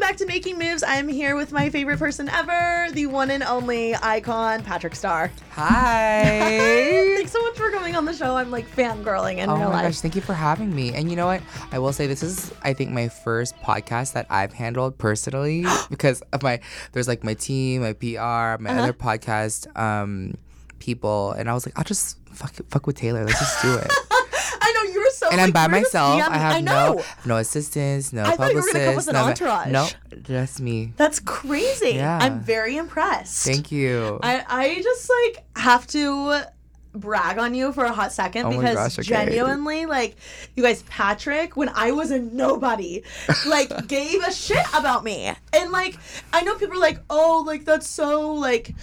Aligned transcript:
Welcome 0.00 0.14
back 0.14 0.16
to 0.16 0.24
Making 0.26 0.58
Moves. 0.58 0.82
I'm 0.82 1.08
here 1.08 1.36
with 1.36 1.52
my 1.52 1.68
favorite 1.68 1.98
person 1.98 2.28
ever, 2.30 2.86
the 2.92 3.04
one 3.06 3.30
and 3.30 3.42
only 3.42 3.94
icon, 3.96 4.62
Patrick 4.62 4.94
Starr. 4.94 5.30
Hi. 5.50 7.12
Thanks 7.16 7.32
so 7.32 7.42
much 7.42 7.56
for 7.56 7.70
coming 7.70 7.94
on 7.96 8.06
the 8.06 8.14
show. 8.14 8.36
I'm 8.36 8.50
like 8.50 8.66
fangirling 8.74 9.36
in 9.38 9.50
oh 9.50 9.56
real 9.56 9.68
my 9.68 9.74
life. 9.74 9.82
gosh, 9.84 10.00
thank 10.00 10.14
you 10.16 10.22
for 10.22 10.32
having 10.32 10.74
me. 10.74 10.94
And 10.94 11.10
you 11.10 11.16
know 11.16 11.26
what? 11.26 11.42
I 11.70 11.78
will 11.80 11.92
say 11.92 12.06
this 12.06 12.22
is 12.22 12.50
I 12.62 12.72
think 12.72 12.92
my 12.92 13.08
first 13.08 13.54
podcast 13.58 14.14
that 14.14 14.26
I've 14.30 14.52
handled 14.54 14.96
personally 14.96 15.66
because 15.90 16.22
of 16.32 16.42
my 16.42 16.60
there's 16.92 17.08
like 17.08 17.22
my 17.22 17.34
team, 17.34 17.82
my 17.82 17.92
PR, 17.92 18.62
my 18.62 18.70
Uh-huh. 18.70 18.80
other 18.82 18.92
podcast 18.94 19.66
um 19.78 20.34
people 20.78 21.32
and 21.32 21.50
I 21.50 21.54
was 21.54 21.66
like, 21.66 21.76
I'll 21.78 21.84
just 21.84 22.16
fuck 22.32 22.54
fuck 22.70 22.86
with 22.86 22.96
Taylor. 22.96 23.24
Let's 23.24 23.38
just 23.38 23.62
do 23.62 23.74
it. 23.76 23.90
I 25.32 25.36
know 25.36 25.42
you 25.44 25.46
were 25.46 25.46
so. 25.46 25.46
and 25.46 25.46
I'm 25.46 25.50
by 25.52 25.66
were 25.66 25.70
the- 25.74 25.80
myself. 25.82 26.18
yeah, 26.18 26.28
I 26.30 26.38
have 26.38 26.54
I 26.56 26.60
know. 26.60 26.92
no 26.94 27.04
no 27.26 27.36
assistants, 27.38 28.12
no 28.12 28.22
I 28.24 28.36
thought 28.36 28.50
you 28.50 28.56
were 28.56 28.62
publicists. 28.62 28.72
gonna 28.72 28.84
come 28.86 28.96
with 28.96 29.08
an 29.08 29.14
no, 29.14 29.24
entourage. 29.24 29.70
No, 29.72 29.88
just 30.22 30.60
me. 30.60 30.92
That's 30.96 31.20
crazy. 31.20 31.90
Yeah. 31.96 32.18
I'm 32.20 32.40
very 32.40 32.76
impressed. 32.76 33.44
Thank 33.46 33.70
you. 33.72 34.18
I, 34.22 34.44
I 34.48 34.82
just 34.82 35.10
like 35.10 35.44
have 35.56 35.86
to 35.88 36.42
brag 36.92 37.38
on 37.38 37.54
you 37.54 37.72
for 37.72 37.84
a 37.84 37.92
hot 37.92 38.12
second 38.12 38.46
Oh 38.46 38.50
because 38.50 38.74
gosh, 38.74 38.98
okay. 38.98 39.06
genuinely 39.08 39.86
like 39.86 40.16
you 40.56 40.62
guys 40.64 40.82
patrick 40.88 41.56
when 41.56 41.68
i 41.68 41.92
was 41.92 42.10
a 42.10 42.18
nobody 42.18 43.04
like 43.46 43.86
gave 43.86 44.20
a 44.26 44.32
shit 44.32 44.66
about 44.74 45.04
me 45.04 45.32
and 45.52 45.70
like 45.70 45.96
i 46.32 46.42
know 46.42 46.56
people 46.56 46.74
are 46.74 46.80
like 46.80 46.98
oh 47.08 47.44
like 47.46 47.64
that's 47.64 47.86
so 47.88 48.32
like 48.32 48.74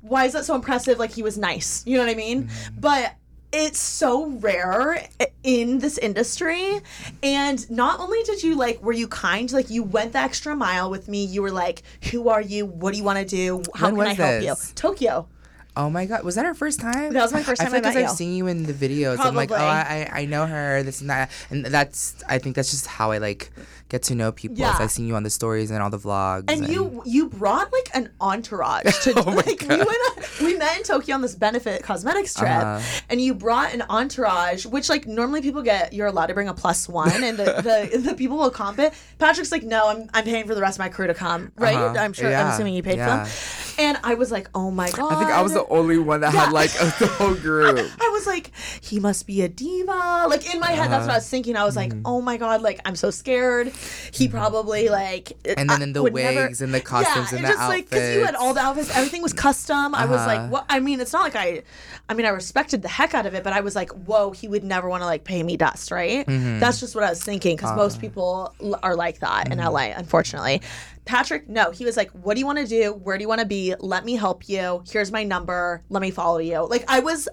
why 0.00 0.24
is 0.24 0.32
that 0.32 0.46
so 0.46 0.54
impressive 0.54 0.98
like 0.98 1.10
he 1.12 1.22
was 1.22 1.36
nice 1.36 1.82
you 1.86 1.98
know 1.98 2.04
what 2.06 2.10
i 2.10 2.14
mean 2.14 2.44
Mm-hmm. 2.44 2.80
but 2.80 3.12
it's 3.54 3.80
so 3.80 4.26
rare 4.26 5.08
in 5.44 5.78
this 5.78 5.96
industry. 5.98 6.80
And 7.22 7.70
not 7.70 8.00
only 8.00 8.22
did 8.24 8.42
you 8.42 8.56
like 8.56 8.82
were 8.82 8.92
you 8.92 9.06
kind 9.08 9.50
like 9.52 9.70
you 9.70 9.82
went 9.84 10.12
the 10.12 10.18
extra 10.18 10.56
mile 10.56 10.90
with 10.90 11.08
me 11.08 11.24
you 11.24 11.40
were 11.40 11.52
like 11.52 11.82
who 12.10 12.28
are 12.28 12.40
you? 12.42 12.66
What 12.66 12.92
do 12.92 12.98
you 12.98 13.04
want 13.04 13.20
to 13.20 13.24
do? 13.24 13.62
How 13.74 13.86
When 13.86 13.96
can 13.96 14.06
i 14.06 14.12
help 14.14 14.40
this? 14.42 14.68
you 14.70 14.74
tokyo 14.74 15.28
Oh 15.76 15.90
my 15.90 16.06
god, 16.06 16.22
was 16.24 16.36
that 16.36 16.44
our 16.46 16.54
first 16.54 16.78
time? 16.78 17.12
That 17.12 17.22
was 17.22 17.32
my 17.32 17.42
first 17.42 17.60
time 17.60 17.68
I 17.74 17.80
feel 17.80 17.82
like 17.82 17.96
I've 17.96 18.02
you. 18.10 18.16
seen 18.16 18.36
you 18.36 18.46
in 18.46 18.62
the 18.62 18.72
videos. 18.72 19.16
Probably. 19.16 19.28
I'm 19.30 19.34
like, 19.34 19.50
oh, 19.50 19.56
I, 19.56 20.08
I 20.14 20.20
I 20.20 20.24
know 20.26 20.46
her. 20.46 20.82
This 20.84 21.00
and 21.00 21.10
that, 21.10 21.30
and 21.50 21.64
that's. 21.66 22.22
I 22.28 22.38
think 22.38 22.54
that's 22.54 22.70
just 22.70 22.86
how 22.86 23.10
I 23.10 23.18
like 23.18 23.50
get 23.88 24.02
to 24.04 24.14
know 24.14 24.30
people. 24.32 24.56
Yeah. 24.56 24.76
I've 24.78 24.90
seen 24.90 25.06
you 25.08 25.16
on 25.16 25.24
the 25.24 25.30
stories 25.30 25.70
and 25.72 25.82
all 25.82 25.90
the 25.90 25.98
vlogs. 25.98 26.44
and 26.50 26.68
you 26.68 27.02
you 27.04 27.28
brought 27.28 27.72
like 27.72 27.88
an 27.92 28.10
entourage 28.20 28.84
to 29.04 29.12
Oh 29.16 29.24
my 29.26 29.34
like 29.34 29.60
we 29.62 29.66
went 29.68 29.80
on, 29.80 30.24
we 30.44 30.56
met 30.56 30.76
in 30.78 30.82
Tokyo 30.84 31.14
on 31.16 31.22
this 31.22 31.34
benefit 31.34 31.82
cosmetics 31.82 32.34
trip 32.34 32.50
Uh-huh. 32.50 32.80
and 33.10 33.20
you 33.20 33.34
brought 33.34 33.74
an 33.74 33.82
entourage 33.90 34.64
which 34.66 34.88
like 34.88 35.06
normally 35.06 35.42
people 35.42 35.60
get 35.62 35.92
you're 35.92 36.06
allowed 36.06 36.26
to 36.26 36.34
bring 36.34 36.48
a 36.48 36.54
plus 36.54 36.88
one 36.88 37.22
and 37.22 37.36
the 37.38 37.44
the, 37.92 37.98
the 38.10 38.14
people 38.14 38.36
will 38.38 38.50
comp 38.50 38.78
it 38.78 38.94
Patrick's 39.18 39.52
like 39.52 39.62
no 39.64 39.88
I'm, 39.88 40.08
I'm 40.14 40.24
paying 40.24 40.46
for 40.46 40.54
the 40.54 40.60
rest 40.62 40.76
of 40.76 40.80
my 40.80 40.88
crew 40.88 41.06
to 41.06 41.14
come 41.14 41.52
right 41.56 41.76
Uh-huh. 41.76 41.98
I'm 41.98 42.12
sure 42.14 42.34
I'm 42.34 42.48
assuming 42.48 42.74
you 42.74 42.82
paid 42.82 42.96
Yeah. 42.96 43.24
for 43.24 43.30
them 43.30 43.63
and 43.78 43.98
I 44.04 44.14
was 44.14 44.30
like 44.30 44.48
oh 44.54 44.70
my 44.70 44.90
god 44.90 45.12
I 45.12 45.18
think 45.18 45.30
I 45.30 45.42
was 45.42 45.52
the 45.54 45.66
only 45.68 45.98
one 45.98 46.20
that 46.20 46.32
had 46.32 46.52
like 46.52 46.70
a, 46.74 46.84
the 46.98 47.06
whole 47.06 47.34
group. 47.34 47.78
I 48.00 48.08
was 48.12 48.26
like, 48.26 48.50
he 48.80 49.00
must 49.00 49.26
be 49.26 49.42
a 49.42 49.48
diva. 49.48 50.26
Like 50.28 50.52
in 50.54 50.60
my 50.60 50.70
head, 50.72 50.90
that's 50.90 51.06
what 51.06 51.12
I 51.12 51.16
was 51.16 51.28
thinking. 51.28 51.56
I 51.56 51.64
was 51.64 51.76
like, 51.76 51.92
oh 52.04 52.20
my 52.20 52.36
god, 52.36 52.62
like 52.62 52.80
I'm 52.84 52.96
so 52.96 53.10
scared. 53.10 53.68
He 54.12 54.28
probably 54.28 54.88
like. 54.88 55.32
Uh-huh. 55.44 55.54
And 55.56 55.70
then 55.70 55.80
I 55.80 55.84
in 55.84 55.92
the 55.92 56.02
would 56.02 56.14
never- 56.14 56.44
wigs 56.46 56.60
and 56.62 56.72
the 56.72 56.80
costumes 56.80 57.32
yeah, 57.32 57.38
and 57.38 57.46
just 57.46 57.58
the 57.58 57.68
like 57.68 57.88
because 57.90 58.14
you 58.16 58.24
had 58.24 58.34
all 58.34 58.54
the 58.54 58.60
outfits. 58.60 58.88
outfits, 58.88 58.96
everything 58.98 59.22
was 59.22 59.32
custom. 59.32 59.94
I 59.94 60.06
was 60.06 60.20
Uh-huh. 60.20 60.26
like, 60.42 60.50
what? 60.50 60.64
I 60.68 60.80
mean, 60.80 61.00
it's 61.00 61.12
not 61.12 61.22
like 61.22 61.36
I. 61.36 61.62
I 62.08 62.12
mean, 62.14 62.26
I 62.26 62.30
respected 62.30 62.82
the 62.82 62.88
heck 62.88 63.14
out 63.14 63.24
of 63.24 63.34
it, 63.34 63.42
but 63.44 63.52
I 63.54 63.60
was 63.60 63.74
like, 63.74 63.90
whoa, 63.90 64.30
he 64.32 64.46
would 64.46 64.62
never 64.62 64.88
want 64.88 65.00
to 65.02 65.06
like 65.06 65.24
pay 65.24 65.42
me 65.42 65.56
dust, 65.56 65.90
right? 65.90 66.26
Mm-hmm. 66.26 66.58
That's 66.60 66.78
just 66.80 66.94
what 66.94 67.02
I 67.04 67.10
was 67.10 67.22
thinking 67.22 67.56
because 67.56 67.70
Uh. 67.70 67.76
most 67.76 68.00
people 68.00 68.54
are 68.82 68.94
like 68.94 69.20
that 69.20 69.50
in 69.50 69.58
Mm-hmm. 69.58 69.72
LA, 69.72 69.96
unfortunately. 69.96 70.60
Patrick, 71.04 71.48
no, 71.48 71.70
he 71.70 71.84
was 71.84 71.96
like, 71.96 72.10
"What 72.12 72.34
do 72.34 72.40
you 72.40 72.46
want 72.46 72.58
to 72.58 72.66
do? 72.66 72.92
Where 72.92 73.18
do 73.18 73.22
you 73.22 73.28
want 73.28 73.40
to 73.40 73.46
be? 73.46 73.74
Let 73.78 74.04
me 74.04 74.14
help 74.14 74.48
you. 74.48 74.82
Here's 74.90 75.12
my 75.12 75.22
number. 75.24 75.82
Let 75.90 76.00
me 76.00 76.10
follow 76.10 76.38
you." 76.38 76.66
Like 76.66 76.84
I 76.88 77.00
was, 77.00 77.28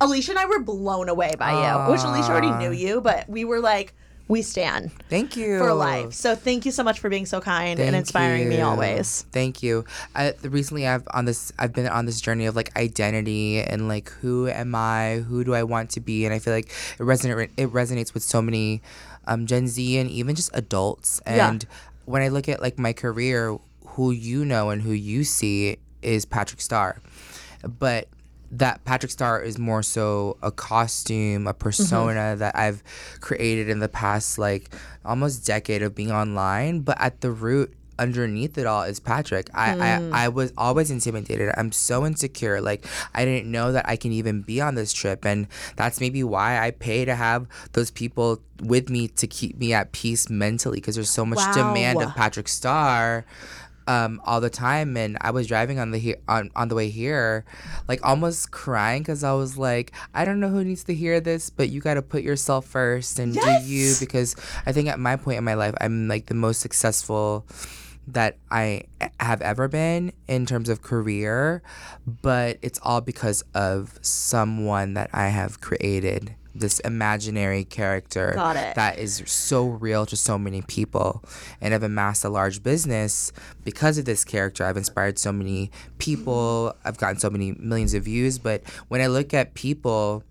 Alicia 0.00 0.32
and 0.32 0.38
I 0.38 0.46
were 0.46 0.60
blown 0.60 1.08
away 1.08 1.34
by 1.38 1.52
you, 1.52 1.92
which 1.92 2.02
Alicia 2.02 2.30
already 2.30 2.52
knew 2.52 2.72
you, 2.72 3.00
but 3.00 3.28
we 3.28 3.44
were 3.44 3.60
like, 3.60 3.92
"We 4.28 4.40
stand 4.40 4.90
Thank 5.10 5.36
you 5.36 5.58
for 5.58 5.74
life." 5.74 6.14
So 6.14 6.34
thank 6.34 6.64
you 6.64 6.72
so 6.72 6.82
much 6.82 6.98
for 6.98 7.10
being 7.10 7.26
so 7.26 7.42
kind 7.42 7.78
and 7.78 7.90
Thank 7.90 8.00
inspiring 8.00 8.48
me 8.48 8.62
always. 8.62 9.26
Thank 9.32 9.62
you. 9.62 9.84
I, 10.14 10.32
recently, 10.42 10.86
I've 10.86 11.06
on 11.12 11.26
this. 11.26 11.52
I've 11.58 11.74
been 11.74 11.88
on 11.88 12.06
this 12.06 12.22
journey 12.22 12.46
of 12.46 12.56
like 12.56 12.74
identity 12.78 13.60
and 13.60 13.86
like 13.86 14.08
who 14.22 14.48
am 14.48 14.74
I? 14.74 15.24
Who 15.28 15.44
do 15.44 15.54
I 15.54 15.62
want 15.64 15.90
to 15.90 16.00
be? 16.00 16.24
And 16.24 16.32
I 16.32 16.38
feel 16.38 16.54
like 16.54 16.68
it 16.68 17.02
resonate. 17.02 17.50
It 17.58 17.70
resonates 17.70 18.14
with 18.14 18.22
so 18.22 18.40
many 18.40 18.80
um, 19.26 19.46
Gen 19.46 19.68
Z 19.68 19.98
and 19.98 20.10
even 20.10 20.34
just 20.34 20.50
adults. 20.54 21.20
Yeah. 21.26 21.58
When 22.04 22.22
I 22.22 22.28
look 22.28 22.48
at 22.48 22.60
like 22.60 22.78
my 22.78 22.92
career, 22.92 23.58
who 23.86 24.10
you 24.10 24.44
know 24.44 24.70
and 24.70 24.82
who 24.82 24.92
you 24.92 25.24
see 25.24 25.78
is 26.02 26.24
Patrick 26.24 26.60
Starr, 26.60 27.00
but 27.62 28.08
that 28.52 28.84
Patrick 28.84 29.12
Starr 29.12 29.42
is 29.42 29.58
more 29.58 29.82
so 29.82 30.36
a 30.42 30.50
costume, 30.50 31.46
a 31.46 31.50
mm-hmm. 31.50 31.58
persona 31.58 32.36
that 32.36 32.56
I've 32.56 32.82
created 33.20 33.68
in 33.68 33.78
the 33.78 33.88
past 33.88 34.38
like 34.38 34.74
almost 35.04 35.46
decade 35.46 35.82
of 35.82 35.94
being 35.94 36.10
online. 36.10 36.80
But 36.80 37.00
at 37.00 37.20
the 37.20 37.30
root, 37.30 37.74
underneath 38.00 38.58
it 38.58 38.66
all 38.66 38.82
is 38.82 38.98
Patrick. 38.98 39.48
I, 39.54 39.76
I 39.78 40.24
I 40.24 40.28
was 40.28 40.52
always 40.58 40.90
intimidated. 40.90 41.52
I'm 41.56 41.70
so 41.70 42.04
insecure. 42.06 42.60
Like 42.60 42.84
I 43.14 43.24
didn't 43.24 43.50
know 43.52 43.70
that 43.72 43.88
I 43.88 43.94
can 43.96 44.10
even 44.12 44.42
be 44.42 44.60
on 44.60 44.74
this 44.74 44.92
trip, 44.92 45.24
and 45.24 45.46
that's 45.76 46.00
maybe 46.00 46.24
why 46.24 46.58
I 46.58 46.72
pay 46.72 47.04
to 47.04 47.14
have 47.14 47.46
those 47.72 47.90
people 47.92 48.40
with 48.62 48.88
me 48.90 49.08
to 49.08 49.26
keep 49.26 49.58
me 49.58 49.72
at 49.72 49.92
peace 49.92 50.28
mentally 50.28 50.78
because 50.78 50.96
there's 50.96 51.10
so 51.10 51.24
much 51.24 51.38
demand 51.54 51.98
of 52.08 52.14
Patrick 52.16 52.48
Starr 52.48 53.24
um, 53.88 54.20
all 54.24 54.40
the 54.40 54.50
time, 54.50 54.96
and 54.96 55.18
I 55.20 55.30
was 55.32 55.46
driving 55.48 55.78
on 55.80 55.90
the 55.90 55.98
he- 55.98 56.16
on 56.28 56.50
on 56.54 56.68
the 56.68 56.74
way 56.74 56.90
here, 56.90 57.44
like 57.88 57.98
almost 58.06 58.50
crying 58.52 59.02
because 59.02 59.24
I 59.24 59.32
was 59.32 59.58
like, 59.58 59.92
I 60.14 60.24
don't 60.24 60.38
know 60.38 60.48
who 60.48 60.62
needs 60.62 60.84
to 60.84 60.94
hear 60.94 61.20
this, 61.20 61.50
but 61.50 61.70
you 61.70 61.80
got 61.80 61.94
to 61.94 62.02
put 62.02 62.22
yourself 62.22 62.66
first 62.66 63.18
and 63.18 63.34
do 63.34 63.50
you 63.64 63.94
because 63.98 64.36
I 64.64 64.72
think 64.72 64.88
at 64.88 65.00
my 65.00 65.16
point 65.16 65.38
in 65.38 65.44
my 65.44 65.54
life, 65.54 65.74
I'm 65.80 66.06
like 66.08 66.26
the 66.26 66.34
most 66.34 66.60
successful 66.60 67.46
that 68.14 68.36
I 68.50 68.84
have 69.18 69.40
ever 69.42 69.68
been 69.68 70.12
in 70.28 70.46
terms 70.46 70.68
of 70.68 70.82
career, 70.82 71.62
but 72.06 72.58
it's 72.62 72.78
all 72.82 73.00
because 73.00 73.42
of 73.54 73.98
someone 74.02 74.94
that 74.94 75.10
I 75.12 75.28
have 75.28 75.60
created. 75.60 76.34
This 76.52 76.80
imaginary 76.80 77.64
character 77.64 78.32
Got 78.34 78.56
it. 78.56 78.74
that 78.74 78.98
is 78.98 79.22
so 79.24 79.68
real 79.68 80.04
to 80.06 80.16
so 80.16 80.36
many 80.36 80.62
people 80.62 81.22
and 81.60 81.72
I've 81.72 81.84
amassed 81.84 82.24
a 82.24 82.28
large 82.28 82.64
business 82.64 83.30
because 83.62 83.98
of 83.98 84.04
this 84.04 84.24
character. 84.24 84.64
I've 84.64 84.76
inspired 84.76 85.16
so 85.16 85.30
many 85.30 85.70
people. 85.98 86.74
I've 86.84 86.98
gotten 86.98 87.20
so 87.20 87.30
many 87.30 87.52
millions 87.52 87.94
of 87.94 88.02
views. 88.02 88.40
But 88.40 88.64
when 88.88 89.00
I 89.00 89.06
look 89.06 89.32
at 89.32 89.54
people, 89.54 90.24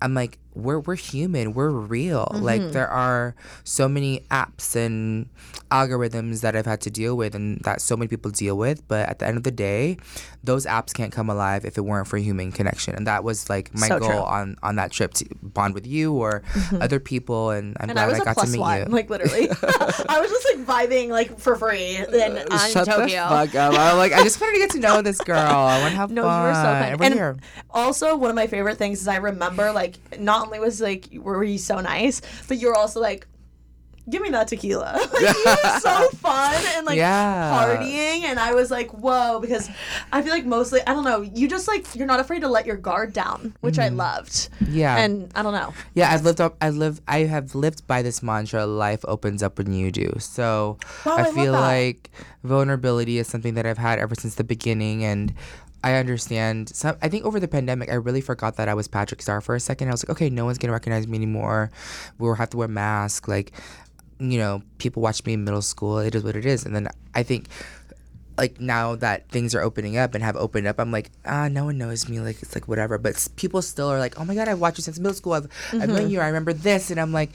I'm 0.00 0.14
like, 0.14 0.38
we're 0.54 0.80
we're 0.80 0.96
human. 0.96 1.54
We're 1.54 1.70
real. 1.70 2.28
Like 2.32 2.72
there 2.72 2.88
are 2.88 3.34
so 3.64 3.88
many 3.88 4.20
apps 4.30 4.76
and 4.76 5.28
algorithms 5.70 6.40
that 6.42 6.54
I've 6.56 6.66
had 6.66 6.80
to 6.82 6.90
deal 6.90 7.16
with 7.16 7.34
and 7.34 7.60
that 7.64 7.80
so 7.80 7.96
many 7.96 8.08
people 8.08 8.30
deal 8.30 8.56
with. 8.56 8.86
But 8.88 9.08
at 9.08 9.18
the 9.18 9.26
end 9.26 9.36
of 9.36 9.42
the 9.44 9.50
day, 9.50 9.96
those 10.44 10.66
apps 10.66 10.92
can't 10.92 11.12
come 11.12 11.30
alive 11.30 11.64
if 11.64 11.78
it 11.78 11.82
weren't 11.82 12.06
for 12.06 12.18
human 12.18 12.52
connection. 12.52 12.94
And 12.94 13.06
that 13.06 13.24
was 13.24 13.48
like 13.48 13.74
my 13.74 13.88
So 13.88 13.98
goal 13.98 14.08
true. 14.10 14.18
on 14.18 14.56
on 14.62 14.76
that 14.76 14.90
trip 14.92 15.14
to 15.14 15.26
bond 15.42 15.74
with 15.74 15.86
you 15.86 16.12
or 16.14 16.42
other 16.80 17.00
people. 17.00 17.50
And 17.50 17.76
I'm 17.80 17.90
And 17.90 17.98
I 17.98 18.04
glad 18.04 18.10
was 18.10 18.18
I, 18.18 18.22
a 18.22 18.24
got 18.26 18.34
plus 18.34 18.46
to 18.48 18.52
meet 18.52 18.60
one, 18.60 18.78
you. 18.80 18.84
like 18.86 19.10
literally. 19.10 19.48
I 20.08 20.20
was 20.20 20.30
just 20.30 20.46
like 20.54 20.66
vibing 20.66 21.08
like 21.08 21.38
for 21.38 21.56
free 21.56 21.96
in 21.96 22.04
uh, 22.50 22.58
Shut 22.68 22.86
Tokyo. 22.86 23.06
the 23.06 23.28
fuck 23.46 23.54
up! 23.54 23.74
I'm 23.78 23.96
like, 23.96 24.12
I 24.12 24.22
just 24.22 24.40
wanted 24.40 24.54
to 24.54 24.58
get 24.60 24.70
to 24.70 24.80
know 24.80 25.02
this 25.02 25.18
girl. 25.18 25.38
I 25.38 25.80
want 25.80 25.92
to 25.92 25.96
have 25.96 26.10
No, 26.10 26.22
fun. 26.22 26.42
you 26.42 26.48
were 26.48 26.54
so 26.98 27.04
And 27.04 27.14
here. 27.14 27.36
also, 27.70 28.16
one 28.16 28.30
of 28.30 28.36
my 28.36 28.46
favorite 28.46 28.76
things 28.78 29.00
is 29.00 29.08
I 29.08 29.16
remember 29.16 29.72
like 29.72 29.98
not 30.18 30.41
only 30.42 30.58
was 30.58 30.80
like 30.80 31.08
were 31.14 31.42
you 31.44 31.58
so 31.58 31.80
nice, 31.80 32.20
but 32.48 32.58
you 32.58 32.68
were 32.68 32.74
also 32.76 33.00
like, 33.00 33.26
give 34.10 34.20
me 34.20 34.30
that 34.30 34.48
tequila. 34.48 34.98
like, 35.12 35.36
you 35.36 35.44
were 35.46 35.78
so 35.80 36.08
fun 36.18 36.54
and 36.76 36.84
like 36.86 36.96
Yeah. 36.96 37.52
partying, 37.54 38.24
and 38.24 38.38
I 38.40 38.52
was 38.52 38.68
like, 38.70 38.90
whoa, 38.90 39.38
because 39.40 39.70
I 40.12 40.22
feel 40.22 40.32
like 40.32 40.44
mostly 40.44 40.80
I 40.86 40.92
don't 40.92 41.04
know, 41.04 41.20
you 41.22 41.46
just 41.48 41.68
like 41.68 41.86
you're 41.94 42.06
not 42.08 42.18
afraid 42.20 42.40
to 42.40 42.48
let 42.48 42.66
your 42.66 42.76
guard 42.76 43.12
down, 43.12 43.54
which 43.60 43.78
I 43.78 43.88
loved. 43.88 44.32
Mm-hmm. 44.32 44.74
Yeah. 44.74 44.96
and 44.98 45.30
I 45.36 45.42
don't 45.42 45.54
know. 45.54 45.72
Yeah, 45.94 46.10
I've 46.12 46.24
lived 46.24 46.40
up. 46.40 46.56
I 46.60 46.70
live. 46.70 47.00
I 47.06 47.20
have 47.20 47.54
lived 47.54 47.86
by 47.86 48.02
this 48.02 48.22
mantra: 48.22 48.66
life 48.66 49.04
opens 49.06 49.42
up 49.42 49.56
when 49.58 49.72
you 49.72 49.92
do. 49.92 50.12
So 50.18 50.78
Wow, 51.06 51.16
I 51.18 51.22
I 51.28 51.32
feel 51.32 51.52
like 51.52 52.10
vulnerability 52.42 53.18
is 53.18 53.28
something 53.28 53.54
that 53.54 53.66
I've 53.66 53.78
had 53.78 53.98
ever 54.00 54.14
since 54.16 54.34
the 54.34 54.44
beginning, 54.44 55.04
and 55.04 55.32
I 55.84 55.94
understand. 55.94 56.74
Some. 56.74 56.96
I 57.02 57.08
think 57.08 57.24
over 57.24 57.40
the 57.40 57.48
pandemic, 57.48 57.90
I 57.90 57.94
really 57.94 58.20
forgot 58.20 58.56
that 58.56 58.68
I 58.68 58.74
was 58.74 58.88
Patrick 58.88 59.20
Starr 59.20 59.40
for 59.40 59.54
a 59.54 59.60
second. 59.60 59.88
I 59.88 59.90
was 59.92 60.04
like, 60.04 60.10
okay, 60.10 60.30
no 60.30 60.44
one's 60.44 60.58
gonna 60.58 60.72
recognize 60.72 61.08
me 61.08 61.16
anymore. 61.16 61.70
We'll 62.18 62.34
have 62.34 62.50
to 62.50 62.56
wear 62.56 62.68
masks. 62.68 63.28
Like, 63.28 63.52
you 64.18 64.38
know, 64.38 64.62
people 64.78 65.02
watched 65.02 65.26
me 65.26 65.32
in 65.32 65.44
middle 65.44 65.62
school. 65.62 65.98
It 65.98 66.14
is 66.14 66.22
what 66.22 66.36
it 66.36 66.46
is. 66.46 66.64
And 66.64 66.74
then 66.74 66.88
I 67.14 67.22
think 67.22 67.48
like 68.42 68.60
now 68.60 68.96
that 68.96 69.28
things 69.30 69.54
are 69.54 69.62
opening 69.62 69.96
up 69.96 70.14
and 70.16 70.24
have 70.24 70.34
opened 70.36 70.66
up, 70.66 70.80
I'm 70.80 70.90
like, 70.90 71.10
ah, 71.24 71.46
no 71.48 71.64
one 71.66 71.78
knows 71.78 72.08
me. 72.08 72.18
Like 72.18 72.42
it's 72.42 72.54
like 72.56 72.66
whatever. 72.66 72.98
But 72.98 73.14
s- 73.14 73.28
people 73.28 73.62
still 73.62 73.88
are 73.88 74.00
like, 74.00 74.18
oh 74.18 74.24
my 74.24 74.34
god, 74.34 74.48
I've 74.48 74.58
watched 74.58 74.78
you 74.78 74.82
since 74.82 74.98
middle 74.98 75.14
school. 75.14 75.34
I've, 75.34 75.46
I've 75.72 75.88
known 75.88 76.10
you. 76.10 76.18
I 76.20 76.26
remember 76.26 76.52
this, 76.52 76.90
and 76.90 76.98
I'm 77.00 77.12
like, 77.12 77.30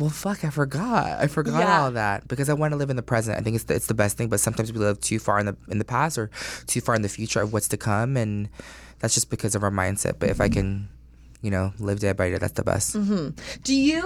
well, 0.00 0.10
fuck, 0.10 0.44
I 0.44 0.50
forgot. 0.50 1.20
I 1.20 1.28
forgot 1.28 1.60
Yeah. 1.60 1.80
all 1.82 1.90
that 1.92 2.26
because 2.26 2.48
I 2.48 2.54
want 2.54 2.72
to 2.72 2.76
live 2.76 2.90
in 2.90 2.96
the 2.96 3.02
present. 3.02 3.38
I 3.38 3.40
think 3.42 3.54
it's 3.54 3.64
the, 3.64 3.74
it's 3.74 3.86
the 3.86 3.94
best 3.94 4.16
thing. 4.18 4.28
But 4.28 4.40
sometimes 4.40 4.72
we 4.72 4.80
live 4.80 5.00
too 5.00 5.20
far 5.20 5.38
in 5.38 5.46
the 5.46 5.56
in 5.68 5.78
the 5.78 5.84
past 5.84 6.18
or 6.18 6.28
too 6.66 6.80
far 6.80 6.94
in 6.96 7.02
the 7.02 7.08
future 7.08 7.40
of 7.40 7.52
what's 7.52 7.68
to 7.68 7.76
come, 7.76 8.16
and 8.16 8.48
that's 8.98 9.14
just 9.14 9.30
because 9.30 9.54
of 9.54 9.62
our 9.62 9.70
mindset. 9.70 10.18
But 10.18 10.28
if 10.30 10.40
I 10.40 10.48
can, 10.48 10.88
you 11.40 11.52
know, 11.52 11.72
live 11.78 12.00
day 12.00 12.10
by 12.12 12.30
day, 12.30 12.38
that's 12.38 12.54
the 12.58 12.64
best. 12.64 12.94
Do 13.62 13.74
you? 13.74 14.02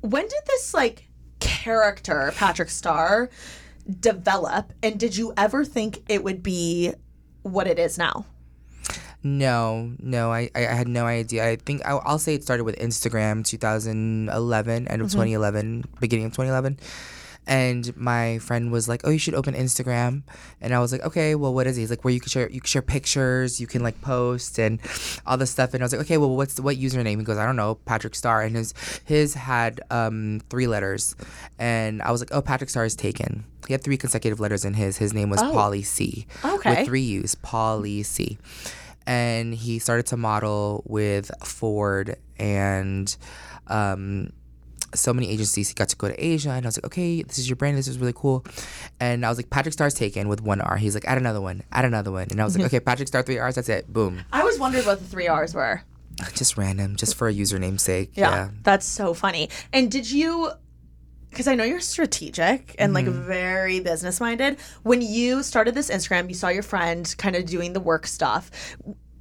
When 0.00 0.22
did 0.22 0.42
this 0.46 0.72
like 0.72 1.08
character 1.40 2.32
Patrick 2.36 2.70
Starr 2.70 3.28
develop, 3.88 4.72
and 4.82 4.98
did 4.98 5.16
you 5.16 5.32
ever 5.36 5.64
think 5.64 6.02
it 6.08 6.24
would 6.24 6.42
be 6.42 6.92
what 7.42 7.66
it 7.66 7.78
is 7.78 7.98
now? 7.98 8.26
No, 9.24 9.94
no, 10.00 10.32
I, 10.32 10.50
I 10.54 10.66
I 10.66 10.74
had 10.74 10.88
no 10.88 11.06
idea. 11.06 11.46
I 11.46 11.56
think 11.56 11.86
I'll, 11.86 12.02
I'll 12.04 12.18
say 12.18 12.34
it 12.34 12.42
started 12.42 12.64
with 12.64 12.76
Instagram 12.78 13.44
2011, 13.44 14.88
end 14.88 15.02
of 15.02 15.08
mm-hmm. 15.08 15.14
2011, 15.14 15.84
beginning 16.00 16.26
of 16.26 16.32
2011. 16.32 16.78
And 17.46 17.96
my 17.96 18.38
friend 18.38 18.70
was 18.70 18.88
like, 18.88 19.02
"Oh, 19.04 19.10
you 19.10 19.18
should 19.18 19.34
open 19.34 19.54
Instagram." 19.54 20.22
And 20.60 20.72
I 20.72 20.78
was 20.78 20.92
like, 20.92 21.02
"Okay, 21.02 21.34
well, 21.34 21.52
what 21.52 21.66
is 21.66 21.76
it?" 21.76 21.80
He's 21.80 21.90
like, 21.90 22.04
"Where 22.04 22.14
you 22.14 22.20
can 22.20 22.28
share, 22.28 22.48
you 22.48 22.60
can 22.60 22.68
share 22.68 22.82
pictures, 22.82 23.60
you 23.60 23.66
can 23.66 23.82
like 23.82 24.00
post 24.00 24.58
and 24.58 24.78
all 25.26 25.36
this 25.36 25.50
stuff." 25.50 25.74
And 25.74 25.82
I 25.82 25.84
was 25.84 25.92
like, 25.92 26.02
"Okay, 26.02 26.18
well, 26.18 26.36
what's 26.36 26.54
the, 26.54 26.62
what 26.62 26.76
username?" 26.76 27.18
He 27.18 27.24
goes, 27.24 27.38
"I 27.38 27.46
don't 27.46 27.56
know, 27.56 27.74
Patrick 27.84 28.14
Star." 28.14 28.42
And 28.42 28.54
his 28.54 28.74
his 29.04 29.34
had 29.34 29.80
um, 29.90 30.40
three 30.50 30.66
letters, 30.66 31.16
and 31.58 32.00
I 32.02 32.12
was 32.12 32.20
like, 32.20 32.30
"Oh, 32.32 32.42
Patrick 32.42 32.70
Star 32.70 32.84
is 32.84 32.94
taken." 32.94 33.44
He 33.66 33.72
had 33.74 33.82
three 33.82 33.96
consecutive 33.96 34.40
letters 34.40 34.64
in 34.64 34.74
his. 34.74 34.96
His 34.96 35.12
name 35.12 35.30
was 35.30 35.40
Polly 35.40 35.82
C. 35.82 36.26
Okay. 36.44 36.76
With 36.76 36.86
three 36.86 37.02
U's, 37.02 37.34
Polly 37.36 38.02
C 38.02 38.38
and 39.06 39.54
he 39.54 39.78
started 39.78 40.06
to 40.06 40.16
model 40.16 40.82
with 40.86 41.30
Ford 41.44 42.16
and 42.38 43.16
um, 43.66 44.32
so 44.94 45.12
many 45.12 45.28
agencies. 45.30 45.68
He 45.68 45.74
got 45.74 45.88
to 45.90 45.96
go 45.96 46.08
to 46.08 46.24
Asia, 46.24 46.50
and 46.50 46.64
I 46.64 46.68
was 46.68 46.76
like, 46.78 46.86
okay, 46.86 47.22
this 47.22 47.38
is 47.38 47.48
your 47.48 47.56
brand. 47.56 47.76
This 47.78 47.88
is 47.88 47.98
really 47.98 48.12
cool. 48.14 48.44
And 49.00 49.24
I 49.24 49.28
was 49.28 49.38
like, 49.38 49.50
Patrick 49.50 49.72
Star's 49.72 49.94
taken 49.94 50.28
with 50.28 50.40
one 50.42 50.60
R. 50.60 50.76
He's 50.76 50.94
like, 50.94 51.04
add 51.06 51.18
another 51.18 51.40
one, 51.40 51.62
add 51.72 51.84
another 51.84 52.10
one. 52.12 52.28
And 52.30 52.40
I 52.40 52.44
was 52.44 52.56
like, 52.56 52.66
okay, 52.68 52.80
Patrick 52.80 53.08
Star 53.08 53.22
three 53.22 53.38
R's. 53.38 53.54
That's 53.56 53.68
it. 53.68 53.92
Boom. 53.92 54.22
I 54.32 54.44
was 54.44 54.58
wondering 54.58 54.84
what 54.86 54.98
the 55.00 55.06
three 55.06 55.28
R's 55.28 55.54
were. 55.54 55.82
Just 56.34 56.58
random, 56.58 56.96
just 56.96 57.14
for 57.14 57.26
a 57.28 57.32
username 57.32 57.80
sake. 57.80 58.12
Yeah, 58.14 58.30
Yeah. 58.30 58.48
that's 58.62 58.84
so 58.86 59.14
funny. 59.14 59.48
And 59.72 59.90
did 59.90 60.10
you? 60.10 60.50
Because 61.30 61.48
I 61.48 61.54
know 61.54 61.64
you're 61.64 61.80
strategic 61.80 62.74
and 62.78 62.92
like 62.92 63.06
Mm-hmm. 63.06 63.26
very 63.26 63.80
business 63.80 64.20
minded. 64.20 64.58
When 64.82 65.00
you 65.00 65.42
started 65.42 65.74
this 65.74 65.88
Instagram, 65.88 66.28
you 66.28 66.34
saw 66.34 66.48
your 66.48 66.62
friend 66.62 67.12
kind 67.16 67.34
of 67.36 67.46
doing 67.46 67.72
the 67.72 67.80
work 67.80 68.06
stuff. 68.06 68.50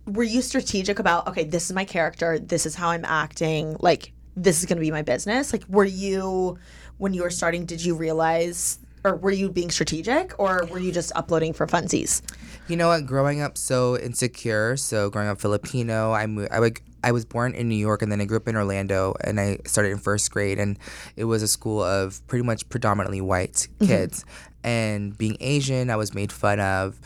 Were 0.05 0.23
you 0.23 0.41
strategic 0.41 0.99
about 0.99 1.27
okay, 1.29 1.45
this 1.45 1.65
is 1.67 1.73
my 1.73 1.85
character, 1.85 2.37
this 2.37 2.65
is 2.65 2.75
how 2.75 2.89
I'm 2.89 3.05
acting, 3.05 3.77
like 3.79 4.11
this 4.35 4.59
is 4.59 4.65
going 4.65 4.77
to 4.77 4.81
be 4.81 4.91
my 4.91 5.01
business? 5.01 5.53
Like, 5.53 5.63
were 5.67 5.85
you 5.85 6.57
when 6.97 7.13
you 7.13 7.23
were 7.23 7.29
starting? 7.29 7.65
Did 7.65 7.83
you 7.83 7.95
realize? 7.95 8.79
Or 9.03 9.15
were 9.15 9.31
you 9.31 9.49
being 9.49 9.71
strategic, 9.71 10.37
or 10.37 10.67
were 10.69 10.77
you 10.77 10.91
just 10.91 11.11
uploading 11.15 11.53
for 11.53 11.65
funsies? 11.65 12.21
You 12.67 12.77
know 12.77 12.89
what? 12.89 13.07
Growing 13.07 13.41
up 13.41 13.57
so 13.57 13.97
insecure, 13.97 14.77
so 14.77 15.09
growing 15.09 15.27
up 15.27 15.41
Filipino, 15.41 16.11
I 16.11 16.27
moved, 16.27 16.51
I 16.51 16.59
like 16.59 16.83
I 17.03 17.11
was 17.11 17.25
born 17.25 17.55
in 17.55 17.67
New 17.67 17.75
York 17.75 18.01
and 18.01 18.11
then 18.11 18.21
I 18.21 18.25
grew 18.25 18.37
up 18.37 18.47
in 18.47 18.55
Orlando 18.55 19.15
and 19.23 19.39
I 19.39 19.57
started 19.65 19.91
in 19.91 19.97
first 19.97 20.29
grade 20.31 20.59
and 20.59 20.77
it 21.15 21.25
was 21.25 21.41
a 21.41 21.47
school 21.47 21.81
of 21.81 22.25
pretty 22.27 22.43
much 22.43 22.67
predominantly 22.69 23.21
white 23.21 23.53
mm-hmm. 23.53 23.87
kids. 23.87 24.23
And 24.63 25.17
being 25.17 25.37
Asian, 25.39 25.89
I 25.89 25.95
was 25.95 26.13
made 26.13 26.31
fun 26.31 26.59
of 26.59 26.99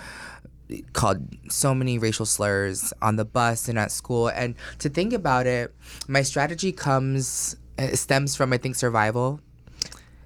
called 0.94 1.22
so 1.52 1.76
many 1.76 1.98
racial 1.98 2.26
slurs 2.26 2.92
on 3.02 3.16
the 3.18 3.26
bus 3.26 3.68
and 3.70 3.78
at 3.78 3.92
school 3.92 4.28
and 4.30 4.56
to 4.80 4.90
think 4.90 5.14
about 5.14 5.46
it 5.48 5.74
my 6.08 6.22
strategy 6.24 6.72
comes 6.72 7.56
stems 7.94 8.36
from 8.36 8.52
i 8.52 8.58
think 8.58 8.76
survival 8.76 9.40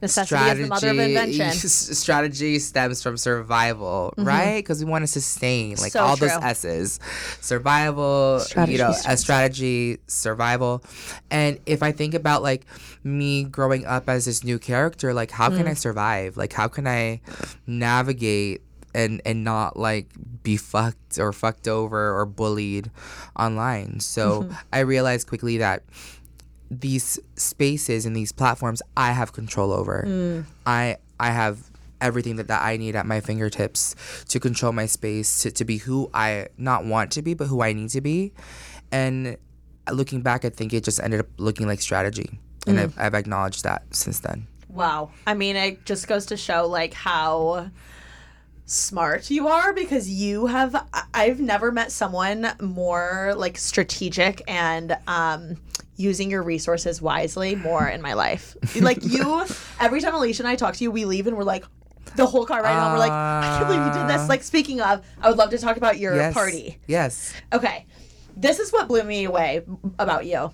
Necessity 0.02 0.50
is 0.52 0.60
the 0.60 0.68
mother 0.68 0.90
of 0.92 0.98
invention. 1.00 1.52
strategy 1.52 2.58
stems 2.60 3.04
from 3.04 3.18
survival, 3.18 4.14
right? 4.16 4.60
Because 4.60 4.82
we 4.82 4.90
want 4.90 5.04
to 5.04 5.08
sustain 5.08 5.72
like 5.76 5.92
So 5.92 6.00
all 6.02 6.16
those. 6.16 6.32
S's, 6.32 7.02
survival, 7.42 8.40
Strategy, 8.40 8.72
you 8.72 8.78
know, 8.78 8.94
strategy. 8.94 9.14
a 9.14 9.18
strategy, 9.18 9.98
survival. 10.08 10.84
And 11.30 11.60
if 11.66 11.84
I 11.84 11.92
think 11.92 12.14
about 12.14 12.42
like 12.44 12.66
me 13.04 13.44
growing 13.44 13.86
up 13.86 14.08
as 14.08 14.24
this 14.24 14.42
new 14.42 14.58
character, 14.58 15.14
like 15.14 15.32
how 15.32 15.50
Mm. 15.50 15.58
can 15.58 15.68
I 15.68 15.74
survive? 15.74 16.38
Like 16.38 16.54
how 16.54 16.70
can 16.70 16.88
I 16.88 17.20
navigate 17.68 18.62
and 18.94 19.22
and 19.26 19.44
not 19.44 19.78
like 19.78 20.08
be 20.44 20.58
fucked 20.58 21.20
or 21.20 21.32
fucked 21.34 21.68
over 21.68 22.18
or 22.18 22.26
bullied 22.26 22.92
online? 23.38 24.00
So 24.00 24.44
Mm-hmm. 24.44 24.54
I 24.74 24.80
realized 24.80 25.28
quickly 25.28 25.58
that 25.60 25.84
these 26.72 27.20
spaces 27.36 28.06
and 28.06 28.16
these 28.16 28.32
platforms 28.32 28.82
I 28.96 29.12
have 29.12 29.34
control 29.34 29.72
over. 29.72 30.04
Mm. 30.08 30.46
I 30.66 30.98
I 31.20 31.32
have 31.32 31.60
everything 32.02 32.38
that, 32.38 32.48
that 32.48 32.62
I 32.64 32.78
need 32.78 32.96
at 32.96 33.06
my 33.06 33.20
fingertips 33.20 33.94
to 34.30 34.40
control 34.40 34.72
my 34.72 34.86
space, 34.86 35.42
to, 35.44 35.52
to 35.52 35.66
be 35.66 35.78
who 35.80 36.10
I 36.14 36.48
not 36.58 36.86
want 36.86 37.12
to 37.14 37.22
be, 37.22 37.34
but 37.34 37.48
who 37.48 37.62
I 37.62 37.74
need 37.74 37.90
to 37.90 38.00
be. 38.02 38.32
And 38.92 39.36
looking 39.92 40.22
back, 40.22 40.46
I 40.46 40.50
think 40.50 40.72
it 40.74 40.84
just 40.86 41.02
ended 41.02 41.20
up 41.20 41.26
looking 41.38 41.68
like 41.68 41.82
strategy. 41.82 42.40
And 42.68 42.78
Mm. 42.78 42.84
I've, 42.84 43.00
I've 43.00 43.14
acknowledged 43.16 43.64
that 43.64 43.84
since 43.92 44.20
then. 44.20 44.48
Wow. 44.70 45.10
I 45.26 45.34
mean, 45.34 45.56
it 45.56 45.86
just 45.86 46.08
goes 46.08 46.28
to 46.28 46.38
show 46.38 46.68
like 46.68 46.94
how 46.94 47.70
smart 48.70 49.32
you 49.32 49.48
are 49.48 49.74
because 49.74 50.08
you 50.10 50.46
have 50.46 50.86
I've 51.14 51.40
never 51.40 51.72
met 51.72 51.92
someone 51.92 52.52
more 52.62 53.34
like 53.36 53.58
strategic 53.58 54.44
and 54.48 54.96
um 55.08 55.58
using 55.96 56.30
your 56.32 56.44
resources 56.44 57.02
wisely 57.02 57.56
more 57.56 57.86
in 57.88 58.02
my 58.02 58.14
life. 58.14 58.56
Like 58.80 59.04
you 59.04 59.46
every 59.82 60.00
time 60.00 60.14
Alicia 60.16 60.44
and 60.44 60.48
I 60.48 60.56
talk 60.56 60.76
to 60.76 60.84
you, 60.84 60.92
we 60.92 61.04
leave 61.04 61.28
and 61.28 61.36
we're 61.36 61.44
like 61.44 61.66
the 62.16 62.26
whole 62.26 62.46
car 62.46 62.64
ride 62.64 62.78
home, 62.80 62.94
we're 62.94 63.00
like, 63.00 63.12
I 63.12 63.50
can't 63.58 63.68
believe 63.68 63.86
you 63.86 63.92
did 63.92 64.08
this. 64.08 64.30
Like 64.30 64.44
speaking 64.44 64.80
of, 64.82 65.06
I 65.22 65.30
would 65.30 65.38
love 65.38 65.50
to 65.50 65.58
talk 65.58 65.76
about 65.78 66.00
your 66.00 66.16
Yes. 66.16 66.34
party. 66.34 66.78
Yes. 66.88 67.34
Okay. 67.52 67.86
This 68.38 68.60
is 68.60 68.72
what 68.72 68.88
blew 68.88 69.04
me 69.04 69.26
away 69.26 69.64
about 70.00 70.26
you. 70.26 70.52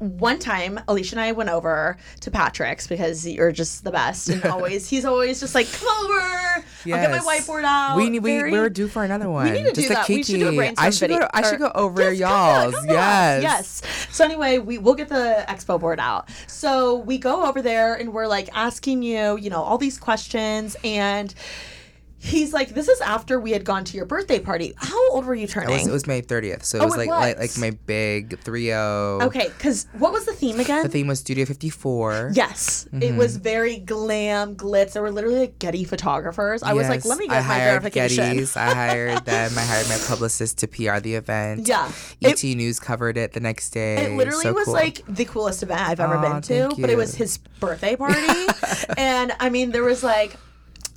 One 0.00 0.38
time, 0.38 0.80
Alicia 0.88 1.14
and 1.16 1.20
I 1.20 1.32
went 1.32 1.50
over 1.50 1.98
to 2.20 2.30
Patrick's 2.30 2.86
because 2.86 3.26
you're 3.26 3.52
just 3.52 3.84
the 3.84 3.90
best, 3.90 4.30
and 4.30 4.42
always 4.46 4.88
he's 4.88 5.04
always 5.04 5.40
just 5.40 5.54
like, 5.54 5.70
"Come 5.70 5.88
over, 6.04 6.20
I'll 6.20 6.62
get 6.84 7.10
my 7.10 7.18
whiteboard 7.18 7.64
out." 7.64 7.96
We 7.96 8.08
need 8.08 8.20
we, 8.22 8.30
Very- 8.38 8.50
we're 8.50 8.70
due 8.70 8.88
for 8.88 9.04
another 9.04 9.28
one. 9.28 9.44
We 9.44 9.50
need 9.52 9.64
to 9.64 9.72
Just 9.74 9.88
do 9.88 9.94
that. 9.94 10.08
We 10.08 10.22
should 10.22 10.40
do 10.40 10.46
a 10.46 10.50
kiki. 10.50 10.56
brainstorm 10.56 10.86
I 10.86 10.90
should 10.90 11.00
video- 11.10 11.18
go. 11.20 11.28
I 11.34 11.42
should 11.42 11.58
go 11.58 11.70
over 11.74 12.02
Yes, 12.12 12.18
y'all's. 12.18 12.74
come 12.76 12.82
on. 12.84 12.88
yes. 12.88 13.42
Yes. 13.42 13.82
So 14.10 14.24
anyway, 14.24 14.56
we 14.56 14.78
we'll 14.78 14.94
get 14.94 15.10
the 15.10 15.44
expo 15.48 15.78
board 15.78 16.00
out. 16.00 16.30
So 16.46 16.96
we 16.96 17.18
go 17.18 17.44
over 17.46 17.60
there 17.60 17.92
and 17.94 18.14
we're 18.14 18.26
like 18.26 18.48
asking 18.54 19.02
you, 19.02 19.36
you 19.36 19.50
know, 19.50 19.62
all 19.62 19.76
these 19.76 19.98
questions 19.98 20.76
and 20.82 21.34
he's 22.22 22.52
like, 22.52 22.68
this 22.70 22.86
is 22.86 23.00
after 23.00 23.40
we 23.40 23.50
had 23.50 23.64
gone 23.64 23.82
to 23.84 23.96
your 23.96 24.04
birthday 24.04 24.38
party. 24.38 24.74
How 24.76 25.10
old 25.12 25.24
were 25.24 25.34
you 25.34 25.44
It 25.44 25.50
turning? 25.50 25.72
was, 25.72 25.86
it 25.86 25.90
was 25.92 26.06
May 26.06 26.20
30th, 26.20 26.64
so 26.64 26.76
it 26.78 26.82
Oh, 26.82 26.84
was 26.84 26.94
it 26.94 26.98
like, 26.98 27.08
like 27.08 27.38
was. 27.38 27.58
like 27.58 27.72
my 27.72 27.78
big 27.86 28.38
3-0. 28.44 29.22
okay, 29.22 29.48
because 29.48 29.86
what 29.98 30.12
was 30.12 30.26
the 30.26 30.32
theme 30.34 30.60
again? 30.60 30.82
The 30.82 30.88
theme 30.90 31.06
was 31.06 31.18
Studio 31.20 31.46
54. 31.46 32.32
Yes, 32.34 32.86
it 32.92 33.00
Mm-hmm. 33.00 33.16
was 33.16 33.36
very 33.38 33.78
glam, 33.78 34.54
glitz. 34.54 34.92
There 34.92 35.02
were 35.02 35.10
literally 35.10 35.38
like 35.40 35.58
Getty 35.58 35.84
photographers. 35.84 36.62
I 36.62 36.74
was 36.74 36.88
like, 36.88 37.04
let 37.06 37.18
me 37.18 37.24
I 37.24 37.28
get 37.28 37.36
my 37.36 37.40
hired 37.54 37.82
verification. 37.82 38.24
Getty's. 38.24 38.56
I 38.56 38.74
hired 38.74 39.24
them. 39.24 39.52
I 39.56 39.62
hired 39.62 39.88
my 39.88 39.98
publicist 40.06 40.58
to 40.58 40.68
PR 40.68 40.98
the 41.00 41.14
event. 41.14 41.66
Yeah. 41.66 41.90
ET 42.22 42.42
News 42.44 42.78
covered 42.78 43.16
it 43.16 43.32
the 43.32 43.40
next 43.40 43.70
day. 43.70 44.04
It 44.04 44.16
literally 44.16 44.42
So 44.42 44.52
was 44.52 44.66
cool. 44.66 44.74
like 44.74 45.02
the 45.08 45.24
coolest 45.24 45.62
event 45.62 45.80
I've 45.80 46.00
ever 46.00 46.16
Aw, 46.16 46.40
been 46.40 46.42
to, 46.42 46.76
but 46.80 46.90
it 46.90 46.96
was 46.96 47.14
his 47.14 47.38
birthday 47.38 47.96
party. 48.04 48.46
and 48.98 49.32
I 49.40 49.48
mean, 49.48 49.70
there 49.70 49.82
was 49.84 50.02
like, 50.02 50.36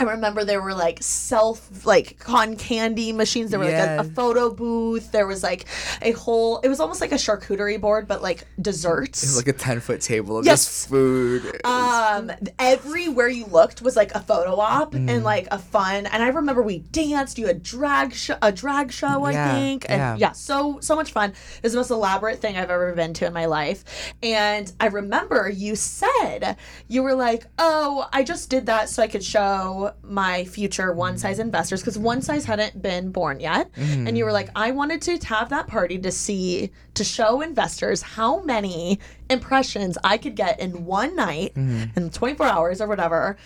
I 0.09 0.13
remember 0.13 0.43
there 0.43 0.61
were 0.61 0.73
like 0.73 0.99
self, 1.01 1.85
like 1.85 2.19
con 2.19 2.55
candy 2.55 3.11
machines. 3.11 3.51
There 3.51 3.59
were 3.59 3.65
like 3.65 3.73
a, 3.75 3.99
a 3.99 4.03
photo 4.03 4.49
booth. 4.53 5.11
There 5.11 5.27
was 5.27 5.43
like 5.43 5.65
a 6.01 6.11
whole, 6.11 6.59
it 6.59 6.67
was 6.69 6.79
almost 6.79 7.01
like 7.01 7.11
a 7.11 7.15
charcuterie 7.15 7.79
board, 7.79 8.07
but 8.07 8.21
like 8.21 8.45
desserts. 8.61 9.23
It 9.23 9.27
was 9.27 9.37
like 9.37 9.47
a 9.47 9.53
10 9.57 9.79
foot 9.79 10.01
table 10.01 10.37
of 10.37 10.45
Yes. 10.45 10.65
just 10.65 10.89
food. 10.89 11.61
um 11.65 12.31
everywhere 12.59 13.27
you 13.27 13.45
looked 13.45 13.81
was 13.81 13.95
like 13.95 14.13
a 14.15 14.19
photo 14.19 14.59
op 14.59 14.93
Mm. 14.93 15.09
and 15.09 15.23
like 15.23 15.47
a 15.51 15.57
fun 15.57 16.05
and 16.05 16.21
i 16.21 16.27
remember 16.27 16.61
we 16.61 16.79
danced 16.79 17.37
you 17.39 17.47
had 17.47 17.63
drag 17.63 18.13
sh- 18.13 18.29
a 18.41 18.51
drag 18.51 18.91
show 18.91 19.23
i 19.23 19.33
think 19.55 19.85
and 19.89 19.99
yeah. 19.99 20.15
yeah. 20.17 20.31
so 20.33 20.79
so 20.81 20.95
much 20.95 21.11
fun 21.11 21.29
it 21.31 21.63
was 21.63 21.71
the 21.71 21.79
most 21.79 21.89
elaborate 21.89 22.39
thing 22.39 22.57
i've 22.57 22.69
ever 22.69 22.93
been 22.93 23.13
to 23.13 23.25
in 23.25 23.33
my 23.33 23.45
life 23.45 24.13
and 24.21 24.71
i 24.79 24.87
remember 24.87 25.49
you 25.49 25.75
said 25.75 26.57
you 26.87 27.01
were 27.01 27.15
like 27.15 27.45
oh 27.57 28.07
i 28.13 28.23
just 28.23 28.49
did 28.49 28.65
that 28.67 28.89
so 28.89 29.01
i 29.01 29.07
could 29.07 29.23
show 29.23 29.92
my 30.01 30.43
future 30.45 30.91
one 30.93 31.17
size 31.17 31.39
investors 31.39 31.81
because 31.81 31.97
one 31.97 32.21
size 32.21 32.45
hadn't 32.45 32.81
been 32.81 33.11
born 33.11 33.39
yet 33.39 33.71
Mm-hmm. 33.73 34.07
and 34.07 34.17
you 34.17 34.25
were 34.25 34.31
like 34.31 34.49
i 34.55 34.71
wanted 34.71 35.01
to 35.03 35.17
have 35.27 35.49
that 35.49 35.67
party 35.67 35.97
to 35.99 36.11
see 36.11 36.71
to 36.95 37.03
show 37.03 37.41
investors 37.41 38.01
how 38.01 38.41
many 38.43 38.99
impressions 39.29 39.97
i 40.03 40.17
could 40.17 40.35
get 40.35 40.59
in 40.59 40.85
one 40.85 41.15
night 41.15 41.53
Mm-hmm. 41.55 41.97
in 41.97 42.09
24 42.09 42.45
hours 42.47 42.81
or 42.81 42.87
whatever 42.87 43.37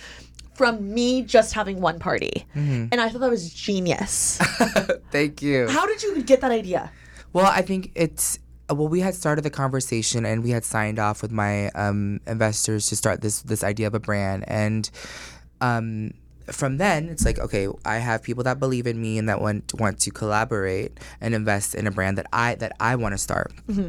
from 0.53 0.93
me 0.93 1.21
just 1.21 1.53
having 1.53 1.79
one 1.81 1.99
party 1.99 2.45
Mm-hmm. 2.55 2.85
and 2.91 3.01
i 3.01 3.09
thought 3.09 3.21
that 3.21 3.29
was 3.29 3.53
genius 3.53 4.37
Thank 5.11 5.41
you. 5.41 5.67
how 5.67 5.85
did 5.85 6.01
you 6.03 6.21
get 6.23 6.41
that 6.41 6.51
idea 6.51 6.91
Well, 7.33 7.45
I 7.45 7.61
think 7.61 7.91
it's 7.95 8.39
well, 8.69 8.89
we 8.89 8.99
had 8.99 9.15
started 9.15 9.43
the 9.43 9.49
conversation 9.49 10.25
and 10.25 10.43
we 10.43 10.49
had 10.49 10.65
signed 10.65 10.99
off 10.99 11.21
with 11.21 11.31
my 11.31 11.69
um, 11.69 12.19
investors 12.27 12.87
to 12.87 12.95
start 12.97 13.21
this 13.21 13.41
this 13.43 13.63
idea 13.63 13.87
of 13.87 13.93
a 13.95 13.99
brand, 13.99 14.43
and 14.45 14.89
um, 15.61 16.11
from 16.51 16.77
then 16.77 17.09
it's 17.09 17.25
like 17.25 17.39
okay, 17.39 17.67
I 17.85 17.97
have 17.97 18.23
people 18.23 18.43
that 18.43 18.59
believe 18.59 18.87
in 18.87 19.01
me 19.01 19.17
and 19.17 19.27
that 19.29 19.41
want 19.41 19.73
want 19.75 19.99
to 19.99 20.11
collaborate 20.11 20.99
and 21.21 21.33
invest 21.33 21.75
in 21.75 21.87
a 21.87 21.91
brand 21.91 22.17
that 22.17 22.27
I 22.31 22.55
that 22.55 22.73
I 22.79 22.95
want 22.95 23.13
to 23.13 23.17
start, 23.17 23.53
mm-hmm. 23.67 23.87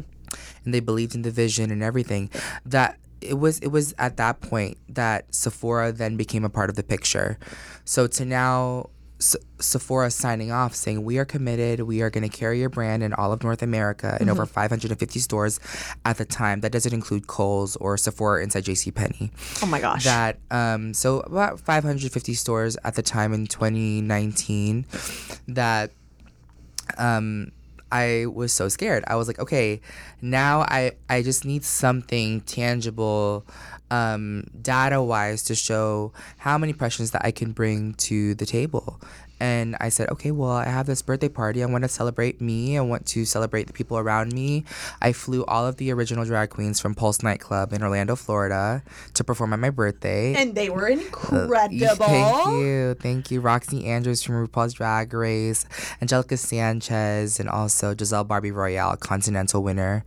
and 0.65 0.73
they 0.73 0.79
believed 0.79 1.15
in 1.15 1.21
the 1.21 1.31
vision 1.31 1.71
and 1.71 1.83
everything. 1.83 2.29
That 2.65 2.97
it 3.21 3.35
was 3.35 3.59
it 3.59 3.67
was 3.67 3.93
at 3.97 4.17
that 4.17 4.41
point 4.41 4.77
that 4.89 5.33
Sephora 5.33 5.91
then 5.91 6.17
became 6.17 6.45
a 6.45 6.49
part 6.49 6.69
of 6.69 6.75
the 6.75 6.83
picture. 6.83 7.37
So 7.85 8.07
to 8.07 8.25
now 8.25 8.89
S- 9.19 9.35
Sephora 9.59 10.09
signing 10.11 10.49
off 10.51 10.73
saying 10.73 11.03
we 11.03 11.17
are 11.19 11.25
committed, 11.25 11.81
we 11.81 12.01
are 12.01 12.09
going 12.09 12.23
to 12.29 12.35
carry 12.37 12.59
your 12.59 12.69
brand 12.69 13.03
in 13.03 13.11
all 13.13 13.33
of 13.33 13.43
North 13.43 13.61
America 13.61 14.17
in 14.21 14.29
over 14.29 14.45
550 14.45 15.19
stores 15.19 15.59
at 16.05 16.17
the 16.17 16.23
time. 16.25 16.61
That 16.61 16.71
doesn't 16.71 16.93
include 16.93 17.27
Kohl's 17.27 17.75
or 17.75 17.97
Sephora 17.97 18.41
inside 18.41 18.63
J.C. 18.63 18.91
Penney. 18.91 19.31
oh 19.61 19.65
my 19.65 19.81
gosh 19.81 20.05
That 20.05 20.39
um 20.51 20.93
so 20.93 21.19
about 21.19 21.59
550 21.59 22.33
stores 22.33 22.77
at 22.85 22.95
the 22.95 23.01
time 23.03 23.33
in 23.33 23.45
2019 23.47 24.85
that 25.49 25.91
um 26.97 27.51
I 27.91 28.27
was 28.27 28.53
so 28.53 28.69
scared. 28.69 29.03
I 29.07 29.15
was 29.15 29.27
like, 29.27 29.39
okay, 29.39 29.81
now 30.21 30.61
I 30.61 30.91
I 31.09 31.23
just 31.23 31.43
need 31.43 31.63
something 31.65 32.41
tangible 32.41 33.45
um 33.91 34.45
data 34.61 35.01
wise 35.01 35.43
to 35.43 35.55
show 35.55 36.13
how 36.37 36.57
many 36.57 36.71
impressions 36.71 37.11
that 37.11 37.23
I 37.25 37.31
can 37.31 37.51
bring 37.51 37.93
to 37.95 38.35
the 38.35 38.45
table. 38.45 38.99
And 39.41 39.77
I 39.79 39.87
said, 39.87 40.09
okay, 40.09 40.31
well, 40.31 40.51
I 40.51 40.65
have 40.65 40.85
this 40.85 41.01
birthday 41.01 41.29
party. 41.29 41.63
I 41.63 41.65
want 41.65 41.85
to 41.85 41.87
celebrate 41.87 42.41
me. 42.41 42.77
I 42.77 42.81
want 42.81 43.05
to 43.07 43.23
celebrate 43.23 43.67
the 43.67 43.73
people 43.73 43.97
around 43.97 44.33
me. 44.33 44.65
I 45.01 45.13
flew 45.13 45.45
all 45.45 45.65
of 45.65 45.77
the 45.77 45.93
original 45.93 46.25
drag 46.25 46.49
queens 46.49 46.81
from 46.81 46.93
Pulse 46.93 47.23
Nightclub 47.23 47.71
in 47.71 47.81
Orlando, 47.81 48.17
Florida 48.17 48.83
to 49.13 49.23
perform 49.23 49.53
on 49.53 49.61
my 49.61 49.69
birthday. 49.69 50.33
and 50.35 50.55
they 50.55 50.69
were 50.69 50.89
incredible 50.89 51.95
Thank 51.95 52.47
you. 52.47 52.95
Thank 52.95 53.31
you. 53.31 53.39
Roxy 53.39 53.85
Andrews 53.85 54.21
from 54.21 54.45
RuPaul's 54.45 54.73
Drag 54.73 55.13
Race, 55.13 55.65
Angelica 56.01 56.35
Sanchez, 56.35 57.39
and 57.39 57.47
also 57.47 57.95
Giselle 57.97 58.25
Barbie 58.25 58.51
Royale, 58.51 58.97
Continental 58.97 59.63
winner. 59.63 60.03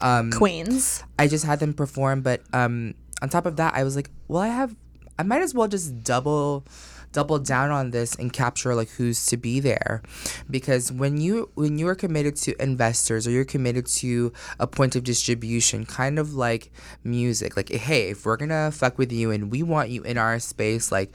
Um, 0.00 0.32
queens 0.32 1.04
I 1.20 1.28
just 1.28 1.44
had 1.44 1.60
them 1.60 1.72
perform, 1.74 2.22
but 2.22 2.42
um, 2.52 2.94
on 3.22 3.28
top 3.28 3.46
of 3.46 3.56
that, 3.56 3.74
I 3.74 3.84
was 3.84 3.96
like, 3.96 4.10
well, 4.28 4.42
I 4.42 4.48
have, 4.48 4.74
I 5.18 5.22
might 5.22 5.40
as 5.40 5.54
well 5.54 5.68
just 5.68 6.02
double 6.02 6.66
double 7.12 7.38
down 7.38 7.70
on 7.70 7.90
this 7.90 8.14
and 8.14 8.32
capture 8.32 8.74
like 8.74 8.88
who's 8.90 9.26
to 9.26 9.36
be 9.36 9.60
there. 9.60 10.02
Because 10.50 10.90
when 10.90 11.20
you 11.20 11.50
when 11.54 11.78
you 11.78 11.86
are 11.88 11.94
committed 11.94 12.36
to 12.36 12.60
investors 12.60 13.26
or 13.26 13.30
you're 13.30 13.44
committed 13.44 13.86
to 13.86 14.32
a 14.58 14.66
point 14.66 14.96
of 14.96 15.04
distribution 15.04 15.84
kind 15.84 16.18
of 16.18 16.34
like 16.34 16.72
music 17.04 17.56
like 17.56 17.68
hey 17.68 18.08
if 18.08 18.24
we're 18.24 18.38
gonna 18.38 18.70
fuck 18.72 18.98
with 18.98 19.12
you 19.12 19.30
and 19.30 19.50
we 19.50 19.62
want 19.62 19.90
you 19.90 20.02
in 20.02 20.16
our 20.16 20.38
space 20.38 20.90
like 20.90 21.12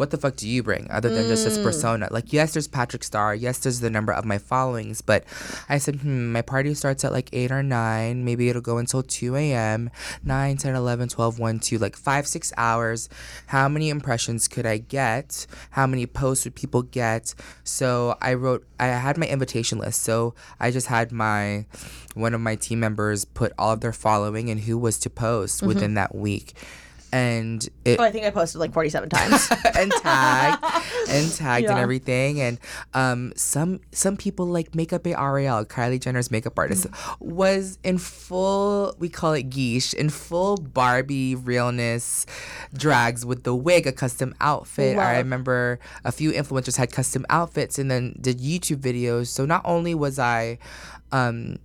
what 0.00 0.08
the 0.08 0.16
fuck 0.16 0.34
do 0.34 0.48
you 0.48 0.62
bring 0.62 0.90
other 0.90 1.10
than 1.10 1.28
just 1.28 1.44
this 1.44 1.58
persona? 1.58 2.08
Like, 2.10 2.32
yes, 2.32 2.54
there's 2.54 2.66
Patrick 2.66 3.04
Starr. 3.04 3.34
Yes, 3.34 3.58
there's 3.58 3.80
the 3.80 3.90
number 3.90 4.14
of 4.14 4.24
my 4.24 4.38
followings. 4.38 5.02
But 5.02 5.24
I 5.68 5.76
said, 5.76 5.96
hmm, 5.96 6.32
my 6.32 6.40
party 6.40 6.72
starts 6.72 7.04
at 7.04 7.12
like 7.12 7.28
8 7.34 7.52
or 7.52 7.62
9. 7.62 8.24
Maybe 8.24 8.48
it'll 8.48 8.62
go 8.62 8.78
until 8.78 9.02
2 9.02 9.36
a.m. 9.36 9.90
9, 10.24 10.56
10, 10.56 10.74
11, 10.74 11.10
12, 11.10 11.38
1, 11.38 11.58
2, 11.58 11.76
like 11.76 11.96
five, 11.96 12.26
six 12.26 12.50
hours. 12.56 13.10
How 13.48 13.68
many 13.68 13.90
impressions 13.90 14.48
could 14.48 14.64
I 14.64 14.78
get? 14.78 15.46
How 15.72 15.86
many 15.86 16.06
posts 16.06 16.46
would 16.46 16.54
people 16.54 16.80
get? 16.80 17.34
So 17.62 18.16
I 18.22 18.32
wrote, 18.32 18.66
I 18.78 18.86
had 18.86 19.18
my 19.18 19.26
invitation 19.26 19.76
list. 19.76 20.00
So 20.02 20.34
I 20.58 20.70
just 20.70 20.86
had 20.86 21.12
my, 21.12 21.66
one 22.14 22.32
of 22.32 22.40
my 22.40 22.56
team 22.56 22.80
members 22.80 23.26
put 23.26 23.52
all 23.58 23.72
of 23.72 23.82
their 23.82 23.92
following 23.92 24.48
and 24.48 24.60
who 24.60 24.78
was 24.78 24.98
to 25.00 25.10
post 25.10 25.62
within 25.62 25.92
that 25.92 26.14
week. 26.14 26.54
And 27.12 27.66
it, 27.84 27.98
oh 27.98 28.04
i 28.04 28.10
think 28.10 28.24
i 28.24 28.30
posted 28.30 28.60
like 28.60 28.72
47 28.72 29.08
times. 29.08 29.50
And 29.74 29.90
tagged 29.92 30.64
and 31.08 31.32
tagged 31.36 31.68
and 31.68 31.78
everything 31.78 32.40
and 32.40 32.58
um 32.94 33.32
some 33.34 33.80
some 33.92 34.16
people 34.16 34.46
like 34.46 34.74
makeup 34.74 35.06
a 35.06 35.18
Ariel 35.18 35.64
Kylie 35.64 36.00
Jenner's 36.00 36.30
makeup 36.30 36.58
artist 36.58 36.86
was 37.18 37.78
in 37.82 37.98
full 37.98 38.94
we 38.98 39.08
call 39.08 39.32
it 39.32 39.48
geesh 39.50 39.94
in 39.94 40.10
full 40.10 40.56
Barbie 40.56 41.34
realness 41.34 42.26
drags 42.74 43.24
with 43.24 43.44
the 43.44 43.54
wig 43.54 43.86
a 43.86 43.92
custom 43.92 44.34
outfit. 44.40 44.96
I 44.98 45.18
remember 45.18 45.78
a 46.04 46.12
few 46.12 46.32
influencers 46.32 46.76
had 46.76 46.92
custom 46.92 47.24
outfits 47.30 47.78
and 47.78 47.90
then 47.90 48.16
did 48.20 48.38
YouTube 48.38 48.78
videos. 48.78 49.28
So 49.28 49.44
not 49.46 49.62
only 49.64 49.94
was 49.94 50.18
I 50.18 50.58
um 51.12 51.58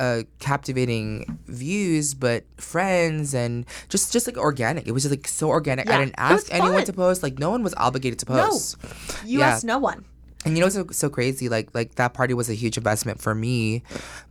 uh, 0.00 0.22
captivating 0.40 1.38
views, 1.46 2.14
but 2.14 2.44
friends 2.56 3.34
and 3.34 3.66
just 3.88 4.12
just 4.12 4.26
like 4.26 4.36
organic. 4.38 4.88
It 4.88 4.92
was 4.92 5.02
just 5.04 5.12
like 5.14 5.28
so 5.28 5.48
organic. 5.48 5.86
Yeah, 5.86 5.96
I 5.96 5.98
didn't 6.00 6.14
ask 6.18 6.48
anyone 6.50 6.72
fun. 6.82 6.86
to 6.86 6.92
post. 6.94 7.22
Like 7.22 7.38
no 7.38 7.50
one 7.50 7.62
was 7.62 7.74
obligated 7.76 8.18
to 8.20 8.26
post. 8.26 8.76
no 8.82 8.90
you 9.28 9.38
Yeah. 9.40 9.48
asked 9.48 9.64
no 9.64 9.78
one 9.78 10.04
And 10.46 10.56
you 10.56 10.60
know 10.60 10.66
what's 10.72 10.74
so, 10.76 10.86
so 10.90 11.10
crazy? 11.10 11.50
Like 11.50 11.68
like 11.74 11.96
that 11.96 12.14
party 12.14 12.32
was 12.32 12.48
a 12.48 12.54
huge 12.54 12.78
investment 12.80 13.20
for 13.20 13.34
me, 13.34 13.82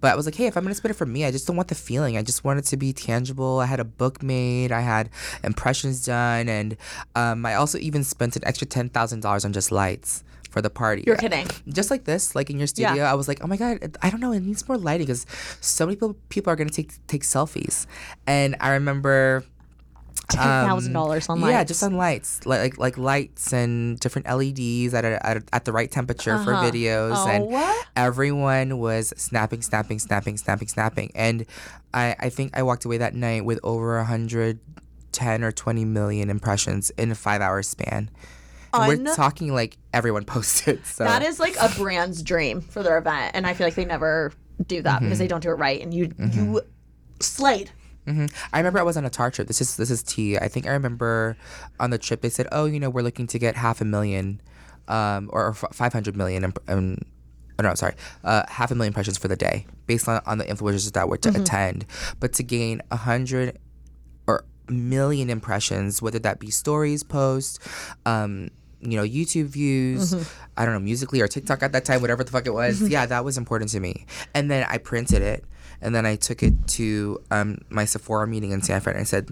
but 0.02 0.10
I 0.12 0.16
was 0.16 0.26
like, 0.26 0.34
hey, 0.34 0.48
if 0.50 0.58
I'm 0.58 0.64
gonna 0.64 0.74
spend 0.74 0.90
it 0.90 0.98
for 0.98 1.06
me, 1.06 1.24
I 1.24 1.30
just 1.30 1.46
don't 1.46 1.56
want 1.56 1.70
the 1.70 1.76
feeling. 1.78 2.18
I 2.18 2.24
just 2.24 2.44
want 2.44 2.58
it 2.58 2.66
to 2.74 2.78
be 2.78 2.92
tangible. 2.94 3.60
I 3.60 3.68
had 3.68 3.80
a 3.80 3.86
book 3.86 4.24
made. 4.24 4.72
I 4.72 4.82
had 4.82 5.12
impressions 5.44 6.04
done, 6.04 6.50
and 6.50 6.78
um, 7.14 7.46
I 7.46 7.54
also 7.62 7.78
even 7.78 8.04
spent 8.04 8.36
an 8.36 8.42
extra 8.44 8.66
ten 8.66 8.90
thousand 8.90 9.22
dollars 9.22 9.46
on 9.46 9.54
just 9.54 9.72
lights 9.72 10.24
for 10.50 10.62
the 10.62 10.70
party. 10.70 11.04
You're 11.06 11.16
kidding. 11.16 11.48
Just 11.68 11.90
like 11.92 12.06
this, 12.06 12.36
like 12.36 12.50
in 12.50 12.58
your 12.58 12.68
Yeah. 12.76 12.90
studio, 12.94 13.04
I 13.06 13.14
was 13.14 13.28
like, 13.28 13.40
oh 13.44 13.48
my 13.48 13.58
god, 13.58 13.98
I 14.02 14.10
don't 14.10 14.20
know, 14.20 14.32
it 14.34 14.42
needs 14.42 14.68
more 14.68 14.78
lighting 14.78 15.06
because 15.08 15.26
so 15.62 15.86
many 15.86 15.96
people 15.96 16.16
people 16.30 16.52
are 16.52 16.56
gonna 16.56 16.70
take 16.70 16.92
take 17.08 17.24
selfies, 17.24 17.86
and 18.28 18.56
I 18.60 18.72
remember. 18.72 19.44
$10000 20.30 20.94
on 20.96 20.96
lights 21.10 21.30
Um, 21.30 21.50
Yeah, 21.50 21.64
just 21.64 21.82
on 21.82 21.94
lights, 21.98 22.46
like 22.46 22.60
like, 22.62 22.78
like 22.78 22.98
lights 23.00 23.52
and 23.52 24.00
different 24.00 24.28
LEDs 24.28 24.94
at, 24.94 25.04
a, 25.04 25.26
at, 25.26 25.38
a- 25.38 25.44
at 25.54 25.66
the 25.66 25.72
right 25.72 25.90
temperature 25.90 26.38
for 26.38 26.54
Uh-huh. 26.54 26.64
videos, 26.70 27.18
Oh, 27.26 27.28
and 27.30 27.46
what? 27.48 27.86
everyone 27.96 28.78
was 28.78 29.12
snapping, 29.18 29.64
snapping, 29.64 29.98
snapping, 29.98 30.38
snapping, 30.38 30.68
snapping, 30.68 31.12
and 31.16 31.46
I 31.96 32.16
I 32.20 32.30
think 32.30 32.56
I 32.56 32.62
walked 32.62 32.86
away 32.86 32.98
that 33.00 33.16
night 33.16 33.44
with 33.44 33.60
over 33.64 33.98
a 33.98 34.06
hundred 34.06 34.60
ten 35.12 35.44
or 35.44 35.52
twenty 35.52 35.84
million 35.84 36.30
impressions 36.30 36.92
in 36.92 37.10
a 37.10 37.16
five 37.16 37.42
hour 37.42 37.64
span. 37.64 38.12
And 38.74 38.88
we're 39.04 39.10
Un- 39.10 39.16
talking 39.16 39.54
like 39.54 39.78
everyone 39.94 40.26
posted. 40.36 40.86
So 40.86 41.04
That 41.04 41.22
is 41.24 41.40
like 41.40 41.56
a 41.60 41.70
brand's 41.78 42.22
dream 42.24 42.62
for 42.62 42.84
their 42.84 42.98
event, 42.98 43.32
and 43.36 43.46
I 43.48 43.54
feel 43.54 43.68
like 43.68 43.76
they 43.76 43.86
never 43.86 44.32
do 44.68 44.82
that 44.82 44.98
Mm-hmm. 44.98 45.06
because 45.06 45.20
they 45.20 45.28
don't 45.28 45.42
do 45.42 45.50
it 45.50 45.54
right. 45.54 45.82
And 45.82 45.94
you 45.94 46.14
you 46.34 46.62
slayed. 47.20 47.72
I 48.52 48.58
remember 48.58 48.80
I 48.80 48.84
was 48.84 48.98
on 48.98 49.06
a 49.06 49.10
tar 49.10 49.30
trip. 49.30 49.48
This 49.48 49.62
is 49.62 49.78
this 49.78 49.92
is 49.92 50.02
tea. 50.02 50.36
I 50.38 50.48
think 50.48 50.66
I 50.66 50.72
remember 50.72 51.38
on 51.80 51.92
the 51.92 52.00
trip 52.00 52.22
they 52.22 52.30
said, 52.30 52.48
"Oh, 52.52 52.66
you 52.66 52.80
know, 52.80 52.90
we're 52.90 53.04
looking 53.04 53.28
to 53.28 53.38
get 53.38 53.56
half 53.56 53.82
a 53.82 53.86
million 53.86 54.42
um, 54.88 55.30
or, 55.32 55.46
or 55.46 55.50
f- 55.52 55.66
500 55.72 56.18
million. 56.18 56.44
Imp- 56.44 56.58
um, 56.68 56.98
oh, 57.60 57.64
no, 57.64 57.76
sorry, 57.76 57.94
uh, 58.24 58.44
half 58.48 58.72
a 58.72 58.76
million 58.76 58.90
impressions 58.90 59.20
for 59.20 59.28
the 59.28 59.36
day, 59.36 59.68
based 59.86 60.08
on, 60.08 60.22
on 60.26 60.40
the 60.40 60.46
influencers 60.46 60.92
that 60.94 61.08
were 61.08 61.18
to 61.18 61.30
attend. 61.40 61.86
But 62.20 62.34
to 62.34 62.44
gain 62.44 62.82
a 62.90 62.96
hundred 62.96 63.60
or 64.26 64.44
million 64.68 65.30
impressions, 65.30 66.02
whether 66.02 66.18
that 66.18 66.40
be 66.40 66.50
stories, 66.50 67.04
posts, 67.04 67.60
um, 68.08 68.50
you 68.82 68.98
know, 68.98 69.04
YouTube 69.04 69.46
views, 69.48 70.14
I 70.56 70.66
don't 70.66 70.74
know, 70.74 70.80
Musical.ly 70.80 71.22
or 71.22 71.28
TikTok 71.28 71.64
at 71.64 71.72
that 71.74 71.86
time, 71.86 72.02
whatever 72.02 72.24
the 72.24 72.32
fuck 72.32 72.46
it 72.46 72.54
was. 72.54 72.82
Yeah, 72.82 73.06
that 73.06 73.26
was 73.26 73.38
important 73.38 73.72
to 73.72 73.80
me. 73.80 74.06
And 74.34 74.50
then 74.50 74.66
I 74.70 74.78
printed 74.78 75.22
it 75.22 75.44
and 75.82 75.94
then 75.94 76.06
I 76.06 76.16
took 76.16 76.44
it 76.44 76.54
to 76.70 77.22
um, 77.32 77.60
my 77.70 77.86
Sephora 77.86 78.28
meeting 78.28 78.52
in 78.52 78.62
Sanford 78.62 78.96
and 78.96 79.02
I 79.02 79.06
said, 79.06 79.30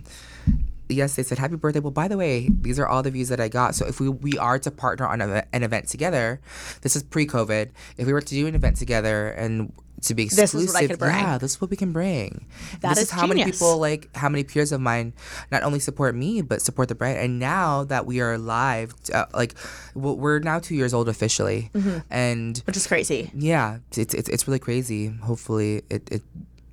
Yes, 0.89 1.17
they 1.17 1.23
said 1.23 1.37
happy 1.37 1.57
birthday. 1.57 1.81
Well, 1.81 1.91
by 1.91 2.07
the 2.07 2.15
way, 2.15 2.49
these 2.61 2.79
are 2.79 2.87
all 2.87 3.03
the 3.03 3.11
views 3.11 3.27
that 3.27 3.41
I 3.41 3.49
got. 3.49 3.75
So 3.75 3.85
if 3.85 3.99
we 3.99 4.07
we 4.07 4.37
are 4.37 4.57
to 4.59 4.71
partner 4.71 5.05
on 5.05 5.19
a, 5.19 5.43
an 5.51 5.63
event 5.63 5.89
together, 5.89 6.39
this 6.81 6.95
is 6.95 7.03
pre-COVID. 7.03 7.71
If 7.97 8.07
we 8.07 8.13
were 8.13 8.21
to 8.21 8.33
do 8.33 8.47
an 8.47 8.55
event 8.55 8.77
together 8.77 9.27
and 9.27 9.73
to 10.01 10.13
be 10.13 10.25
This 10.25 10.33
is 10.33 10.39
exclusive, 10.43 10.73
what 10.73 10.83
I 10.83 10.87
could 10.87 10.99
bring. 10.99 11.15
yeah, 11.15 11.37
this 11.37 11.51
is 11.53 11.61
what 11.61 11.69
we 11.69 11.77
can 11.77 11.91
bring. 11.91 12.45
That 12.81 12.89
this 12.89 12.97
is 12.99 13.03
is 13.05 13.11
how 13.11 13.25
many 13.27 13.43
people 13.43 13.77
like 13.79 14.15
how 14.15 14.29
many 14.29 14.43
peers 14.43 14.71
of 14.71 14.79
mine 14.79 15.13
not 15.51 15.63
only 15.63 15.79
support 15.79 16.13
me 16.15 16.41
but 16.41 16.61
support 16.61 16.87
the 16.87 16.95
brand. 16.95 17.17
And 17.19 17.39
now 17.39 17.83
that 17.85 18.05
we 18.05 18.21
are 18.21 18.37
live, 18.37 18.93
uh, 19.13 19.25
like 19.33 19.55
we're 19.95 20.39
now 20.39 20.59
two 20.59 20.75
years 20.75 20.93
old 20.93 21.09
officially, 21.09 21.69
Mm-hmm. 21.73 21.97
and 22.11 22.57
which 22.65 22.77
is 22.77 22.85
crazy. 22.87 23.31
yeah, 23.33 23.79
it's 23.95 24.13
it's 24.13 24.29
it's 24.29 24.47
really 24.47 24.59
crazy. 24.59 25.07
Hopefully, 25.23 25.81
it 25.89 26.07
it 26.11 26.21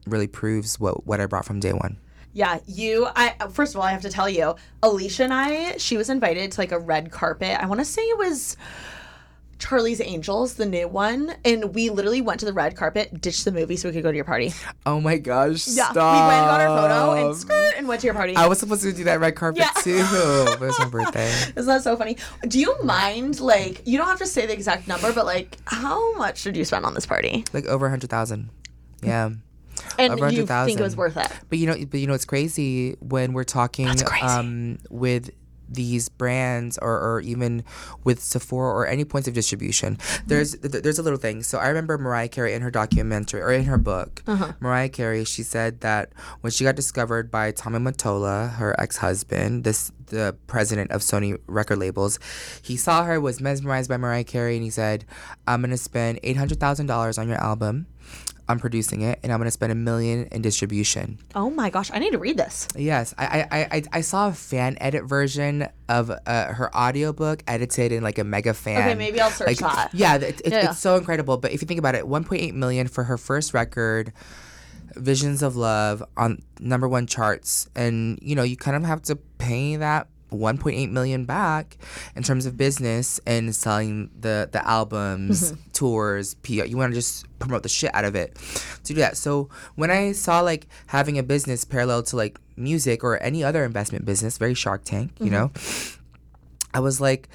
really 0.07 0.27
proves 0.27 0.79
what 0.79 1.07
what 1.07 1.21
I 1.21 1.27
brought 1.27 1.45
from 1.47 1.61
day 1.61 1.73
one. 1.73 1.97
Yeah, 2.37 2.59
you. 2.67 3.07
I 3.15 3.37
first 3.53 3.75
of 3.75 3.81
all, 3.81 3.87
I 3.87 3.93
have 3.93 4.03
to 4.03 4.11
tell 4.11 4.29
you, 4.29 4.57
Alicia 4.83 5.23
and 5.25 5.33
I. 5.33 5.77
She 5.79 5.97
was 5.97 6.11
invited 6.11 6.53
to 6.53 6.61
like 6.61 6.73
a 6.73 6.79
red 6.81 7.11
carpet. 7.13 7.57
I 7.63 7.67
want 7.67 7.81
to 7.81 7.85
say 7.85 8.03
it 8.03 8.19
was 8.19 8.57
Charlie's 9.65 10.01
Angels, 10.03 10.55
the 10.55 10.67
new 10.67 10.87
one, 10.87 11.35
and 11.43 11.75
we 11.75 11.89
literally 11.89 12.21
went 12.21 12.39
to 12.41 12.47
the 12.47 12.53
red 12.53 12.77
carpet, 12.77 13.19
ditched 13.21 13.47
the 13.47 13.53
movie 13.53 13.77
so 13.77 13.89
we 13.89 13.95
could 13.95 14.03
go 14.03 14.11
to 14.11 14.17
your 14.17 14.27
party. 14.27 14.53
Oh 14.85 15.01
my 15.01 15.17
gosh! 15.17 15.67
Yeah, 15.69 15.91
we 15.93 16.01
went 16.01 16.05
and 16.05 16.47
got 16.47 16.61
our 16.61 16.77
photo 16.77 17.27
and 17.29 17.37
skirt 17.37 17.73
and 17.79 17.89
went 17.89 18.03
to 18.03 18.07
your 18.07 18.15
party. 18.15 18.37
I 18.37 18.47
was 18.47 18.59
supposed 18.59 18.83
to 18.83 18.93
do 18.93 19.05
that 19.05 19.21
red 19.21 19.37
carpet 19.37 19.61
Yeah. 19.63 19.71
too, 19.83 20.05
but 20.45 20.53
it 20.63 20.67
was 20.67 20.79
my 20.79 20.89
birthday. 20.89 21.29
Isn't 21.57 21.67
that 21.67 21.83
so 21.83 21.97
funny? 21.97 22.19
Do 22.47 22.61
you 22.61 22.77
mind, 22.83 23.41
like, 23.41 23.81
you 23.87 23.97
don't 23.97 24.07
have 24.07 24.19
to 24.19 24.27
say 24.27 24.45
the 24.45 24.53
exact 24.53 24.87
number, 24.87 25.13
but 25.15 25.25
like, 25.25 25.57
how 25.67 26.15
much 26.17 26.43
did 26.43 26.57
you 26.59 26.65
spend 26.67 26.85
on 26.85 26.93
this 26.93 27.07
party? 27.07 27.45
Like 27.55 27.65
over 27.65 27.87
a 27.87 27.91
hundred 27.91 28.11
thousand. 28.11 28.51
Yeah. 29.03 29.31
And 29.99 30.19
you 30.33 30.47
think 30.47 30.79
it 30.79 30.83
was 30.83 30.97
worth 30.97 31.17
it? 31.17 31.29
But 31.49 31.59
you 31.59 31.67
know, 31.67 31.77
but 31.87 32.01
you 32.01 32.07
know, 32.07 32.15
it's 32.15 32.25
crazy 32.25 32.97
when 33.01 33.33
we're 33.33 33.45
talking 33.45 33.89
um, 34.23 34.79
with 34.91 35.31
these 35.69 36.09
brands 36.09 36.79
or, 36.79 36.99
or 36.99 37.21
even 37.21 37.65
with 38.05 38.23
Sephora 38.23 38.71
or 38.71 38.87
any 38.87 39.05
points 39.05 39.29
of 39.29 39.35
distribution. 39.35 39.97
Mm-hmm. 39.97 40.29
There's 40.29 40.57
th- 40.57 40.83
there's 40.83 40.99
a 40.99 41.03
little 41.03 41.19
thing. 41.19 41.43
So 41.43 41.59
I 41.59 41.69
remember 41.69 41.99
Mariah 41.99 42.29
Carey 42.29 42.55
in 42.55 42.63
her 42.63 42.71
documentary 42.71 43.41
or 43.41 43.53
in 43.53 43.65
her 43.65 43.79
book, 43.79 44.23
uh-huh. 44.27 44.53
Mariah 44.61 44.89
Carey, 44.89 45.25
she 45.25 45.43
said 45.43 45.81
that 45.81 46.13
when 46.41 46.51
she 46.51 46.65
got 46.65 46.77
discovered 46.77 47.31
by 47.31 47.51
Tommy 47.53 47.79
Mottola, 47.79 48.55
her 48.55 48.79
ex-husband, 48.81 49.65
this 49.65 49.91
the 50.07 50.37
president 50.47 50.91
of 50.91 51.01
Sony 51.01 51.39
record 51.47 51.79
labels, 51.79 52.19
he 52.63 52.77
saw 52.77 53.05
her 53.05 53.21
was 53.21 53.41
mesmerized 53.41 53.89
by 53.89 53.97
Mariah 53.97 54.25
Carey 54.25 54.57
and 54.57 54.65
he 54.65 54.71
said, 54.71 55.05
"I'm 55.47 55.63
gonna 55.63 55.77
spend 55.77 56.21
eight 56.23 56.37
hundred 56.37 56.61
thousand 56.61 56.87
dollars 56.87 57.19
on 57.19 57.29
your 57.29 57.43
album." 57.43 57.87
I'm 58.49 58.59
producing 58.59 59.01
it, 59.03 59.19
and 59.23 59.33
I'm 59.33 59.39
gonna 59.39 59.51
spend 59.51 59.73
a 59.73 59.75
million 59.75 60.27
in 60.31 60.43
distribution. 60.43 61.19
Oh 61.35 61.49
my 61.51 61.71
gosh, 61.71 61.91
I 61.93 61.99
need 61.99 62.11
to 62.13 62.19
read 62.19 62.37
this. 62.37 62.69
Yes, 62.77 63.15
I 63.17 63.25
I, 63.27 63.59
I, 63.61 63.69
I- 63.79 63.83
I 63.93 64.01
saw 64.03 64.29
a 64.29 64.33
fan 64.33 64.77
edit 64.81 65.05
version 65.05 65.69
of 65.89 66.11
uh, 66.11 66.53
her 66.53 66.75
audiobook 66.77 67.43
edited 67.47 67.93
in 67.93 68.03
like 68.03 68.19
a 68.19 68.25
mega 68.25 68.53
fan. 68.55 68.81
Okay, 68.83 68.95
maybe 68.95 69.21
I'll 69.21 69.31
search 69.31 69.47
like, 69.49 69.59
that. 69.61 69.91
Yeah, 69.95 70.17
it, 70.17 70.41
it, 70.45 70.53
Yeah. 70.53 70.71
it's 70.71 70.79
so 70.79 70.97
incredible. 70.97 71.37
But 71.39 71.53
if 71.53 71.63
you 71.63 71.67
think 71.67 71.79
about 71.79 71.95
it, 71.95 72.05
1.8 72.05 72.53
million 72.55 72.89
for 72.89 73.05
her 73.05 73.17
first 73.17 73.55
record, 73.55 74.13
Visions 74.97 75.43
of 75.43 75.57
Love 75.57 76.03
on 76.17 76.43
number 76.61 76.87
one 76.89 77.07
charts, 77.07 77.69
and 77.75 78.19
you 78.23 78.35
know 78.37 78.43
you 78.43 78.57
kind 78.57 78.77
of 78.77 78.85
have 78.85 79.03
to 79.03 79.17
pay 79.17 79.77
that 79.77 80.07
1.8 80.35 80.91
million 80.91 81.25
back 81.25 81.77
in 82.17 82.23
terms 82.23 82.47
of 82.47 82.57
business 82.57 83.21
and 83.27 83.55
selling 83.55 84.11
the 84.19 84.49
the 84.53 84.67
albums, 84.69 85.53
Mm-hmm. 85.53 85.61
tours, 85.73 86.35
PR. 86.43 86.65
You 86.65 86.77
want 86.77 86.93
to 86.93 86.95
just 86.99 87.27
promote 87.39 87.63
the 87.63 87.69
shit 87.69 87.95
out 87.95 88.05
of 88.05 88.15
it 88.15 88.35
to 88.85 88.95
do 88.95 89.01
that. 89.01 89.17
So 89.17 89.49
when 89.75 89.91
I 89.91 90.13
saw 90.13 90.41
like 90.41 90.67
having 90.89 91.19
a 91.19 91.23
business 91.23 91.65
parallel 91.65 92.03
to 92.05 92.17
like 92.17 92.39
music 92.57 93.03
or 93.05 93.23
any 93.23 93.43
other 93.45 93.65
investment 93.65 94.05
business, 94.05 94.39
very 94.39 94.55
Shark 94.55 94.85
Tank, 94.85 95.13
you 95.21 95.31
know, 95.31 95.51
I 96.73 96.81
was 96.81 97.01
like, 97.01 97.29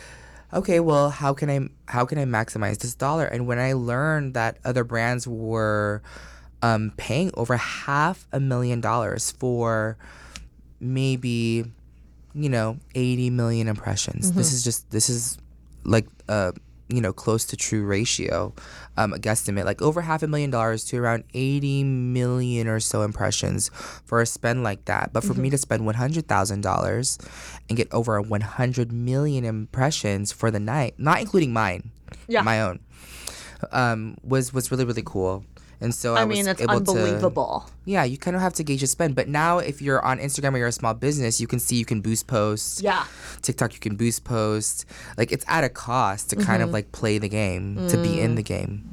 okay, 0.53 0.79
well, 0.79 1.09
how 1.09 1.33
can 1.33 1.49
I 1.49 1.69
how 1.91 2.05
can 2.05 2.17
I 2.17 2.25
maximize 2.25 2.79
this 2.79 2.95
dollar? 2.95 3.25
And 3.25 3.47
when 3.47 3.59
I 3.59 3.73
learned 3.73 4.33
that 4.33 4.57
other 4.65 4.83
brands 4.83 5.27
were 5.27 6.01
um, 6.61 6.91
paying 6.97 7.31
over 7.35 7.55
half 7.55 8.27
a 8.33 8.39
million 8.39 8.81
dollars 8.81 9.31
for 9.31 9.97
maybe 10.79 11.65
you 12.33 12.49
know 12.49 12.77
80 12.95 13.29
million 13.31 13.67
impressions. 13.67 14.31
This 14.33 14.53
is 14.53 14.63
just 14.63 14.89
this 14.91 15.09
is 15.09 15.37
like 15.83 16.07
uh 16.27 16.51
you 16.89 17.01
know 17.01 17.13
close 17.13 17.45
to 17.45 17.55
true 17.55 17.85
ratio 17.85 18.53
um 18.97 19.13
a 19.13 19.17
guesstimate. 19.17 19.65
Like 19.65 19.81
over 19.81 20.01
half 20.01 20.23
a 20.23 20.27
million 20.27 20.49
dollars 20.49 20.83
to 20.85 20.97
around 20.97 21.23
80 21.33 21.83
million 21.83 22.67
or 22.67 22.79
so 22.79 23.01
impressions 23.03 23.69
for 24.05 24.21
a 24.21 24.25
spend 24.25 24.63
like 24.63 24.85
that. 24.85 25.13
But 25.13 25.23
for 25.23 25.33
me 25.33 25.49
to 25.51 25.57
spend 25.57 25.83
$100000 25.83 27.27
and 27.69 27.77
get 27.77 27.87
over 27.93 28.19
100 28.21 28.91
million 28.91 29.45
impressions 29.45 30.31
for 30.31 30.51
the 30.51 30.59
night 30.59 30.95
not 30.97 31.19
including 31.21 31.53
mine 31.53 31.91
Yeah. 32.27 32.41
my 32.41 32.61
own 32.61 32.79
um 33.71 34.17
was 34.23 34.53
was 34.53 34.71
really 34.71 34.85
really 34.85 35.03
cool 35.05 35.43
and 35.81 35.93
so 35.95 36.15
i, 36.15 36.21
I 36.21 36.25
mean, 36.25 36.39
was 36.39 36.47
it's 36.47 36.61
able 36.61 36.81
to 36.81 36.91
unbelievable. 36.91 37.69
yeah, 37.85 38.03
you 38.03 38.17
kind 38.17 38.35
of 38.35 38.41
have 38.41 38.53
to 38.55 38.63
gauge 38.63 38.81
your 38.81 38.87
spend. 38.87 39.15
But 39.15 39.27
now, 39.27 39.59
if 39.59 39.81
you're 39.81 40.03
on 40.05 40.19
Instagram 40.19 40.53
or 40.53 40.57
you're 40.57 40.67
a 40.67 40.71
small 40.71 40.93
business, 40.93 41.39
you 41.39 41.47
can 41.47 41.59
see 41.59 41.75
you 41.77 41.85
can 41.85 42.01
boost 42.01 42.27
posts. 42.27 42.81
Yeah. 42.81 43.05
TikTok, 43.41 43.73
you 43.73 43.79
can 43.79 43.95
boost 43.95 44.23
posts. 44.23 44.85
Like 45.17 45.31
it's 45.31 45.45
at 45.47 45.63
a 45.63 45.69
cost 45.69 46.29
to 46.31 46.35
kind 46.35 46.47
Mm-hmm. 46.61 46.63
of 46.63 46.69
like 46.71 46.91
play 46.91 47.17
the 47.17 47.29
game, 47.29 47.87
to 47.89 47.97
be 47.97 48.09
Mm. 48.09 48.23
in 48.23 48.35
the 48.35 48.43
game. 48.43 48.91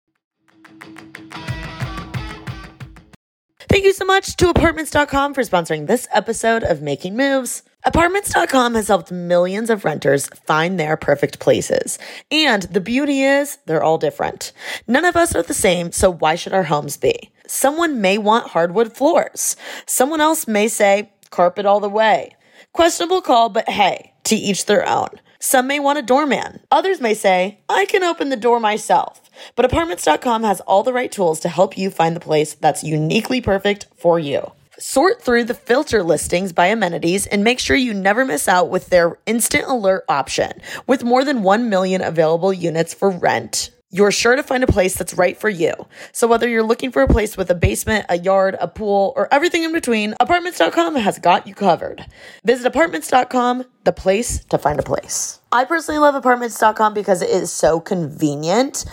Thank 3.68 3.85
you 3.85 3.92
so 3.92 4.05
much 4.05 4.37
to 4.37 4.49
Apartments.com 4.49 5.35
for 5.35 5.42
sponsoring 5.42 5.87
this 5.87 6.07
episode 6.14 6.62
of 6.62 6.81
Making 6.83 7.16
Moves. 7.16 7.62
Apartments.com 7.87 8.75
has 8.75 8.88
helped 8.88 9.12
millions 9.12 9.70
of 9.70 9.85
renters 9.85 10.27
find 10.44 10.79
their 10.79 10.96
perfect 10.96 11.38
places. 11.38 12.01
And 12.33 12.64
the 12.64 12.81
beauty 12.81 13.22
is, 13.22 13.59
they're 13.66 13.83
all 13.83 13.96
different. 13.96 14.51
None 14.88 15.05
of 15.05 15.14
us 15.14 15.37
are 15.37 15.42
the 15.44 15.55
same, 15.55 15.92
so 15.92 16.11
why 16.11 16.35
should 16.35 16.53
our 16.53 16.64
homes 16.64 16.96
be? 16.96 17.31
Someone 17.46 18.01
may 18.01 18.18
want 18.18 18.49
hardwood 18.49 18.92
floors. 18.92 19.55
Someone 19.87 20.20
else 20.20 20.49
may 20.49 20.66
say, 20.66 21.12
carpet 21.31 21.64
all 21.64 21.79
the 21.79 21.88
way. 21.88 22.35
Questionable 22.72 23.22
call, 23.22 23.51
but 23.51 23.68
hey, 23.68 24.12
to 24.25 24.35
each 24.35 24.66
their 24.66 24.85
own. 24.88 25.11
Some 25.38 25.68
may 25.68 25.79
want 25.79 26.01
a 26.01 26.03
doorman. 26.03 26.59
Others 26.72 27.01
may 27.01 27.14
say, 27.14 27.61
I 27.68 27.85
can 27.85 28.03
open 28.03 28.31
the 28.31 28.37
door 28.37 28.59
myself. 28.59 29.20
But 29.55 29.64
apartments.com 29.64 30.42
has 30.42 30.61
all 30.62 30.83
the 30.83 30.92
right 30.92 31.12
tools 31.12 31.38
to 31.38 31.49
help 31.49 31.79
you 31.79 31.90
find 31.90 32.16
the 32.16 32.20
place 32.20 32.55
that's 32.55 32.83
uniquely 32.83 33.40
perfect 33.40 33.87
for 33.96 34.18
you. 34.18 34.51
Sort 34.79 35.23
through 35.23 35.45
the 35.45 35.55
filter 35.55 36.03
listings 36.03 36.53
by 36.53 36.67
amenities 36.67 37.27
and 37.27 37.43
make 37.43 37.59
sure 37.59 37.77
you 37.77 37.95
never 37.95 38.27
miss 38.27 38.47
out 38.47 38.69
with 38.69 38.91
their 38.91 39.19
instant 39.25 39.65
alert 39.67 40.05
option. 40.07 40.53
With 40.87 41.03
more 41.03 41.25
than 41.25 41.43
1 41.43 41.71
million 41.71 42.03
available 42.03 42.53
units 42.53 42.93
for 42.93 43.09
rent, 43.09 43.71
you're 43.91 44.11
sure 44.11 44.37
to 44.37 44.43
find 44.43 44.62
a 44.62 44.67
place 44.67 44.95
that's 44.95 45.15
right 45.15 45.35
for 45.35 45.49
you. 45.49 45.73
So 46.12 46.27
whether 46.27 46.47
you're 46.47 46.62
looking 46.62 46.93
for 46.93 47.01
a 47.01 47.09
place 47.09 47.39
with 47.39 47.51
a 47.51 47.55
basement, 47.55 48.05
a 48.11 48.19
yard, 48.19 48.55
a 48.61 48.69
pool, 48.69 49.15
or 49.17 49.33
everything 49.33 49.62
in 49.62 49.73
between, 49.73 50.15
apartments.com 50.21 50.97
has 50.97 51.19
got 51.21 51.47
you 51.47 51.55
covered. 51.55 52.05
Visit 52.45 52.67
apartments.com, 52.67 53.65
the 53.85 53.93
place 53.95 54.45
to 54.47 54.59
find 54.59 54.79
a 54.79 54.83
place. 54.83 55.41
I 55.53 55.65
personally 55.65 56.01
love 56.01 56.15
apartments.com 56.15 56.93
because 56.93 57.23
it 57.23 57.31
is 57.31 57.51
so 57.51 57.81
convenient. 57.81 58.85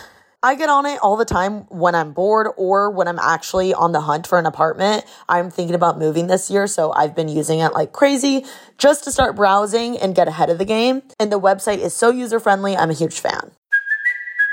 I 0.46 0.56
get 0.56 0.68
on 0.68 0.86
it 0.86 1.00
all 1.02 1.16
the 1.16 1.24
time 1.24 1.62
when 1.70 1.96
I'm 1.96 2.12
bored 2.12 2.48
or 2.58 2.92
when 2.92 3.08
I'm 3.08 3.18
actually 3.18 3.74
on 3.74 3.94
the 3.94 4.02
hunt 4.02 4.28
for 4.28 4.38
an 4.38 4.46
apartment. 4.46 5.06
I'm 5.30 5.50
thinking 5.50 5.74
about 5.74 5.98
moving 5.98 6.28
this 6.28 6.52
year, 6.52 6.68
so 6.68 6.92
I've 6.92 7.16
been 7.16 7.30
using 7.30 7.60
it 7.60 7.72
like 7.72 7.94
crazy 7.94 8.46
just 8.78 9.06
to 9.06 9.12
start 9.12 9.38
browsing 9.38 9.98
and 9.98 10.14
get 10.14 10.28
ahead 10.28 10.50
of 10.50 10.58
the 10.58 10.66
game. 10.66 11.02
And 11.18 11.32
the 11.32 11.40
website 11.40 11.78
is 11.78 11.96
so 11.96 12.12
user 12.12 12.42
friendly. 12.42 12.76
I'm 12.76 12.90
a 12.90 12.94
huge 12.94 13.22
fan. 13.22 13.52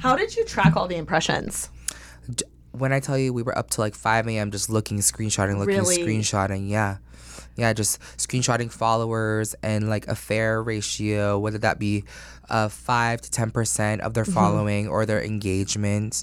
How 0.00 0.16
did 0.16 0.34
you 0.36 0.44
track 0.44 0.76
all 0.76 0.86
the 0.86 0.96
impressions? 0.96 1.70
When 2.72 2.92
I 2.92 3.00
tell 3.00 3.18
you 3.18 3.32
we 3.32 3.42
were 3.42 3.56
up 3.58 3.70
to 3.70 3.80
like 3.80 3.94
5 3.94 4.28
a.m. 4.28 4.50
just 4.50 4.70
looking, 4.70 4.98
screenshotting, 4.98 5.58
looking, 5.58 5.76
Really? 5.78 5.98
screenshotting, 5.98 6.68
yeah. 6.68 6.98
Yeah, 7.56 7.72
just 7.72 8.00
screenshotting 8.16 8.70
followers 8.70 9.54
and 9.64 9.88
like 9.88 10.06
a 10.06 10.14
fair 10.14 10.62
ratio, 10.62 11.38
whether 11.38 11.58
that 11.58 11.80
be 11.80 12.04
uh, 12.48 12.68
5 12.68 13.20
to 13.22 13.30
10% 13.30 14.00
of 14.00 14.14
their 14.14 14.22
Mm-hmm. 14.24 14.32
following 14.32 14.88
or 14.88 15.04
their 15.06 15.22
engagement, 15.22 16.22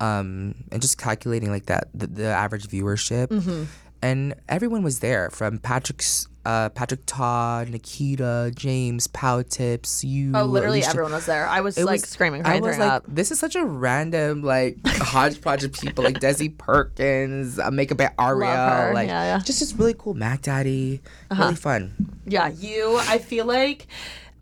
um, 0.00 0.56
and 0.72 0.82
just 0.82 0.98
calculating 0.98 1.50
like 1.50 1.66
that, 1.66 1.86
the, 1.94 2.08
the 2.08 2.26
average 2.26 2.66
viewership. 2.66 3.28
Mm-hmm. 3.28 3.64
And 4.02 4.34
everyone 4.48 4.82
was 4.82 4.98
there 5.00 5.30
from 5.30 5.58
Patrick's. 5.58 6.28
Uh, 6.44 6.68
Patrick 6.70 7.02
Todd, 7.06 7.68
Nikita, 7.68 8.50
James, 8.56 9.06
Pow 9.06 9.42
Tips, 9.42 10.02
you. 10.02 10.32
Oh, 10.34 10.42
literally 10.44 10.78
Alicia- 10.78 10.90
everyone 10.90 11.12
was 11.12 11.24
there. 11.26 11.46
I 11.46 11.60
was 11.60 11.78
it 11.78 11.84
like 11.84 12.00
was- 12.00 12.10
screaming, 12.10 12.44
I 12.44 12.58
was 12.58 12.78
like, 12.78 12.90
up. 12.90 13.04
this 13.06 13.30
is 13.30 13.38
such 13.38 13.54
a 13.54 13.64
random 13.64 14.42
like 14.42 14.76
hodgepodge 14.88 15.62
of 15.62 15.72
people, 15.72 16.02
like 16.02 16.18
Desi 16.18 16.58
Perkins, 16.58 17.60
uh, 17.60 17.70
Makeup 17.70 17.98
by 17.98 18.10
Ariel, 18.18 18.92
like 18.92 19.06
yeah, 19.06 19.18
Uh-huh. 19.20 19.24
yeah. 19.24 19.38
just 19.38 19.60
just 19.60 19.78
really 19.78 19.94
cool. 19.96 20.14
Mac 20.14 20.42
Daddy, 20.42 21.00
really 21.30 21.54
fun. 21.54 21.94
Yeah, 22.26 22.48
you. 22.48 22.96
I 23.06 23.18
feel 23.18 23.44
like 23.44 23.86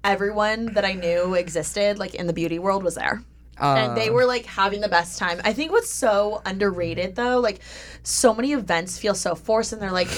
everyone 0.03 0.73
that 0.73 0.87
I 0.87 0.95
knew 0.95 1.35
existed, 1.35 1.99
like 1.99 2.15
in 2.15 2.27
the 2.27 2.33
beauty 2.33 2.59
world, 2.59 2.83
was 2.83 2.95
there. 2.95 3.23
And 3.61 3.97
they 3.97 4.09
um, 4.09 4.15
were 4.15 4.25
like 4.25 4.47
having 4.47 4.81
the 4.81 4.89
best 4.89 5.19
time. 5.19 5.41
I 5.45 5.53
think 5.53 5.73
what's 5.73 5.91
so 5.91 6.43
underrated 6.45 7.17
though, 7.17 7.41
like 7.41 7.61
so 8.03 8.35
many 8.35 8.53
events 8.53 8.99
feel 8.99 9.15
so 9.15 9.35
forced, 9.35 9.73
and 9.73 9.81
they're 9.81 9.93
like. 9.93 10.09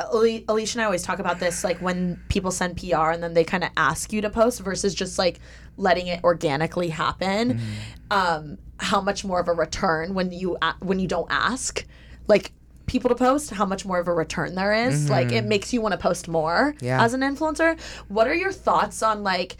Alicia 0.00 0.78
and 0.78 0.82
I 0.82 0.84
always 0.84 1.02
talk 1.02 1.18
about 1.18 1.40
this, 1.40 1.64
like 1.64 1.78
when 1.78 2.22
people 2.28 2.52
send 2.52 2.76
PR 2.76 3.10
and 3.10 3.20
then 3.20 3.34
they 3.34 3.42
kind 3.42 3.64
of 3.64 3.70
ask 3.76 4.12
you 4.12 4.20
to 4.20 4.30
post 4.30 4.60
versus 4.60 4.94
just 4.94 5.18
like 5.18 5.40
letting 5.76 6.06
it 6.06 6.22
organically 6.22 6.88
happen. 6.88 7.54
Mm-hmm. 7.54 7.64
Um, 8.12 8.58
how 8.78 9.00
much 9.00 9.24
more 9.24 9.40
of 9.40 9.48
a 9.48 9.52
return 9.52 10.14
when 10.14 10.30
you 10.30 10.56
when 10.78 11.00
you 11.00 11.08
don't 11.08 11.26
ask, 11.30 11.84
like 12.28 12.52
people 12.88 13.08
to 13.10 13.14
post, 13.14 13.50
how 13.50 13.64
much 13.64 13.84
more 13.84 14.00
of 14.00 14.08
a 14.08 14.12
return 14.12 14.54
there 14.54 14.72
is. 14.72 15.08
Like 15.08 15.28
it 15.28 15.40
mm-hmm. 15.40 15.48
makes 15.48 15.72
you 15.72 15.80
want 15.80 15.92
to 15.92 15.98
post 15.98 16.26
more 16.26 16.74
Yeah. 16.80 17.02
as 17.02 17.14
an 17.14 17.20
influencer. 17.20 17.78
What 18.08 18.26
are 18.26 18.34
your 18.34 18.50
thoughts 18.50 19.02
on 19.02 19.22
like 19.22 19.56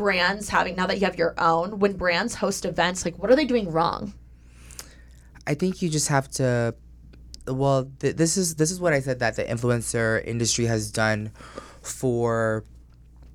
brands 0.00 0.48
having 0.48 0.76
now 0.76 0.86
that 0.86 0.98
you 0.98 1.04
have 1.04 1.18
your 1.18 1.34
own? 1.36 1.78
When 1.78 1.92
brands 1.92 2.34
host 2.34 2.64
events, 2.64 3.04
like 3.04 3.18
what 3.18 3.30
are 3.30 3.36
they 3.36 3.44
doing 3.44 3.70
wrong? 3.70 4.14
I 5.46 5.52
think 5.52 5.82
you 5.82 5.90
just 5.90 6.08
have 6.08 6.28
to. 6.40 6.74
Well, 7.46 7.90
th- 8.00 8.16
this 8.16 8.38
is 8.38 8.54
this 8.54 8.70
is 8.70 8.80
what 8.80 8.94
I 8.94 9.00
said 9.00 9.18
that 9.18 9.36
the 9.36 9.44
influencer 9.44 10.24
industry 10.24 10.64
has 10.64 10.90
done 10.90 11.32
for 11.82 12.64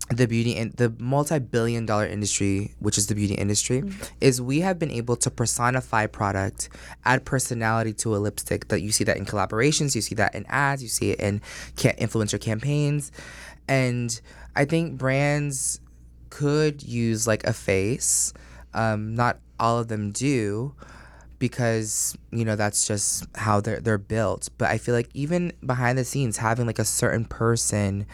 the 0.09 0.27
beauty 0.27 0.55
and 0.55 0.71
the 0.73 0.93
multi-billion 0.99 1.83
dollar 1.83 2.05
industry 2.05 2.75
which 2.77 2.95
is 2.95 3.07
the 3.07 3.15
beauty 3.15 3.33
industry 3.33 3.81
mm-hmm. 3.81 4.03
is 4.21 4.39
we 4.39 4.59
have 4.59 4.77
been 4.77 4.91
able 4.91 5.15
to 5.15 5.31
personify 5.31 6.05
product 6.05 6.69
add 7.05 7.25
personality 7.25 7.91
to 7.91 8.15
a 8.15 8.19
lipstick 8.19 8.67
that 8.67 8.81
you 8.81 8.91
see 8.91 9.03
that 9.03 9.17
in 9.17 9.25
collaborations 9.25 9.95
you 9.95 10.01
see 10.01 10.13
that 10.13 10.35
in 10.35 10.45
ads 10.47 10.83
you 10.83 10.89
see 10.89 11.09
it 11.09 11.19
in 11.19 11.41
ca- 11.75 11.97
influencer 11.97 12.39
campaigns 12.39 13.11
and 13.67 14.21
i 14.55 14.63
think 14.63 14.95
brands 14.95 15.79
could 16.35 16.83
use 16.83 17.25
like 17.31 17.43
a 17.45 17.53
face 17.53 18.33
um, 18.75 19.15
not 19.15 19.39
all 19.59 19.79
of 19.79 19.87
them 19.87 20.11
do 20.11 20.75
because 21.39 22.17
you 22.31 22.45
know 22.45 22.55
that's 22.55 22.87
just 22.87 23.25
how 23.35 23.61
they're 23.61 23.79
they're 23.79 23.97
built. 23.97 24.49
But 24.57 24.69
I 24.69 24.77
feel 24.77 24.93
like 24.93 25.09
even 25.13 25.53
behind 25.65 25.97
the 25.97 26.05
scenes, 26.05 26.37
having 26.37 26.65
like 26.67 26.79
a 26.79 26.85
certain 26.85 27.25
person 27.25 28.05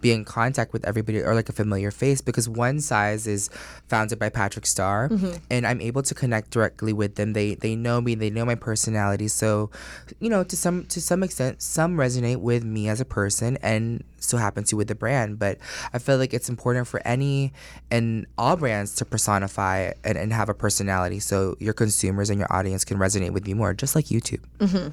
be 0.00 0.12
in 0.12 0.24
contact 0.24 0.72
with 0.72 0.82
everybody 0.86 1.20
or 1.20 1.34
like 1.34 1.50
a 1.50 1.52
familiar 1.52 1.90
face 1.90 2.22
because 2.22 2.48
one 2.48 2.80
size 2.80 3.26
is 3.26 3.50
founded 3.86 4.18
by 4.18 4.30
Patrick 4.30 4.64
Starr 4.64 5.10
and 5.50 5.66
I'm 5.66 5.80
able 5.82 6.02
to 6.02 6.14
connect 6.14 6.50
directly 6.50 6.94
with 6.94 7.16
them. 7.16 7.34
They 7.34 7.54
they 7.54 7.76
know 7.76 8.00
me, 8.00 8.14
they 8.14 8.30
know 8.30 8.46
my 8.46 8.54
personality. 8.54 9.28
So, 9.28 9.70
you 10.18 10.30
know, 10.30 10.42
to 10.44 10.56
some 10.56 10.86
to 10.86 11.00
some 11.00 11.22
extent 11.22 11.60
some 11.60 11.96
resonate 11.96 12.40
with 12.40 12.64
me 12.64 12.88
as 12.88 13.00
a 13.00 13.04
person 13.04 13.58
and 13.62 14.02
so 14.20 14.36
happen 14.36 14.64
to 14.64 14.76
with 14.76 14.88
the 14.88 14.94
brand. 14.94 15.38
But 15.38 15.58
I 15.92 15.98
feel 15.98 16.18
like 16.18 16.32
it's 16.32 16.48
important 16.48 16.86
for 16.86 17.00
any 17.04 17.52
and 17.90 18.26
all 18.38 18.56
brands 18.56 18.94
to 18.96 19.04
personify 19.04 19.92
and, 20.04 20.16
and 20.16 20.32
have 20.32 20.48
a 20.48 20.54
personality 20.54 21.18
so 21.18 21.56
your 21.58 21.72
consumers 21.72 22.30
and 22.30 22.38
your 22.38 22.52
audience 22.52 22.84
can 22.84 22.98
resonate 22.98 23.32
with 23.32 23.48
you 23.48 23.56
more, 23.56 23.74
just 23.74 23.94
like 23.94 24.06
YouTube. 24.06 24.44
Mm-hmm. 24.58 24.88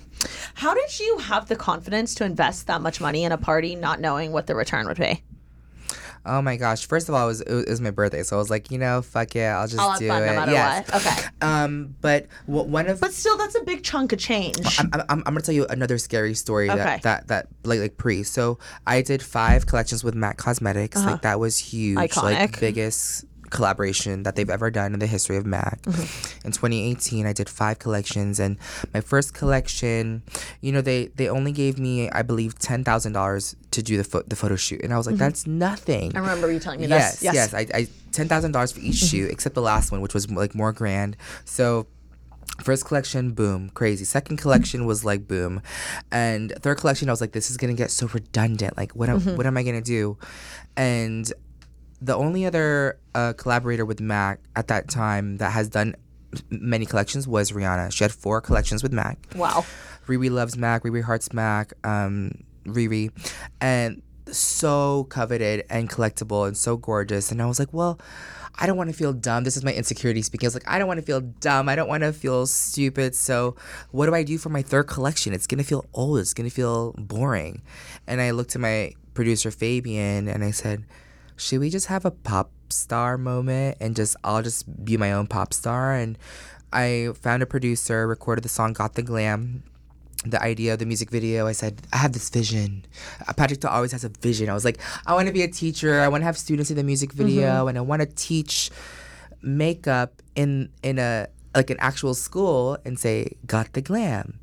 How 0.55 0.73
did 0.73 0.99
you 0.99 1.19
have 1.19 1.47
the 1.47 1.55
confidence 1.55 2.15
to 2.15 2.25
invest 2.25 2.67
that 2.67 2.81
much 2.81 2.99
money 2.99 3.23
in 3.23 3.31
a 3.31 3.37
party 3.37 3.75
not 3.75 3.99
knowing 3.99 4.31
what 4.31 4.47
the 4.47 4.55
return 4.55 4.87
would 4.87 4.97
be? 4.97 5.23
Oh 6.27 6.41
my 6.41 6.57
gosh! 6.57 6.85
First 6.85 7.09
of 7.09 7.15
all, 7.15 7.23
it 7.25 7.27
was, 7.27 7.41
it 7.41 7.69
was 7.69 7.81
my 7.81 7.91
birthday, 7.91 8.23
so 8.23 8.35
I 8.35 8.39
was 8.39 8.49
like, 8.49 8.69
you 8.69 8.77
know, 8.77 9.01
fuck 9.01 9.35
it, 9.35 9.45
I'll 9.45 9.67
just 9.67 9.79
I'll 9.79 9.91
have 9.91 9.99
do 9.99 10.07
fun 10.07 10.23
it. 10.23 10.25
no 10.27 10.33
matter 10.35 10.51
Yes. 10.51 10.91
what. 10.91 11.05
Okay. 11.07 11.27
Um, 11.41 11.95
but 12.01 12.27
w- 12.47 12.67
one 12.69 12.87
of 12.87 12.99
But 12.99 13.13
still, 13.13 13.37
that's 13.37 13.55
a 13.55 13.63
big 13.63 13.83
chunk 13.83 14.11
of 14.11 14.19
change. 14.19 14.79
I'm, 14.79 14.89
I'm, 14.93 15.03
I'm 15.09 15.21
gonna 15.23 15.41
tell 15.41 15.55
you 15.55 15.65
another 15.67 15.97
scary 15.97 16.33
story 16.33 16.69
Okay. 16.69 16.77
that, 16.83 17.01
that 17.03 17.27
that 17.29 17.47
like 17.63 17.79
like 17.79 17.97
pre. 17.97 18.23
So 18.23 18.59
I 18.85 19.01
did 19.01 19.23
five 19.23 19.65
collections 19.65 20.03
with 20.03 20.15
MAC 20.15 20.37
Cosmetics. 20.37 21.03
Like 21.03 21.21
that 21.21 21.39
was 21.39 21.57
huge. 21.57 21.95
Like 21.97 22.17
Uh-huh. 22.17 22.47
Biggest 22.59 23.25
collaboration 23.49 24.23
that 24.23 24.35
they've 24.35 24.49
ever 24.49 24.69
done 24.71 24.93
in 24.93 24.99
the 24.99 25.07
history 25.07 25.37
of 25.37 25.45
MAC. 25.45 25.81
Mm-hmm. 25.83 26.47
In 26.47 26.51
2018, 26.51 27.25
I 27.25 27.33
did 27.33 27.49
five 27.49 27.79
collections, 27.79 28.39
and 28.39 28.57
my 28.93 29.01
first 29.01 29.33
collection, 29.33 30.23
you 30.61 30.71
know, 30.71 30.81
they 30.81 31.07
they 31.15 31.29
only 31.29 31.51
gave 31.51 31.79
me 31.79 32.09
I 32.11 32.21
believe 32.21 32.57
ten 32.59 32.83
thousand 32.83 33.13
dollars 33.13 33.55
to 33.71 33.81
do 33.83 33.97
the 33.97 34.03
fo- 34.03 34.23
the 34.27 34.35
photo 34.35 34.55
shoot, 34.55 34.81
and 34.83 34.93
I 34.93 34.97
was 34.97 35.07
like, 35.07 35.17
that's 35.17 35.45
nothing. 35.47 36.09
Mm-hmm. 36.09 36.17
I 36.17 36.21
remember 36.21 36.51
you 36.51 36.59
telling 36.59 36.79
me 36.81 36.87
Yes, 36.87 37.19
this. 37.19 37.33
yes. 37.33 37.53
I, 37.53 37.67
I 37.73 37.87
ten 38.11 38.27
thousand 38.27 38.51
dollars 38.53 38.71
for 38.71 38.79
each 38.79 38.95
Mm-hmm. 38.95 39.07
shoot, 39.07 39.31
except 39.31 39.55
the 39.55 39.61
last 39.61 39.91
one, 39.91 40.01
which 40.01 40.13
was 40.13 40.29
like 40.31 40.55
more 40.55 40.71
grand. 40.73 41.17
So 41.45 41.87
first 42.63 42.85
collection, 42.85 43.31
boom, 43.33 43.69
crazy. 43.75 44.03
Second 44.05 44.37
collection 44.37 44.85
was 44.85 45.05
like 45.05 45.27
boom, 45.27 45.61
and 46.11 46.51
third 46.61 46.77
collection, 46.79 47.07
I 47.09 47.11
was 47.11 47.21
like, 47.21 47.31
this 47.33 47.51
is 47.51 47.57
gonna 47.57 47.73
get 47.73 47.91
so 47.91 48.07
redundant. 48.07 48.75
Like, 48.77 48.93
what 48.95 49.09
am 49.09 49.19
Mm-hmm. 49.19 49.35
what 49.37 49.45
am 49.45 49.57
I 49.57 49.63
gonna 49.63 49.81
do? 49.81 50.17
And 50.75 51.31
the 52.01 52.15
only 52.15 52.45
other 52.45 52.99
uh, 53.15 53.33
collaborator 53.33 53.85
with 53.85 53.99
Mac 53.99 54.39
at 54.55 54.67
that 54.67 54.87
time 54.87 55.37
that 55.37 55.51
has 55.51 55.69
done 55.69 55.95
many 56.49 56.85
collections 56.85 57.27
was 57.27 57.51
Rihanna. 57.51 57.91
She 57.91 58.03
had 58.03 58.11
four 58.11 58.41
collections 58.41 58.83
with 58.83 58.93
Mac. 58.93 59.17
Wow. 59.35 59.65
Riri 60.07 60.29
loves 60.29 60.57
Mac, 60.57 60.83
Riri 60.83 61.03
hearts 61.03 61.33
Mac, 61.33 61.73
um, 61.83 62.43
Riri, 62.65 63.11
and 63.59 64.01
so 64.31 65.05
coveted 65.05 65.65
and 65.69 65.89
collectible 65.89 66.47
and 66.47 66.55
so 66.55 66.77
gorgeous. 66.77 67.31
And 67.31 67.41
I 67.41 67.45
was 67.45 67.59
like, 67.59 67.73
well, 67.73 67.99
I 68.59 68.65
don't 68.65 68.77
want 68.77 68.89
to 68.89 68.95
feel 68.95 69.13
dumb. 69.13 69.43
This 69.43 69.55
is 69.55 69.63
my 69.63 69.73
insecurity 69.73 70.21
speaking. 70.21 70.47
I 70.47 70.49
was 70.49 70.55
like, 70.55 70.67
I 70.67 70.79
don't 70.79 70.87
want 70.87 70.99
to 70.99 71.05
feel 71.05 71.21
dumb. 71.21 71.69
I 71.69 71.75
don't 71.75 71.87
want 71.87 72.03
to 72.03 72.11
feel 72.11 72.47
stupid. 72.47 73.15
So, 73.15 73.55
what 73.91 74.07
do 74.07 74.15
I 74.15 74.23
do 74.23 74.37
for 74.37 74.49
my 74.49 74.61
third 74.61 74.87
collection? 74.87 75.33
It's 75.33 75.47
gonna 75.47 75.63
feel 75.63 75.85
old. 75.93 76.19
It's 76.19 76.33
gonna 76.33 76.49
feel 76.49 76.93
boring. 76.97 77.61
And 78.07 78.19
I 78.19 78.31
looked 78.31 78.55
at 78.55 78.61
my 78.61 78.93
producer 79.13 79.51
Fabian 79.51 80.27
and 80.27 80.43
I 80.43 80.51
said, 80.51 80.85
should 81.37 81.59
we 81.59 81.69
just 81.69 81.87
have 81.87 82.03
a 82.03 82.11
pop 82.11 82.51
star 82.69 83.17
moment 83.17 83.77
and 83.79 83.95
just 83.95 84.17
I'll 84.23 84.41
just 84.41 84.83
be 84.83 84.97
my 84.97 85.13
own 85.13 85.27
pop 85.27 85.53
star? 85.53 85.93
And 85.93 86.17
I 86.73 87.09
found 87.21 87.43
a 87.43 87.45
producer, 87.45 88.05
recorded 88.07 88.43
the 88.43 88.49
song 88.49 88.73
Got 88.73 88.95
the 88.95 89.03
Glam. 89.03 89.63
The 90.25 90.41
idea 90.41 90.73
of 90.73 90.79
the 90.79 90.85
music 90.85 91.11
video, 91.11 91.45
I 91.45 91.51
said, 91.51 91.79
I 91.93 91.97
have 91.97 92.11
this 92.11 92.29
vision. 92.29 92.85
Patrick 93.37 93.63
always 93.63 93.91
has 93.91 94.03
a 94.03 94.09
vision. 94.09 94.49
I 94.49 94.53
was 94.53 94.65
like, 94.65 94.79
I 95.05 95.13
want 95.13 95.27
to 95.27 95.33
be 95.33 95.43
a 95.43 95.47
teacher. 95.47 96.01
I 96.01 96.07
want 96.07 96.21
to 96.21 96.25
have 96.25 96.37
students 96.37 96.71
in 96.71 96.75
the 96.75 96.83
music 96.83 97.11
mm-hmm. 97.11 97.23
video, 97.23 97.67
and 97.67 97.77
I 97.77 97.81
want 97.81 98.01
to 98.01 98.07
teach 98.07 98.71
makeup 99.43 100.23
in 100.35 100.69
in 100.81 100.97
a 100.97 101.27
like 101.55 101.69
an 101.69 101.77
actual 101.79 102.15
school 102.15 102.77
and 102.83 102.99
say, 102.99 103.37
got 103.45 103.71
the 103.73 103.81
glam 103.81 104.39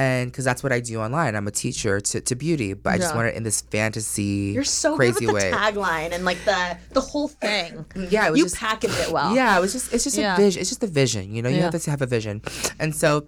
and 0.00 0.30
because 0.32 0.46
that's 0.46 0.62
what 0.62 0.72
I 0.72 0.80
do 0.80 0.98
online. 1.00 1.36
I'm 1.36 1.46
a 1.46 1.50
teacher 1.50 2.00
to, 2.00 2.20
to 2.22 2.34
beauty, 2.34 2.72
but 2.72 2.90
I 2.94 2.96
just 2.96 3.10
Yeah. 3.12 3.16
want 3.16 3.28
it 3.28 3.34
in 3.34 3.42
this 3.42 3.60
fantasy, 3.60 4.52
You're 4.54 4.64
so 4.64 4.96
crazy 4.96 5.26
good 5.26 5.34
with 5.34 5.42
the 5.42 5.50
way. 5.50 5.56
tagline 5.56 6.12
and 6.12 6.24
like 6.24 6.42
the 6.46 6.78
the 6.92 7.02
whole 7.02 7.28
thing. 7.28 7.84
Mm, 7.94 8.10
yeah, 8.10 8.26
it 8.26 8.30
was 8.30 8.38
you 8.38 8.44
just- 8.46 8.56
package 8.56 8.92
it 9.04 9.12
well. 9.12 9.34
Yeah, 9.34 9.58
it 9.58 9.60
was 9.60 9.72
just 9.74 9.92
it's 9.92 10.04
just 10.04 10.16
Yeah. 10.16 10.34
a 10.34 10.36
vision. 10.38 10.60
It's 10.60 10.70
just 10.70 10.82
a 10.82 10.86
vision. 10.86 11.34
You 11.34 11.42
know, 11.42 11.50
you 11.50 11.56
Yeah. 11.56 11.70
have 11.70 11.82
to 11.82 11.90
have 11.90 12.00
a 12.00 12.06
vision. 12.06 12.40
And 12.78 12.96
so 12.96 13.26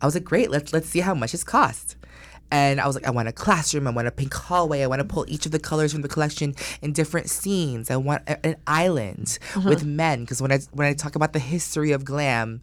I 0.00 0.06
was 0.06 0.14
like, 0.14 0.24
great, 0.24 0.50
let's 0.50 0.72
let's 0.72 0.88
see 0.88 1.00
how 1.00 1.14
much 1.14 1.34
it's 1.34 1.42
cost. 1.44 1.96
And 2.52 2.80
I 2.80 2.86
was 2.86 2.94
like, 2.94 3.08
I 3.08 3.10
want 3.10 3.26
a 3.26 3.32
classroom. 3.32 3.88
I 3.88 3.90
want 3.90 4.06
a 4.06 4.12
pink 4.12 4.32
hallway. 4.32 4.82
I 4.82 4.86
want 4.86 5.00
to 5.00 5.04
pull 5.04 5.24
each 5.26 5.46
of 5.46 5.52
the 5.52 5.58
colors 5.58 5.90
from 5.92 6.02
the 6.02 6.08
collection 6.08 6.54
in 6.80 6.92
different 6.92 7.28
scenes. 7.28 7.90
I 7.90 7.96
want 7.96 8.22
a- 8.28 8.46
an 8.46 8.54
island 8.68 9.26
mm-hmm. 9.52 9.68
with 9.68 9.84
men 9.84 10.20
because 10.20 10.40
when 10.40 10.52
I 10.52 10.60
when 10.70 10.86
I 10.86 10.92
talk 10.94 11.16
about 11.16 11.32
the 11.32 11.40
history 11.40 11.90
of 11.90 12.04
glam, 12.04 12.60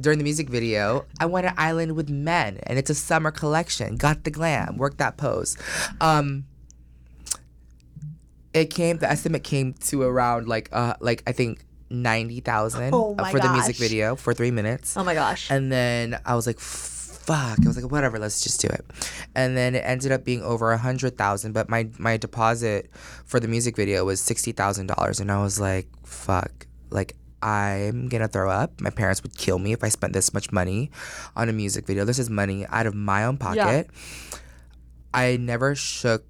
during 0.00 0.18
the 0.18 0.24
music 0.24 0.48
video, 0.48 1.04
I 1.20 1.26
want 1.26 1.46
an 1.46 1.54
island 1.56 1.96
with 1.96 2.08
men, 2.08 2.58
and 2.64 2.78
it's 2.78 2.90
a 2.90 2.94
summer 2.94 3.30
collection. 3.30 3.96
Got 3.96 4.24
the 4.24 4.30
glam, 4.30 4.76
work 4.76 4.98
that 4.98 5.16
pose. 5.16 5.56
Um, 6.00 6.44
it 8.54 8.66
came. 8.66 8.98
The 8.98 9.10
estimate 9.10 9.44
came 9.44 9.74
to 9.88 10.02
around 10.02 10.48
like 10.48 10.68
uh 10.72 10.94
like 11.00 11.22
I 11.26 11.32
think 11.32 11.64
ninety 11.90 12.40
thousand 12.40 12.92
Oh 12.92 13.16
for 13.30 13.40
the 13.40 13.50
music 13.52 13.76
video 13.76 14.16
for 14.16 14.34
three 14.34 14.50
minutes. 14.50 14.96
Oh 14.96 15.04
my 15.04 15.14
gosh. 15.14 15.50
And 15.50 15.70
then 15.70 16.18
I 16.24 16.34
was 16.34 16.46
like, 16.46 16.58
fuck. 16.60 17.58
I 17.64 17.66
was 17.66 17.80
like, 17.80 17.90
whatever, 17.90 18.18
let's 18.18 18.42
just 18.42 18.60
do 18.60 18.68
it. 18.68 18.84
And 19.34 19.56
then 19.56 19.74
it 19.74 19.80
ended 19.84 20.12
up 20.12 20.24
being 20.24 20.42
over 20.42 20.72
a 20.72 20.78
hundred 20.78 21.18
thousand, 21.18 21.52
but 21.52 21.68
my 21.68 21.88
my 21.98 22.16
deposit 22.16 22.90
for 23.24 23.38
the 23.40 23.48
music 23.48 23.76
video 23.76 24.04
was 24.04 24.20
sixty 24.20 24.52
thousand 24.52 24.86
dollars, 24.86 25.20
and 25.20 25.30
I 25.30 25.42
was 25.42 25.60
like, 25.60 25.88
fuck, 26.04 26.66
like. 26.90 27.14
I'm 27.42 28.08
gonna 28.08 28.28
throw 28.28 28.50
up. 28.50 28.80
My 28.80 28.90
parents 28.90 29.22
would 29.22 29.36
kill 29.36 29.58
me 29.58 29.72
if 29.72 29.84
I 29.84 29.88
spent 29.88 30.12
this 30.12 30.34
much 30.34 30.50
money 30.52 30.90
on 31.36 31.48
a 31.48 31.52
music 31.52 31.86
video. 31.86 32.04
This 32.04 32.18
is 32.18 32.28
money 32.30 32.66
out 32.66 32.86
of 32.86 32.94
my 32.94 33.24
own 33.24 33.36
pocket. 33.36 33.88
I 35.14 35.36
never 35.36 35.74
shook, 35.74 36.24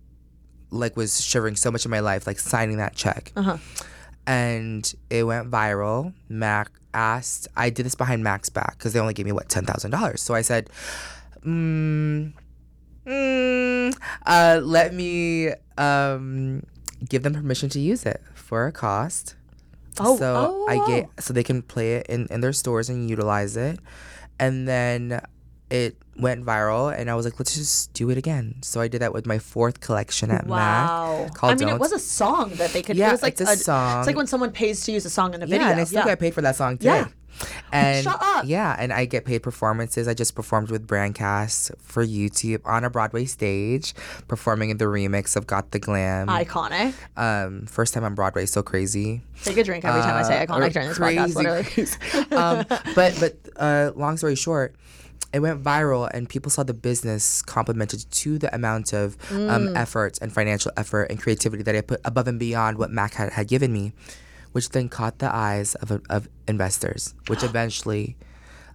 like, 0.71 0.97
was 0.97 1.21
shivering 1.21 1.57
so 1.57 1.71
much 1.71 1.85
in 1.85 1.91
my 1.91 2.01
life, 2.01 2.27
like 2.27 2.39
signing 2.39 2.77
that 2.79 2.95
check 2.95 3.33
and 4.29 4.95
it 5.09 5.25
went 5.25 5.51
viral. 5.51 6.13
Mac 6.29 6.71
asked, 6.93 7.49
I 7.57 7.71
did 7.71 7.87
this 7.87 7.95
behind 7.95 8.23
Mac's 8.23 8.51
back 8.51 8.77
because 8.77 8.93
they 8.93 9.01
only 9.01 9.15
gave 9.15 9.25
me 9.27 9.33
what 9.33 9.49
ten 9.49 9.65
thousand 9.65 9.91
dollars. 9.91 10.21
So 10.23 10.35
I 10.35 10.43
said, 10.43 10.69
mm, 11.45 12.33
mm, 13.07 13.97
uh, 14.27 14.61
let 14.63 14.93
me 14.95 15.51
um, 15.79 16.63
give 17.09 17.23
them 17.23 17.33
permission 17.35 17.71
to 17.71 17.81
use 17.81 18.05
it 18.05 18.23
for 18.35 18.67
a 18.67 18.73
cost. 18.73 19.35
Oh, 20.01 20.17
so 20.17 20.35
oh, 20.37 20.67
I 20.69 20.77
oh, 20.77 20.87
get 20.87 21.05
oh. 21.07 21.21
so 21.21 21.33
they 21.33 21.45
can 21.45 21.63
play 21.63 21.97
it 21.97 22.07
in, 22.09 22.27
in 22.31 22.41
their 22.41 22.53
stores 22.53 22.89
and 22.89 23.09
utilize 23.09 23.57
it, 23.57 23.79
and 24.39 24.67
then 24.67 25.21
it 25.71 25.97
went 26.17 26.45
viral, 26.45 26.97
and 26.97 27.11
I 27.11 27.15
was 27.15 27.25
like, 27.25 27.39
let's 27.39 27.55
just 27.55 27.93
do 27.93 28.11
it 28.11 28.19
again. 28.19 28.57
So 28.63 28.81
I 28.81 28.89
did 28.89 29.03
that 29.03 29.13
with 29.13 29.27
my 29.27 29.39
fourth 29.39 29.81
collection 29.81 30.31
at 30.31 30.47
Wow. 30.47 31.25
Mac. 31.25 31.35
Called 31.35 31.53
I 31.53 31.55
mean, 31.57 31.69
it 31.69 31.71
Don't 31.73 31.81
was 31.81 31.93
a 31.93 31.99
song 31.99 32.51
that 32.55 32.73
they 32.73 32.83
could. 32.83 32.97
Yeah, 32.97 33.09
it 33.09 33.13
was 33.13 33.23
like 33.23 33.41
it's 33.41 33.51
a 33.51 33.57
song. 33.57 33.99
It's 33.99 34.07
like 34.07 34.17
when 34.17 34.27
someone 34.27 34.51
pays 34.51 34.85
to 34.87 34.93
use 34.93 35.05
a 35.05 35.11
song 35.11 35.35
in 35.35 35.43
a 35.43 35.47
video. 35.47 35.67
Yeah, 35.67 35.73
and 35.73 35.81
I 35.81 35.85
still 35.85 36.05
got 36.05 36.19
paid 36.19 36.35
for 36.35 36.43
that 36.43 36.57
song 36.57 36.79
today. 36.79 36.91
Yeah. 36.91 37.09
And 37.73 38.05
Shut 38.05 38.17
up. 38.21 38.45
yeah, 38.47 38.75
and 38.79 38.93
I 38.93 39.05
get 39.05 39.25
paid 39.25 39.43
performances. 39.43 40.09
I 40.09 40.15
just 40.15 40.35
performed 40.35 40.71
with 40.71 40.87
Brandcast 40.87 41.73
for 41.81 42.05
YouTube 42.05 42.61
on 42.65 42.85
a 42.85 42.91
Broadway 42.91 43.25
stage, 43.27 43.95
performing 44.27 44.71
in 44.71 44.79
the 44.79 44.87
remix 44.87 45.37
of 45.37 45.47
Got 45.47 45.71
the 45.73 45.79
Glam. 45.79 46.29
Iconic. 46.29 46.95
um, 47.17 47.67
first 47.67 47.95
time 47.95 48.05
on 48.05 48.15
Broadway, 48.15 48.47
so 48.47 48.63
crazy. 48.63 49.21
Take 49.45 49.57
a 49.59 49.65
drink 49.65 49.85
every 49.85 50.01
time 50.01 50.17
I 50.17 50.23
say 50.23 50.39
Uh, 50.39 50.47
iconic 50.47 50.73
during 50.73 50.89
this 50.89 50.99
crazy, 50.99 51.19
podcast. 51.19 51.35
Literally. 51.37 51.65
crazy. 51.65 51.97
um, 52.33 52.65
but 52.95 53.17
but 53.21 53.37
uh, 53.57 53.93
long 53.97 54.17
story 54.17 54.35
short, 54.35 54.75
it 55.33 55.41
went 55.41 55.63
viral, 55.63 56.09
and 56.13 56.27
people 56.29 56.51
saw 56.51 56.63
the 56.63 56.73
business 56.75 57.43
complemented 57.43 58.11
to 58.11 58.39
the 58.39 58.53
amount 58.55 58.93
of 58.95 59.19
Mm. 59.29 59.51
um, 59.51 59.77
effort 59.77 60.19
and 60.23 60.33
financial 60.33 60.73
effort 60.77 61.05
and 61.11 61.21
creativity 61.21 61.63
that 61.65 61.77
I 61.77 61.83
put 61.83 62.01
above 62.05 62.29
and 62.29 62.39
beyond 62.39 62.79
what 62.79 62.91
Mac 62.91 63.13
had, 63.15 63.33
had 63.35 63.47
given 63.47 63.73
me, 63.73 63.93
which 64.59 64.71
then 64.71 64.89
caught 64.89 65.21
the 65.21 65.33
eyes 65.33 65.77
of 65.77 66.03
of 66.11 66.29
investors, 66.49 67.15
which 67.29 67.43
eventually. 67.51 68.17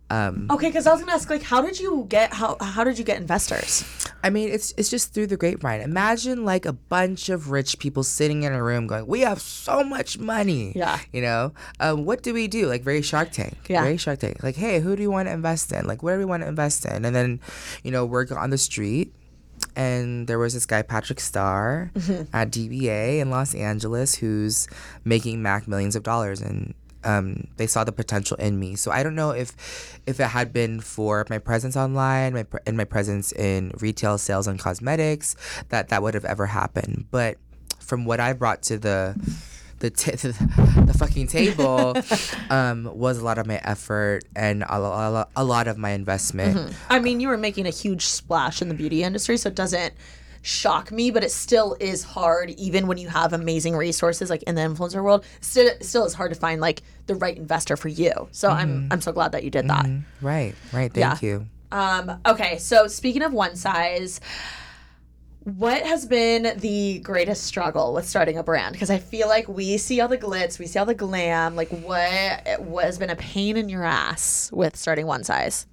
Um, 0.10 0.48
Okay, 0.52 0.68
because 0.68 0.86
I 0.86 0.92
was 0.92 1.02
gonna 1.02 1.14
ask, 1.14 1.30
like, 1.30 1.42
how 1.44 1.62
did 1.62 1.78
you 1.80 2.06
get 2.08 2.32
how 2.34 2.56
how 2.62 2.84
did 2.84 2.98
you 2.98 3.04
get 3.04 3.18
investors? 3.18 3.84
I 4.24 4.30
mean, 4.30 4.48
it's 4.48 4.74
it's 4.78 4.90
just 4.90 5.14
through 5.14 5.28
the 5.28 5.36
grapevine. 5.36 5.82
Imagine 5.82 6.46
like 6.46 6.66
a 6.66 6.72
bunch 6.72 7.28
of 7.28 7.52
rich 7.52 7.80
people 7.80 8.04
sitting 8.04 8.44
in 8.44 8.54
a 8.54 8.64
room 8.64 8.88
going, 8.88 9.08
"We 9.08 9.22
have 9.22 9.42
so 9.42 9.84
much 9.84 10.18
money." 10.18 10.72
Yeah. 10.76 11.00
You 11.12 11.22
know, 11.22 11.52
um, 11.82 12.06
what 12.06 12.24
do 12.24 12.34
we 12.34 12.48
do? 12.48 12.68
Like 12.68 12.84
very 12.84 13.02
Shark 13.02 13.32
Tank. 13.32 13.58
Yeah. 13.68 13.84
Very 13.84 13.98
Shark 13.98 14.20
Tank. 14.20 14.44
Like, 14.44 14.56
hey, 14.56 14.80
who 14.80 14.96
do 14.96 15.02
you 15.02 15.12
want 15.12 15.28
to 15.28 15.34
invest 15.34 15.72
in? 15.74 15.88
Like, 15.88 16.04
what 16.04 16.14
do 16.14 16.20
we 16.20 16.26
want 16.26 16.44
to 16.44 16.48
invest 16.48 16.86
in? 16.86 17.04
And 17.04 17.14
then, 17.14 17.42
you 17.84 17.92
know, 17.92 18.06
we're 18.06 18.28
on 18.38 18.52
the 18.52 18.58
street. 18.58 19.12
And 19.76 20.28
there 20.28 20.40
was 20.40 20.54
this 20.54 20.66
guy, 20.66 20.82
Patrick 20.82 21.20
Starr, 21.20 21.92
Mm-hmm. 21.96 22.36
at 22.36 22.52
DBA 22.52 23.20
in 23.20 23.30
Los 23.30 23.54
Angeles, 23.56 24.16
who's 24.16 24.68
making 25.04 25.42
Mac 25.42 25.68
millions 25.68 25.96
of 25.96 26.04
dollars, 26.04 26.42
and 26.42 26.74
um, 27.04 27.48
they 27.58 27.68
saw 27.68 27.84
the 27.84 27.92
potential 27.92 28.38
in 28.38 28.60
me. 28.60 28.76
So 28.76 28.90
I 28.92 29.04
don't 29.04 29.16
know 29.16 29.32
if, 29.32 30.00
if 30.08 30.20
it 30.20 30.28
had 30.28 30.54
been 30.54 30.80
for 30.80 31.26
my 31.30 31.38
presence 31.38 31.76
online, 31.76 32.34
my 32.34 32.44
pre- 32.44 32.62
and 32.66 32.78
my 32.78 32.86
presence 32.86 33.32
in 33.34 33.72
retail 33.80 34.18
sales 34.18 34.48
and 34.48 34.58
cosmetics, 34.60 35.36
that 35.70 35.90
that 35.90 36.02
would 36.02 36.14
have 36.14 36.26
ever 36.26 36.46
happened. 36.46 37.06
But 37.12 37.38
from 37.80 38.06
what 38.06 38.20
I 38.22 38.32
brought 38.34 38.62
to 38.64 38.78
the 38.78 39.16
the, 39.84 39.90
t- 39.90 40.12
the 40.12 40.96
fucking 40.98 41.28
table 41.28 41.94
um, 42.50 42.90
was 42.98 43.18
a 43.18 43.24
lot 43.24 43.38
of 43.38 43.46
my 43.46 43.60
effort 43.64 44.24
and 44.34 44.64
a, 44.64 44.76
a, 44.76 45.28
a 45.36 45.44
lot 45.44 45.68
of 45.68 45.78
my 45.78 45.90
investment. 45.92 46.74
I 46.90 47.00
mean, 47.00 47.20
you 47.20 47.28
were 47.28 47.38
making 47.38 47.68
a 47.68 47.70
huge 47.70 48.06
splash 48.06 48.62
in 48.62 48.70
the 48.70 48.74
beauty 48.74 49.04
industry, 49.04 49.36
so 49.36 49.50
it 49.50 49.56
doesn't 49.56 49.94
shock 50.42 50.90
me, 50.90 51.12
but 51.12 51.22
it 51.22 51.32
still 51.32 51.76
is 51.82 52.02
hard, 52.04 52.52
even 52.52 52.88
when 52.88 52.98
you 52.98 53.10
have 53.10 53.34
amazing 53.34 53.76
resources 53.76 54.30
like 54.30 54.44
in 54.44 54.56
the 54.56 54.62
influencer 54.62 55.04
world. 55.04 55.26
Still, 55.42 55.72
still 55.82 56.06
is 56.06 56.14
hard 56.14 56.34
to 56.34 56.40
find 56.40 56.62
like 56.62 56.82
the 57.08 57.16
right 57.16 57.36
investor 57.36 57.76
for 57.76 57.90
you. 57.90 58.30
So 58.32 58.50
I'm 58.50 58.88
I'm 58.90 59.02
so 59.02 59.12
glad 59.12 59.34
that 59.34 59.44
you 59.44 59.50
did 59.50 59.68
that. 59.68 59.86
Right, 60.22 60.56
right. 60.72 60.92
Yeah. 60.96 61.10
Thank 61.10 61.24
you. 61.24 61.48
Um, 61.74 62.22
okay, 62.26 62.58
so 62.60 62.88
speaking 62.88 63.24
of 63.24 63.34
one 63.34 63.58
size, 63.58 64.22
what 65.44 65.84
has 65.84 66.06
been 66.06 66.58
the 66.60 67.00
greatest 67.00 67.44
struggle 67.44 67.94
with 67.94 68.08
starting 68.08 68.38
a 68.38 68.44
brand? 68.44 68.74
Because 68.74 68.90
I 68.90 68.98
feel 68.98 69.28
like 69.28 69.48
we 69.48 69.78
see 69.78 70.00
all 70.02 70.08
the 70.08 70.18
glitz, 70.18 70.60
we 70.60 70.68
see 70.68 70.80
all 70.80 70.86
the 70.86 70.94
glam. 70.96 71.56
Like, 71.56 71.70
what 71.70 72.62
what 72.62 72.86
has 72.86 72.98
been 72.98 73.10
a 73.10 73.16
pain 73.16 73.58
in 73.58 73.70
your 73.70 73.84
ass 73.84 74.50
with 74.54 74.76
starting 74.76 75.06
one 75.06 75.24
size? 75.24 75.68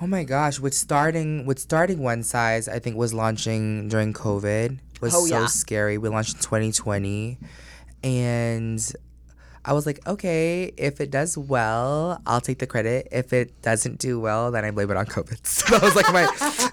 Oh 0.00 0.06
my 0.06 0.24
gosh, 0.24 0.58
with 0.58 0.74
starting 0.74 1.46
with 1.46 1.58
starting 1.58 1.98
one 1.98 2.22
size, 2.22 2.68
I 2.68 2.78
think 2.78 2.96
was 2.96 3.14
launching 3.14 3.88
during 3.88 4.12
COVID 4.12 4.78
was 5.00 5.14
Oh, 5.14 5.26
so 5.26 5.40
yeah. 5.40 5.46
scary. 5.46 5.98
We 5.98 6.08
launched 6.08 6.36
in 6.36 6.40
2020 6.40 7.38
and 8.02 8.92
I 9.66 9.72
was 9.72 9.86
like, 9.86 10.06
okay, 10.06 10.72
if 10.76 11.00
it 11.00 11.10
does 11.10 11.38
well, 11.38 12.20
I'll 12.26 12.40
take 12.42 12.58
the 12.58 12.66
credit. 12.66 13.08
If 13.10 13.32
it 13.32 13.62
doesn't 13.62 13.98
do 13.98 14.20
well, 14.20 14.50
then 14.50 14.64
I 14.64 14.70
blame 14.70 14.90
it 14.90 14.96
on 14.96 15.06
COVID. 15.06 15.40
So 15.54 15.78
that 15.78 15.82
was 15.82 15.96
like 15.96 16.12
my 16.12 16.24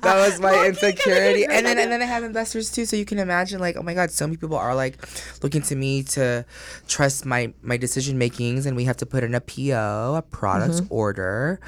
that 0.01 0.15
was 0.15 0.39
my 0.39 0.65
insecurity. 0.67 1.45
And 1.45 1.65
then 1.65 1.77
and 1.77 1.91
then 1.91 2.01
I 2.01 2.05
have 2.05 2.23
investors 2.23 2.71
too. 2.71 2.85
So 2.85 2.95
you 2.97 3.05
can 3.05 3.19
imagine 3.19 3.59
like, 3.59 3.77
oh 3.77 3.83
my 3.83 3.93
God, 3.93 4.11
so 4.11 4.27
many 4.27 4.37
people 4.37 4.57
are 4.57 4.75
like 4.75 4.97
looking 5.41 5.61
to 5.63 5.75
me 5.75 6.03
to 6.15 6.45
trust 6.87 7.25
my 7.25 7.53
my 7.61 7.77
decision 7.77 8.17
makings 8.17 8.65
and 8.65 8.75
we 8.75 8.85
have 8.85 8.97
to 8.97 9.05
put 9.05 9.23
in 9.23 9.33
a 9.35 9.41
PO, 9.41 10.15
a 10.17 10.21
product 10.21 10.81
order, 10.89 11.61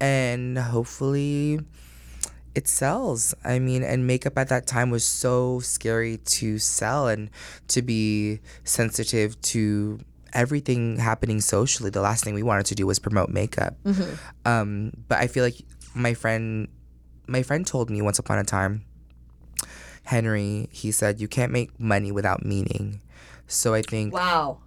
and 0.00 0.58
hopefully 0.58 1.58
it 2.54 2.68
sells. 2.68 3.34
I 3.44 3.58
mean, 3.58 3.82
and 3.82 4.06
makeup 4.06 4.36
at 4.36 4.48
that 4.48 4.66
time 4.66 4.90
was 4.90 5.04
so 5.04 5.60
scary 5.60 6.18
to 6.38 6.58
sell 6.58 7.08
and 7.08 7.30
to 7.68 7.82
be 7.82 8.40
sensitive 8.64 9.40
to 9.42 10.00
everything 10.32 10.98
happening 10.98 11.40
socially. 11.40 11.90
The 11.90 12.00
last 12.00 12.24
thing 12.24 12.34
we 12.34 12.42
wanted 12.42 12.66
to 12.66 12.74
do 12.74 12.86
was 12.86 12.98
promote 12.98 13.28
makeup. 13.30 13.76
Um, 14.44 14.92
but 15.08 15.18
I 15.18 15.26
feel 15.26 15.44
like 15.44 15.56
my 15.94 16.14
friend, 16.14 16.68
my 17.26 17.42
friend 17.42 17.66
told 17.66 17.90
me 17.90 18.02
once 18.02 18.18
upon 18.18 18.38
a 18.38 18.44
time, 18.44 18.84
Henry, 20.04 20.68
he 20.72 20.90
said, 20.90 21.20
you 21.20 21.28
can't 21.28 21.52
make 21.52 21.78
money 21.78 22.10
without 22.12 22.44
meaning. 22.44 23.00
So 23.46 23.74
I 23.74 23.82
think, 23.82 24.14
Wow. 24.14 24.58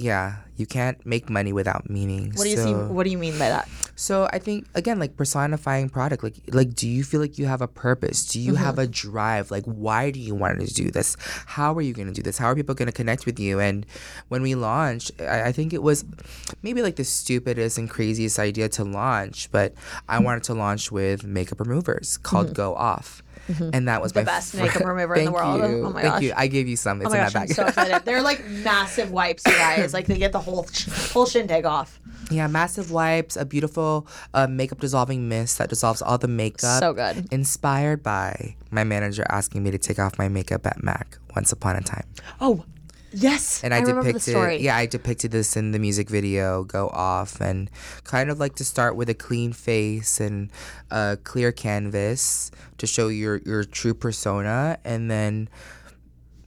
Yeah, 0.00 0.36
you 0.56 0.66
can't 0.66 1.04
make 1.04 1.28
money 1.28 1.52
without 1.52 1.90
meaning. 1.90 2.32
What 2.34 2.44
do 2.44 2.50
you 2.50 2.56
so, 2.56 2.64
see? 2.64 2.72
What 2.72 3.04
do 3.04 3.10
you 3.10 3.18
mean 3.18 3.38
by 3.38 3.50
that? 3.50 3.68
so 3.96 4.28
I 4.32 4.38
think 4.38 4.66
again, 4.74 4.98
like 4.98 5.14
personifying 5.14 5.90
product, 5.90 6.22
like 6.22 6.36
like, 6.48 6.74
do 6.74 6.88
you 6.88 7.04
feel 7.04 7.20
like 7.20 7.38
you 7.38 7.44
have 7.44 7.60
a 7.60 7.68
purpose? 7.68 8.24
Do 8.24 8.40
you 8.40 8.54
have 8.54 8.76
mm-hmm. 8.76 8.84
a 8.84 8.86
drive? 8.86 9.50
Like, 9.50 9.64
why 9.66 10.10
do 10.10 10.18
you 10.18 10.34
want 10.34 10.58
to 10.60 10.72
do 10.72 10.90
this? 10.90 11.18
How 11.44 11.74
are 11.74 11.82
you 11.82 11.92
going 11.92 12.08
to 12.08 12.14
do 12.14 12.22
this? 12.22 12.38
How 12.38 12.46
are 12.46 12.54
people 12.54 12.74
going 12.74 12.86
to 12.86 12.92
connect 12.92 13.26
with 13.26 13.38
you? 13.38 13.60
And 13.60 13.84
when 14.28 14.40
we 14.40 14.54
launched, 14.54 15.12
I, 15.20 15.48
I 15.48 15.52
think 15.52 15.74
it 15.74 15.82
was 15.82 16.06
maybe 16.62 16.80
like 16.80 16.96
the 16.96 17.04
stupidest 17.04 17.76
and 17.76 17.90
craziest 17.90 18.38
idea 18.38 18.70
to 18.70 18.84
launch, 18.84 19.50
but 19.52 19.74
I 20.08 20.18
mm. 20.18 20.24
wanted 20.24 20.44
to 20.44 20.54
launch 20.54 20.90
with 20.90 21.24
makeup 21.24 21.60
removers 21.60 22.16
called 22.16 22.46
mm-hmm. 22.46 22.54
Go 22.54 22.74
Off. 22.74 23.22
And 23.72 23.88
that 23.88 24.00
was 24.02 24.12
The 24.12 24.20
my 24.20 24.24
best 24.24 24.52
fir- 24.52 24.62
makeup 24.62 24.84
remover 24.84 25.14
in 25.16 25.24
the 25.26 25.32
world. 25.32 25.60
You. 25.60 25.86
Oh 25.86 25.90
my 25.90 26.02
Thank 26.02 26.14
gosh. 26.14 26.22
you. 26.22 26.32
I 26.36 26.46
gave 26.46 26.68
you 26.68 26.76
some. 26.76 27.00
It's 27.00 27.08
Oh 27.08 27.10
my 27.10 27.18
in 27.18 27.24
gosh, 27.24 27.32
that 27.32 27.40
I'm 27.42 27.46
bag. 27.48 27.56
so 27.56 27.66
excited. 27.66 28.04
They're 28.04 28.22
like 28.22 28.44
massive 28.48 29.10
wipes, 29.10 29.42
you 29.46 29.52
guys. 29.52 29.92
Like 29.92 30.06
they 30.06 30.18
get 30.18 30.32
the 30.32 30.40
whole 30.40 30.66
whole 31.12 31.26
shindig 31.26 31.64
off. 31.64 32.00
Yeah, 32.30 32.46
massive 32.46 32.92
wipes, 32.92 33.36
a 33.36 33.44
beautiful 33.44 34.06
uh, 34.34 34.46
makeup 34.46 34.78
dissolving 34.78 35.28
mist 35.28 35.58
that 35.58 35.68
dissolves 35.68 36.00
all 36.00 36.16
the 36.18 36.28
makeup. 36.28 36.80
So 36.80 36.92
good. 36.92 37.26
Inspired 37.32 38.02
by 38.04 38.54
my 38.70 38.84
manager 38.84 39.24
asking 39.28 39.62
me 39.64 39.70
to 39.72 39.78
take 39.78 39.98
off 39.98 40.16
my 40.18 40.28
makeup 40.28 40.64
at 40.66 40.82
MAC 40.82 41.18
once 41.34 41.50
upon 41.50 41.74
a 41.76 41.80
time. 41.80 42.04
Oh, 42.40 42.64
Yes, 43.12 43.62
and 43.64 43.74
I, 43.74 43.78
I 43.78 43.84
depicted 43.84 44.34
yeah 44.60 44.76
I 44.76 44.86
depicted 44.86 45.30
this 45.32 45.56
in 45.56 45.72
the 45.72 45.78
music 45.78 46.08
video 46.08 46.64
go 46.64 46.88
off 46.88 47.40
and 47.40 47.70
kind 48.04 48.30
of 48.30 48.38
like 48.38 48.54
to 48.56 48.64
start 48.64 48.94
with 48.96 49.08
a 49.08 49.14
clean 49.14 49.52
face 49.52 50.20
and 50.20 50.50
a 50.90 51.18
clear 51.24 51.50
canvas 51.52 52.50
to 52.78 52.86
show 52.86 53.08
your 53.08 53.38
your 53.38 53.64
true 53.64 53.94
persona 53.94 54.78
and 54.84 55.10
then 55.10 55.48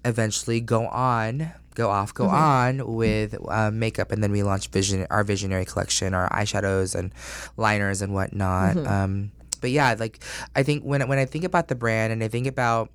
eventually 0.06 0.62
go 0.62 0.88
on 0.88 1.52
go 1.76 1.90
off 1.90 2.14
go 2.14 2.28
on 2.30 2.96
with 2.96 3.36
uh, 3.50 3.72
makeup 3.72 4.12
and 4.12 4.24
then 4.24 4.32
we 4.32 4.44
launched 4.44 4.72
vision 4.72 5.08
our 5.10 5.24
visionary 5.24 5.66
collection 5.66 6.14
our 6.14 6.30
eyeshadows 6.30 6.94
and 6.96 7.12
liners 7.58 8.02
and 8.02 8.14
whatnot 8.14 8.78
um, 8.88 9.32
but 9.60 9.72
yeah 9.72 9.96
like 10.00 10.20
I 10.56 10.64
think 10.64 10.84
when 10.84 11.08
when 11.08 11.18
I 11.18 11.26
think 11.26 11.44
about 11.44 11.68
the 11.68 11.76
brand 11.76 12.14
and 12.14 12.24
I 12.24 12.28
think 12.28 12.48
about 12.48 12.90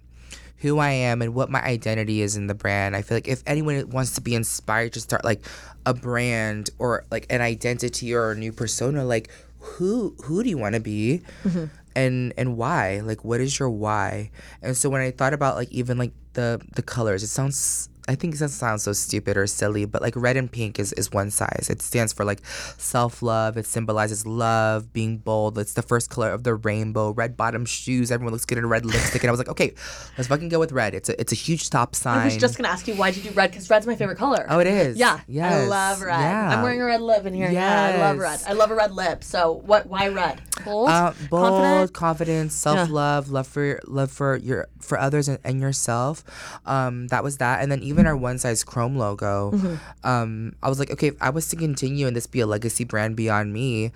who 0.58 0.78
I 0.78 0.90
am 0.90 1.22
and 1.22 1.34
what 1.34 1.50
my 1.50 1.62
identity 1.62 2.20
is 2.20 2.36
in 2.36 2.46
the 2.46 2.54
brand. 2.54 2.96
I 2.96 3.02
feel 3.02 3.16
like 3.16 3.28
if 3.28 3.42
anyone 3.46 3.88
wants 3.90 4.14
to 4.14 4.20
be 4.20 4.34
inspired 4.34 4.92
to 4.94 5.00
start 5.00 5.24
like 5.24 5.42
a 5.86 5.94
brand 5.94 6.70
or 6.78 7.04
like 7.10 7.26
an 7.30 7.40
identity 7.40 8.14
or 8.14 8.32
a 8.32 8.36
new 8.36 8.52
persona, 8.52 9.04
like 9.04 9.30
who 9.60 10.16
who 10.24 10.42
do 10.42 10.48
you 10.48 10.58
want 10.58 10.74
to 10.74 10.80
be? 10.80 11.22
Mm-hmm. 11.44 11.64
And 11.94 12.32
and 12.36 12.56
why? 12.56 13.00
Like 13.00 13.24
what 13.24 13.40
is 13.40 13.58
your 13.58 13.70
why? 13.70 14.30
And 14.62 14.76
so 14.76 14.88
when 14.88 15.00
I 15.00 15.10
thought 15.10 15.32
about 15.32 15.56
like 15.56 15.70
even 15.70 15.98
like 15.98 16.12
the 16.34 16.60
the 16.74 16.82
colors, 16.82 17.22
it 17.22 17.28
sounds 17.28 17.88
I 18.08 18.14
think 18.14 18.34
it 18.34 18.48
sounds 18.48 18.82
so 18.82 18.92
stupid 18.92 19.36
or 19.36 19.46
silly, 19.46 19.84
but 19.84 20.00
like 20.02 20.14
red 20.16 20.36
and 20.36 20.50
pink 20.50 20.78
is, 20.78 20.92
is 20.94 21.12
one 21.12 21.30
size. 21.30 21.68
It 21.70 21.82
stands 21.82 22.12
for 22.12 22.24
like 22.24 22.44
self 22.78 23.22
love. 23.22 23.56
It 23.56 23.66
symbolizes 23.66 24.26
love, 24.26 24.92
being 24.92 25.18
bold. 25.18 25.58
It's 25.58 25.74
the 25.74 25.82
first 25.82 26.08
color 26.10 26.30
of 26.30 26.42
the 26.42 26.54
rainbow. 26.54 27.10
Red 27.12 27.36
bottom 27.36 27.66
shoes. 27.66 28.10
Everyone 28.10 28.32
looks 28.32 28.46
good 28.46 28.58
in 28.58 28.66
red 28.66 28.86
lipstick. 28.86 29.22
And 29.22 29.28
I 29.28 29.32
was 29.32 29.38
like, 29.38 29.48
okay, 29.50 29.74
let's 30.16 30.28
fucking 30.28 30.48
go 30.48 30.58
with 30.58 30.72
red. 30.72 30.94
It's 30.94 31.08
a 31.08 31.20
it's 31.20 31.32
a 31.32 31.36
huge 31.36 31.64
stop 31.64 31.94
sign. 31.94 32.18
I 32.20 32.24
was 32.24 32.36
just 32.38 32.56
gonna 32.56 32.68
ask 32.68 32.88
you 32.88 32.94
why 32.94 33.10
did 33.10 33.24
you 33.24 33.30
do 33.30 33.36
red 33.36 33.50
because 33.50 33.68
red's 33.68 33.86
my 33.86 33.94
favorite 33.94 34.16
color. 34.18 34.46
Oh, 34.48 34.58
it 34.58 34.66
is. 34.66 34.96
Yeah, 34.96 35.20
I 35.42 35.66
love 35.66 36.00
red. 36.00 36.18
Yeah. 36.18 36.56
I'm 36.56 36.62
wearing 36.62 36.80
a 36.80 36.86
red 36.86 37.00
lip 37.02 37.26
in 37.26 37.34
here. 37.34 37.50
Yeah, 37.50 37.92
I 37.94 37.98
love 37.98 38.18
red. 38.18 38.40
I 38.46 38.52
love 38.54 38.70
a 38.70 38.74
red 38.74 38.92
lip. 38.92 39.22
So 39.22 39.52
what? 39.66 39.86
Why 39.86 40.08
red? 40.08 40.40
Bold, 40.64 40.88
Uh, 40.88 41.12
bold, 41.30 41.92
confident. 41.92 41.92
confidence, 41.92 42.54
self 42.54 42.90
love, 42.90 43.30
love 43.30 43.46
for 43.46 43.80
love 43.86 44.10
for 44.10 44.36
your 44.36 44.66
for 44.80 44.98
others 44.98 45.28
and, 45.28 45.38
and 45.44 45.60
yourself. 45.60 46.24
Um, 46.66 47.08
that 47.08 47.22
was 47.22 47.36
that, 47.38 47.62
and 47.62 47.70
then 47.70 47.82
even 47.82 47.97
our 48.06 48.16
one 48.16 48.38
size 48.38 48.64
Chrome 48.64 48.96
logo. 48.96 49.52
Mm-hmm. 49.52 50.06
Um, 50.06 50.54
I 50.62 50.68
was 50.68 50.78
like, 50.78 50.90
okay, 50.90 51.08
if 51.08 51.22
I 51.22 51.30
was 51.30 51.48
to 51.48 51.56
continue 51.56 52.06
and 52.06 52.16
this 52.16 52.26
be 52.26 52.40
a 52.40 52.46
legacy 52.46 52.84
brand 52.84 53.16
beyond 53.16 53.52
me, 53.52 53.92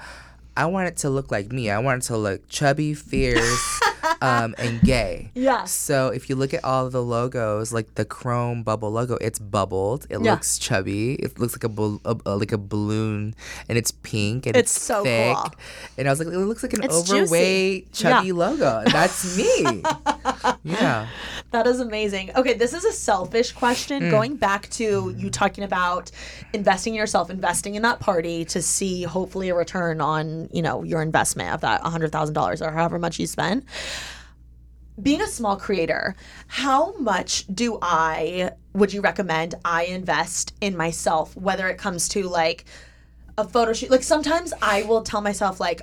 I 0.57 0.67
want 0.67 0.88
it 0.88 0.97
to 0.99 1.11
look 1.11 1.31
like 1.31 1.53
me. 1.53 1.71
I 1.71 1.79
want 1.79 2.05
it 2.05 2.07
to 2.09 2.17
look 2.17 2.49
chubby, 2.49 2.95
fierce, 2.95 3.81
um, 4.23 4.55
and 4.59 4.81
gay. 4.83 5.31
Yeah. 5.35 5.65
So 5.65 6.09
if 6.09 6.29
you 6.31 6.37
look 6.37 6.55
at 6.55 6.63
all 6.65 6.89
the 6.91 7.03
logos, 7.03 7.73
like 7.73 7.95
the 7.97 8.05
Chrome 8.05 8.63
bubble 8.63 8.91
logo, 8.91 9.17
it's 9.21 9.39
bubbled. 9.39 10.07
It 10.11 10.21
Yeah. 10.23 10.33
looks 10.33 10.59
chubby. 10.59 11.15
It 11.15 11.39
looks 11.39 11.55
like 11.55 11.65
a, 11.65 11.69
bal- 11.69 12.01
a, 12.05 12.17
a- 12.27 12.37
like 12.37 12.53
a 12.53 12.59
balloon, 12.59 13.35
and 13.69 13.77
it's 13.79 13.91
pink 13.91 14.47
and 14.47 14.57
It's 14.57 14.77
it's, 14.77 14.85
so 14.85 15.03
thick. 15.03 15.35
cool. 15.37 15.51
And 15.99 16.07
I 16.09 16.11
was 16.13 16.19
like, 16.21 16.29
it 16.29 16.39
looks 16.39 16.63
like 16.63 16.73
an 16.75 16.85
It's 16.85 17.03
juicy. 17.03 17.23
overweight, 17.23 17.93
chubby 17.93 18.29
Yeah. 18.29 18.35
logo. 18.35 18.83
That's 18.87 19.37
me. 19.37 19.83
yeah. 20.65 21.09
That 21.51 21.67
is 21.67 21.81
amazing. 21.81 22.31
Okay, 22.37 22.55
this 22.55 22.73
is 22.73 22.85
a 22.85 22.93
selfish 22.93 23.53
question. 23.53 24.11
Going 24.11 24.37
back 24.37 24.69
to 24.71 25.15
you 25.19 25.29
talking 25.31 25.65
about 25.65 26.11
investing 26.53 26.95
in 26.95 26.99
yourself, 26.99 27.31
investing 27.31 27.75
in 27.75 27.83
that 27.83 28.01
party 28.01 28.45
to 28.47 28.63
see 28.63 29.03
hopefully 29.03 29.49
a 29.51 29.55
return 29.55 30.01
on, 30.01 30.49
you 30.53 30.63
know, 30.63 30.83
your 30.83 31.03
investment 31.03 31.53
of 31.55 31.61
that 31.63 31.83
$100,000 31.83 32.61
or 32.67 32.71
however 32.71 32.99
much 32.99 33.19
you 33.19 33.27
spend. 33.27 33.65
Being 35.03 35.21
a 35.21 35.27
small 35.27 35.57
creator, 35.57 36.15
how 36.47 36.93
much 36.99 37.45
do 37.53 37.79
I 37.83 38.53
would 38.73 38.93
you 38.93 39.01
recommend 39.01 39.55
I 39.65 39.85
invest 39.85 40.55
in 40.61 40.77
myself 40.77 41.37
whether 41.37 41.69
it 41.69 41.77
comes 41.77 42.09
to 42.11 42.29
like 42.29 42.65
a 43.37 43.45
photo 43.45 43.73
shoot? 43.73 43.91
Like 43.91 44.03
sometimes 44.03 44.53
I 44.62 44.83
will 44.85 45.03
tell 45.03 45.21
myself 45.21 45.59
like 45.61 45.83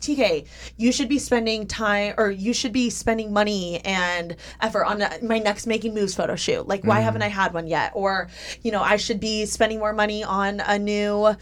TK, 0.00 0.46
you 0.76 0.92
should 0.92 1.08
be 1.08 1.18
spending 1.18 1.66
time 1.66 2.14
or 2.18 2.30
you 2.30 2.52
should 2.52 2.72
be 2.72 2.90
spending 2.90 3.32
money 3.32 3.80
and 3.84 4.36
effort 4.60 4.84
on 4.84 5.02
my 5.22 5.38
next 5.38 5.66
making 5.66 5.94
moves 5.94 6.14
photo 6.14 6.36
shoot. 6.36 6.68
Like, 6.68 6.84
why 6.84 7.00
mm. 7.00 7.04
haven't 7.04 7.22
I 7.22 7.28
had 7.28 7.54
one 7.54 7.66
yet? 7.66 7.92
Or, 7.94 8.28
you 8.62 8.70
know, 8.70 8.82
I 8.82 8.96
should 8.96 9.18
be 9.20 9.46
spending 9.46 9.78
more 9.78 9.94
money 9.94 10.22
on 10.22 10.60
a 10.60 10.78
new 10.78 11.34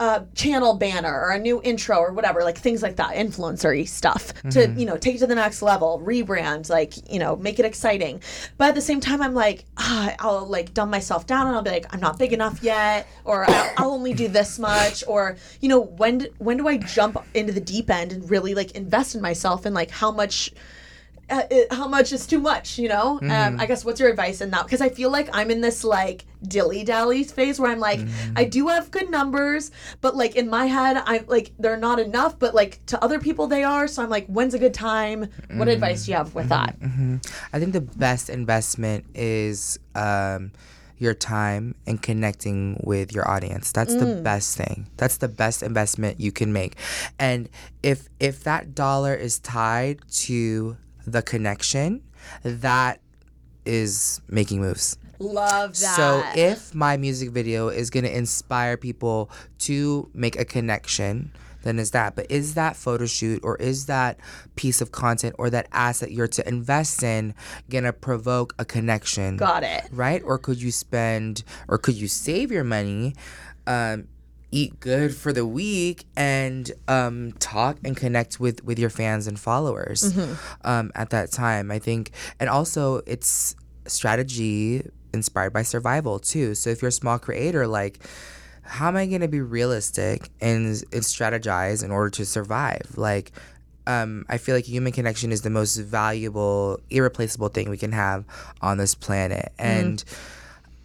uh, 0.00 0.20
channel 0.34 0.74
banner 0.74 1.12
or 1.12 1.30
a 1.30 1.38
new 1.38 1.62
intro 1.62 1.96
or 1.96 2.12
whatever, 2.12 2.42
like 2.42 2.58
things 2.58 2.82
like 2.82 2.96
that, 2.96 3.14
influencery 3.14 3.86
stuff 3.86 4.32
to, 4.50 4.68
you 4.76 4.84
know, 4.84 4.96
take 4.96 5.14
it 5.14 5.18
to 5.18 5.26
the 5.28 5.34
next 5.34 5.62
level, 5.62 6.02
rebrand, 6.04 6.68
like, 6.68 6.94
you 7.08 7.20
know, 7.20 7.36
make 7.36 7.60
it 7.60 7.64
exciting. 7.64 8.20
But 8.58 8.70
at 8.70 8.74
the 8.74 8.80
same 8.80 9.00
time, 9.00 9.22
I'm 9.22 9.34
like, 9.34 9.64
ah, 9.76 10.14
I'll 10.18 10.46
like 10.46 10.74
dumb 10.74 10.90
myself 10.90 11.26
down 11.26 11.46
and 11.46 11.54
I'll 11.54 11.62
be 11.62 11.70
like, 11.70 11.86
I'm 11.94 12.00
not 12.00 12.18
big 12.18 12.32
enough 12.32 12.62
yet, 12.64 13.06
or 13.24 13.48
I'll, 13.48 13.72
I'll 13.76 13.90
only 13.92 14.12
do 14.12 14.26
this 14.26 14.58
much, 14.58 15.04
or, 15.06 15.36
you 15.60 15.68
know, 15.68 15.80
when, 15.80 16.26
when 16.38 16.56
do 16.56 16.66
I 16.66 16.78
jump 16.78 17.24
into 17.34 17.52
the 17.52 17.60
deep 17.60 17.88
end 17.88 18.12
and 18.12 18.28
really 18.28 18.54
like 18.54 18.72
invest 18.72 19.14
in 19.14 19.20
myself 19.20 19.66
and 19.66 19.74
like 19.74 19.90
how 19.90 20.10
much 20.10 20.52
uh, 21.32 21.42
it, 21.50 21.72
how 21.72 21.88
much 21.88 22.12
is 22.12 22.26
too 22.26 22.38
much, 22.38 22.78
you 22.78 22.88
know? 22.88 23.18
Um, 23.22 23.60
I 23.60 23.66
guess 23.66 23.84
what's 23.84 23.98
your 24.00 24.10
advice 24.10 24.40
in 24.40 24.50
that? 24.50 24.64
Because 24.64 24.80
I 24.82 24.90
feel 24.90 25.10
like 25.10 25.28
I'm 25.32 25.50
in 25.50 25.60
this 25.62 25.82
like 25.82 26.26
dilly 26.46 26.84
dally 26.84 27.24
phase 27.24 27.58
where 27.58 27.70
I'm 27.70 27.78
like, 27.80 28.00
I 28.36 28.44
do 28.44 28.68
have 28.68 28.90
good 28.90 29.10
numbers, 29.10 29.70
but 30.00 30.14
like 30.14 30.36
in 30.36 30.50
my 30.50 30.66
head, 30.66 31.02
I'm 31.06 31.24
like, 31.28 31.52
they're 31.58 31.76
not 31.78 31.98
enough, 31.98 32.38
but 32.38 32.54
like 32.54 32.84
to 32.86 33.02
other 33.02 33.18
people, 33.18 33.46
they 33.46 33.64
are. 33.64 33.88
So 33.88 34.02
I'm 34.02 34.10
like, 34.10 34.26
when's 34.26 34.54
a 34.54 34.58
good 34.58 34.74
time? 34.74 35.28
What 35.58 35.68
advice 35.68 36.04
do 36.04 36.10
you 36.12 36.16
have 36.18 36.34
with 36.34 36.48
that? 36.50 36.76
I 37.52 37.58
think 37.58 37.72
the 37.72 37.80
best 37.80 38.28
investment 38.28 39.04
is 39.14 39.78
um, 39.94 40.52
your 40.98 41.14
time 41.14 41.74
and 41.86 42.00
connecting 42.02 42.80
with 42.84 43.12
your 43.12 43.28
audience. 43.28 43.72
That's 43.72 43.94
the 43.94 44.20
best 44.22 44.56
thing. 44.56 44.86
That's 44.98 45.16
the 45.16 45.28
best 45.28 45.62
investment 45.62 46.20
you 46.20 46.30
can 46.32 46.52
make. 46.52 46.76
And 47.18 47.48
if 47.82 48.08
if 48.20 48.44
that 48.44 48.74
dollar 48.74 49.14
is 49.14 49.38
tied 49.40 49.98
to 50.26 50.76
the 51.06 51.22
connection, 51.22 52.02
that 52.42 53.00
is 53.64 54.20
making 54.28 54.60
moves. 54.60 54.96
Love 55.18 55.78
that. 55.78 55.96
So 55.96 56.24
if 56.34 56.74
my 56.74 56.96
music 56.96 57.30
video 57.30 57.68
is 57.68 57.90
going 57.90 58.04
to 58.04 58.16
inspire 58.16 58.76
people 58.76 59.30
to 59.60 60.10
make 60.14 60.38
a 60.38 60.44
connection, 60.44 61.32
then 61.62 61.78
is 61.78 61.92
that. 61.92 62.16
But 62.16 62.30
is 62.30 62.54
that 62.54 62.76
photo 62.76 63.06
shoot 63.06 63.40
or 63.44 63.56
is 63.56 63.86
that 63.86 64.18
piece 64.56 64.80
of 64.80 64.90
content 64.90 65.36
or 65.38 65.48
that 65.50 65.68
asset 65.72 66.10
you're 66.10 66.28
to 66.28 66.46
invest 66.48 67.02
in 67.02 67.34
going 67.70 67.84
to 67.84 67.92
provoke 67.92 68.54
a 68.58 68.64
connection? 68.64 69.36
Got 69.36 69.62
it. 69.62 69.88
Right? 69.92 70.22
Or 70.24 70.38
could 70.38 70.60
you 70.60 70.72
spend 70.72 71.44
or 71.68 71.78
could 71.78 71.94
you 71.94 72.08
save 72.08 72.50
your 72.50 72.64
money? 72.64 73.14
Um, 73.66 74.08
eat 74.52 74.78
good 74.80 75.14
for 75.16 75.32
the 75.32 75.46
week 75.46 76.04
and 76.16 76.70
um, 76.86 77.32
talk 77.40 77.78
and 77.84 77.96
connect 77.96 78.38
with 78.38 78.62
with 78.62 78.78
your 78.78 78.90
fans 78.90 79.26
and 79.26 79.40
followers 79.40 80.16
um, 80.64 80.92
at 80.94 81.10
that 81.10 81.32
time 81.32 81.70
i 81.70 81.78
think. 81.78 82.12
And 82.38 82.48
also 82.48 83.00
it's 83.06 83.56
strategy 83.86 84.88
inspired 85.12 85.52
by 85.52 85.62
survival 85.62 86.18
too. 86.18 86.54
So 86.54 86.70
if 86.70 86.82
you're 86.82 86.90
a 86.90 86.92
small 86.92 87.18
creator 87.18 87.66
like 87.66 87.98
how 88.64 88.88
am 88.88 88.96
i 88.96 89.06
going 89.06 89.22
to 89.22 89.28
be 89.28 89.40
realistic 89.40 90.28
and, 90.40 90.66
and 90.66 91.02
strategize 91.02 91.82
in 91.84 91.90
order 91.90 92.10
to 92.10 92.24
survive? 92.24 92.86
Like 92.96 93.32
um, 93.86 94.24
I 94.28 94.38
feel 94.38 94.54
like 94.54 94.64
human 94.64 94.92
connection 94.92 95.32
is 95.32 95.42
the 95.42 95.50
most 95.50 95.76
valuable, 95.76 96.78
irreplaceable 96.90 97.48
thing 97.48 97.68
we 97.68 97.76
can 97.76 97.92
have 97.92 98.24
on 98.60 98.78
this 98.78 98.94
planet. 98.94 99.52
And 99.58 100.02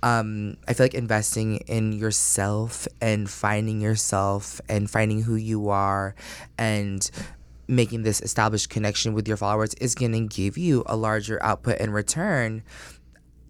um, 0.03 0.57
I 0.67 0.73
feel 0.73 0.85
like 0.85 0.93
investing 0.93 1.57
in 1.67 1.93
yourself 1.93 2.87
and 3.01 3.29
finding 3.29 3.81
yourself 3.81 4.61
and 4.69 4.89
finding 4.89 5.23
who 5.23 5.35
you 5.35 5.69
are 5.69 6.15
and 6.57 7.09
making 7.67 8.03
this 8.03 8.21
established 8.21 8.69
connection 8.69 9.13
with 9.13 9.27
your 9.27 9.37
followers 9.37 9.73
is 9.75 9.95
going 9.95 10.13
to 10.13 10.21
give 10.21 10.57
you 10.57 10.83
a 10.85 10.95
larger 10.95 11.41
output 11.43 11.77
and 11.79 11.93
return 11.93 12.63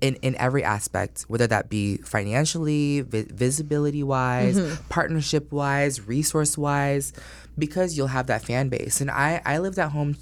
in, 0.01 0.15
in 0.15 0.35
every 0.35 0.63
aspect, 0.63 1.23
whether 1.27 1.47
that 1.47 1.69
be 1.69 1.97
financially, 1.97 3.01
vi- 3.01 3.27
visibility 3.29 4.03
wise, 4.03 4.79
partnership 4.89 5.51
wise, 5.51 6.01
resource 6.07 6.57
wise, 6.57 7.13
because 7.57 7.97
you'll 7.97 8.07
have 8.07 8.27
that 8.27 8.43
fan 8.43 8.69
base. 8.69 9.01
And 9.01 9.09
I, 9.11 9.41
I 9.45 9.57
lived 9.57 9.79
at 9.79 9.91
home 9.91 10.15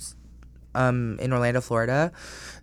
um, 0.74 1.18
in 1.20 1.32
Orlando, 1.34 1.62
Florida, 1.62 2.12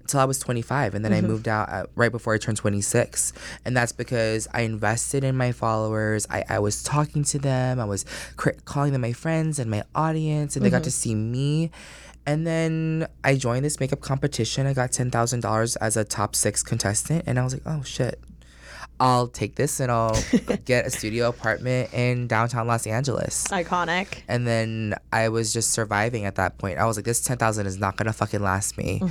until 0.02 0.20
I 0.20 0.24
was 0.24 0.38
25, 0.38 0.94
and 0.94 1.04
then 1.04 1.12
I 1.12 1.18
mm-hmm. 1.18 1.28
moved 1.28 1.48
out 1.48 1.68
at, 1.68 1.86
right 1.94 2.12
before 2.12 2.34
I 2.34 2.38
turned 2.38 2.58
26, 2.58 3.32
and 3.64 3.76
that's 3.76 3.92
because 3.92 4.48
I 4.52 4.62
invested 4.62 5.24
in 5.24 5.36
my 5.36 5.52
followers. 5.52 6.26
I, 6.30 6.44
I 6.48 6.58
was 6.58 6.82
talking 6.82 7.24
to 7.24 7.38
them. 7.38 7.80
I 7.80 7.84
was 7.84 8.04
cr- 8.36 8.50
calling 8.64 8.92
them 8.92 9.02
my 9.02 9.12
friends 9.12 9.58
and 9.58 9.70
my 9.70 9.84
audience, 9.94 10.56
and 10.56 10.64
they 10.64 10.70
got 10.70 10.84
to 10.84 10.90
mm-hmm. 10.90 11.10
see 11.10 11.14
me. 11.14 11.70
And 12.24 12.46
then 12.46 13.08
I 13.24 13.34
joined 13.34 13.64
this 13.64 13.80
makeup 13.80 14.00
competition. 14.00 14.66
I 14.66 14.74
got 14.74 14.92
ten 14.92 15.10
thousand 15.10 15.40
dollars 15.40 15.76
as 15.76 15.96
a 15.96 16.04
top 16.04 16.36
six 16.36 16.62
contestant, 16.62 17.24
and 17.26 17.38
I 17.38 17.44
was 17.44 17.52
like, 17.52 17.62
oh 17.66 17.82
shit. 17.82 18.20
I'll 19.02 19.26
take 19.26 19.56
this 19.56 19.80
and 19.80 19.90
I'll 19.90 20.16
get 20.64 20.86
a 20.86 20.90
studio 20.90 21.28
apartment 21.28 21.92
in 21.92 22.28
downtown 22.28 22.68
Los 22.68 22.86
Angeles. 22.86 23.48
Iconic. 23.48 24.22
And 24.28 24.46
then 24.46 24.94
I 25.12 25.28
was 25.28 25.52
just 25.52 25.72
surviving 25.72 26.24
at 26.24 26.36
that 26.36 26.56
point. 26.58 26.78
I 26.78 26.84
was 26.86 26.96
like, 26.96 27.04
this 27.04 27.20
10,000 27.20 27.66
is 27.66 27.78
not 27.78 27.96
going 27.96 28.06
to 28.06 28.12
fucking 28.12 28.40
last 28.40 28.78
me. 28.78 29.02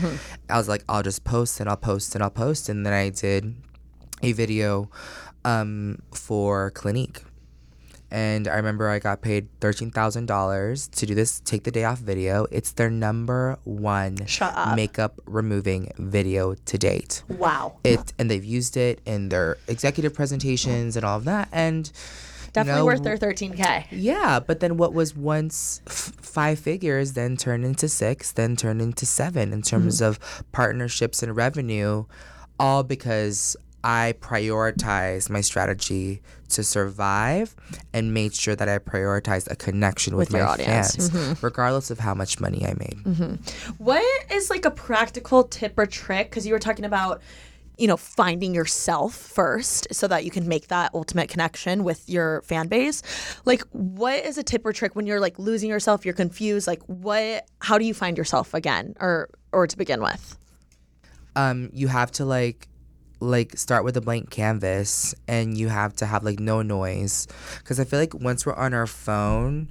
I 0.50 0.58
was 0.58 0.70
like, 0.70 0.86
I'll 0.88 1.04
just 1.04 1.26
post 1.26 1.60
and 1.60 1.68
I'll 1.68 1.76
post 1.76 2.16
and 2.16 2.24
I'll 2.24 2.30
post. 2.30 2.70
And 2.70 2.86
then 2.86 2.94
I 2.94 3.10
did 3.10 3.54
a 4.24 4.32
video 4.32 4.90
um, 5.44 6.02
for 6.14 6.72
Clinique. 6.72 7.24
And 8.12 8.48
I 8.48 8.58
remember 8.58 8.90
I 8.90 9.00
got 9.00 9.22
paid 9.22 9.48
$13,000 9.62 10.92
to 10.92 11.06
do 11.06 11.16
this 11.16 11.40
take 11.40 11.64
the 11.64 11.72
day 11.72 11.86
off 11.86 12.00
video. 12.00 12.46
It's 12.52 12.74
their 12.74 12.90
number 12.90 13.58
one 13.64 14.18
makeup 14.76 15.20
removing 15.26 15.92
video 15.98 16.56
to 16.56 16.78
date. 16.78 17.24
Wow. 17.30 17.78
It 17.86 18.14
and 18.20 18.30
they've 18.30 18.44
used 18.44 18.76
it 18.76 19.00
in 19.06 19.30
their 19.30 19.58
executive 19.68 20.14
presentations 20.14 20.98
and 20.98 21.06
all 21.06 21.18
of 21.18 21.24
that 21.26 21.48
and 21.54 21.88
you 21.88 22.54
Definitely 22.54 22.82
know, 22.82 22.86
worth 22.86 23.04
their 23.04 23.18
13K. 23.18 23.86
yeah, 23.92 24.42
but 24.42 24.60
then 24.60 24.76
what 24.76 24.94
was 24.94 25.16
once 25.16 25.82
f- 25.88 26.12
five 26.20 26.60
figures 26.60 27.14
then 27.14 27.38
turned 27.38 27.64
into 27.64 27.88
six, 27.88 28.34
then 28.34 28.58
turned 28.58 28.82
into 28.82 29.06
seven 29.06 29.54
in 29.54 29.62
terms 29.62 30.02
mm-hmm. 30.02 30.10
of 30.10 30.44
partnerships 30.52 31.24
and 31.24 31.34
revenue, 31.34 32.04
all 32.60 32.84
because 32.84 33.56
I 33.84 34.14
prioritized 34.20 35.30
my 35.30 35.42
strategy 35.42 36.22
to 36.50 36.64
survive 36.64 37.56
and 37.94 38.14
made 38.14 38.34
sure 38.34 38.56
that 38.56 38.70
I 38.70 38.78
prioritized 38.78 39.50
a 39.50 39.56
connection 39.56 40.16
with, 40.16 40.30
With 40.32 40.42
my 40.42 40.46
audience. 40.48 41.10
fans, 41.10 41.42
regardless 41.44 41.90
of 41.90 42.00
how 42.00 42.14
much 42.14 42.40
money 42.40 42.66
I 42.66 42.74
made. 42.74 43.40
What 43.78 44.32
is 44.32 44.50
like 44.50 44.66
a 44.66 44.72
practical 44.72 45.44
tip 45.46 45.74
or 45.78 45.86
trick? 45.86 46.30
Because 46.30 46.46
you 46.46 46.54
were 46.54 46.60
talking 46.60 46.86
about, 46.86 47.22
you 47.78 47.88
know, 47.88 47.98
finding 47.98 48.54
yourself 48.54 49.16
first 49.16 49.88
so 49.92 50.08
that 50.08 50.26
you 50.26 50.30
can 50.32 50.48
make 50.48 50.68
that 50.68 50.94
ultimate 50.94 51.30
connection 51.30 51.84
with 51.84 52.08
your 52.08 52.42
fan 52.44 52.68
base. 52.68 53.02
Like, 53.46 53.64
what 53.72 54.24
is 54.24 54.38
a 54.38 54.44
tip 54.44 54.64
or 54.66 54.74
trick 54.74 54.96
when 54.96 55.08
you're 55.08 55.20
like 55.22 55.40
losing 55.40 55.70
yourself, 55.70 56.06
you're 56.06 56.14
confused? 56.14 56.68
Like, 56.68 56.84
what, 56.84 57.48
how 57.60 57.78
do 57.80 57.86
you 57.86 57.94
find 57.96 58.18
yourself 58.18 58.54
again 58.54 58.94
or, 59.00 59.30
or 59.52 59.66
to 59.66 59.78
begin 59.78 60.02
with? 60.02 60.38
um 61.38 61.70
you 61.72 61.88
have 61.88 62.12
to 62.12 62.26
like 62.26 62.68
like 63.22 63.58
start 63.58 63.84
with 63.86 63.96
a 63.96 64.02
blank 64.02 64.30
canvas 64.30 65.16
and 65.28 65.58
you 65.58 65.70
have 65.70 65.96
to 65.98 66.06
have 66.06 66.24
like 66.24 66.40
no 66.40 66.62
noise. 66.62 67.28
Because 67.60 67.80
i 67.80 67.84
feel 67.84 68.00
like 68.00 68.14
once 68.14 68.46
we're 68.46 68.56
on 68.56 68.74
our 68.74 68.88
phone 68.88 69.70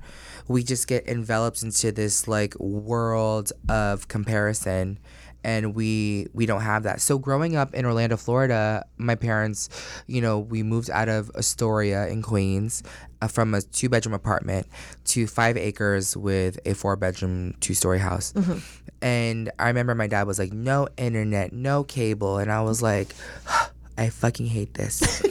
we 0.48 0.64
just 0.64 0.88
get 0.88 1.06
enveloped 1.06 1.62
into 1.62 1.92
this 1.92 2.26
like 2.26 2.58
world 2.58 3.52
of 3.68 4.08
comparison 4.08 4.98
and 5.44 5.74
we 5.74 6.26
we 6.34 6.44
don't 6.44 6.60
have 6.62 6.82
that. 6.82 7.00
So 7.00 7.18
growing 7.18 7.56
up 7.56 7.72
in 7.74 7.84
orlando 7.84 8.16
florida 8.16 8.84
my 8.98 9.14
parents 9.14 9.68
you 10.06 10.20
know 10.20 10.38
we 10.38 10.62
moved 10.62 10.90
out 10.90 11.08
of 11.08 11.30
astoria 11.34 12.08
in 12.08 12.22
queens 12.22 12.82
uh, 13.22 13.28
from 13.28 13.54
a 13.54 13.62
two 13.62 13.88
bedroom 13.88 14.14
apartment 14.14 14.66
to 15.04 15.26
five 15.26 15.56
acres 15.56 16.16
with 16.16 16.58
a 16.66 16.74
four 16.74 16.96
bedroom 16.96 17.54
two 17.60 17.74
story 17.74 17.98
house 17.98 18.34
and 19.02 19.50
I 19.58 19.68
remember 19.68 19.94
my 19.94 20.06
dad 20.06 20.26
was 20.26 20.38
like, 20.38 20.52
no 20.52 20.88
internet, 20.96 21.52
no 21.52 21.84
cable. 21.84 22.38
And 22.38 22.52
I 22.52 22.62
was 22.62 22.82
like, 22.82 23.14
I 23.96 24.10
fucking 24.10 24.46
hate 24.46 24.74
this. 24.74 25.22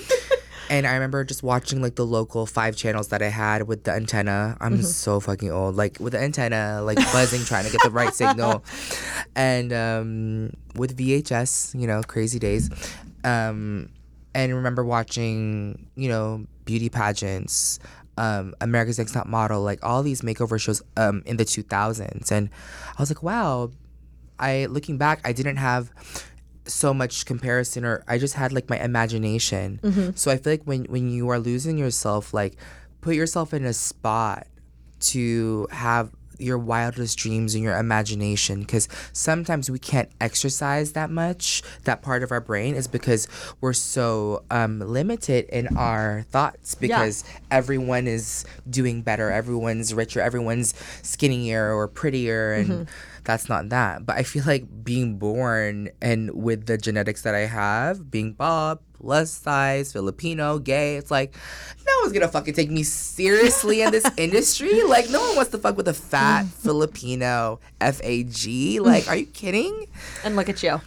and 0.69 0.87
I 0.87 0.93
remember 0.93 1.23
just 1.23 1.43
watching 1.43 1.81
like 1.81 1.95
the 1.95 2.05
local 2.05 2.45
five 2.45 2.75
channels 2.75 3.09
that 3.09 3.21
I 3.21 3.27
had 3.27 3.67
with 3.67 3.83
the 3.83 3.91
antenna. 3.91 4.57
I'm 4.59 4.81
so 4.81 5.19
fucking 5.19 5.51
old. 5.51 5.75
Like 5.75 5.99
with 5.99 6.13
the 6.13 6.19
antenna, 6.19 6.81
like 6.83 6.97
buzzing, 6.97 7.43
trying 7.45 7.65
to 7.65 7.71
get 7.71 7.81
the 7.83 7.91
right 7.91 8.13
signal. 8.13 8.63
And 9.35 9.71
um, 9.71 10.53
with 10.75 10.97
VHS, 10.97 11.79
you 11.79 11.87
know, 11.87 12.01
crazy 12.01 12.39
days. 12.39 12.69
Um, 13.23 13.89
and 14.33 14.53
remember 14.53 14.83
watching, 14.83 15.87
you 15.95 16.09
know, 16.09 16.45
beauty 16.65 16.89
pageants, 16.89 17.79
um, 18.19 18.53
America's 18.59 18.97
Next 18.99 19.13
Top 19.13 19.27
Model, 19.27 19.61
like 19.63 19.79
all 19.81 20.03
these 20.03 20.21
makeover 20.21 20.59
shows 20.59 20.81
um, 20.97 21.23
in 21.25 21.37
the 21.37 21.45
2000s. 21.45 22.31
And 22.31 22.49
I 22.97 23.01
was 23.01 23.09
like, 23.09 23.23
wow, 23.23 23.71
I 24.37 24.65
looking 24.65 24.97
back, 24.97 25.21
I 25.23 25.31
didn't 25.31 25.57
have 25.57 25.89
so 26.65 26.93
much 26.93 27.25
comparison 27.25 27.83
or 27.85 28.03
I 28.07 28.17
just 28.19 28.35
had 28.35 28.51
like 28.51 28.69
my 28.69 28.77
imagination. 28.77 29.79
So 30.15 30.29
I 30.29 30.37
feel 30.37 30.53
like 30.53 30.63
when 30.65 30.83
when 30.85 31.09
you 31.09 31.29
are 31.29 31.39
losing 31.39 31.77
yourself, 31.77 32.33
like 32.33 32.57
put 33.01 33.15
yourself 33.15 33.53
in 33.53 33.63
a 33.65 33.73
spot 33.73 34.45
to 34.99 35.67
have 35.71 36.11
your 36.39 36.57
wildest 36.57 37.17
dreams 37.17 37.53
and 37.55 37.63
your 37.63 37.77
imagination 37.77 38.61
because 38.61 38.87
sometimes 39.13 39.69
we 39.69 39.79
can't 39.79 40.09
exercise 40.21 40.93
that 40.93 41.09
much 41.09 41.61
that 41.83 42.01
part 42.01 42.23
of 42.23 42.31
our 42.31 42.41
brain 42.41 42.75
is 42.75 42.87
because 42.87 43.27
we're 43.61 43.73
so 43.73 44.43
um, 44.49 44.79
limited 44.79 45.45
in 45.49 45.67
our 45.77 46.23
thoughts 46.31 46.75
because 46.75 47.23
everyone 47.51 48.07
is 48.07 48.45
doing 48.69 49.01
better 49.01 49.29
everyone's 49.31 49.93
richer 49.93 50.21
everyone's 50.21 50.73
skinnier 51.03 51.73
or 51.73 51.87
prettier 51.87 52.53
and 52.53 52.87
that's 53.25 53.49
not 53.49 53.69
that. 53.69 54.05
But 54.05 54.17
i 54.17 54.23
feel 54.23 54.43
like 54.45 54.65
being 54.83 55.17
born 55.17 55.89
and 56.01 56.31
with 56.33 56.65
the 56.65 56.77
genetics 56.77 57.21
that 57.23 57.35
i 57.35 57.45
have 57.45 58.09
being 58.09 58.33
bob 58.33 58.79
plus 59.01 59.31
size 59.31 59.91
filipino 59.93 60.59
gay 60.59 60.97
it's 60.97 61.09
like 61.11 61.33
no 61.85 61.93
one's 62.01 62.11
gonna 62.13 62.27
fucking 62.27 62.53
take 62.53 62.69
me 62.69 62.83
seriously 62.83 63.81
in 63.81 63.91
this 63.91 64.05
industry 64.17 64.83
like 64.83 65.09
no 65.09 65.19
one 65.21 65.35
wants 65.35 65.51
to 65.51 65.57
fuck 65.57 65.77
with 65.77 65.87
a 65.87 65.93
fat 65.93 66.45
filipino 66.63 67.59
fag 67.79 68.79
like 68.81 69.07
are 69.07 69.15
you 69.15 69.25
kidding 69.25 69.87
And 70.23 70.35
look 70.35 70.49
at 70.49 70.61
you. 70.63 70.81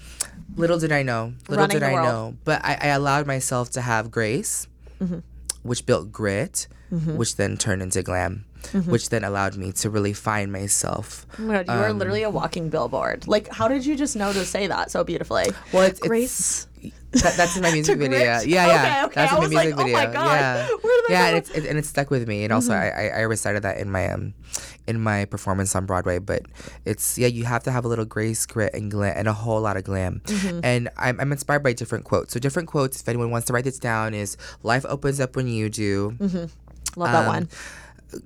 little 0.56 0.78
did 0.78 0.92
i 0.92 1.02
know 1.02 1.32
little 1.48 1.62
Running 1.64 1.78
did 1.80 1.82
i 1.82 1.92
world. 1.94 2.06
know 2.06 2.36
but 2.44 2.64
I, 2.64 2.76
I 2.80 2.86
allowed 2.88 3.26
myself 3.26 3.70
to 3.70 3.80
have 3.80 4.10
grace 4.10 4.68
Mm-hmm. 5.00 5.18
which 5.64 5.84
built 5.86 6.12
grit 6.12 6.68
which 6.90 7.36
then 7.36 7.56
turned 7.56 7.82
into 7.82 8.02
glam 8.02 8.44
Mm-hmm. 8.70 8.92
which 8.92 9.08
then 9.08 9.24
allowed 9.24 9.56
me 9.56 9.72
to 9.72 9.90
really 9.90 10.12
find 10.12 10.52
myself 10.52 11.26
Oh 11.36 11.42
my 11.42 11.64
God, 11.64 11.66
you 11.66 11.72
are 11.82 11.92
literally 11.92 12.22
a 12.22 12.30
walking 12.30 12.68
billboard. 12.68 13.26
Like, 13.26 13.48
how 13.48 13.66
did 13.66 13.84
you 13.84 13.96
just 13.96 14.14
know 14.14 14.32
to 14.32 14.44
say 14.44 14.68
that 14.68 14.92
so 14.92 15.02
beautifully? 15.02 15.46
well 15.72 15.82
it's, 15.82 15.98
it's 15.98 16.06
Grace. 16.06 16.68
That, 17.12 17.34
that's 17.36 17.56
in 17.56 17.62
my 17.62 17.70
music 17.78 17.98
video. 17.98 18.18
Yeah, 18.18 18.42
yeah. 18.42 18.64
Okay, 18.64 19.04
okay. 19.04 19.14
That's 19.14 19.32
in 19.32 19.38
my 19.38 19.44
was 19.44 19.52
like, 19.54 19.64
music 19.66 19.80
oh 19.80 19.84
video. 19.84 19.98
my 19.98 20.06
God, 20.06 20.24
Yeah, 20.36 20.68
where 20.82 21.02
did 21.02 21.10
yeah, 21.10 21.26
and 21.28 21.36
it's 21.36 21.50
it, 21.50 21.66
and 21.66 21.78
it's 21.78 21.88
stuck 21.88 22.10
with 22.10 22.26
me. 22.26 22.44
And 22.44 22.52
also, 22.52 22.72
I, 22.72 22.88
I 22.88 23.06
I 23.08 23.20
recited 23.22 23.62
that 23.64 23.78
in 23.78 23.90
my 23.90 24.08
um 24.10 24.34
in 24.86 25.00
my 25.00 25.24
performance 25.26 25.74
on 25.76 25.86
Broadway. 25.86 26.18
But 26.18 26.42
it's 26.84 27.18
yeah, 27.18 27.28
you 27.28 27.44
have 27.44 27.62
to 27.64 27.70
have 27.72 27.84
a 27.84 27.88
little 27.88 28.04
grace, 28.06 28.46
grit, 28.46 28.72
and 28.74 28.90
glam, 28.90 29.14
and 29.16 29.28
a 29.28 29.32
whole 29.32 29.60
lot 29.60 29.76
of 29.76 29.84
glam. 29.84 30.22
And 30.64 30.88
I'm 30.96 31.20
I'm 31.20 31.32
inspired 31.32 31.62
by 31.62 31.72
different 31.74 32.04
quotes. 32.04 32.32
So 32.32 32.40
different 32.40 32.68
quotes. 32.68 33.00
If 33.00 33.08
anyone 33.08 33.30
wants 33.30 33.46
to 33.48 33.52
write 33.52 33.64
this 33.64 33.78
down, 33.78 34.14
is 34.14 34.36
life 34.62 34.84
opens 34.88 35.20
up 35.20 35.36
when 35.36 35.48
you 35.48 35.68
do. 35.70 36.16
Love 36.96 37.12
that 37.12 37.22
Um, 37.22 37.26
one. 37.26 37.48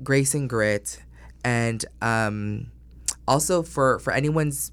grace 0.03 0.35
and 0.35 0.49
grit 0.51 0.99
and 1.45 1.85
um 2.03 2.67
also 3.29 3.63
for 3.63 4.01
for 4.01 4.13
anyone's 4.13 4.73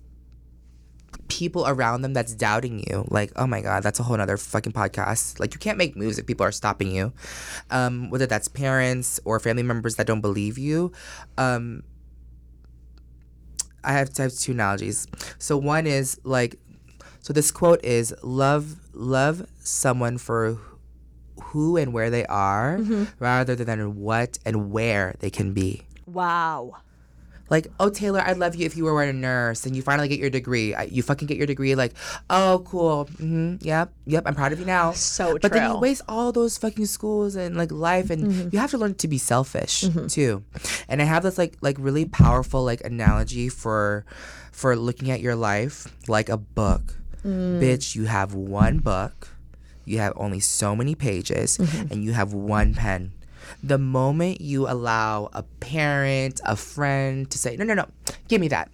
people 1.28 1.66
around 1.68 2.02
them 2.02 2.14
that's 2.14 2.34
doubting 2.36 2.84
you 2.90 3.06
like 3.10 3.32
oh 3.38 3.48
my 3.48 3.62
god 3.62 3.82
that's 3.82 4.00
a 4.00 4.04
whole 4.04 4.18
nother 4.18 4.38
fucking 4.38 4.74
podcast. 4.74 5.40
Like 5.40 5.54
you 5.54 5.60
can't 5.60 5.78
make 5.78 5.96
moves 5.96 6.20
if 6.20 6.26
people 6.26 6.46
are 6.46 6.52
stopping 6.52 6.92
you. 6.92 7.14
Um 7.72 8.10
whether 8.10 8.26
that's 8.26 8.48
parents 8.48 9.20
or 9.26 9.40
family 9.40 9.64
members 9.64 9.96
that 9.96 10.08
don't 10.08 10.22
believe 10.22 10.58
you. 10.58 10.92
Um 11.38 11.84
i 13.84 13.92
have 13.94 14.14
to 14.14 14.22
have 14.24 14.34
two 14.34 14.52
analogies. 14.52 15.08
So 15.40 15.58
one 15.58 15.88
is 15.88 16.20
like 16.24 16.60
so 17.20 17.34
this 17.34 17.52
quote 17.52 17.84
is 17.84 18.14
love 18.22 18.76
love 18.94 19.48
someone 19.60 20.18
for 20.18 20.58
who 21.42 21.78
and 21.78 21.94
where 21.94 22.10
they 22.10 22.26
are 22.26 22.80
rather 23.20 23.56
than 23.56 23.96
what 23.96 24.40
and 24.46 24.72
where 24.72 25.16
they 25.20 25.30
can 25.30 25.54
be. 25.54 25.84
Wow. 26.06 26.76
Like, 27.54 27.68
oh 27.80 27.90
Taylor, 27.90 28.20
I'd 28.20 28.40
love 28.40 28.56
you 28.56 28.66
if 28.66 28.76
you 28.76 28.84
were 28.84 29.04
a 29.04 29.14
nurse 29.14 29.68
and 29.68 29.76
you 29.76 29.84
finally 29.84 30.08
get 30.08 30.18
your 30.18 30.32
degree. 30.32 30.74
I, 30.74 30.84
you 30.86 31.04
fucking 31.04 31.28
get 31.28 31.38
your 31.38 31.46
degree. 31.46 31.76
Like, 31.76 31.94
oh 32.32 32.64
cool, 32.66 33.06
hmm 33.06 33.58
yep, 33.62 33.94
yep. 34.08 34.24
I'm 34.26 34.34
proud 34.34 34.54
of 34.54 34.60
you 34.60 34.66
now. 34.66 34.92
So 34.94 35.38
But 35.40 35.54
then 35.54 35.70
you 35.70 35.78
waste 35.78 36.02
all 36.10 36.32
those 36.32 36.58
fucking 36.58 36.88
schools 36.88 37.36
and 37.36 37.56
like 37.56 37.72
life, 37.72 38.10
and 38.10 38.26
mm-hmm. 38.26 38.50
you 38.52 38.58
have 38.58 38.72
to 38.72 38.80
learn 38.80 38.96
to 38.96 39.08
be 39.08 39.20
selfish 39.20 39.84
mm-hmm. 39.84 40.08
too. 40.08 40.44
And 40.90 41.00
I 41.00 41.06
have 41.06 41.22
this 41.22 41.38
like 41.38 41.56
like 41.62 41.78
really 41.80 42.06
powerful 42.06 42.64
like 42.64 42.82
analogy 42.82 43.50
for 43.50 44.04
for 44.52 44.76
looking 44.76 45.12
at 45.12 45.22
your 45.22 45.36
life 45.36 45.88
like 46.08 46.30
a 46.30 46.38
book. 46.38 46.98
Mm. 47.24 47.62
Bitch, 47.62 47.96
you 47.96 48.06
have 48.06 48.34
one 48.34 48.80
book. 48.80 49.30
You 49.86 50.00
have 50.00 50.14
only 50.16 50.40
so 50.40 50.76
many 50.76 50.96
pages, 50.96 51.60
mm-hmm. 51.60 51.94
and 51.94 52.04
you 52.04 52.14
have 52.14 52.34
one 52.34 52.74
pen 52.74 53.12
the 53.62 53.78
moment 53.78 54.42
you 54.42 54.68
allow 54.68 55.30
a 55.34 55.44
parent, 55.44 56.42
a 56.46 56.56
friend 56.56 57.30
to 57.32 57.38
say, 57.38 57.56
no, 57.58 57.66
no, 57.66 57.74
no, 57.74 57.88
give 58.28 58.42
me 58.42 58.48
that. 58.50 58.70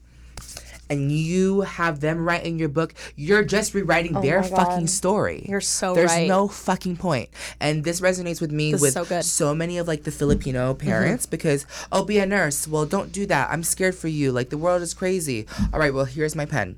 And 0.92 1.12
you 1.12 1.62
have 1.62 2.00
them 2.00 2.26
write 2.26 2.46
in 2.46 2.58
your 2.58 2.68
book, 2.68 2.96
you're 3.16 3.44
just 3.44 3.76
rewriting 3.76 4.18
oh 4.18 4.22
their 4.22 4.42
fucking 4.42 4.88
story. 4.88 5.46
You're 5.48 5.62
so 5.62 5.94
There's 5.94 6.10
right. 6.10 6.28
no 6.28 6.48
fucking 6.48 6.98
point. 6.98 7.30
And 7.60 7.84
this 7.84 8.02
resonates 8.02 8.42
with 8.42 8.52
me 8.52 8.72
This 8.72 8.82
with 8.82 8.94
so 8.94 9.22
so 9.22 9.54
many 9.54 9.78
of 9.78 9.88
like 9.88 10.04
the 10.04 10.12
Filipino 10.12 10.74
mm-hmm. 10.74 10.88
parents 10.88 11.28
because, 11.28 11.68
oh, 11.92 12.04
be 12.04 12.18
a 12.18 12.26
nurse. 12.26 12.68
Well, 12.68 12.88
don't 12.88 13.12
do 13.12 13.28
that. 13.28 13.52
I'm 13.52 13.62
scared 13.62 13.94
for 13.94 14.08
you. 14.08 14.32
Like 14.32 14.50
the 14.50 14.58
world 14.58 14.82
is 14.82 14.96
crazy. 14.96 15.46
All 15.72 15.80
right, 15.80 15.94
well, 15.94 16.06
here's 16.06 16.36
my 16.36 16.48
pen. 16.48 16.76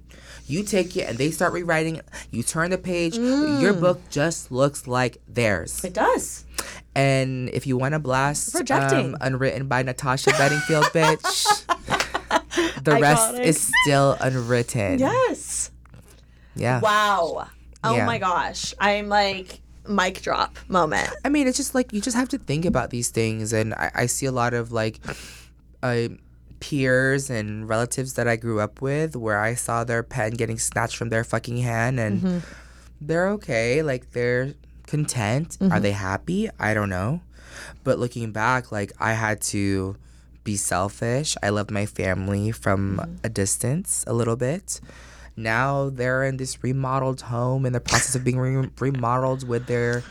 You 0.52 0.64
take 0.64 0.97
it 0.97 1.08
and 1.10 1.18
they 1.18 1.32
start 1.32 1.54
rewriting. 1.54 1.95
it. 1.97 2.06
You 2.32 2.43
turn 2.43 2.72
the 2.72 2.78
page. 2.78 3.18
Your 3.18 3.74
book 3.74 4.02
just 4.10 4.52
looks 4.52 4.86
like 4.88 5.18
theirs. 5.28 5.84
It 5.84 5.93
does. 5.93 6.45
And 6.93 7.49
if 7.49 7.66
you 7.66 7.78
want 7.78 7.93
to 7.93 7.99
blast 7.99 8.52
Projecting. 8.54 9.14
um, 9.14 9.18
unwritten 9.22 9.68
by 9.68 9.82
Natasha 9.84 10.32
Bedingfield, 10.32 10.84
bitch, 10.93 12.84
the 12.84 12.97
rest 12.99 13.36
is 13.36 13.72
still 13.84 14.18
unwritten. 14.20 14.99
Yes. 14.99 15.72
Yeah. 16.56 16.82
Wow. 16.82 17.47
Oh 17.84 17.95
Yeah. 17.95 18.06
my 18.06 18.18
gosh. 18.18 18.74
I'm 18.80 19.08
like 19.10 19.62
mic 19.88 20.22
drop 20.22 20.56
moment. 20.68 21.10
I 21.26 21.30
mean, 21.30 21.47
it's 21.47 21.58
just 21.58 21.74
like 21.74 21.93
you 21.93 22.02
just 22.02 22.16
have 22.18 22.30
to 22.30 22.38
think 22.38 22.66
about 22.66 22.89
these 22.89 23.10
things, 23.10 23.54
and 23.54 23.74
I, 23.74 23.91
I 23.95 24.06
see 24.08 24.26
a 24.26 24.32
lot 24.32 24.54
of 24.54 24.72
like 24.72 24.99
uh, 25.82 26.10
peers 26.62 27.30
and 27.30 27.68
relatives 27.68 28.14
that 28.14 28.28
I 28.28 28.38
grew 28.38 28.62
up 28.62 28.82
with 28.82 29.18
where 29.18 29.39
I 29.39 29.55
saw 29.55 29.84
their 29.84 30.03
pen 30.03 30.32
getting 30.34 30.57
snatched 30.57 30.95
from 30.95 31.09
their 31.09 31.26
fucking 31.26 31.57
hand, 31.57 31.99
and 31.99 32.22
mm-hmm. 32.22 32.39
they're 33.01 33.28
okay, 33.32 33.84
like 33.84 34.12
they're 34.12 34.53
content. 34.88 35.57
Are 35.59 35.68
mm-hmm. 35.68 35.82
they 35.82 35.91
happy? 35.91 36.49
I 36.59 36.74
don't 36.74 36.89
know, 36.89 37.20
but 37.84 37.99
looking 37.99 38.32
back, 38.32 38.72
like 38.72 38.93
I 38.99 39.14
had 39.14 39.41
to 39.53 39.97
be 40.43 40.55
selfish. 40.55 41.36
I 41.43 41.49
loved 41.49 41.72
my 41.72 41.86
family 41.86 42.51
from 42.51 42.97
mm-hmm. 42.97 43.16
a 43.26 43.30
distance 43.30 44.05
a 44.07 44.14
little 44.14 44.38
bit. 44.38 44.80
Now 45.36 45.89
they're 45.89 46.24
in 46.24 46.38
this 46.38 46.64
remodeled 46.64 47.22
home 47.22 47.66
in 47.66 47.74
the 47.74 47.80
process 47.80 48.16
of 48.16 48.24
being 48.24 48.39
re- 48.39 48.70
remodeled 48.80 49.47
with 49.47 49.66
their 49.66 50.03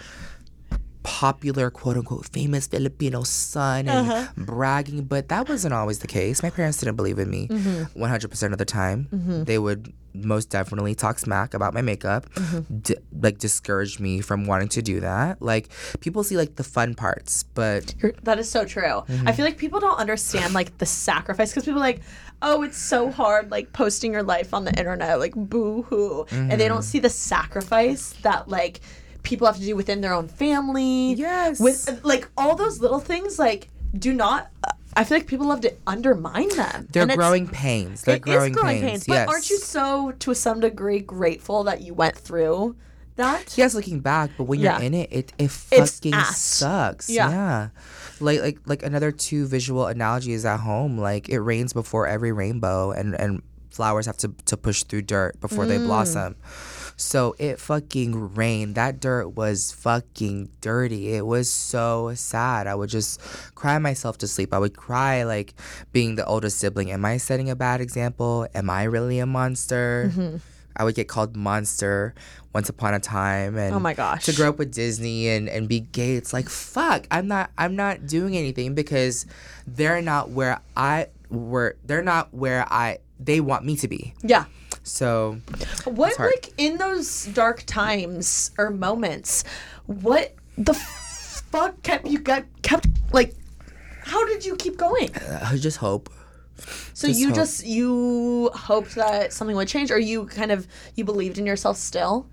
popular 1.02 1.70
quote 1.70 1.96
unquote 1.96 2.28
famous 2.28 2.66
Filipino 2.66 3.22
son 3.22 3.88
and 3.88 4.10
uh-huh. 4.10 4.32
bragging, 4.36 5.04
but 5.04 5.28
that 5.28 5.48
wasn't 5.48 5.74
always 5.74 6.00
the 6.00 6.06
case. 6.06 6.42
My 6.42 6.50
parents 6.50 6.78
didn't 6.78 6.96
believe 6.96 7.18
in 7.18 7.30
me 7.30 7.48
mm-hmm. 7.48 8.02
100% 8.02 8.52
of 8.52 8.58
the 8.58 8.64
time. 8.64 9.08
Mm-hmm. 9.12 9.44
They 9.44 9.58
would 9.58 9.92
most 10.12 10.50
definitely 10.50 10.94
talk 10.94 11.18
smack 11.18 11.54
about 11.54 11.72
my 11.72 11.82
makeup, 11.82 12.28
mm-hmm. 12.34 12.78
d- 12.78 12.96
like 13.20 13.38
discourage 13.38 14.00
me 14.00 14.20
from 14.20 14.44
wanting 14.44 14.68
to 14.68 14.82
do 14.82 15.00
that. 15.00 15.40
Like 15.40 15.70
people 16.00 16.22
see 16.22 16.36
like 16.36 16.56
the 16.56 16.64
fun 16.64 16.94
parts, 16.94 17.44
but 17.54 17.94
that 18.22 18.38
is 18.38 18.50
so 18.50 18.64
true. 18.64 19.02
I 19.26 19.32
feel 19.32 19.44
like 19.44 19.58
people 19.58 19.80
don't 19.80 19.98
understand 19.98 20.54
like 20.54 20.78
the 20.78 20.86
sacrifice 20.86 21.50
because 21.50 21.64
people 21.64 21.80
are 21.80 21.84
like, 21.84 22.00
oh, 22.42 22.62
it's 22.62 22.78
so 22.78 23.10
hard 23.10 23.50
like 23.50 23.72
posting 23.72 24.12
your 24.12 24.22
life 24.22 24.52
on 24.52 24.64
the 24.64 24.76
internet, 24.78 25.18
like 25.18 25.34
boo 25.34 25.82
hoo, 25.82 26.26
and 26.30 26.60
they 26.60 26.68
don't 26.68 26.82
see 26.82 26.98
the 26.98 27.10
sacrifice 27.10 28.14
that 28.22 28.48
like 28.48 28.80
people 29.22 29.46
have 29.46 29.56
to 29.56 29.62
do 29.64 29.76
within 29.76 30.00
their 30.00 30.12
own 30.12 30.28
family. 30.28 31.14
Yes. 31.14 31.60
with 31.60 32.00
like 32.04 32.28
all 32.36 32.56
those 32.56 32.80
little 32.80 33.00
things, 33.00 33.38
like 33.38 33.68
do 33.96 34.12
not. 34.12 34.50
I 34.96 35.04
feel 35.04 35.18
like 35.18 35.26
people 35.28 35.46
love 35.46 35.60
to 35.62 35.72
undermine 35.86 36.48
them. 36.56 36.88
they're 36.90 37.04
And 37.04 37.12
growing 37.12 37.46
pains. 37.46 38.02
They're 38.02 38.18
growing, 38.18 38.52
growing 38.52 38.80
pains. 38.80 38.90
pains. 38.90 39.06
But 39.06 39.14
yes. 39.14 39.28
aren't 39.28 39.50
you 39.50 39.58
so, 39.58 40.12
to 40.18 40.34
some 40.34 40.58
degree, 40.60 40.98
grateful 40.98 41.62
that 41.64 41.80
you 41.80 41.94
went 41.94 42.16
through 42.16 42.74
that? 43.14 43.56
Yes, 43.56 43.74
looking 43.74 44.00
back, 44.00 44.30
but 44.36 44.44
when 44.44 44.58
you're 44.58 44.80
in 44.80 44.94
it, 44.94 45.08
it 45.12 45.32
it 45.38 45.50
fucking 45.50 46.12
sucks. 46.34 47.08
Yeah. 47.08 47.30
Yeah. 47.30 47.68
Like 48.18 48.40
like 48.40 48.58
like 48.66 48.82
another 48.82 49.12
two 49.12 49.46
visual 49.46 49.86
analogies 49.86 50.44
at 50.44 50.58
home. 50.60 50.98
Like 50.98 51.28
it 51.28 51.38
rains 51.40 51.72
before 51.72 52.06
every 52.08 52.32
rainbow, 52.32 52.90
and 52.90 53.14
and 53.14 53.42
flowers 53.70 54.06
have 54.06 54.16
to 54.18 54.28
to 54.46 54.56
push 54.56 54.82
through 54.82 55.02
dirt 55.02 55.40
before 55.40 55.66
they 55.66 55.78
Mm. 55.78 55.86
blossom. 55.86 56.36
So 57.00 57.34
it 57.38 57.58
fucking 57.58 58.34
rained. 58.34 58.74
That 58.74 59.00
dirt 59.00 59.28
was 59.28 59.72
fucking 59.72 60.50
dirty. 60.60 61.14
It 61.14 61.26
was 61.26 61.50
so 61.50 62.12
sad. 62.14 62.66
I 62.66 62.74
would 62.74 62.90
just 62.90 63.20
cry 63.54 63.78
myself 63.78 64.18
to 64.18 64.28
sleep. 64.28 64.52
I 64.52 64.58
would 64.58 64.76
cry 64.76 65.22
like 65.24 65.54
being 65.92 66.16
the 66.16 66.26
oldest 66.26 66.58
sibling. 66.58 66.90
Am 66.90 67.04
I 67.04 67.16
setting 67.16 67.48
a 67.50 67.56
bad 67.56 67.80
example? 67.80 68.46
Am 68.54 68.68
I 68.70 68.84
really 68.84 69.18
a 69.18 69.26
monster? 69.26 70.12
Mm-hmm. 70.14 70.36
I 70.76 70.84
would 70.84 70.94
get 70.94 71.08
called 71.08 71.36
monster 71.36 72.14
once 72.54 72.68
upon 72.68 72.94
a 72.94 73.00
time 73.00 73.56
and 73.56 73.74
Oh 73.74 73.80
my 73.80 73.92
gosh. 73.94 74.24
to 74.26 74.32
grow 74.32 74.48
up 74.50 74.58
with 74.58 74.72
Disney 74.72 75.28
and, 75.28 75.48
and 75.48 75.68
be 75.68 75.80
gay 75.80 76.16
it's 76.16 76.32
like 76.32 76.48
fuck 76.48 77.06
I'm 77.10 77.28
not 77.28 77.50
I'm 77.58 77.76
not 77.76 78.06
doing 78.06 78.36
anything 78.36 78.74
because 78.74 79.26
they're 79.66 80.00
not 80.00 80.30
where 80.30 80.60
I 80.76 81.08
were 81.28 81.76
they're 81.84 82.02
not 82.02 82.32
where 82.32 82.64
I 82.72 82.98
they 83.18 83.40
want 83.40 83.64
me 83.64 83.76
to 83.76 83.88
be 83.88 84.14
Yeah. 84.22 84.46
So 84.90 85.38
What 85.84 86.18
like 86.18 86.52
in 86.58 86.76
those 86.76 87.26
dark 87.26 87.62
times 87.66 88.50
or 88.58 88.70
moments, 88.70 89.44
what 89.86 90.34
the 90.58 90.74
fuck 90.74 91.80
kept 91.82 92.06
you 92.06 92.18
got 92.18 92.44
kept 92.62 92.88
like 93.12 93.34
how 94.02 94.26
did 94.26 94.44
you 94.44 94.56
keep 94.56 94.76
going? 94.76 95.14
Uh, 95.14 95.48
I 95.50 95.56
just 95.56 95.76
hope 95.76 96.10
So 96.94 97.08
Just 97.08 97.20
you 97.20 97.26
hope. 97.28 97.34
just 97.36 97.66
you 97.66 98.50
hoped 98.54 98.94
that 98.96 99.32
something 99.32 99.56
would 99.56 99.68
change 99.68 99.90
or 99.90 99.98
you 99.98 100.26
kind 100.26 100.50
of 100.52 100.66
you 100.94 101.04
believed 101.04 101.38
in 101.38 101.46
yourself 101.46 101.76
still? 101.76 102.26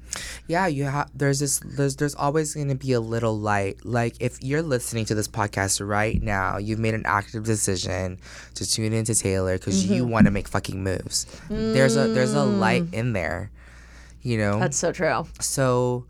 yeah 0.48 0.66
you 0.66 0.86
have 0.86 1.12
there's 1.14 1.40
this 1.40 1.60
there's 1.64 1.98
there's 1.98 2.16
always 2.16 2.56
going 2.56 2.70
to 2.70 2.76
be 2.76 2.92
a 2.94 3.00
little 3.00 3.38
light 3.38 3.78
like 3.86 4.16
if 4.20 4.42
you're 4.42 4.64
listening 4.64 5.06
to 5.06 5.14
this 5.14 5.28
podcast 5.28 5.86
right 5.86 6.24
now 6.24 6.58
you've 6.58 6.80
made 6.80 6.96
an 6.96 7.04
active 7.06 7.44
decision 7.44 8.18
to 8.56 8.66
tune 8.66 8.94
into 8.94 9.14
taylor 9.14 9.58
because 9.60 9.86
you 9.86 10.02
Mm-hmm. 10.04 10.12
want 10.12 10.26
to 10.26 10.32
make 10.32 10.48
fucking 10.48 10.82
moves 10.82 11.28
there's 11.50 11.96
a 11.98 12.08
there's 12.08 12.34
a 12.34 12.44
light 12.44 12.86
in 12.94 13.14
there 13.14 13.52
you 14.24 14.38
know 14.40 14.56
Mm. 14.56 14.60
That's 14.62 14.78
so 14.78 14.92
true. 14.92 15.28
So, 15.40 16.06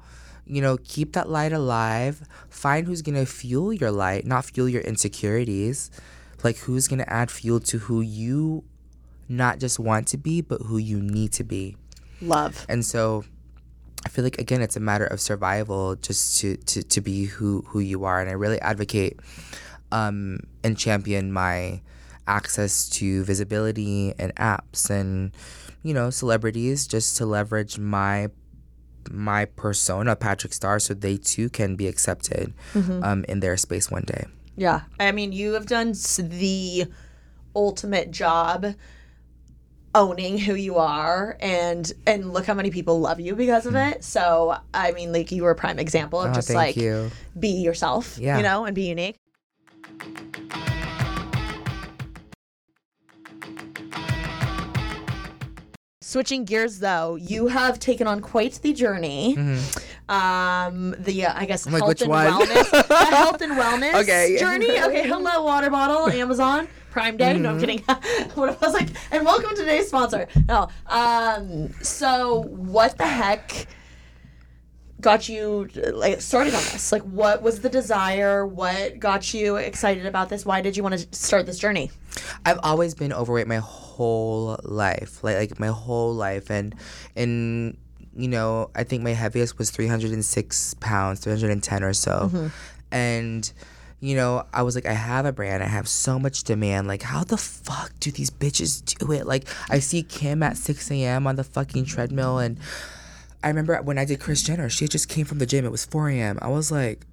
you 0.45 0.61
know, 0.61 0.77
keep 0.77 1.13
that 1.13 1.27
light 1.29 1.51
alive. 1.51 2.23
Find 2.49 2.87
who's 2.87 3.01
going 3.01 3.15
to 3.15 3.25
fuel 3.25 3.73
your 3.73 3.91
light, 3.91 4.25
not 4.25 4.45
fuel 4.45 4.69
your 4.69 4.81
insecurities. 4.83 5.91
Like, 6.43 6.57
who's 6.57 6.87
going 6.87 6.99
to 6.99 7.11
add 7.11 7.31
fuel 7.31 7.59
to 7.61 7.79
who 7.79 8.01
you 8.01 8.63
not 9.29 9.59
just 9.59 9.79
want 9.79 10.07
to 10.07 10.17
be, 10.17 10.41
but 10.41 10.61
who 10.61 10.77
you 10.77 11.01
need 11.01 11.33
to 11.33 11.43
be. 11.43 11.75
Love. 12.21 12.65
And 12.69 12.85
so, 12.85 13.25
I 14.05 14.09
feel 14.09 14.23
like 14.23 14.37
again, 14.37 14.61
it's 14.61 14.75
a 14.75 14.79
matter 14.79 15.05
of 15.05 15.19
survival, 15.19 15.95
just 15.95 16.39
to 16.39 16.55
to, 16.57 16.83
to 16.83 17.01
be 17.01 17.25
who 17.25 17.63
who 17.67 17.79
you 17.79 18.05
are. 18.05 18.21
And 18.21 18.29
I 18.29 18.33
really 18.33 18.59
advocate 18.61 19.19
um, 19.91 20.39
and 20.63 20.77
champion 20.77 21.31
my 21.31 21.81
access 22.27 22.89
to 22.89 23.23
visibility 23.23 24.13
and 24.19 24.35
apps 24.35 24.89
and 24.89 25.31
you 25.81 25.93
know 25.93 26.09
celebrities 26.09 26.85
just 26.85 27.15
to 27.17 27.25
leverage 27.25 27.77
my 27.79 28.29
my 29.09 29.45
persona, 29.45 30.15
Patrick 30.15 30.53
Starr, 30.53 30.79
so 30.79 30.93
they 30.93 31.17
too 31.17 31.49
can 31.49 31.75
be 31.75 31.87
accepted 31.87 32.53
um, 33.03 33.23
in 33.27 33.39
their 33.39 33.55
space 33.55 33.89
one 33.89 34.03
day. 34.03 34.25
Yeah. 34.57 34.81
I 34.99 35.11
mean, 35.11 35.31
you 35.31 35.53
have 35.53 35.67
done 35.67 35.93
the 36.17 36.87
ultimate 37.55 38.11
job 38.11 38.73
owning 39.95 40.37
who 40.37 40.53
you 40.53 40.75
are 40.75 41.37
and 41.39 41.91
and 42.05 42.31
look 42.31 42.45
how 42.45 42.53
many 42.53 42.69
people 42.69 42.99
love 42.99 43.19
you 43.19 43.35
because 43.35 43.65
of 43.65 43.73
hmm. 43.73 43.77
it. 43.77 44.03
So, 44.03 44.57
I 44.73 44.91
mean, 44.91 45.13
like 45.13 45.31
you 45.31 45.43
were 45.43 45.51
a 45.51 45.55
prime 45.55 45.79
example 45.79 46.21
of 46.21 46.31
Oh, 46.31 46.33
just 46.33 46.49
like 46.49 46.75
you. 46.75 47.11
be 47.39 47.49
yourself, 47.49 48.17
Yeah. 48.19 48.37
you 48.37 48.43
know, 48.43 48.65
and 48.65 48.75
be 48.75 48.87
unique. 48.89 49.15
Switching 56.01 56.45
gears 56.45 56.79
though, 56.79 57.15
you 57.15 57.47
have 57.47 57.79
taken 57.79 58.07
on 58.07 58.21
quite 58.21 58.59
the 58.63 58.73
journey. 58.73 59.35
Mm-hmm. 59.37 59.86
Um, 60.09 60.95
the 60.99 61.25
uh, 61.25 61.33
I 61.35 61.45
guess 61.45 61.65
Mm-hmm. 61.65 61.73
like, 61.73 61.81
health 61.81 61.89
which 61.89 62.01
and 62.01 62.09
one? 62.11 62.27
wellness, 62.27 62.87
the 62.87 62.95
health 63.15 63.41
and 63.41 63.53
wellness 63.53 63.93
Okay. 64.03 64.37
journey. 64.39 64.69
Okay, 64.87 65.07
hello, 65.07 65.43
water 65.43 65.69
bottle, 65.69 66.07
Amazon 66.21 66.67
Prime 66.91 67.17
Day. 67.17 67.37
No, 67.37 67.51
I'm 67.51 67.59
kidding. 67.59 67.79
what 68.35 68.49
if 68.49 68.63
I 68.63 68.65
was 68.67 68.73
like, 68.73 68.89
and 69.11 69.25
welcome 69.25 69.49
to 69.49 69.55
today's 69.57 69.87
sponsor. 69.89 70.27
No, 70.47 70.69
um, 70.87 71.73
so 71.81 72.43
what 72.43 72.97
the 72.97 73.05
heck? 73.07 73.67
got 74.99 75.29
you 75.29 75.69
like 75.93 76.19
started 76.21 76.55
on 76.55 76.63
this? 76.63 76.91
Like, 76.91 77.03
what 77.03 77.43
was 77.43 77.59
the 77.61 77.69
desire? 77.69 78.45
What 78.47 78.97
got 78.99 79.31
you 79.31 79.57
excited 79.57 80.07
about 80.07 80.29
this? 80.29 80.43
Why 80.43 80.61
did 80.61 80.75
you 80.75 80.81
want 80.81 80.97
to 80.97 81.07
start 81.15 81.45
this 81.45 81.59
journey? 81.59 81.91
I've 82.45 82.59
always 82.63 82.95
been 82.95 83.13
overweight 83.13 83.45
my 83.47 83.57
whole 83.57 84.57
life, 84.63 85.23
like 85.23 85.37
like 85.37 85.59
my 85.59 85.67
whole 85.67 86.15
life, 86.15 86.49
and 86.49 86.73
and 87.15 87.77
you 88.17 88.27
know 88.27 88.69
I 88.75 88.83
think 88.83 89.03
my 89.03 89.11
heaviest 89.11 89.57
was 89.57 89.69
three 89.69 89.87
hundred 89.87 90.11
and 90.11 90.25
six 90.25 90.73
pounds, 90.75 91.19
three 91.19 91.31
hundred 91.31 91.51
and 91.51 91.63
ten 91.63 91.83
or 91.83 91.93
so, 91.93 92.29
mm-hmm. 92.31 92.47
and 92.91 93.51
you 93.99 94.15
know 94.15 94.45
I 94.53 94.63
was 94.63 94.75
like 94.75 94.85
I 94.85 94.93
have 94.93 95.25
a 95.25 95.31
brand, 95.31 95.63
I 95.63 95.67
have 95.67 95.87
so 95.87 96.19
much 96.19 96.43
demand. 96.43 96.87
Like 96.87 97.03
how 97.03 97.23
the 97.23 97.37
fuck 97.37 97.91
do 97.99 98.11
these 98.11 98.29
bitches 98.29 98.83
do 98.97 99.11
it? 99.11 99.25
Like 99.25 99.47
I 99.69 99.79
see 99.79 100.03
Kim 100.03 100.43
at 100.43 100.57
six 100.57 100.89
a.m. 100.91 101.27
on 101.27 101.35
the 101.35 101.43
fucking 101.43 101.85
treadmill, 101.85 102.39
and 102.39 102.59
I 103.43 103.49
remember 103.49 103.81
when 103.81 103.97
I 103.97 104.05
did 104.05 104.19
Kris 104.19 104.43
Jenner, 104.43 104.69
she 104.69 104.87
just 104.87 105.09
came 105.09 105.25
from 105.25 105.39
the 105.39 105.45
gym. 105.45 105.65
It 105.65 105.71
was 105.71 105.85
four 105.85 106.09
a.m. 106.09 106.39
I 106.41 106.49
was 106.49 106.71
like, 106.71 107.05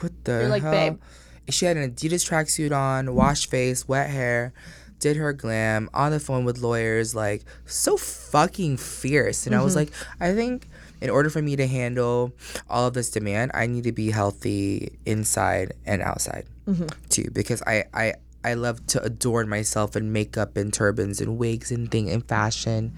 what 0.00 0.12
the 0.24 0.32
You're 0.32 0.48
like, 0.48 0.62
hell? 0.62 0.72
babe. 0.72 1.00
She 1.48 1.64
had 1.64 1.76
an 1.76 1.90
Adidas 1.90 2.28
tracksuit 2.28 2.76
on, 2.76 3.14
washed 3.14 3.50
face, 3.50 3.88
wet 3.88 4.08
hair, 4.10 4.52
did 5.00 5.16
her 5.16 5.32
glam, 5.32 5.90
on 5.92 6.12
the 6.12 6.20
phone 6.20 6.44
with 6.44 6.58
lawyers, 6.58 7.14
like 7.14 7.42
so 7.66 7.96
fucking 7.96 8.76
fierce. 8.76 9.46
And 9.46 9.56
I 9.56 9.62
was 9.62 9.74
mm-hmm. 9.74 9.92
like, 9.92 9.92
I 10.20 10.34
think 10.34 10.68
in 11.00 11.10
order 11.10 11.30
for 11.30 11.42
me 11.42 11.56
to 11.56 11.66
handle 11.66 12.32
all 12.68 12.86
of 12.86 12.94
this 12.94 13.10
demand, 13.10 13.50
I 13.54 13.66
need 13.66 13.84
to 13.84 13.92
be 13.92 14.10
healthy 14.10 14.98
inside 15.04 15.72
and 15.84 16.02
outside 16.02 16.46
mm-hmm. 16.68 16.86
too, 17.08 17.30
because 17.32 17.62
I 17.66 17.84
I. 17.92 18.14
I 18.42 18.54
love 18.54 18.86
to 18.86 19.02
adorn 19.02 19.50
myself 19.50 19.96
in 19.96 20.12
makeup 20.12 20.56
and 20.56 20.72
turbans 20.72 21.20
and 21.20 21.36
wigs 21.36 21.70
and 21.70 21.90
thing 21.90 22.08
and 22.08 22.24
fashion, 22.26 22.96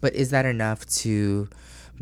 but 0.00 0.14
is 0.14 0.30
that 0.30 0.46
enough 0.46 0.84
to 1.04 1.48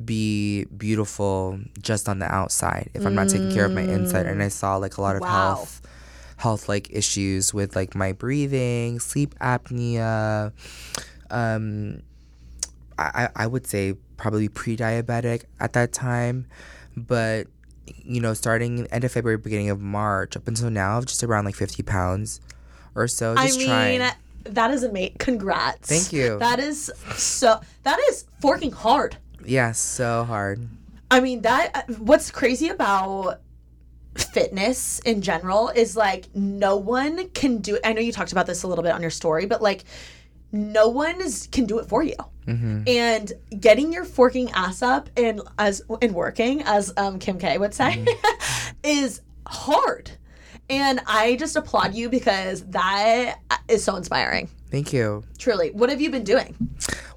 be 0.02 0.64
beautiful 0.64 1.60
just 1.82 2.08
on 2.08 2.18
the 2.18 2.24
outside 2.24 2.88
if 2.94 3.04
I'm 3.04 3.14
not 3.14 3.28
taking 3.28 3.52
care 3.52 3.66
of 3.66 3.72
my 3.72 3.82
inside? 3.82 4.24
And 4.24 4.42
I 4.42 4.48
saw 4.48 4.76
like 4.76 4.96
a 4.96 5.02
lot 5.02 5.16
of 5.16 5.20
Wow. 5.20 5.28
health 5.28 5.82
health 6.38 6.68
like 6.68 6.88
issues 6.90 7.52
with 7.52 7.76
like 7.76 7.94
my 7.94 8.12
breathing, 8.12 8.98
sleep 9.00 9.34
apnea. 9.40 10.52
Um, 11.30 12.02
I, 12.98 13.24
I 13.24 13.28
I 13.44 13.46
would 13.46 13.66
say 13.66 13.94
probably 14.16 14.48
pre-diabetic 14.48 15.44
at 15.60 15.74
that 15.74 15.92
time, 15.92 16.46
but 16.96 17.46
you 17.86 18.20
know, 18.20 18.34
starting 18.34 18.86
end 18.86 19.04
of 19.04 19.12
February, 19.12 19.38
beginning 19.38 19.70
of 19.70 19.80
March, 19.80 20.36
up 20.36 20.48
until 20.48 20.70
now, 20.70 21.00
just 21.02 21.22
around 21.22 21.44
like 21.44 21.54
50 21.54 21.82
pounds 21.82 22.40
or 22.94 23.08
so. 23.08 23.34
I 23.36 23.46
Just 23.46 23.58
mean, 23.58 23.68
trying. 23.68 24.10
that 24.44 24.70
is 24.70 24.82
amazing. 24.82 25.16
Congrats. 25.18 25.88
Thank 25.88 26.12
you. 26.12 26.38
That 26.38 26.58
is 26.60 26.90
so. 27.14 27.60
That 27.82 27.98
is 28.10 28.26
forking 28.40 28.72
hard. 28.72 29.16
Yeah, 29.44 29.72
so 29.72 30.24
hard. 30.24 30.68
I 31.10 31.20
mean, 31.20 31.42
that. 31.42 31.88
What's 31.98 32.30
crazy 32.30 32.68
about 32.68 33.40
fitness 34.18 34.98
in 35.00 35.22
general 35.22 35.68
is 35.68 35.96
like 35.96 36.26
no 36.34 36.76
one 36.76 37.28
can 37.30 37.58
do. 37.58 37.78
I 37.84 37.92
know 37.92 38.00
you 38.00 38.12
talked 38.12 38.32
about 38.32 38.46
this 38.46 38.62
a 38.62 38.66
little 38.66 38.82
bit 38.82 38.92
on 38.92 39.00
your 39.00 39.10
story, 39.10 39.46
but 39.46 39.62
like 39.62 39.84
no 40.52 40.88
one 40.88 41.20
is 41.20 41.48
can 41.50 41.66
do 41.66 41.78
it 41.78 41.86
for 41.86 42.02
you. 42.02 42.16
And 42.86 43.30
getting 43.60 43.92
your 43.92 44.06
forking 44.06 44.50
ass 44.52 44.80
up 44.80 45.10
and 45.18 45.42
as 45.58 45.82
and 46.00 46.14
working, 46.14 46.62
as 46.62 46.92
um, 46.96 47.18
Kim 47.18 47.38
K 47.38 47.58
would 47.58 47.74
say, 47.74 48.06
is 48.82 49.20
hard. 49.46 50.10
And 50.70 51.00
I 51.06 51.36
just 51.36 51.56
applaud 51.56 51.94
you 51.94 52.08
because 52.08 52.64
that 52.68 53.38
is 53.68 53.84
so 53.84 53.96
inspiring. 53.96 54.48
Thank 54.70 54.92
you. 54.92 55.24
Truly. 55.38 55.70
What 55.72 55.90
have 55.90 56.00
you 56.00 56.10
been 56.10 56.24
doing? 56.24 56.56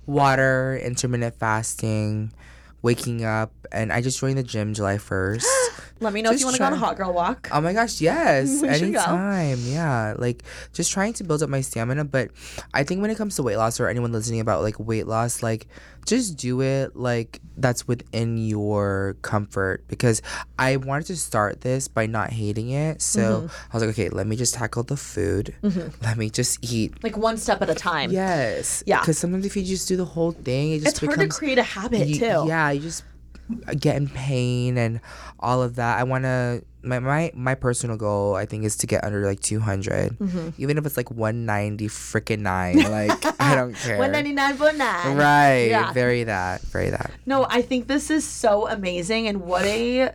Water, 0.06 0.78
intermittent 0.84 1.36
fasting, 1.36 2.34
waking 2.82 3.24
up, 3.24 3.61
and 3.72 3.92
I 3.94 4.02
just 4.02 4.20
joined 4.20 4.38
the 4.38 4.44
gym 4.44 4.74
July 4.74 4.98
1st. 4.98 5.44
Let 6.02 6.14
me 6.14 6.24
know 6.24 6.32
if 6.32 6.40
Just 6.40 6.42
you 6.42 6.46
want 6.48 6.56
to 6.56 6.60
go 6.60 6.66
on 6.66 6.74
a 6.74 6.78
hot 6.78 6.98
girl 6.98 7.14
walk. 7.14 7.48
Oh 7.52 7.62
my 7.62 7.74
gosh, 7.74 8.02
yes. 8.02 8.64
Anytime. 8.96 9.60
Yeah. 9.62 10.16
Like 10.18 10.42
just 10.74 10.92
trying 10.92 11.14
to 11.14 11.24
build 11.24 11.44
up 11.44 11.50
my 11.50 11.62
stamina. 11.62 12.06
But 12.06 12.32
I 12.74 12.84
think 12.84 13.02
when 13.02 13.12
it 13.12 13.18
comes 13.18 13.36
to 13.36 13.44
weight 13.44 13.58
loss 13.58 13.80
or 13.80 13.88
anyone 13.88 14.12
listening 14.12 14.40
about 14.40 14.64
like 14.64 14.80
weight 14.80 15.06
loss, 15.06 15.44
like 15.44 15.68
just 16.08 16.38
do 16.38 16.62
it 16.62 16.96
like 16.96 17.40
that's 17.56 17.88
within 17.88 18.40
your 18.40 19.16
comfort. 19.22 19.84
Because 19.88 20.24
I 20.58 20.78
wanted 20.78 21.06
to 21.08 21.18
start 21.18 21.62
this 21.62 21.88
by 21.88 22.08
not 22.08 22.32
hating 22.32 22.72
it. 22.72 23.00
So 23.04 23.22
Mm-hmm. 23.22 23.48
I 23.72 23.78
was 23.78 23.84
like, 23.84 23.92
okay, 23.92 24.10
let 24.10 24.26
me 24.26 24.36
just 24.36 24.56
tackle 24.56 24.82
the 24.82 24.98
food. 24.98 25.54
Let 26.02 26.18
me 26.18 26.32
just 26.32 26.58
eat. 26.74 27.04
like 27.04 27.16
one 27.16 27.38
step 27.38 27.62
at 27.62 27.70
a 27.70 27.76
time. 27.76 28.10
Yes. 28.12 28.82
Yeah. 28.88 29.02
Because 29.02 29.20
sometimes 29.20 29.46
if 29.46 29.56
you 29.56 29.64
just 29.64 29.88
do 29.88 29.98
the 29.98 30.06
whole 30.06 30.32
thing, 30.32 30.72
it 30.72 30.80
just 30.80 30.88
It's 30.88 31.00
hard 31.00 31.12
to 31.12 31.18
becomes 31.18 31.38
create 31.38 31.60
a 31.60 31.64
habit 31.64 32.08
you- 32.08 32.16
too. 32.16 32.46
Yeah, 32.48 32.72
you 32.72 32.80
just 32.82 33.04
get 33.80 33.96
in 33.96 34.08
pain 34.10 34.78
and 34.78 35.02
all 35.40 35.62
of 35.62 35.76
that. 35.76 36.00
I 36.00 36.04
want 36.04 36.24
to 36.24 36.64
my, 36.84 37.00
my 37.00 37.32
my 37.36 37.56
personal 37.56 37.98
goal 37.98 38.36
I 38.36 38.46
think 38.46 38.64
is 38.64 38.76
to 38.78 38.88
get 38.88 39.04
under 39.04 39.26
like 39.26 39.40
200. 39.42 40.18
Mm-hmm. 40.18 40.50
Even 40.58 40.78
if 40.78 40.86
it's 40.86 40.98
like 40.98 41.12
190 41.12 41.88
freaking 41.88 42.40
9, 42.40 42.78
like 42.92 43.42
I 43.42 43.56
don't 43.60 43.76
care. 43.76 43.98
One 44.00 44.12
ninety 44.12 44.34
nine 44.34 44.58
point 44.58 44.78
nine. 44.78 45.18
Right. 45.18 45.68
Yeah. 45.70 45.94
Very 45.94 46.24
that. 46.26 46.62
Very 46.62 46.90
that. 46.90 47.12
No, 47.26 47.46
I 47.50 47.62
think 47.62 47.88
this 47.88 48.10
is 48.10 48.28
so 48.28 48.68
amazing 48.68 49.28
and 49.28 49.42
what 49.42 49.66
a 49.66 50.12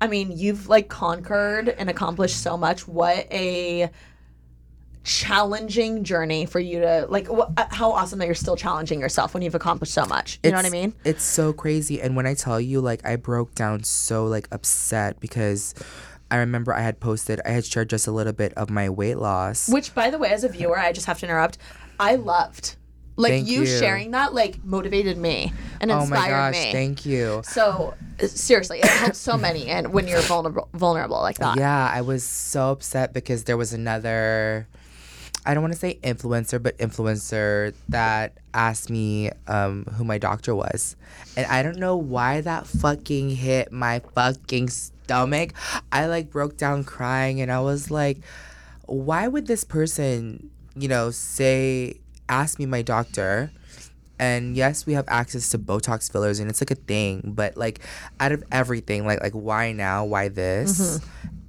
I 0.00 0.06
mean, 0.06 0.30
you've 0.36 0.68
like 0.68 0.88
conquered 0.88 1.68
and 1.68 1.90
accomplished 1.90 2.40
so 2.40 2.56
much. 2.56 2.86
What 2.86 3.26
a 3.32 3.90
challenging 5.04 6.04
journey 6.04 6.46
for 6.46 6.60
you 6.60 6.80
to 6.80 7.06
like 7.08 7.26
wh- 7.26 7.50
uh, 7.56 7.66
how 7.70 7.92
awesome 7.92 8.18
that 8.18 8.26
you're 8.26 8.34
still 8.34 8.56
challenging 8.56 9.00
yourself 9.00 9.34
when 9.34 9.42
you've 9.42 9.54
accomplished 9.54 9.94
so 9.94 10.04
much. 10.06 10.38
You 10.42 10.50
know 10.50 10.56
what 10.56 10.66
I 10.66 10.70
mean? 10.70 10.94
It's 11.04 11.22
so 11.24 11.52
crazy. 11.52 12.00
And 12.00 12.16
when 12.16 12.26
I 12.26 12.34
tell 12.34 12.60
you, 12.60 12.80
like, 12.80 13.04
I 13.06 13.16
broke 13.16 13.54
down 13.54 13.84
so, 13.84 14.26
like, 14.26 14.48
upset 14.52 15.20
because 15.20 15.74
I 16.30 16.36
remember 16.36 16.74
I 16.74 16.80
had 16.80 17.00
posted, 17.00 17.40
I 17.44 17.50
had 17.50 17.64
shared 17.64 17.90
just 17.90 18.06
a 18.06 18.12
little 18.12 18.32
bit 18.32 18.52
of 18.54 18.70
my 18.70 18.90
weight 18.90 19.18
loss. 19.18 19.68
Which 19.68 19.94
by 19.94 20.10
the 20.10 20.18
way, 20.18 20.30
as 20.30 20.44
a 20.44 20.48
viewer, 20.48 20.78
I 20.78 20.92
just 20.92 21.06
have 21.06 21.18
to 21.20 21.26
interrupt. 21.26 21.58
I 21.98 22.16
loved. 22.16 22.76
Like 23.16 23.46
you, 23.46 23.62
you. 23.62 23.66
sharing 23.66 24.12
that 24.12 24.32
like 24.32 24.62
motivated 24.64 25.18
me 25.18 25.52
and 25.80 25.90
oh 25.90 26.02
inspired 26.02 26.20
my 26.20 26.28
gosh, 26.28 26.64
me. 26.66 26.72
thank 26.72 27.04
you. 27.04 27.42
So 27.44 27.94
uh, 28.22 28.26
seriously, 28.28 28.78
it 28.78 28.84
helps 28.86 29.18
so 29.18 29.36
many, 29.36 29.66
and 29.66 29.92
when 29.92 30.06
you're 30.06 30.20
vulnerable, 30.20 30.68
vulnerable 30.72 31.20
like 31.20 31.38
that. 31.38 31.56
Yeah, 31.58 31.90
I 31.92 32.02
was 32.02 32.22
so 32.22 32.70
upset 32.70 33.12
because 33.12 33.42
there 33.42 33.56
was 33.56 33.72
another 33.72 34.68
I 35.48 35.54
don't 35.54 35.62
want 35.62 35.72
to 35.72 35.78
say 35.78 35.98
influencer, 36.02 36.62
but 36.62 36.76
influencer 36.76 37.72
that 37.88 38.36
asked 38.52 38.90
me 38.90 39.30
um, 39.46 39.86
who 39.94 40.04
my 40.04 40.18
doctor 40.18 40.54
was. 40.54 40.94
And 41.38 41.46
I 41.46 41.62
don't 41.62 41.78
know 41.78 41.96
why 41.96 42.42
that 42.42 42.66
fucking 42.66 43.30
hit 43.30 43.72
my 43.72 44.00
fucking 44.14 44.68
stomach. 44.68 45.54
I 45.90 46.04
like 46.04 46.28
broke 46.28 46.58
down 46.58 46.84
crying 46.84 47.40
and 47.40 47.50
I 47.50 47.60
was 47.60 47.90
like, 47.90 48.18
why 48.84 49.26
would 49.26 49.46
this 49.46 49.64
person, 49.64 50.50
you 50.76 50.86
know, 50.86 51.10
say, 51.10 51.98
ask 52.28 52.58
me 52.58 52.66
my 52.66 52.82
doctor? 52.82 53.50
And 54.18 54.56
yes, 54.56 54.84
we 54.86 54.94
have 54.94 55.04
access 55.08 55.48
to 55.50 55.58
Botox 55.58 56.10
fillers 56.10 56.40
and 56.40 56.50
it's 56.50 56.60
like 56.60 56.70
a 56.70 56.74
thing, 56.74 57.32
but 57.36 57.56
like 57.56 57.80
out 58.18 58.32
of 58.32 58.42
everything, 58.50 59.06
like 59.06 59.22
like 59.22 59.32
why 59.32 59.72
now? 59.72 60.04
Why 60.04 60.28
this? 60.28 61.00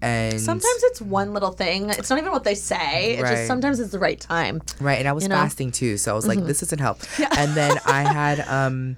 And 0.01 0.39
Sometimes 0.39 0.83
it's 0.83 1.01
one 1.01 1.33
little 1.33 1.51
thing. 1.51 1.89
It's 1.89 2.09
not 2.09 2.19
even 2.19 2.31
what 2.31 2.45
they 2.45 2.55
say. 2.55 3.13
It's 3.15 3.23
Right. 3.23 3.35
just 3.35 3.47
sometimes 3.47 3.79
it's 3.81 3.91
the 3.91 3.99
right 3.99 4.19
time. 4.19 4.61
Right, 4.79 4.97
and 4.99 5.07
I 5.07 5.11
was 5.11 5.23
You 5.23 5.29
know? 5.29 5.35
Mm-hmm. 5.35 5.43
fasting 5.43 5.71
too, 5.71 5.97
so 5.97 6.11
I 6.11 6.15
was 6.15 6.25
like, 6.27 6.39
this 6.45 6.59
doesn't 6.61 6.79
help. 6.79 6.99
yeah. 7.17 7.27
And 7.37 7.53
then 7.53 7.77
I 7.85 8.03
had, 8.13 8.39
um, 8.47 8.95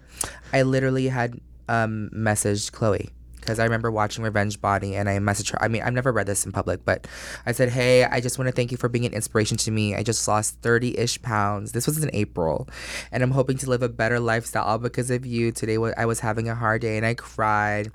I 0.54 0.62
literally 0.64 1.08
had 1.08 1.40
um 1.70 2.10
messaged 2.14 2.72
Khloe 2.72 3.10
because 3.42 3.60
I 3.60 3.66
remember 3.66 3.92
watching 3.92 4.24
Revenge 4.24 4.62
Body, 4.62 4.96
and 4.96 5.10
I 5.10 5.18
messaged 5.18 5.52
her. 5.52 5.62
I 5.62 5.68
mean, 5.68 5.82
I've 5.82 5.94
never 5.94 6.12
read 6.12 6.28
this 6.28 6.46
in 6.46 6.52
public, 6.52 6.86
but 6.86 7.08
I 7.46 7.52
said, 7.52 7.70
hey, 7.70 8.06
I 8.06 8.22
just 8.22 8.40
want 8.40 8.48
to 8.48 8.54
thank 8.54 8.72
you 8.72 8.78
for 8.78 8.88
being 8.88 9.06
an 9.06 9.14
inspiration 9.14 9.58
to 9.58 9.72
me. 9.72 9.96
I 9.96 10.04
just 10.04 10.26
lost 10.28 10.62
thirty 10.62 10.98
ish 10.98 11.22
pounds. 11.22 11.74
This 11.74 11.88
was 11.88 12.02
in 12.02 12.10
April, 12.14 12.70
and 13.12 13.22
I'm 13.22 13.32
hoping 13.32 13.58
to 13.58 13.70
live 13.70 13.82
a 13.82 13.90
better 13.90 14.20
lifestyle 14.20 14.64
all 14.64 14.78
because 14.78 15.12
of 15.12 15.26
you. 15.26 15.52
Today, 15.52 15.78
I 15.98 16.06
was 16.06 16.22
having 16.22 16.48
a 16.48 16.56
hard 16.56 16.82
day, 16.82 16.98
and 16.98 17.06
I 17.06 17.16
cried. 17.16 17.92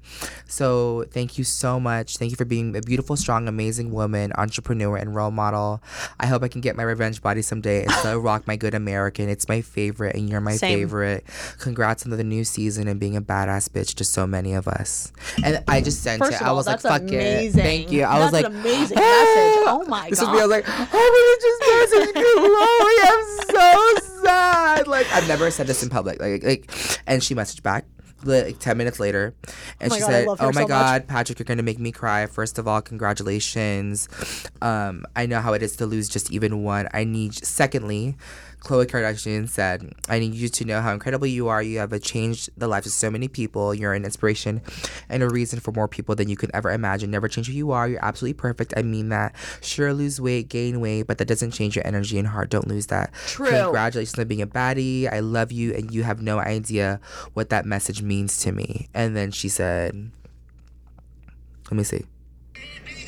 So 0.46 1.04
thank 1.10 1.38
you 1.38 1.44
so 1.44 1.80
much. 1.80 2.16
Thank 2.18 2.30
you 2.30 2.36
for 2.36 2.44
being 2.44 2.76
a 2.76 2.80
beautiful, 2.80 3.16
strong, 3.16 3.48
amazing 3.48 3.92
woman, 3.92 4.32
entrepreneur, 4.36 4.96
and 4.96 5.14
role 5.14 5.30
model. 5.30 5.82
I 6.18 6.26
hope 6.26 6.42
I 6.42 6.48
can 6.48 6.60
get 6.60 6.76
my 6.76 6.82
revenge 6.82 7.22
body 7.22 7.42
someday 7.42 7.84
and 7.84 7.92
still 7.92 8.18
rock 8.18 8.46
my 8.46 8.56
good 8.56 8.74
American. 8.74 9.28
It's 9.28 9.48
my 9.48 9.60
favorite, 9.60 10.16
and 10.16 10.28
you're 10.28 10.40
my 10.40 10.56
Same. 10.56 10.78
favorite. 10.78 11.24
Congrats 11.58 12.04
on 12.04 12.10
the 12.10 12.24
new 12.24 12.44
season 12.44 12.88
and 12.88 12.98
being 12.98 13.16
a 13.16 13.22
badass 13.22 13.68
bitch 13.68 13.94
to 13.94 14.04
so 14.04 14.26
many 14.26 14.54
of 14.54 14.66
us. 14.66 15.12
And 15.44 15.62
I 15.68 15.80
just 15.80 16.02
sent 16.02 16.18
First 16.20 16.32
it. 16.32 16.40
of 16.40 16.46
I 16.46 16.50
all, 16.50 16.56
was 16.56 16.66
like, 16.66 16.80
fuck 16.80 17.02
amazing. 17.02 17.60
it. 17.60 17.62
Thank 17.64 17.92
you. 17.92 18.04
I 18.04 18.18
That's 18.18 18.32
was 18.32 18.42
like, 18.42 18.46
amazing 18.46 18.96
message. 18.98 19.64
Oh 19.68 19.84
my 19.88 20.08
this 20.10 20.20
god. 20.20 20.30
would 20.32 20.36
be 20.36 20.40
I 20.40 20.46
was 20.46 20.50
like, 20.50 20.68
I 20.68 20.82
was 21.14 21.38
just 21.42 22.12
messaging 22.12 22.12
Khloe. 22.14 22.98
I'm 23.08 24.00
so 24.00 24.22
sad. 24.24 24.86
Like 24.88 25.06
I've 25.12 25.28
never 25.28 25.50
said 25.50 25.66
this 25.66 25.82
in 25.82 25.88
public. 25.90 26.20
Like 26.20 26.42
like, 26.42 27.00
and 27.06 27.22
she 27.22 27.34
messaged 27.34 27.62
back. 27.62 27.84
Like 28.26 28.58
ten 28.58 28.76
minutes 28.76 28.98
later, 29.00 29.34
and 29.80 29.92
Oh 29.92 29.94
she 29.94 30.00
God, 30.00 30.10
said, 30.10 30.26
"Oh 30.28 30.36
my 30.38 30.52
so 30.52 30.60
much. 30.60 30.68
God, 30.68 31.06
Patrick, 31.06 31.38
you're 31.38 31.44
gonna 31.44 31.62
make 31.62 31.78
me 31.78 31.92
cry. 31.92 32.26
First 32.26 32.58
of 32.58 32.66
all, 32.66 32.82
congratulations. 32.82 34.08
Um, 34.60 35.04
I 35.14 35.26
know 35.26 35.40
how 35.40 35.52
it 35.52 35.62
is 35.62 35.76
to 35.76 35.86
lose 35.86 36.08
just 36.08 36.30
even 36.30 36.62
one. 36.62 36.88
I 36.92 37.04
need. 37.04 37.34
Secondly, 37.34 38.16
Khloe 38.66 38.86
Kardashian 38.86 39.48
said, 39.48 39.92
I 40.08 40.18
need 40.18 40.34
you 40.34 40.48
to 40.48 40.64
know 40.64 40.80
how 40.80 40.92
incredible 40.92 41.28
you 41.28 41.46
are. 41.46 41.62
You 41.62 41.78
have 41.78 41.92
uh, 41.92 42.00
changed 42.00 42.50
the 42.56 42.66
lives 42.66 42.86
of 42.86 42.92
so 42.92 43.10
many 43.10 43.28
people. 43.28 43.72
You're 43.72 43.92
an 43.92 44.04
inspiration 44.04 44.60
and 45.08 45.22
a 45.22 45.28
reason 45.28 45.60
for 45.60 45.70
more 45.70 45.86
people 45.86 46.16
than 46.16 46.28
you 46.28 46.36
could 46.36 46.50
ever 46.52 46.72
imagine. 46.72 47.10
Never 47.12 47.28
change 47.28 47.46
who 47.46 47.52
you 47.52 47.70
are. 47.70 47.86
You're 47.88 48.04
absolutely 48.04 48.34
perfect. 48.34 48.74
I 48.76 48.82
mean 48.82 49.10
that. 49.10 49.36
Sure, 49.60 49.92
lose 49.94 50.20
weight, 50.20 50.48
gain 50.48 50.80
weight, 50.80 51.06
but 51.06 51.18
that 51.18 51.28
doesn't 51.28 51.52
change 51.52 51.76
your 51.76 51.86
energy 51.86 52.18
and 52.18 52.26
heart. 52.26 52.50
Don't 52.50 52.66
lose 52.66 52.86
that. 52.86 53.12
True. 53.28 53.50
Congratulations 53.50 54.18
on 54.18 54.26
being 54.26 54.42
a 54.42 54.48
baddie. 54.48 55.12
I 55.12 55.20
love 55.20 55.52
you, 55.52 55.72
and 55.72 55.92
you 55.94 56.02
have 56.02 56.20
no 56.20 56.38
idea 56.38 56.98
what 57.34 57.50
that 57.50 57.66
message 57.66 58.02
means 58.02 58.15
to 58.24 58.52
me. 58.52 58.88
And 58.94 59.14
then 59.14 59.30
she 59.30 59.48
said, 59.48 60.10
let 61.70 61.76
me 61.76 61.82
see. 61.82 62.04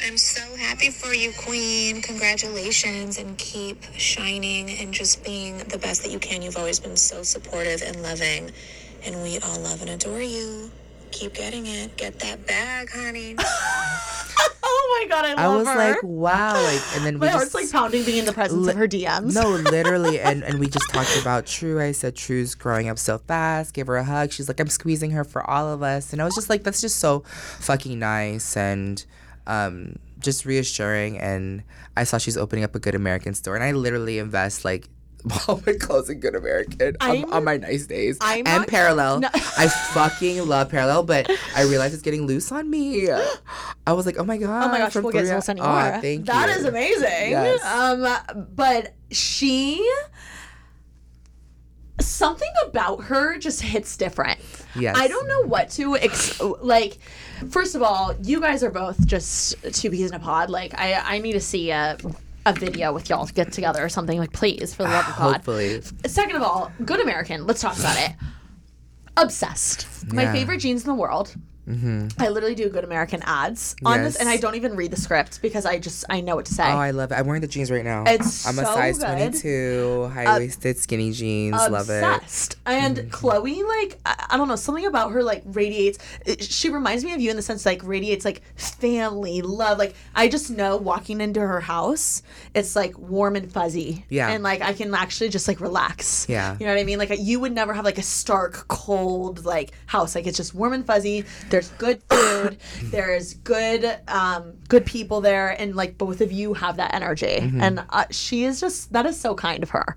I'm 0.06 0.18
so 0.18 0.56
happy 0.56 0.90
for 0.90 1.12
you, 1.12 1.32
Queen. 1.32 2.02
Congratulations 2.02 3.18
and 3.18 3.36
keep 3.38 3.82
shining 3.96 4.70
and 4.70 4.92
just 4.92 5.24
being 5.24 5.58
the 5.58 5.78
best 5.78 6.02
that 6.02 6.10
you 6.10 6.18
can. 6.18 6.42
You've 6.42 6.56
always 6.56 6.78
been 6.78 6.96
so 6.96 7.22
supportive 7.22 7.82
and 7.82 8.02
loving, 8.02 8.50
and 9.04 9.22
we 9.22 9.38
all 9.38 9.60
love 9.60 9.80
and 9.80 9.90
adore 9.90 10.22
you. 10.22 10.70
Keep 11.10 11.34
getting 11.34 11.66
it. 11.66 11.96
Get 11.96 12.18
that 12.20 12.46
bag, 12.46 12.90
honey. 12.90 13.36
oh 14.88 15.00
my 15.02 15.08
god, 15.08 15.24
I 15.26 15.42
I 15.42 15.46
love 15.46 15.58
was 15.60 15.68
her. 15.68 15.76
like, 15.76 15.96
wow. 16.02 16.54
Like, 16.62 16.80
and 16.96 17.04
then 17.04 17.14
we 17.20 17.20
my 17.20 17.26
just 17.26 17.36
heart's 17.36 17.54
like 17.54 17.70
pounding 17.70 18.04
being 18.04 18.18
in 18.18 18.24
the 18.24 18.32
presence 18.32 18.66
Li- 18.66 18.72
of 18.72 18.78
her 18.78 18.88
DMs. 18.88 19.34
No, 19.34 19.50
literally, 19.70 20.18
and 20.20 20.42
and 20.42 20.58
we 20.58 20.68
just 20.68 20.88
talked 20.90 21.16
about 21.20 21.46
True. 21.46 21.80
I 21.80 21.92
said 21.92 22.16
True's 22.16 22.54
growing 22.54 22.88
up 22.88 22.98
so 22.98 23.18
fast. 23.18 23.74
Give 23.74 23.86
her 23.86 23.96
a 23.96 24.04
hug. 24.04 24.32
She's 24.32 24.48
like, 24.48 24.60
I'm 24.60 24.68
squeezing 24.68 25.10
her 25.12 25.24
for 25.24 25.48
all 25.48 25.68
of 25.72 25.82
us, 25.82 26.12
and 26.12 26.22
I 26.22 26.24
was 26.24 26.34
just 26.34 26.48
like, 26.48 26.62
that's 26.64 26.80
just 26.80 26.96
so 26.96 27.20
fucking 27.60 27.98
nice 27.98 28.56
and 28.56 29.04
um 29.46 29.96
just 30.18 30.44
reassuring. 30.46 31.18
And 31.18 31.62
I 31.96 32.04
saw 32.04 32.18
she's 32.18 32.36
opening 32.36 32.64
up 32.64 32.74
a 32.74 32.78
Good 32.78 32.94
American 32.94 33.34
store, 33.34 33.54
and 33.54 33.64
I 33.64 33.72
literally 33.72 34.18
invest 34.18 34.64
like. 34.64 34.88
Clothes 35.80 36.08
in 36.10 36.20
Good 36.20 36.34
American 36.34 36.96
on, 37.00 37.10
I'm- 37.10 37.32
on 37.32 37.44
my 37.44 37.56
nice 37.56 37.86
days 37.86 38.18
I'm 38.20 38.46
and 38.46 38.58
not- 38.60 38.68
Parallel. 38.68 39.20
No. 39.20 39.28
I 39.34 39.68
fucking 39.68 40.46
love 40.46 40.68
Parallel, 40.70 41.02
but 41.02 41.28
I 41.56 41.62
realized 41.62 41.92
it's 41.94 42.02
getting 42.02 42.26
loose 42.26 42.52
on 42.52 42.70
me. 42.70 43.10
I 43.10 43.92
was 43.92 44.06
like, 44.06 44.16
oh 44.18 44.24
my 44.24 44.36
god! 44.38 44.64
Oh 44.66 44.68
my 44.70 44.78
gosh, 44.78 44.94
we'll 44.94 45.04
get 45.12 45.24
we'll 45.24 45.24
you 45.56 45.62
Aw, 45.62 46.00
thank 46.00 46.26
That 46.26 46.48
you. 46.48 46.54
is 46.56 46.64
amazing. 46.64 47.30
Yes. 47.30 47.64
Um, 47.64 48.46
but 48.54 48.94
she, 49.10 49.84
something 52.00 52.48
about 52.66 53.04
her 53.04 53.38
just 53.38 53.60
hits 53.62 53.96
different. 53.96 54.38
Yes. 54.76 54.96
I 54.96 55.08
don't 55.08 55.26
know 55.26 55.42
what 55.42 55.70
to 55.70 55.96
ex- 55.96 56.40
like. 56.40 56.98
First 57.50 57.74
of 57.74 57.82
all, 57.82 58.14
you 58.22 58.40
guys 58.40 58.62
are 58.62 58.70
both 58.70 59.04
just 59.06 59.56
two 59.74 59.90
peas 59.90 60.10
in 60.10 60.14
a 60.16 60.20
pod. 60.20 60.50
Like, 60.50 60.74
I 60.78 60.94
I 60.94 61.18
need 61.18 61.32
to 61.32 61.40
see 61.40 61.70
a 61.70 61.96
a 62.46 62.52
video 62.52 62.92
with 62.92 63.08
y'all 63.10 63.26
to 63.26 63.32
get 63.32 63.52
together 63.52 63.84
or 63.84 63.88
something. 63.88 64.18
Like, 64.18 64.32
please, 64.32 64.74
for 64.74 64.84
the 64.84 64.88
love 64.90 65.08
of 65.08 65.16
God. 65.16 65.32
Hopefully. 65.34 65.80
Second 66.06 66.36
of 66.36 66.42
all, 66.42 66.72
Good 66.84 67.00
American. 67.00 67.46
Let's 67.46 67.60
talk 67.60 67.78
about 67.78 67.98
it. 67.98 68.12
Obsessed. 69.16 69.86
My 70.12 70.22
Yeah. 70.24 70.32
favorite 70.32 70.58
jeans 70.58 70.82
in 70.82 70.88
the 70.88 70.94
world. 70.94 71.34
I 72.18 72.28
literally 72.28 72.54
do 72.54 72.68
Good 72.68 72.84
American 72.84 73.22
ads 73.24 73.76
on 73.84 74.02
this, 74.02 74.16
and 74.16 74.28
I 74.28 74.36
don't 74.38 74.54
even 74.54 74.74
read 74.76 74.90
the 74.90 74.96
script 75.00 75.42
because 75.42 75.66
I 75.66 75.78
just 75.78 76.04
I 76.08 76.20
know 76.20 76.36
what 76.36 76.46
to 76.46 76.54
say. 76.54 76.64
Oh, 76.64 76.76
I 76.78 76.90
love 76.92 77.12
it. 77.12 77.16
I'm 77.16 77.26
wearing 77.26 77.42
the 77.42 77.48
jeans 77.48 77.70
right 77.70 77.84
now. 77.84 78.04
It's 78.06 78.46
I'm 78.46 78.58
a 78.58 78.64
size 78.64 78.98
good. 78.98 79.06
Uh, 79.06 79.16
22, 79.16 80.10
high 80.14 80.38
waisted, 80.38 80.78
skinny 80.78 81.12
jeans. 81.12 81.54
Love 81.54 81.90
it. 81.90 82.02
obsessed. 82.02 82.56
And 82.66 82.96
Mm-hmm. 82.98 83.08
Khloe, 83.10 83.66
like, 83.66 83.98
I, 84.06 84.26
I 84.30 84.36
don't 84.36 84.48
know, 84.48 84.56
something 84.56 84.86
about 84.86 85.12
her 85.12 85.22
like 85.22 85.42
radiates. 85.46 85.98
it- 86.24 86.42
She 86.42 86.68
reminds 86.70 87.04
me 87.04 87.12
of 87.12 87.20
you 87.20 87.30
in 87.30 87.36
the 87.36 87.42
sense 87.42 87.66
like 87.66 87.82
radiates 87.84 88.24
like 88.24 88.42
family, 88.56 89.42
love. 89.42 89.78
Like 89.78 89.94
I 90.14 90.28
just 90.28 90.50
know 90.50 90.76
walking 90.76 91.20
into 91.20 91.40
her 91.40 91.60
house, 91.60 92.22
it's 92.54 92.76
like 92.76 92.98
warm 92.98 93.36
and 93.36 93.50
fuzzy. 93.52 94.04
Yeah. 94.08 94.28
And 94.28 94.42
like 94.42 94.62
I 94.62 94.72
can 94.72 94.94
actually 94.94 95.28
just 95.30 95.48
like 95.48 95.60
relax. 95.60 96.26
Yeah. 96.28 96.56
You 96.58 96.66
know 96.66 96.72
what 96.74 96.80
I 96.80 96.84
mean? 96.84 96.98
Like 96.98 97.10
you 97.18 97.40
would 97.40 97.52
never 97.52 97.72
have 97.72 97.84
like 97.84 97.98
a 97.98 98.02
stark, 98.02 98.68
cold 98.68 99.44
like 99.44 99.72
house. 99.86 100.14
Like 100.14 100.26
it's 100.26 100.36
just 100.36 100.54
warm 100.54 100.72
and 100.72 100.86
fuzzy. 100.86 101.24
There's 101.50 101.57
good 101.62 102.02
food. 102.10 102.58
There's 102.84 103.34
good, 103.34 103.98
um, 104.08 104.54
good 104.68 104.86
people 104.86 105.20
there, 105.20 105.50
and 105.60 105.74
like 105.74 105.98
both 105.98 106.20
of 106.20 106.32
you 106.32 106.54
have 106.54 106.76
that 106.76 106.94
energy. 106.94 107.26
Mm-hmm. 107.26 107.60
And 107.60 107.84
uh, 107.90 108.04
she 108.10 108.44
is 108.44 108.60
just 108.60 108.92
that 108.92 109.06
is 109.06 109.18
so 109.18 109.34
kind 109.34 109.62
of 109.62 109.70
her. 109.70 109.96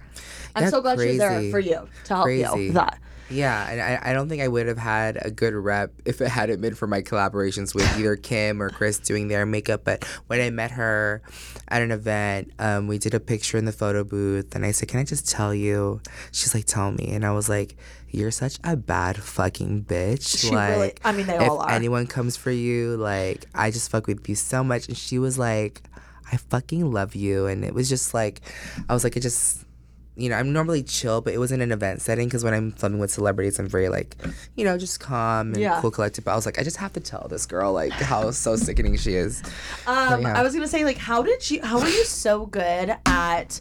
I'm 0.56 0.64
That's 0.64 0.74
so 0.74 0.82
glad 0.82 1.00
she's 1.00 1.18
there 1.18 1.50
for 1.52 1.60
you 1.60 1.88
to 2.06 2.14
help 2.14 2.30
you 2.30 2.46
Crazy. 2.46 2.68
with 2.68 2.74
that. 2.76 3.00
Yeah, 3.32 3.70
and 3.70 3.82
I, 3.82 4.12
I 4.12 4.14
don't 4.14 4.28
think 4.28 4.42
I 4.42 4.48
would 4.48 4.68
have 4.68 4.78
had 4.78 5.18
a 5.22 5.32
good 5.32 5.54
rep 5.54 5.94
if 6.04 6.20
it 6.20 6.28
hadn't 6.28 6.60
been 6.60 6.76
for 6.76 6.86
my 6.86 7.02
collaborations 7.02 7.74
with 7.74 7.86
either 7.98 8.18
Kim 8.18 8.62
or 8.62 8.70
Kris 8.70 9.00
doing 9.00 9.30
their 9.30 9.46
makeup. 9.46 9.86
But 9.86 10.04
when 10.28 10.42
I 10.42 10.50
met 10.50 10.72
her 10.72 11.22
at 11.70 11.82
an 11.82 11.92
event, 11.92 12.52
um, 12.60 12.88
we 12.88 12.98
did 12.98 13.14
a 13.14 13.20
picture 13.20 13.58
in 13.58 13.66
the 13.66 13.72
photo 13.72 14.04
booth, 14.04 14.54
and 14.54 14.66
I 14.66 14.72
said, 14.72 14.90
"Can 14.90 15.00
I 15.00 15.06
just 15.06 15.30
tell 15.30 15.56
you?" 15.56 16.02
She's 16.32 16.54
like, 16.54 16.66
"Tell 16.66 16.92
me," 16.92 17.12
and 17.12 17.26
I 17.26 17.32
was 17.32 17.48
like, 17.48 17.78
"You're 18.12 18.32
such 18.32 18.60
a 18.64 18.76
bad 18.76 19.18
fucking 19.18 19.86
bitch." 19.86 20.38
She 20.40 20.50
like, 20.52 20.70
really- 20.72 20.94
I 21.04 21.12
mean, 21.12 21.28
they 21.28 21.38
all 21.38 21.60
are. 21.60 21.70
anyone 21.72 22.08
comes 22.08 22.36
for 22.38 22.52
you, 22.52 22.98
like, 22.98 23.46
I 23.56 23.72
just 23.72 23.90
fuck 23.90 24.08
with 24.08 24.28
you 24.30 24.36
so 24.36 24.64
much. 24.64 24.88
And 24.88 24.98
she 24.98 25.18
was 25.20 25.38
like, 25.38 25.82
"I 26.32 26.38
fucking 26.38 26.92
love 26.92 27.16
you," 27.16 27.48
and 27.48 27.64
it 27.66 27.74
was 27.74 27.90
just 27.90 28.14
like, 28.14 28.42
I 28.90 28.94
was 28.94 29.04
like, 29.04 29.16
it 29.18 29.22
just 29.22 29.66
you 30.16 30.28
know, 30.30 30.36
I'm 30.36 30.52
normally 30.52 30.84
chill, 30.84 31.22
but 31.22 31.34
it 31.34 31.38
was 31.38 31.52
in 31.54 31.62
an 31.62 31.72
event 31.72 32.02
setting 32.02 32.28
because 32.28 32.44
when 32.44 32.54
I'm 32.54 32.72
filming 32.74 33.00
with 33.00 33.12
celebrities, 33.12 33.58
I'm 33.60 33.68
very 33.70 33.88
like, 33.88 34.18
you 34.56 34.66
know, 34.66 34.78
just 34.78 35.00
calm 35.00 35.54
and 35.54 35.58
Yeah. 35.58 35.80
cool, 35.82 35.90
collected. 35.90 36.26
But 36.26 36.32
I 36.32 36.36
was 36.36 36.46
like, 36.46 36.60
I 36.60 36.64
just 36.64 36.78
have 36.78 36.92
to 36.94 37.00
tell 37.00 37.28
this 37.30 37.46
girl 37.46 37.72
like 37.72 37.94
how 37.94 38.30
so 38.32 38.56
sickening 38.58 38.98
she 38.98 39.14
is. 39.16 39.42
Um, 39.88 40.22
yeah. 40.24 40.38
I 40.38 40.44
was 40.44 40.54
gonna 40.54 40.68
say, 40.68 40.84
like, 40.84 40.98
how 40.98 41.22
did 41.24 41.50
you? 41.50 41.62
How 41.64 41.80
are 41.80 41.88
you 41.90 42.04
so 42.06 42.46
good 42.46 42.94
at 43.06 43.60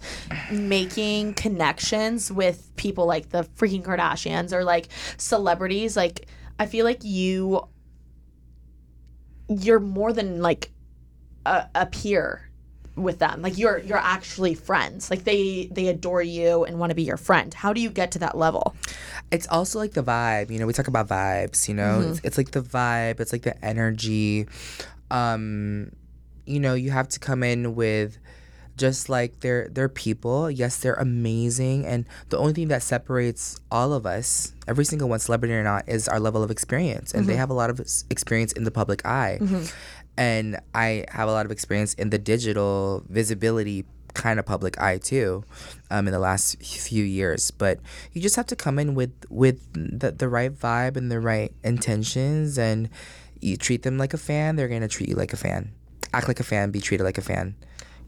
making 0.50 1.34
connections 1.34 2.32
with 2.32 2.70
people 2.76 3.06
like 3.06 3.28
the 3.30 3.44
freaking 3.56 3.84
Kardashians 3.84 4.52
or 4.52 4.64
like 4.64 4.88
celebrities? 5.18 5.96
Like, 5.96 6.26
I 6.58 6.66
feel 6.66 6.84
like 6.84 7.04
you, 7.04 7.66
you're 9.48 9.80
more 9.80 10.12
than 10.12 10.42
like 10.42 10.72
a, 11.46 11.66
a 11.74 11.86
peer 11.86 12.49
with 12.96 13.18
them. 13.18 13.42
Like, 13.42 13.56
you're 13.58 13.78
you're 13.78 13.98
actually 13.98 14.54
friends. 14.54 15.10
Like, 15.10 15.24
they 15.24 15.68
they 15.70 15.88
adore 15.88 16.22
you 16.22 16.64
and 16.64 16.78
want 16.78 16.90
to 16.90 16.94
be 16.94 17.02
your 17.02 17.16
friend. 17.16 17.52
How 17.54 17.72
do 17.72 17.80
you 17.80 17.90
get 17.90 18.12
to 18.12 18.18
that 18.20 18.36
level? 18.36 18.74
It's 19.30 19.46
also 19.48 19.78
like 19.78 19.92
the 19.92 20.02
vibe, 20.02 20.50
you 20.50 20.58
know. 20.58 20.66
We 20.66 20.72
talk 20.72 20.88
about 20.88 21.08
vibes, 21.08 21.68
you 21.68 21.74
know. 21.74 22.00
Mm-hmm. 22.00 22.10
It's, 22.10 22.20
it's 22.24 22.38
like 22.38 22.50
the 22.50 22.62
vibe. 22.62 23.20
It's 23.20 23.32
like 23.32 23.42
the 23.42 23.64
energy. 23.64 24.46
Um, 25.10 25.92
you 26.46 26.60
know, 26.60 26.74
you 26.74 26.90
have 26.90 27.08
to 27.10 27.20
come 27.20 27.42
in 27.42 27.74
with 27.74 28.18
just 28.76 29.08
like 29.08 29.40
they're 29.40 29.68
they're 29.70 29.88
people. 29.88 30.50
Yes, 30.50 30.78
they're 30.78 30.94
amazing, 30.94 31.84
and 31.86 32.06
the 32.30 32.38
only 32.38 32.54
thing 32.54 32.68
that 32.68 32.82
separates 32.82 33.60
all 33.70 33.92
of 33.92 34.06
us, 34.06 34.54
every 34.66 34.84
single 34.84 35.08
one, 35.08 35.18
celebrity 35.18 35.54
or 35.54 35.62
not, 35.62 35.88
is 35.88 36.08
our 36.08 36.18
level 36.18 36.42
of 36.42 36.50
experience. 36.50 37.12
And 37.12 37.26
they 37.26 37.36
have 37.36 37.50
a 37.50 37.54
lot 37.54 37.70
of 37.70 37.78
experience 38.08 38.52
in 38.52 38.64
the 38.64 38.70
public 38.70 39.04
eye, 39.04 39.38
and 40.16 40.60
I 40.74 41.04
have 41.10 41.28
a 41.28 41.32
lot 41.32 41.46
of 41.46 41.52
experience 41.52 41.94
in 41.94 42.10
the 42.10 42.18
digital 42.18 43.04
visibility 43.08 43.84
kind 44.12 44.40
of 44.40 44.46
public 44.46 44.80
eye 44.80 44.98
too 44.98 45.44
um, 45.90 46.08
in 46.08 46.12
the 46.12 46.18
last 46.18 46.60
few 46.60 47.04
years 47.04 47.52
but 47.52 47.78
you 48.12 48.20
just 48.20 48.34
have 48.34 48.46
to 48.46 48.56
come 48.56 48.78
in 48.78 48.94
with 48.94 49.12
with 49.30 49.72
the, 49.72 50.10
the 50.10 50.28
right 50.28 50.52
vibe 50.52 50.96
and 50.96 51.12
the 51.12 51.20
right 51.20 51.52
intentions 51.62 52.58
and 52.58 52.90
you 53.40 53.56
treat 53.56 53.84
them 53.84 53.98
like 53.98 54.12
a 54.12 54.18
fan 54.18 54.56
they're 54.56 54.68
gonna 54.68 54.88
treat 54.88 55.08
you 55.08 55.14
like 55.14 55.32
a 55.32 55.36
fan 55.36 55.70
act 56.12 56.26
like 56.26 56.40
a 56.40 56.44
fan 56.44 56.72
be 56.72 56.80
treated 56.80 57.04
like 57.04 57.18
a 57.18 57.22
fan 57.22 57.54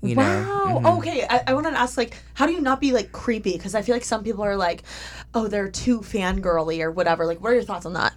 you 0.02 0.16
know 0.16 0.52
Mm-hmm. 0.72 0.84
Wow. 0.84 0.98
Okay. 0.98 1.26
I, 1.28 1.42
I 1.48 1.54
want 1.54 1.66
to 1.66 1.78
ask, 1.78 1.96
like, 1.96 2.16
how 2.34 2.46
do 2.46 2.52
you 2.52 2.60
not 2.60 2.80
be 2.80 2.92
like 2.92 3.12
creepy? 3.12 3.52
Because 3.52 3.74
I 3.74 3.82
feel 3.82 3.94
like 3.94 4.04
some 4.04 4.22
people 4.22 4.44
are 4.44 4.56
like, 4.56 4.82
oh, 5.34 5.48
they're 5.48 5.70
too 5.70 6.00
fangirly 6.00 6.80
or 6.82 6.90
whatever. 6.90 7.26
Like, 7.26 7.40
what 7.40 7.52
are 7.52 7.54
your 7.54 7.64
thoughts 7.64 7.86
on 7.86 7.92
that? 7.94 8.14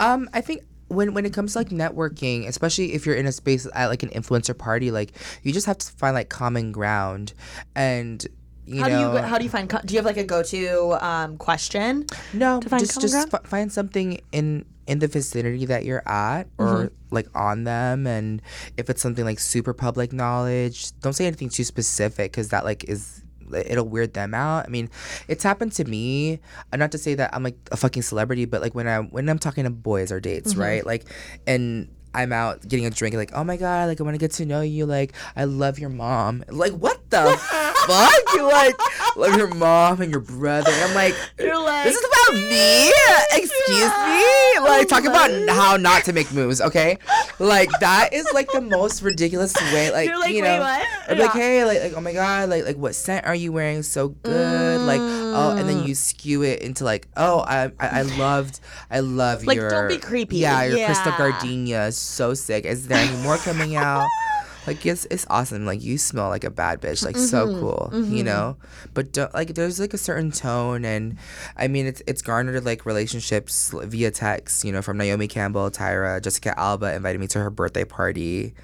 Um, 0.00 0.28
I 0.32 0.40
think 0.40 0.62
when 0.92 1.14
when 1.14 1.24
it 1.26 1.32
comes 1.32 1.52
to 1.52 1.58
like 1.58 1.68
networking, 1.70 2.46
especially 2.46 2.92
if 2.94 3.06
you're 3.06 3.14
in 3.16 3.26
a 3.26 3.32
space 3.32 3.66
at 3.74 3.86
like 3.86 4.02
an 4.02 4.10
influencer 4.10 4.56
party, 4.56 4.90
like 4.90 5.12
you 5.42 5.52
just 5.52 5.66
have 5.66 5.78
to 5.78 5.92
find 5.92 6.14
like 6.14 6.28
common 6.28 6.72
ground, 6.72 7.32
and 7.74 8.26
you 8.66 8.80
how 8.82 8.88
know 8.88 9.12
do 9.12 9.18
you 9.18 9.22
how 9.24 9.38
do 9.38 9.44
you 9.44 9.50
find? 9.50 9.68
Do 9.68 9.94
you 9.94 9.98
have 9.98 10.06
like 10.06 10.16
a 10.16 10.24
go 10.24 10.42
to 10.42 11.04
um, 11.04 11.36
question? 11.38 12.06
no 12.32 12.60
to 12.60 12.68
find 12.68 12.80
just 12.80 13.00
just 13.00 13.34
f- 13.34 13.44
find 13.46 13.72
something 13.72 14.20
in 14.32 14.64
in 14.86 14.98
the 14.98 15.06
vicinity 15.06 15.64
that 15.66 15.84
you're 15.84 16.06
at 16.08 16.48
or 16.58 16.66
Mm-hmm. 16.66 17.14
like 17.14 17.28
on 17.36 17.62
them 17.64 18.04
and 18.06 18.42
if 18.76 18.90
it's 18.90 19.00
something 19.00 19.24
like 19.24 19.38
super 19.38 19.72
public 19.72 20.12
knowledge 20.12 20.90
don't 21.00 21.12
say 21.12 21.24
anything 21.26 21.48
too 21.48 21.62
specific 21.62 22.32
because 22.32 22.48
that 22.48 22.64
like 22.64 22.82
is 22.88 23.21
it'll 23.54 23.88
weird 23.88 24.14
them 24.14 24.34
out. 24.34 24.66
I 24.66 24.68
mean 24.68 24.88
it's 25.28 25.44
happened 25.44 25.72
to 25.72 25.84
me. 25.84 26.40
Not 26.74 26.92
to 26.92 26.98
say 26.98 27.14
that 27.14 27.30
i'm 27.34 27.42
like 27.42 27.56
a 27.70 27.76
fucking 27.76 28.02
celebrity 28.02 28.44
but 28.44 28.60
like 28.60 28.74
when 28.74 28.88
i'm 28.88 29.08
when 29.10 29.28
i'm 29.28 29.38
talking 29.38 29.64
to 29.64 29.70
boys 29.70 30.10
or 30.10 30.20
dates 30.20 30.52
Mm-hmm. 30.52 30.60
right? 30.60 30.86
Like 30.86 31.04
and 31.46 31.88
I'm 32.14 32.30
out 32.30 32.68
getting 32.68 32.84
a 32.84 32.90
drink, 32.90 33.14
like, 33.16 33.32
oh 33.32 33.42
my 33.42 33.56
god, 33.56 33.88
like 33.88 33.98
I 33.98 34.04
want 34.04 34.14
to 34.14 34.18
get 34.18 34.32
to 34.32 34.44
know 34.44 34.60
you, 34.60 34.84
like 34.84 35.14
I 35.34 35.44
love 35.44 35.78
your 35.78 35.88
mom, 35.88 36.44
like 36.50 36.72
what 36.74 37.08
the 37.08 37.22
fuck, 37.86 38.34
you 38.34 38.42
like 38.44 38.74
love 39.16 39.36
your 39.36 39.52
mom 39.54 40.00
and 40.00 40.10
your 40.10 40.20
brother, 40.20 40.70
and 40.70 40.90
I'm 40.90 40.94
like, 40.94 41.14
You're 41.38 41.62
like, 41.62 41.84
this 41.84 41.96
is 41.96 42.04
about 42.04 42.34
me. 42.34 42.88
Excuse 43.32 43.90
me. 43.90 44.22
Oh 44.58 44.66
like 44.68 44.88
talk 44.88 45.04
about 45.04 45.30
how 45.48 45.76
not 45.76 46.04
to 46.04 46.12
make 46.12 46.32
moves. 46.34 46.60
Okay, 46.60 46.98
like 47.38 47.70
that 47.80 48.12
is 48.12 48.26
like 48.32 48.50
the 48.52 48.60
most 48.60 49.02
ridiculous 49.02 49.54
way. 49.72 49.90
Like, 49.90 50.08
You're 50.08 50.18
like, 50.18 50.34
you 50.34 50.42
"Wait, 50.42 50.48
know, 50.48 50.60
what?" 50.60 50.86
I'm 51.08 51.18
like, 51.18 51.32
hey, 51.32 51.64
like, 51.64 51.80
like, 51.80 51.92
oh 51.96 52.00
my 52.00 52.12
god, 52.12 52.48
like, 52.48 52.64
like 52.64 52.76
what 52.76 52.94
scent 52.94 53.26
are 53.26 53.34
you 53.34 53.52
wearing? 53.52 53.82
So 53.82 54.08
good. 54.08 54.80
Like, 54.80 55.00
oh, 55.00 55.56
and 55.56 55.68
then 55.68 55.82
mm. 55.82 55.88
you 55.88 55.94
skew 55.94 56.42
it 56.42 56.60
into 56.60 56.84
like, 56.84 57.08
oh, 57.16 57.40
I, 57.40 57.64
I, 57.78 58.00
I 58.00 58.02
loved, 58.02 58.60
I 58.90 59.00
love 59.00 59.44
Like, 59.44 59.56
your. 59.56 59.70
Like, 59.70 59.78
don't 59.78 59.88
be 59.88 59.98
creepy. 59.98 60.38
Yeah, 60.38 60.64
your 60.64 60.86
crystal 60.86 61.12
gardenia 61.16 61.86
is 61.86 61.96
so 61.96 62.34
sick. 62.34 62.64
Is 62.64 62.88
there 62.88 62.98
any 62.98 63.22
more 63.22 63.36
coming 63.38 63.76
out? 63.76 64.06
Like 64.66 64.86
it's 64.86 65.06
it's 65.10 65.26
awesome. 65.28 65.66
Like 65.66 65.82
you 65.82 65.98
smell 65.98 66.28
like 66.28 66.44
a 66.44 66.50
bad 66.50 66.80
bitch. 66.80 67.04
Like 67.04 67.16
so 67.16 67.46
Mm-hmm. 67.46 67.60
cool. 67.60 67.90
You 68.14 68.22
know, 68.22 68.56
but 68.94 69.12
don't, 69.12 69.32
like 69.34 69.54
there's 69.54 69.80
like 69.80 69.92
a 69.94 69.98
certain 69.98 70.30
tone, 70.30 70.84
and 70.84 71.16
I 71.56 71.66
mean 71.68 71.86
it's 71.86 72.00
it's 72.06 72.22
garnered 72.22 72.64
like 72.64 72.86
relationships 72.86 73.74
via 73.74 74.10
text. 74.12 74.64
You 74.64 74.72
know, 74.72 74.82
from 74.82 74.98
Naomi 74.98 75.26
Campbell, 75.28 75.70
Tyra, 75.70 76.22
Jessica 76.22 76.58
Alba 76.58 76.94
invited 76.94 77.20
me 77.20 77.26
to 77.28 77.40
her 77.40 77.50
birthday 77.50 77.84
party. 77.84 78.54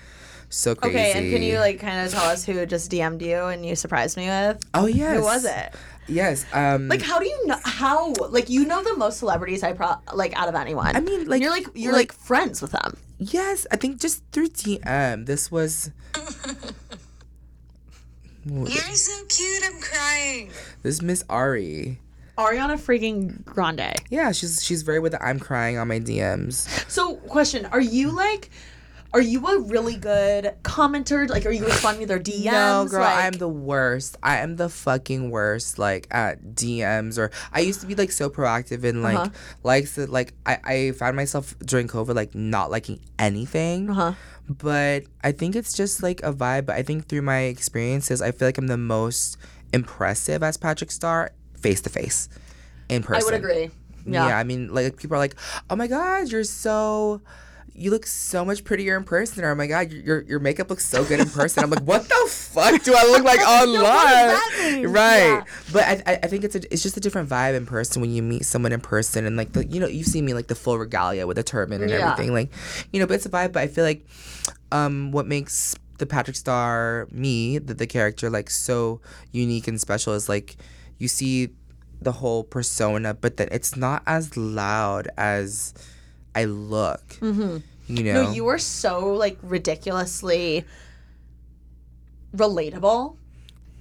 So 0.51 0.75
crazy. 0.75 0.97
Okay, 0.97 1.13
and 1.13 1.31
can 1.33 1.43
you 1.43 1.59
like 1.59 1.79
kind 1.81 2.07
of 2.07 2.13
tell 2.13 2.25
us 2.31 2.45
who 2.45 2.65
just 2.65 2.91
DM'd 2.91 3.21
you 3.21 3.37
and 3.47 3.67
you 3.67 3.75
surprised 3.77 4.17
me 4.17 4.29
with? 4.29 4.61
Oh 4.75 4.87
yes. 4.87 5.17
Who 5.19 5.23
was 5.25 5.45
it? 5.45 5.75
Yes. 6.07 6.47
Um. 6.55 6.89
Like, 6.89 7.03
how 7.03 7.19
do 7.19 7.27
you 7.27 7.47
know? 7.47 7.59
How 7.65 8.15
like 8.31 8.49
you 8.49 8.65
know 8.65 8.83
the 8.83 8.97
most 8.97 9.19
celebrities 9.19 9.63
I 9.63 9.73
pro 9.75 9.97
like 10.15 10.35
out 10.41 10.49
of 10.49 10.55
anyone? 10.55 10.97
I 10.97 11.01
mean, 11.01 11.27
like- 11.27 11.43
you're 11.43 11.51
like 11.51 11.67
you're 11.75 11.93
like- 11.93 12.13
like 12.13 12.19
friends 12.19 12.63
with 12.63 12.71
them. 12.71 12.97
Yes, 13.19 13.67
I 13.71 13.77
think 13.77 14.01
just 14.01 14.23
through 14.33 14.49
DM. 14.49 14.87
Um, 14.87 15.25
this 15.27 15.51
was 15.51 15.91
You're 18.47 18.67
so 18.95 19.25
cute, 19.29 19.63
I'm 19.67 19.81
crying. 19.81 20.51
this 20.83 20.95
is 20.95 21.03
Miss 21.03 21.25
Ari. 21.29 21.99
Ariana 22.39 22.79
freaking 22.79 23.45
Grande. 23.45 23.95
Yeah, 24.11 24.31
she's 24.33 24.65
she's 24.65 24.83
very 24.83 25.01
with 25.01 25.13
the 25.13 25.23
I'm 25.23 25.39
crying 25.41 25.77
on 25.77 25.89
my 25.89 25.99
DMs. 26.01 26.69
So, 26.89 27.17
question: 27.17 27.67
Are 27.67 27.81
you 27.81 28.11
like, 28.11 28.49
are 29.15 29.21
you 29.23 29.47
a 29.47 29.61
really 29.61 29.97
good 29.97 30.55
commenter? 30.63 31.29
Like, 31.29 31.47
are 31.47 31.51
you 31.51 31.65
responding 31.65 32.03
to 32.03 32.07
their 32.09 32.21
DMs? 32.21 32.45
No, 32.53 32.87
girl, 32.91 33.01
like, 33.01 33.25
I'm 33.25 33.33
the 33.33 33.49
worst. 33.49 34.17
I 34.23 34.39
am 34.39 34.57
the 34.57 34.69
fucking 34.69 35.31
worst. 35.31 35.79
Like 35.79 36.07
at 36.11 36.43
DMs 36.55 37.17
or 37.19 37.31
I 37.53 37.61
used 37.61 37.81
to 37.81 37.87
be 37.87 37.95
like 37.95 38.11
so 38.13 38.29
proactive 38.29 38.85
and 38.85 39.03
like 39.03 39.17
Uh-huh. 39.17 39.29
likes 39.63 39.95
that. 39.95 40.11
Like 40.11 40.35
I 40.45 40.59
I 40.65 40.93
found 40.93 41.17
myself 41.17 41.59
during 41.65 41.89
COVID 41.89 42.15
like 42.15 42.35
not 42.35 42.71
liking 42.71 43.01
anything. 43.19 43.91
Uh-huh. 43.91 44.13
But 44.49 45.05
I 45.25 45.33
think 45.33 45.57
it's 45.57 45.73
just 45.75 46.03
like 46.03 46.23
a 46.23 46.33
vibe. 46.33 46.67
But 46.67 46.77
I 46.77 46.83
think 46.83 47.09
through 47.09 47.23
my 47.23 47.41
experiences, 47.53 48.21
I 48.23 48.31
feel 48.33 48.49
like 48.49 48.59
I'm 48.59 48.67
the 48.67 48.77
most 48.79 49.37
impressive 49.73 50.43
as 50.43 50.57
Patrick 50.57 50.91
Starr 50.91 51.33
face 51.59 51.81
to 51.83 51.91
face, 51.91 52.29
in 52.89 53.03
person. 53.03 53.23
I 53.23 53.25
would 53.25 53.35
agree. 53.35 53.71
Yeah. 54.07 54.25
I 54.37 54.45
mean, 54.45 54.73
like 54.73 54.97
people 54.97 55.17
are 55.17 55.19
like, 55.19 55.35
"Oh 55.71 55.77
my 55.77 55.87
god, 55.87 56.29
you're 56.31 56.45
so." 56.45 57.21
You 57.79 57.91
look 57.91 58.07
so 58.07 58.45
much 58.45 58.65
prettier 58.65 58.97
in 58.97 59.05
person, 59.05 59.45
or 59.45 59.51
oh 59.51 59.55
my 59.55 59.67
god, 59.69 59.93
your 59.93 60.23
your 60.23 60.41
makeup 60.41 60.69
looks 60.69 60.85
so 60.85 61.05
good 61.05 61.21
in 61.21 61.29
person. 61.31 61.63
I'm 61.63 61.71
like, 61.71 61.85
what 61.85 62.09
the 62.09 62.25
fuck 62.29 62.83
do 62.83 62.93
I 62.97 63.05
look 63.05 63.23
like 63.25 63.41
online? 63.47 64.75
mean? 64.83 64.89
Right, 64.89 65.19
Yeah. 65.39 65.45
but 65.73 65.85
I, 65.85 66.03
I 66.07 66.19
I 66.25 66.27
think 66.27 66.45
it's 66.45 66.57
a, 66.57 66.73
it's 66.73 66.83
just 66.83 66.97
a 66.97 67.01
different 67.01 67.29
vibe 67.29 67.57
in 67.57 67.67
person 67.67 68.01
when 68.03 68.11
you 68.11 68.23
meet 68.23 68.45
someone 68.45 68.73
in 68.73 68.81
person, 68.81 69.25
and 69.27 69.37
like 69.37 69.53
the 69.53 69.65
you 69.65 69.79
know 69.81 69.87
you've 69.87 70.07
seen 70.09 70.25
me 70.25 70.35
like 70.35 70.49
the 70.49 70.55
full 70.57 70.77
regalia 70.79 71.27
with 71.27 71.39
a 71.39 71.43
turban 71.45 71.81
and 71.83 71.91
Yeah. 71.91 72.11
everything, 72.13 72.33
like 72.33 72.51
you 72.93 72.99
know, 73.01 73.07
but 73.07 73.15
it's 73.15 73.27
a 73.27 73.31
vibe. 73.31 73.53
But 73.53 73.61
I 73.63 73.67
feel 73.69 73.85
like 73.85 74.05
um 74.73 75.13
what 75.13 75.27
makes 75.27 75.75
the 75.99 76.07
Patrick 76.07 76.37
Starr 76.37 77.09
me 77.11 77.59
the, 77.59 77.75
the 77.75 77.87
character 77.87 78.31
like 78.31 78.51
so 78.51 79.01
unique 79.33 79.67
and 79.69 79.81
special 79.81 80.15
is 80.15 80.29
like 80.29 80.57
you 80.99 81.09
see 81.09 81.51
the 82.01 82.13
whole 82.13 82.45
persona, 82.45 83.15
but 83.15 83.37
then 83.37 83.49
it's 83.51 83.77
not 83.77 84.03
as 84.07 84.37
loud 84.37 85.09
as 85.17 85.75
I 86.41 86.45
look. 86.45 87.05
Mm-hmm. 87.21 87.57
You 87.97 88.05
know, 88.05 88.23
No, 88.25 88.33
you 88.33 88.45
were 88.45 88.59
so 88.59 89.15
like 89.15 89.39
ridiculously 89.43 90.65
relatable 92.37 93.17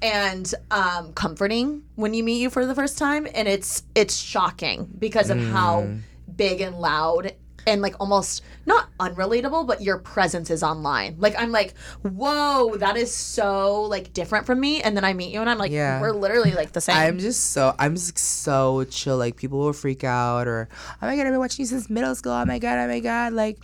and 0.02 0.54
um 0.72 1.12
comforting 1.14 1.84
when 1.96 2.14
you 2.14 2.24
meet 2.24 2.40
you 2.40 2.50
for 2.50 2.66
the 2.66 2.76
first 2.76 2.98
time 2.98 3.28
and 3.34 3.48
it's 3.48 3.84
it's 3.96 4.16
shocking 4.16 4.88
because 4.98 5.30
of 5.30 5.40
how 5.40 5.82
Mm. 5.82 6.02
big 6.36 6.62
and 6.62 6.76
loud 6.80 7.34
and 7.68 7.82
like 7.82 7.96
almost 8.00 8.44
not 8.66 8.90
unrelatable 9.00 9.68
but 9.68 9.82
your 9.82 9.98
presence 10.00 10.50
is 10.50 10.64
online 10.64 11.16
like 11.20 11.36
i'm 11.38 11.52
like 11.52 11.74
whoa 12.02 12.76
that 12.78 12.98
is 12.98 13.14
so 13.14 13.84
like 13.84 14.12
different 14.14 14.46
from 14.46 14.60
me 14.60 14.82
and 14.82 14.98
then 14.98 15.04
i 15.04 15.14
meet 15.14 15.32
you 15.32 15.40
and 15.42 15.50
i'm 15.50 15.58
like 15.60 15.72
Yeah. 15.72 16.02
we're 16.02 16.12
literally 16.14 16.54
like 16.54 16.72
the 16.72 16.82
same 16.82 16.96
I'm 16.98 17.20
just 17.20 17.52
so 17.52 17.76
I'm 17.78 17.94
just 17.96 18.18
so 18.18 18.86
chill. 18.86 19.18
Like 19.18 19.36
people 19.36 19.60
will 19.60 19.74
freak 19.74 20.04
out 20.04 20.48
or 20.48 20.68
oh 21.02 21.06
my 21.06 21.16
god, 21.16 21.28
I've 21.28 21.32
been 21.34 21.40
watching 21.40 21.64
you 21.64 21.68
since 21.68 21.90
middle 21.90 22.16
school. 22.16 22.32
Oh 22.32 22.46
my 22.46 22.58
god, 22.60 22.80
oh 22.80 22.88
my 22.88 23.00
god. 23.00 23.34
Like 23.34 23.60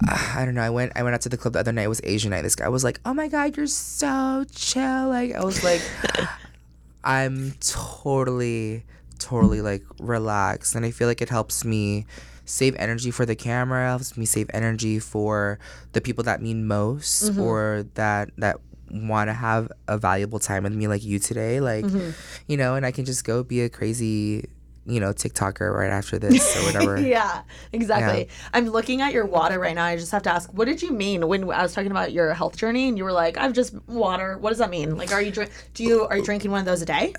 I 0.08 0.44
don't 0.44 0.54
know. 0.54 0.62
I 0.62 0.70
went 0.70 0.92
I 0.96 1.02
went 1.02 1.14
out 1.14 1.20
to 1.22 1.28
the 1.28 1.36
club 1.36 1.52
the 1.52 1.60
other 1.60 1.72
night. 1.72 1.84
It 1.84 1.88
was 1.88 2.00
Asian 2.04 2.30
night. 2.30 2.42
This 2.42 2.56
guy 2.56 2.68
was 2.68 2.82
like, 2.84 2.98
"Oh 3.04 3.14
my 3.14 3.28
god, 3.28 3.56
you're 3.56 3.66
so 3.68 4.44
chill." 4.54 5.08
Like 5.08 5.34
I 5.34 5.44
was 5.44 5.62
like, 5.62 5.80
I'm 7.04 7.52
totally, 7.60 8.84
totally 9.18 9.60
like 9.60 9.82
relaxed, 9.98 10.74
and 10.74 10.84
I 10.84 10.90
feel 10.90 11.08
like 11.08 11.22
it 11.22 11.28
helps 11.28 11.64
me 11.64 12.06
save 12.44 12.74
energy 12.76 13.10
for 13.10 13.26
the 13.26 13.36
camera. 13.36 13.88
Helps 13.88 14.16
me 14.16 14.26
save 14.26 14.50
energy 14.52 14.98
for 14.98 15.58
the 15.92 16.00
people 16.00 16.24
that 16.24 16.42
mean 16.42 16.66
most 16.66 17.24
mm-hmm. 17.24 17.40
or 17.40 17.86
that 17.94 18.30
that 18.38 18.56
want 18.90 19.28
to 19.28 19.34
have 19.34 19.70
a 19.88 19.96
valuable 19.98 20.38
time 20.38 20.64
with 20.64 20.74
me, 20.74 20.86
like 20.86 21.02
you 21.02 21.18
today. 21.18 21.60
Like, 21.60 21.84
mm-hmm. 21.84 22.10
you 22.46 22.56
know, 22.56 22.74
and 22.74 22.84
I 22.84 22.90
can 22.90 23.04
just 23.04 23.24
go 23.24 23.42
be 23.42 23.62
a 23.62 23.68
crazy. 23.68 24.48
You 24.84 24.98
know, 24.98 25.12
TikToker 25.12 25.72
right 25.72 25.92
after 25.92 26.18
this 26.18 26.56
or 26.56 26.64
whatever. 26.64 27.00
yeah, 27.00 27.42
exactly. 27.72 28.28
I'm 28.52 28.66
looking 28.66 29.00
at 29.00 29.12
your 29.12 29.24
water 29.24 29.60
right 29.60 29.76
now. 29.76 29.84
I 29.84 29.94
just 29.94 30.10
have 30.10 30.22
to 30.22 30.32
ask, 30.32 30.52
what 30.52 30.64
did 30.64 30.82
you 30.82 30.90
mean 30.90 31.28
when 31.28 31.44
I 31.52 31.62
was 31.62 31.72
talking 31.72 31.92
about 31.92 32.10
your 32.10 32.34
health 32.34 32.56
journey 32.56 32.88
and 32.88 32.98
you 32.98 33.04
were 33.04 33.12
like, 33.12 33.38
I've 33.38 33.52
just 33.52 33.76
water. 33.86 34.38
What 34.38 34.48
does 34.48 34.58
that 34.58 34.70
mean? 34.70 34.96
Like, 34.96 35.12
are 35.12 35.22
you 35.22 35.30
drink? 35.30 35.52
Do 35.74 35.84
you 35.84 36.04
are 36.06 36.16
you 36.16 36.24
drinking 36.24 36.50
one 36.50 36.58
of 36.58 36.66
those 36.66 36.82
a 36.82 36.86
day? 36.86 37.14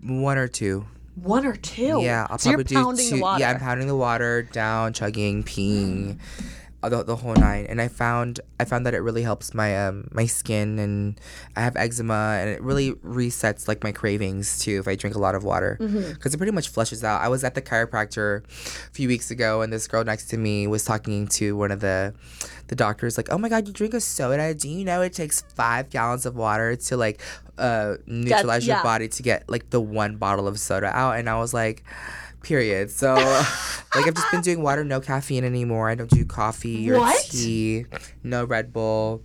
One 0.00 0.38
or 0.38 0.46
two. 0.46 0.86
One 1.22 1.44
or 1.46 1.56
two? 1.56 2.00
Yeah, 2.02 2.26
I'll 2.30 2.38
so 2.38 2.50
probably 2.52 2.74
you're 2.74 2.84
pounding 2.84 3.04
do 3.04 3.10
two. 3.10 3.16
the 3.16 3.22
water. 3.22 3.40
Yeah, 3.40 3.50
I'm 3.50 3.58
pounding 3.58 3.86
the 3.88 3.96
water 3.96 4.42
down, 4.42 4.92
chugging, 4.92 5.42
peeing, 5.42 6.18
the, 6.82 7.02
the 7.02 7.16
whole 7.16 7.34
nine. 7.34 7.66
And 7.66 7.80
I 7.80 7.88
found 7.88 8.40
I 8.60 8.64
found 8.64 8.86
that 8.86 8.94
it 8.94 8.98
really 9.00 9.22
helps 9.22 9.52
my 9.54 9.86
um 9.86 10.08
my 10.12 10.26
skin, 10.26 10.78
and 10.78 11.20
I 11.56 11.60
have 11.62 11.76
eczema, 11.76 12.38
and 12.40 12.50
it 12.50 12.62
really 12.62 12.92
resets 12.92 13.66
like 13.68 13.82
my 13.82 13.92
cravings 13.92 14.58
too 14.58 14.78
if 14.78 14.86
I 14.86 14.94
drink 14.94 15.16
a 15.16 15.18
lot 15.18 15.34
of 15.34 15.42
water 15.44 15.76
Mm-hmm. 15.80 16.12
because 16.12 16.34
it 16.34 16.36
pretty 16.38 16.52
much 16.52 16.68
flushes 16.68 17.02
out. 17.02 17.20
I 17.20 17.28
was 17.28 17.42
at 17.44 17.54
the 17.54 17.62
chiropractor 17.62 18.44
a 18.44 18.90
few 18.92 19.08
weeks 19.08 19.30
ago, 19.30 19.62
and 19.62 19.72
this 19.72 19.86
girl 19.88 20.04
next 20.04 20.26
to 20.30 20.36
me 20.36 20.66
was 20.66 20.84
talking 20.84 21.26
to 21.28 21.56
one 21.56 21.70
of 21.72 21.80
the 21.80 22.14
the 22.68 22.76
doctors 22.76 23.16
like, 23.16 23.28
"Oh 23.30 23.38
my 23.38 23.48
god, 23.48 23.66
you 23.66 23.72
drink 23.72 23.94
a 23.94 24.00
soda? 24.00 24.54
Do 24.54 24.68
you 24.68 24.84
know 24.84 25.02
it 25.02 25.12
takes 25.14 25.40
five 25.56 25.90
gallons 25.90 26.26
of 26.26 26.36
water 26.36 26.76
to 26.76 26.96
like 26.96 27.20
uh 27.58 27.96
neutralize 28.06 28.66
your 28.66 28.76
body 28.84 29.08
to 29.08 29.22
get 29.22 29.48
like 29.50 29.70
the 29.70 29.80
one 29.80 30.16
bottle 30.16 30.46
of 30.46 30.60
soda 30.60 30.86
out?" 30.94 31.16
And 31.18 31.28
I 31.28 31.38
was 31.38 31.52
like 31.54 31.82
period. 32.42 32.90
So, 32.90 33.14
like, 33.94 34.06
I've 34.06 34.14
just 34.14 34.30
been 34.30 34.40
doing 34.42 34.62
water, 34.62 34.84
no 34.84 35.00
caffeine 35.00 35.44
anymore. 35.44 35.88
I 35.88 35.94
don't 35.94 36.10
do 36.10 36.24
coffee 36.24 36.90
or 36.90 36.98
What? 37.00 37.24
tea, 37.24 37.86
no 38.22 38.44
Red 38.44 38.72
Bull, 38.72 39.22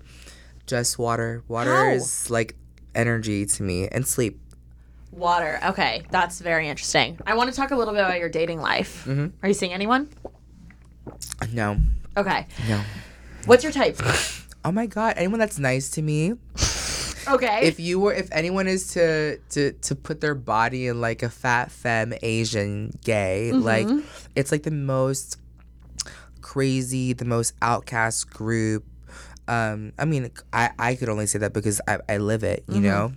just 0.67 0.97
water. 0.99 1.43
Water 1.47 1.73
How? 1.75 1.89
is 1.91 2.29
like 2.29 2.55
energy 2.95 3.45
to 3.45 3.63
me 3.63 3.87
and 3.87 4.07
sleep. 4.07 4.39
Water. 5.11 5.59
Okay, 5.63 6.03
that's 6.09 6.39
very 6.39 6.67
interesting. 6.67 7.19
I 7.27 7.35
want 7.35 7.49
to 7.51 7.55
talk 7.55 7.71
a 7.71 7.75
little 7.75 7.93
bit 7.93 7.99
about 8.03 8.19
your 8.19 8.29
dating 8.29 8.59
life. 8.61 9.05
Mm-hmm. 9.07 9.27
Are 9.43 9.47
you 9.47 9.53
seeing 9.53 9.71
anyone? 9.73 10.09
No, 11.51 11.77
Okay. 12.17 12.47
no. 12.69 12.81
What's 13.45 13.63
your 13.63 13.73
type? 13.73 13.99
Oh 14.65 14.71
my 14.71 14.85
god, 14.85 15.15
anyone 15.17 15.39
that's 15.39 15.59
nice 15.59 15.89
to 15.91 16.01
me. 16.01 16.33
Okay. 17.27 17.61
If 17.67 17.79
you 17.79 17.99
were, 17.99 18.13
if 18.13 18.29
anyone 18.31 18.67
is 18.67 18.87
to 18.93 19.37
to 19.51 19.71
to 19.73 19.95
put 19.95 20.21
their 20.21 20.35
body 20.35 20.87
in 20.87 21.01
like 21.01 21.23
a 21.23 21.29
fat 21.29 21.71
femme 21.71 22.13
Asian 22.21 22.91
gay, 23.03 23.51
like 23.51 23.87
it's 24.35 24.51
like 24.51 24.63
the 24.63 24.71
most 24.71 25.37
crazy, 26.41 27.13
the 27.13 27.25
most 27.25 27.53
outcast 27.61 28.29
group. 28.29 28.85
Um, 29.47 29.93
I 29.97 30.05
mean, 30.05 30.29
I 30.51 30.71
I 30.77 30.95
could 30.95 31.09
only 31.09 31.25
say 31.27 31.39
that 31.39 31.53
because 31.53 31.81
I 31.87 31.99
I 32.07 32.17
live 32.17 32.43
it, 32.43 32.63
you 32.67 32.81
know. 32.81 33.13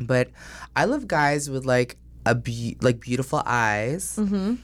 But 0.00 0.30
I 0.76 0.84
love 0.86 1.06
guys 1.08 1.50
with 1.50 1.64
like 1.66 1.96
a 2.24 2.34
be- 2.34 2.76
like 2.80 3.00
beautiful 3.00 3.42
eyes. 3.44 4.16
Mm-hmm. 4.16 4.54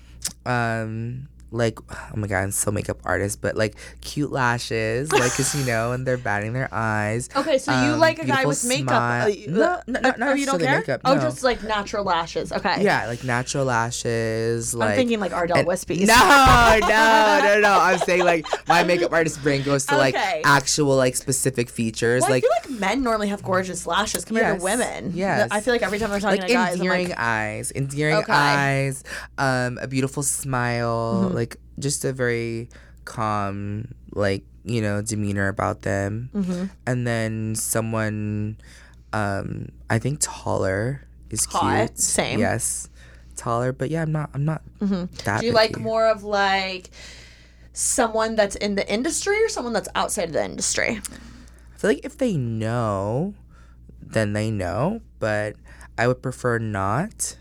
Um. 0.51 1.29
Like 1.57 1.79
oh 1.91 2.17
my 2.17 2.27
god, 2.27 2.43
I'm 2.43 2.53
so 2.53 2.71
makeup 2.71 2.99
artist, 3.05 3.41
but 3.41 3.57
like 3.57 3.75
cute 4.01 4.31
lashes, 4.33 5.11
like 5.13 5.23
like 5.23 5.33
'cause 5.33 5.55
you 5.55 5.65
know, 5.67 5.93
and 5.93 6.07
they're 6.07 6.17
batting 6.19 6.53
their 6.53 6.69
eyes. 6.73 7.29
okay, 7.35 7.59
so 7.59 7.73
you 7.73 7.93
um, 7.95 7.99
like 7.99 8.19
a 8.19 8.27
guy 8.27 8.45
with 8.45 8.65
makeup? 8.65 9.25
Uh, 9.25 9.27
you- 9.29 9.49
No, 9.49 9.81
no, 9.87 10.01
not- 10.01 10.19
not 10.19 10.29
oh, 10.31 10.35
you 10.35 10.47
don't 10.47 10.61
care? 10.61 10.79
makeup, 10.79 11.01
Oh, 11.05 11.17
just 11.19 11.43
like 11.43 11.63
natural 11.65 12.05
lashes. 12.05 12.53
Okay. 12.53 12.85
Yeah, 12.85 13.07
like 13.07 13.25
natural 13.25 13.65
lashes. 13.65 14.75
Like 14.75 14.91
I'm 14.91 14.97
thinking 14.97 15.21
like 15.21 15.33
Ardell 15.33 15.59
and- 15.59 15.69
Wispies. 15.69 16.07
No, 16.07 16.15
no, 16.15 17.41
no, 17.45 17.61
no. 17.61 17.73
I'm 17.81 17.99
saying 17.99 18.25
like 18.25 18.47
my 18.69 18.85
makeup 18.85 19.13
artist 19.13 19.43
brain 19.43 19.63
goes 19.63 19.87
to 19.87 19.97
like 19.97 20.15
Okay. 20.15 20.43
actual 20.45 20.97
like 20.97 21.17
specific 21.17 21.69
features, 21.71 22.23
Well, 22.23 22.31
like 22.31 22.45
I 22.45 22.47
feel 22.67 22.73
like 22.73 22.81
men 22.81 23.03
normally 23.03 23.29
have 23.29 23.43
gorgeous 23.43 23.87
lashes 23.87 24.25
compared 24.25 24.55
Yes, 24.55 24.59
to 24.61 24.65
women. 24.65 25.13
yes. 25.15 25.49
I 25.51 25.61
feel 25.61 25.75
like 25.75 25.83
every 25.83 25.99
time 25.99 26.13
I'm 26.13 26.21
talking 26.21 26.41
like 26.41 26.49
to 26.49 26.55
guys, 26.55 26.75
I'm 26.75 26.81
endearing 26.81 27.09
like, 27.09 27.19
eyes, 27.19 27.73
endearing 27.75 28.17
Okay. 28.17 28.33
eyes, 28.33 29.05
um, 29.39 29.79
a 29.81 29.87
beautiful 29.89 30.23
smile, 30.23 31.25
Mm-hmm. 31.27 31.35
like 31.37 31.46
just 31.79 32.05
a 32.05 32.13
very 32.13 32.69
calm, 33.05 33.95
like 34.13 34.45
you 34.65 34.83
know, 34.83 35.01
demeanor 35.03 35.47
about 35.49 35.83
them, 35.83 36.31
Mm-hmm. 36.35 36.65
and 36.87 37.07
then 37.07 37.55
someone, 37.55 38.57
um, 39.13 39.69
I 39.89 39.99
think 40.01 40.19
taller 40.21 41.03
is 41.31 41.45
Hot, 41.47 41.87
cute. 41.89 41.99
same. 41.99 42.39
Yes, 42.41 42.89
taller, 43.37 43.73
but 43.73 43.91
yeah, 43.91 44.03
I'm 44.03 44.11
not. 44.13 44.31
I'm 44.35 44.45
not 44.45 44.63
that. 45.25 45.41
do 45.41 45.47
you 45.47 45.53
like 45.53 45.79
more 45.79 46.07
of 46.09 46.25
like 46.25 46.91
someone 47.73 48.35
that's 48.35 48.57
in 48.57 48.75
the 48.75 48.91
industry 48.93 49.37
or 49.45 49.49
someone 49.49 49.73
that's 49.73 49.89
outside 49.95 50.25
of 50.25 50.33
the 50.33 50.45
industry? 50.45 51.01
I 51.75 51.79
feel 51.79 51.91
like 51.91 52.05
if 52.05 52.17
they 52.19 52.37
know, 52.37 53.35
then 54.01 54.33
they 54.33 54.51
know, 54.51 55.01
but 55.19 55.57
I 55.99 56.09
would 56.09 56.23
prefer 56.23 56.59
not. 56.59 57.37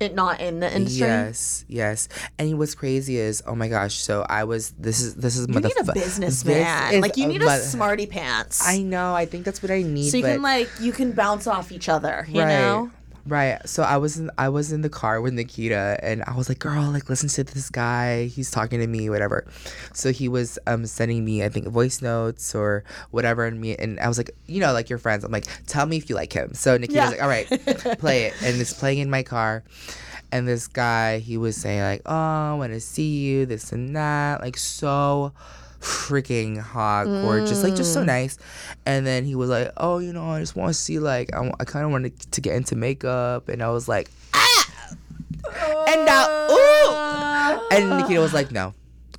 It 0.00 0.14
not 0.14 0.40
in 0.40 0.60
the 0.60 0.74
industry. 0.74 1.06
Yes, 1.06 1.64
yes. 1.68 2.08
And 2.38 2.58
what's 2.58 2.74
crazy 2.74 3.16
is, 3.16 3.42
oh 3.46 3.54
my 3.54 3.68
gosh. 3.68 3.94
So 3.94 4.26
I 4.28 4.44
was. 4.44 4.70
This 4.72 5.00
is 5.00 5.14
this 5.14 5.36
is 5.36 5.48
You 5.48 5.60
need 5.60 5.72
a 5.80 5.92
businessman. 5.92 7.00
Like 7.00 7.16
you 7.16 7.26
need 7.26 7.42
a 7.42 7.46
mother- 7.46 7.62
smarty 7.62 8.06
pants. 8.06 8.66
I 8.66 8.82
know. 8.82 9.14
I 9.14 9.26
think 9.26 9.44
that's 9.44 9.62
what 9.62 9.70
I 9.70 9.82
need. 9.82 10.10
so 10.10 10.16
you 10.16 10.22
can 10.22 10.42
like 10.42 10.68
you 10.80 10.92
can 10.92 11.12
bounce 11.12 11.46
off 11.46 11.72
each 11.72 11.88
other. 11.88 12.26
You 12.28 12.40
right, 12.40 12.48
know. 12.48 12.90
Right. 13.26 13.58
So 13.68 13.82
I 13.82 13.96
was 13.96 14.16
in 14.18 14.30
I 14.38 14.48
was 14.48 14.72
in 14.72 14.82
the 14.82 14.88
car 14.88 15.20
with 15.20 15.34
Nikita, 15.34 15.98
and 16.02 16.22
I 16.26 16.34
was 16.36 16.48
like, 16.48 16.58
"Girl, 16.58 16.82
like 16.90 17.08
listen 17.08 17.28
to 17.30 17.44
this 17.44 17.68
guy. 17.70 18.26
He's 18.26 18.50
talking 18.50 18.80
to 18.80 18.86
me, 18.86 19.10
whatever." 19.10 19.46
So 19.92 20.12
he 20.12 20.28
was 20.28 20.58
um 20.66 20.86
sending 20.86 21.24
me, 21.24 21.44
I 21.44 21.48
think, 21.48 21.66
voice 21.68 22.00
notes 22.02 22.54
or 22.54 22.84
whatever, 23.10 23.44
and 23.44 23.60
me, 23.60 23.76
and 23.76 23.98
I 24.00 24.08
was 24.08 24.18
like, 24.18 24.30
you 24.46 24.60
know, 24.60 24.72
like 24.72 24.88
your 24.88 24.98
friends. 24.98 25.24
I'm 25.24 25.32
like, 25.32 25.46
tell 25.66 25.86
me 25.86 25.96
if 25.96 26.08
you 26.08 26.16
like 26.16 26.32
him. 26.32 26.54
So 26.54 26.76
Nikita's 26.76 26.94
Yeah. 26.94 27.08
like, 27.10 27.22
all 27.22 27.28
right, 27.28 27.46
play 27.98 28.24
it, 28.24 28.34
and 28.42 28.60
it's 28.60 28.72
playing 28.72 28.98
in 28.98 29.10
my 29.10 29.22
car. 29.22 29.62
And 30.32 30.46
this 30.48 30.66
guy, 30.66 31.18
he 31.18 31.36
was 31.38 31.56
saying 31.56 31.80
like, 31.82 32.02
"Oh, 32.06 32.12
I 32.14 32.54
want 32.54 32.72
to 32.72 32.80
see 32.80 33.18
you, 33.24 33.46
this 33.46 33.72
and 33.72 33.94
that," 33.94 34.40
like 34.40 34.56
so 34.56 35.32
freaking 35.80 36.58
hot, 36.58 37.04
gorgeous, 37.04 37.62
like 37.62 37.74
just 37.76 37.92
so 37.92 38.02
Mm. 38.02 38.06
nice. 38.06 38.38
And 38.86 39.06
then 39.06 39.24
he 39.24 39.34
was 39.34 39.50
like, 39.50 39.70
"Oh, 39.76 39.98
you 39.98 40.12
know, 40.12 40.30
I 40.30 40.40
just 40.40 40.56
want 40.56 40.70
to 40.70 40.74
see 40.74 40.98
like 40.98 41.34
I, 41.34 41.50
I 41.60 41.64
kind 41.64 41.84
of 41.84 41.90
wanted 41.90 42.18
to 42.32 42.40
get 42.40 42.56
into 42.56 42.76
makeup," 42.76 43.48
and 43.48 43.62
I 43.62 43.70
was 43.70 43.88
like, 43.88 44.10
"Ah!" 44.34 44.66
And 45.88 46.04
now, 46.04 46.26
ooh! 46.50 47.76
And 47.76 47.90
Nikita 48.00 48.20
was 48.20 48.32
like, 48.34 48.50
"No," 48.50 48.74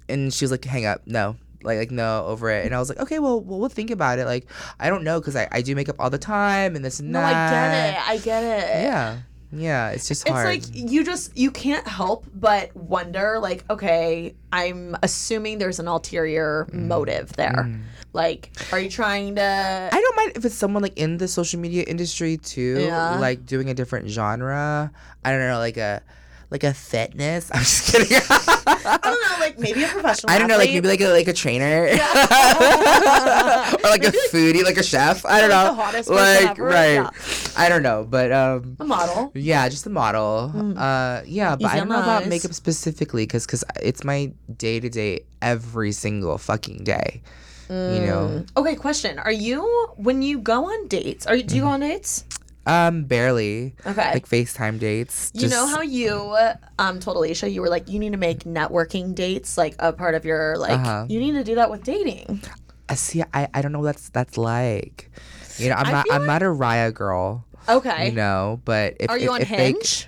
and 0.10 0.34
she 0.34 0.44
was 0.46 0.52
like, 0.52 0.66
"Hang 0.66 0.86
up, 0.86 1.02
no." 1.06 1.36
Like, 1.64 1.80
like 1.80 1.92
no, 1.92 2.24
over 2.28 2.50
it, 2.52 2.66
and 2.66 2.74
I 2.74 2.80
was 2.80 2.88
like, 2.88 3.00
okay, 3.00 3.20
well, 3.20 3.42
well, 3.42 3.60
we'll 3.60 3.68
think 3.68 3.90
about 3.92 4.20
it. 4.20 4.26
Like, 4.26 4.46
I 4.80 4.90
don't 4.90 5.04
know, 5.04 5.20
cause 5.20 5.36
I, 5.36 5.48
I 5.52 5.62
do 5.62 5.76
makeup 5.76 5.96
all 6.00 6.10
the 6.10 6.20
time, 6.20 6.76
and 6.76 6.86
this 6.86 7.00
and 7.00 7.12
No, 7.12 7.20
I 7.20 7.32
get 7.34 7.72
it. 7.96 8.10
I 8.10 8.18
get 8.20 8.44
it. 8.44 8.84
Yeah, 8.84 9.18
Yeah, 9.52 9.90
it's 9.92 10.08
just 10.08 10.28
hard. 10.28 10.56
It's 10.56 10.70
like 10.70 10.76
you 10.92 11.04
just 11.06 11.38
you 11.38 11.52
can't 11.52 11.88
help 11.88 12.26
but 12.34 12.76
wonder 12.76 13.40
like 13.40 13.64
okay, 13.70 14.36
I'm 14.52 14.96
assuming 15.04 15.58
there's 15.58 15.80
an 15.80 15.88
ulterior 15.88 16.68
Mm. 16.72 16.88
motive 16.88 17.34
there. 17.34 17.80
Like 18.14 18.52
are 18.72 18.80
you 18.80 18.90
trying 18.90 19.36
to 19.36 19.90
I 19.92 19.96
don't 20.02 20.16
mind 20.18 20.34
if 20.36 20.44
it's 20.44 20.56
someone 20.56 20.84
like 20.84 20.98
in 20.98 21.18
the 21.18 21.28
social 21.28 21.60
media 21.60 21.84
industry 21.84 22.38
too, 22.38 22.86
Yeah. 22.88 23.20
like 23.20 23.46
doing 23.46 23.70
a 23.70 23.74
different 23.74 24.10
genre. 24.10 24.92
I 25.24 25.32
don't 25.32 25.40
know, 25.40 25.60
like 25.60 25.78
a 25.78 26.02
like 26.50 26.64
a 26.64 26.74
fitness. 26.74 27.50
I'm 27.54 27.60
just 27.62 27.92
kidding. 27.92 28.18
I 28.30 29.00
don't 29.04 29.22
know, 29.22 29.38
like 29.40 29.60
maybe 29.60 29.84
a 29.84 29.88
professional 29.88 30.32
I 30.32 30.38
don't 30.40 30.48
know, 30.48 30.58
like 30.58 30.70
maybe 30.70 30.88
like 30.88 31.02
a 31.02 31.10
like 31.10 31.28
a 31.28 31.34
trainer, 31.34 31.88
or 31.92 33.90
like 33.90 34.04
a 34.06 34.12
foodie, 34.32 34.64
like 34.64 34.78
a 34.78 34.84
chef. 34.84 35.26
I 35.26 35.42
don't 35.42 35.50
Like 35.50 35.66
know, 35.66 35.76
the 35.76 35.82
hottest 35.82 36.10
like 36.10 36.50
ever, 36.52 36.64
right. 36.64 36.94
yeah. 36.94 37.10
I 37.58 37.70
don't 37.70 37.84
know, 37.84 38.06
but 38.10 38.32
um, 38.32 38.78
a 38.80 38.86
model. 38.86 39.32
yeah, 39.36 39.68
just 39.70 39.86
a 39.86 39.90
model. 39.90 40.52
Uh, 40.78 41.22
yeah, 41.26 41.56
but 41.56 41.58
Mm. 41.58 41.66
Easy 41.68 41.78
I 41.78 41.82
on 41.82 41.88
don't 41.88 41.90
know 41.90 41.96
the 41.98 42.04
about 42.04 42.28
makeup 42.28 42.54
specifically 42.54 43.24
because 43.26 43.46
because 43.46 43.64
it's 43.82 44.04
my 44.04 44.32
day 44.58 44.80
to 44.80 44.90
day 44.90 45.22
every 45.42 45.92
single 45.92 46.38
fucking 46.38 46.84
day. 46.84 47.22
You 47.70 48.00
know, 48.08 48.46
Okay, 48.56 48.76
question. 48.76 49.20
Are 49.20 49.32
you 49.32 49.60
when 49.98 50.22
you 50.22 50.40
go 50.40 50.66
on 50.72 50.88
dates, 50.88 51.28
are 51.28 51.36
you 51.36 51.44
do 51.44 51.56
you 51.58 51.62
go 51.64 51.68
on 51.68 51.82
dates? 51.82 52.24
Um, 52.68 53.04
barely. 53.06 53.74
Okay. 53.86 54.14
Like 54.14 54.28
FaceTime 54.28 54.78
dates. 54.80 55.32
You 55.34 55.48
know 55.50 55.66
how 55.66 55.82
you 55.82 56.38
um 56.78 57.00
told 57.00 57.18
Alicia 57.18 57.50
you 57.50 57.62
were 57.62 57.70
like 57.70 57.88
you 57.90 57.98
need 57.98 58.12
to 58.12 58.18
make 58.18 58.40
networking 58.44 59.16
dates 59.16 59.58
like 59.58 59.76
a 59.80 59.92
part 59.94 60.14
of 60.16 60.26
your 60.26 60.58
like 60.58 60.72
Uh-huh. 60.80 61.06
you 61.10 61.20
need 61.20 61.32
to 61.34 61.44
do 61.44 61.56
that 61.56 61.72
with 61.72 61.84
dating. 61.84 62.42
I 62.90 62.96
see. 62.96 63.24
I, 63.34 63.48
I 63.54 63.62
don't 63.62 63.72
know 63.72 63.80
what 63.80 63.86
that's 63.96 64.10
that's 64.10 64.38
like. 64.38 65.10
You 65.58 65.70
know, 65.70 65.76
I'm 65.76 65.88
I 65.88 65.92
not 65.92 66.06
I'm 66.12 66.22
like- 66.22 66.28
not 66.28 66.44
a 66.44 66.46
Raya 66.54 66.94
girl. 66.94 67.46
Okay. 67.70 68.10
You 68.10 68.12
know, 68.14 68.62
but 68.64 68.96
if 69.00 69.10
Are 69.10 69.18
you 69.18 69.26
if, 69.26 69.32
on 69.32 69.42
if 69.42 69.50
they- 69.50 69.56
Hinge? 69.74 70.08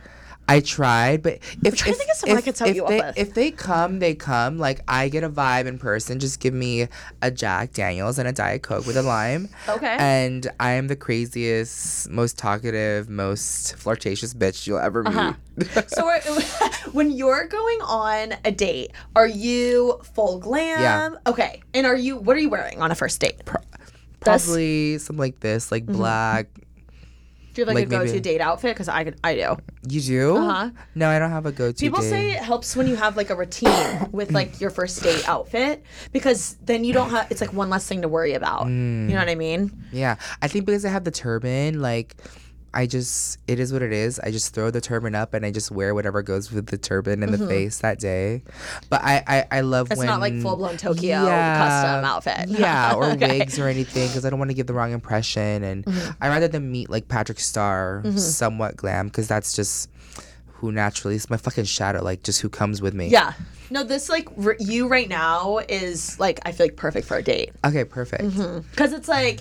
I 0.50 0.60
tried, 0.62 1.22
but 1.22 1.40
if 1.64 1.76
trying 1.76 1.86
to 1.86 1.90
if, 1.92 1.98
think 1.98 2.10
of 2.10 2.16
someone 2.18 2.38
I 2.38 2.40
if, 2.40 2.62
if 2.62 2.76
you 2.76 2.86
they, 2.88 3.00
with. 3.00 3.18
If 3.18 3.34
they 3.34 3.52
come, 3.52 4.00
they 4.00 4.16
come. 4.16 4.58
Like 4.58 4.82
I 4.88 5.10
get 5.10 5.24
a 5.24 5.30
vibe 5.30 5.66
in 5.68 5.78
person. 5.78 6.20
Just 6.20 6.40
give 6.40 6.54
me 6.54 6.88
a 7.22 7.30
Jack 7.32 7.74
Daniels 7.74 8.18
and 8.20 8.28
a 8.28 8.32
Diet 8.32 8.64
Coke 8.64 8.86
with 8.88 8.98
a 8.98 9.02
lime. 9.04 9.48
Okay. 9.68 9.96
And 10.00 10.48
I 10.60 10.72
am 10.72 10.88
the 10.88 10.96
craziest, 10.96 12.10
most 12.10 12.38
talkative, 12.38 13.10
most 13.10 13.76
flirtatious 13.76 14.34
bitch 14.34 14.66
you'll 14.68 14.80
ever 14.80 15.04
meet. 15.04 15.16
Uh-huh. 15.16 15.34
so 15.88 16.10
when 16.94 17.12
you're 17.12 17.48
going 17.48 17.80
on 17.82 18.34
a 18.46 18.52
date, 18.52 18.92
are 19.16 19.28
you 19.28 20.00
full 20.16 20.40
glam? 20.40 20.80
Yeah. 20.82 21.10
Okay. 21.28 21.62
And 21.74 21.86
are 21.86 21.96
you 21.96 22.18
what 22.18 22.36
are 22.36 22.40
you 22.40 22.50
wearing 22.50 22.82
on 22.82 22.92
a 22.92 22.96
first 22.96 23.20
date? 23.22 23.38
That's- 24.22 24.46
Probably 24.46 24.98
something 24.98 25.20
like 25.20 25.40
this, 25.40 25.72
like 25.72 25.84
Mm-hmm. 25.86 25.94
black. 25.98 26.48
Do 27.54 27.62
you 27.62 27.66
have 27.66 27.76
like, 27.76 27.84
like 27.84 27.88
a 27.88 27.90
go-to 27.90 28.06
maybe- 28.06 28.20
date 28.20 28.42
outfit? 28.42 28.76
Because 28.76 28.88
I 28.88 29.04
could, 29.04 29.20
I 29.24 29.36
do. 29.36 29.58
You 29.88 30.02
do? 30.02 30.38
Uh-huh. 30.38 30.70
No, 30.96 31.10
I 31.10 31.20
don't 31.20 31.32
have 31.32 31.46
a 31.46 31.52
go-to. 31.52 31.80
People 31.80 32.02
date. 32.02 32.10
say 32.10 32.32
it 32.32 32.40
helps 32.44 32.76
when 32.76 32.88
you 32.88 32.96
have 32.96 33.18
like 33.18 33.30
a 33.30 33.36
routine 33.36 34.10
with 34.12 34.32
like 34.32 34.60
your 34.62 34.70
first 34.70 35.02
date 35.02 35.28
outfit 35.28 35.84
because 36.12 36.58
then 36.66 36.84
you 36.84 36.94
don't 36.94 37.10
have 37.10 37.30
it's 37.32 37.42
like 37.42 37.54
one 37.54 37.70
less 37.70 37.88
thing 37.88 38.02
to 38.02 38.08
worry 38.08 38.34
about. 38.34 38.68
You 38.68 38.74
know 38.74 39.18
what 39.18 39.30
I 39.30 39.36
mean? 39.36 39.72
Yeah, 39.92 40.16
I 40.42 40.48
think 40.48 40.66
because 40.66 40.86
I 40.86 40.90
have 40.90 41.04
the 41.04 41.12
turban, 41.12 41.82
like 41.82 42.16
I 42.74 42.86
just 42.86 43.40
it 43.48 43.60
is 43.60 43.74
what 43.74 43.82
it 43.82 43.92
is. 43.92 44.20
I 44.20 44.32
just 44.32 44.54
throw 44.54 44.70
the 44.70 44.82
turban 44.82 45.16
up 45.16 45.34
and 45.34 45.46
I 45.46 45.52
just 45.52 45.72
wear 45.72 45.94
whatever 45.96 46.22
goes 46.22 46.52
with 46.52 46.68
the 46.68 46.78
turban 46.78 47.24
and 47.24 47.34
the 47.34 47.48
face 47.48 47.80
that 47.80 48.00
day. 48.00 48.44
But 48.90 49.02
I 49.04 49.24
I, 49.28 49.58
I 49.58 49.62
love 49.62 49.88
Mm-hmm. 49.88 49.94
It's 49.94 50.00
when 50.00 50.08
not 50.08 50.20
like 50.22 50.40
full-blown 50.42 50.78
Tokyo 50.78 51.26
custom 51.26 52.06
outfit. 52.06 52.50
Yeah, 52.50 52.94
or 52.96 53.06
Okay. 53.12 53.40
wigs 53.40 53.58
or 53.60 53.68
anything 53.68 54.08
because 54.08 54.26
I 54.26 54.30
don't 54.30 54.40
want 54.40 54.52
to 54.52 54.56
give 54.56 54.68
the 54.68 54.74
wrong 54.74 54.92
impression. 54.92 55.64
And 55.64 55.86
Mm-hmm. 55.86 56.12
I 56.24 56.28
rather 56.30 56.48
than 56.48 56.72
meet 56.72 56.90
like 56.90 57.08
Patrick 57.08 57.40
Starr, 57.40 58.04
somewhat 58.16 58.76
glam, 58.78 59.08
because 59.08 59.28
that's 59.28 59.56
just 59.56 59.90
who 60.48 60.72
naturally 60.72 61.16
is 61.16 61.30
my 61.30 61.38
fucking 61.38 61.64
shadow. 61.66 62.04
Like 62.04 62.22
just 62.24 62.42
who 62.42 62.50
comes 62.50 62.82
with 62.82 62.94
me. 62.94 63.08
Yeah. 63.08 63.34
No, 63.72 63.84
this 63.84 64.10
like 64.10 64.28
r- 64.44 64.56
you 64.60 64.88
right 64.88 65.08
now 65.10 65.60
is 65.70 66.20
like 66.20 66.40
I 66.46 66.52
feel 66.52 66.66
like 66.68 66.76
perfect 66.76 67.08
for 67.08 67.18
a 67.18 67.24
date 67.24 67.52
Okay, 67.66 67.84
perfect. 67.86 68.24
Mm-hmm. 68.24 68.68
because 68.72 68.94
it's 68.94 69.08
like. 69.08 69.40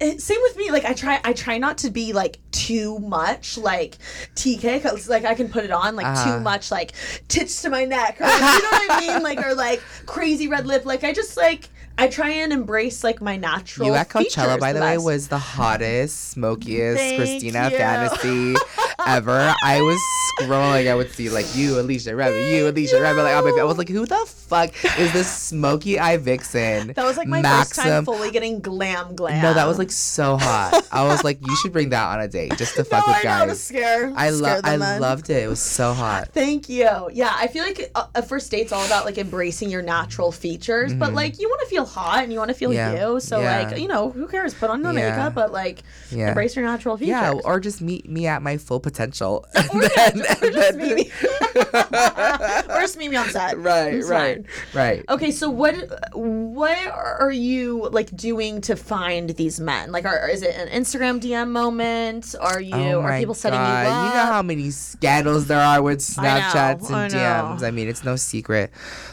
It, 0.00 0.20
same 0.22 0.40
with 0.42 0.56
me. 0.56 0.70
Like 0.70 0.84
I 0.84 0.94
try, 0.94 1.20
I 1.24 1.32
try 1.32 1.58
not 1.58 1.78
to 1.78 1.90
be 1.90 2.12
like 2.12 2.38
too 2.52 2.98
much 3.00 3.58
like 3.58 3.96
TK. 4.34 4.82
Cause 4.82 5.08
like 5.08 5.24
I 5.24 5.34
can 5.34 5.48
put 5.48 5.64
it 5.64 5.70
on 5.70 5.94
like 5.96 6.06
Uh-huh. 6.06 6.36
too 6.38 6.40
much 6.40 6.70
like 6.70 6.92
tits 7.28 7.62
to 7.62 7.70
my 7.70 7.84
neck, 7.84 8.20
or 8.20 8.24
like, 8.24 8.40
you 8.40 8.62
know 8.62 8.70
what 8.70 8.90
I 8.90 9.00
mean? 9.00 9.22
Like 9.22 9.38
or 9.44 9.54
like 9.54 9.80
crazy 10.06 10.48
red 10.48 10.66
lip. 10.66 10.84
Like 10.86 11.04
I 11.04 11.12
just 11.12 11.36
like 11.36 11.68
I 12.00 12.08
try 12.08 12.30
and 12.30 12.50
embrace 12.50 13.04
like 13.04 13.20
my 13.20 13.36
natural. 13.36 13.88
You 13.88 13.94
at 13.94 14.08
Coachella, 14.08 14.58
by 14.58 14.72
the 14.72 14.80
way, 14.80 14.96
was 14.96 15.28
the 15.28 15.36
hottest, 15.36 16.30
smokiest 16.30 16.96
Thank 16.96 17.18
Christina 17.18 17.68
you. 17.70 17.76
fantasy 17.76 18.54
ever. 19.06 19.54
I 19.62 19.82
was 19.82 20.00
scrolling, 20.38 20.90
I 20.90 20.94
would 20.94 21.10
see 21.10 21.28
like 21.28 21.54
you, 21.54 21.78
Alicia 21.78 22.16
Rabbit, 22.16 22.50
you, 22.50 22.68
Alicia 22.68 23.02
Rabbit. 23.02 23.22
Like, 23.22 23.58
I 23.58 23.64
was 23.64 23.76
like, 23.76 23.90
who 23.90 24.06
the 24.06 24.24
fuck 24.26 24.72
is 24.98 25.12
this 25.12 25.30
smoky 25.48 25.98
eye 25.98 26.16
vixen? 26.16 26.94
That 26.94 27.04
was 27.04 27.18
like 27.18 27.28
my 27.28 27.42
first 27.42 27.74
time 27.74 28.06
fully 28.06 28.30
getting 28.30 28.60
glam 28.60 29.14
glam. 29.14 29.42
No, 29.42 29.52
that 29.52 29.66
was 29.66 29.78
like 29.78 29.90
so 29.90 30.38
hot. 30.38 30.82
I 30.90 31.04
was 31.04 31.22
like, 31.22 31.38
you 31.46 31.56
should 31.56 31.72
bring 31.72 31.90
that 31.90 32.06
on 32.06 32.20
a 32.20 32.28
date 32.28 32.56
just 32.56 32.76
to 32.76 32.84
fuck 32.90 33.06
no, 33.06 33.12
with 33.12 33.26
I 33.26 33.40
know, 33.40 33.44
to 33.44 33.46
guys. 33.48 33.62
scare. 33.62 34.12
I 34.16 34.30
love, 34.30 34.62
I 34.64 34.76
loved 34.76 35.28
it. 35.28 35.42
It 35.42 35.48
was 35.48 35.60
so 35.60 35.92
hot. 35.92 36.28
Thank 36.28 36.70
you. 36.70 37.10
Yeah, 37.12 37.32
I 37.34 37.46
feel 37.48 37.64
like 37.64 37.90
uh, 37.94 38.06
a, 38.14 38.20
a 38.20 38.22
first 38.22 38.50
date's 38.50 38.72
all 38.72 38.86
about 38.86 39.04
like 39.04 39.18
embracing 39.18 39.70
your 39.70 39.82
natural 39.82 40.32
features, 40.32 40.94
but 40.94 41.08
mm-hmm. 41.08 41.16
like 41.16 41.38
you 41.38 41.48
want 41.48 41.60
to 41.60 41.66
feel 41.66 41.84
hot 41.90 42.22
and 42.22 42.32
you 42.32 42.38
want 42.38 42.48
to 42.50 42.54
feel. 42.54 42.72
Yeah. 42.72 42.92
you. 43.12 43.20
So 43.20 43.40
Yeah. 43.40 43.62
like 43.68 43.78
you 43.78 43.88
know 43.88 44.10
who 44.10 44.26
cares? 44.28 44.54
Put 44.54 44.70
on 44.70 44.82
the 44.82 44.92
Yeah. 44.92 45.10
makeup, 45.10 45.34
but 45.34 45.52
like 45.52 45.82
embrace 46.10 46.54
your 46.56 46.64
natural 46.64 46.96
features. 46.96 47.08
Yeah, 47.10 47.32
or 47.44 47.60
just 47.60 47.80
meet 47.80 48.08
me 48.08 48.26
at 48.26 48.42
my 48.42 48.56
full 48.56 48.80
potential. 48.80 49.44
or 49.74 49.80
just, 49.80 50.42
or 50.42 50.50
just 50.50 50.76
meet 50.78 50.94
me. 50.94 51.10
or 51.74 52.80
just 52.80 52.96
meet 52.98 53.10
me 53.10 53.16
on 53.16 53.28
set. 53.28 53.58
right, 53.58 53.94
It's 53.94 54.08
right, 54.08 54.46
fine. 54.46 54.74
right. 54.74 55.04
Okay, 55.08 55.30
so 55.30 55.50
what 55.50 55.74
what 56.14 56.78
are 56.88 57.30
you 57.32 57.88
like 57.92 58.14
doing 58.16 58.60
to 58.62 58.76
find 58.76 59.30
these 59.30 59.60
men? 59.60 59.92
Like, 59.92 60.04
are, 60.04 60.28
is 60.28 60.42
it 60.42 60.54
an 60.56 60.68
Instagram 60.68 61.20
DM 61.20 61.48
moment? 61.50 62.34
Are 62.40 62.60
you 62.60 62.74
Oh 62.74 63.00
are 63.00 63.18
people 63.18 63.34
setting 63.34 63.58
God. 63.58 63.82
you 63.82 63.90
up? 63.90 64.08
You 64.12 64.18
know 64.18 64.26
how 64.32 64.42
many 64.42 64.70
scandals 64.70 65.46
there 65.46 65.60
are 65.60 65.82
with 65.82 66.00
I 66.18 66.22
know, 66.22 66.28
Snapchats 66.28 66.90
I 66.90 67.04
and. 67.04 67.12
DMs. 67.14 67.62
I 67.66 67.70
mean, 67.70 67.88
it's 67.88 68.04
no 68.04 68.16
secret. 68.16 68.70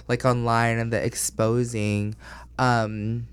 Like 0.08 0.24
online 0.26 0.78
and 0.78 0.92
the 0.94 1.04
exposing. 1.04 2.16
Um, 2.60 3.28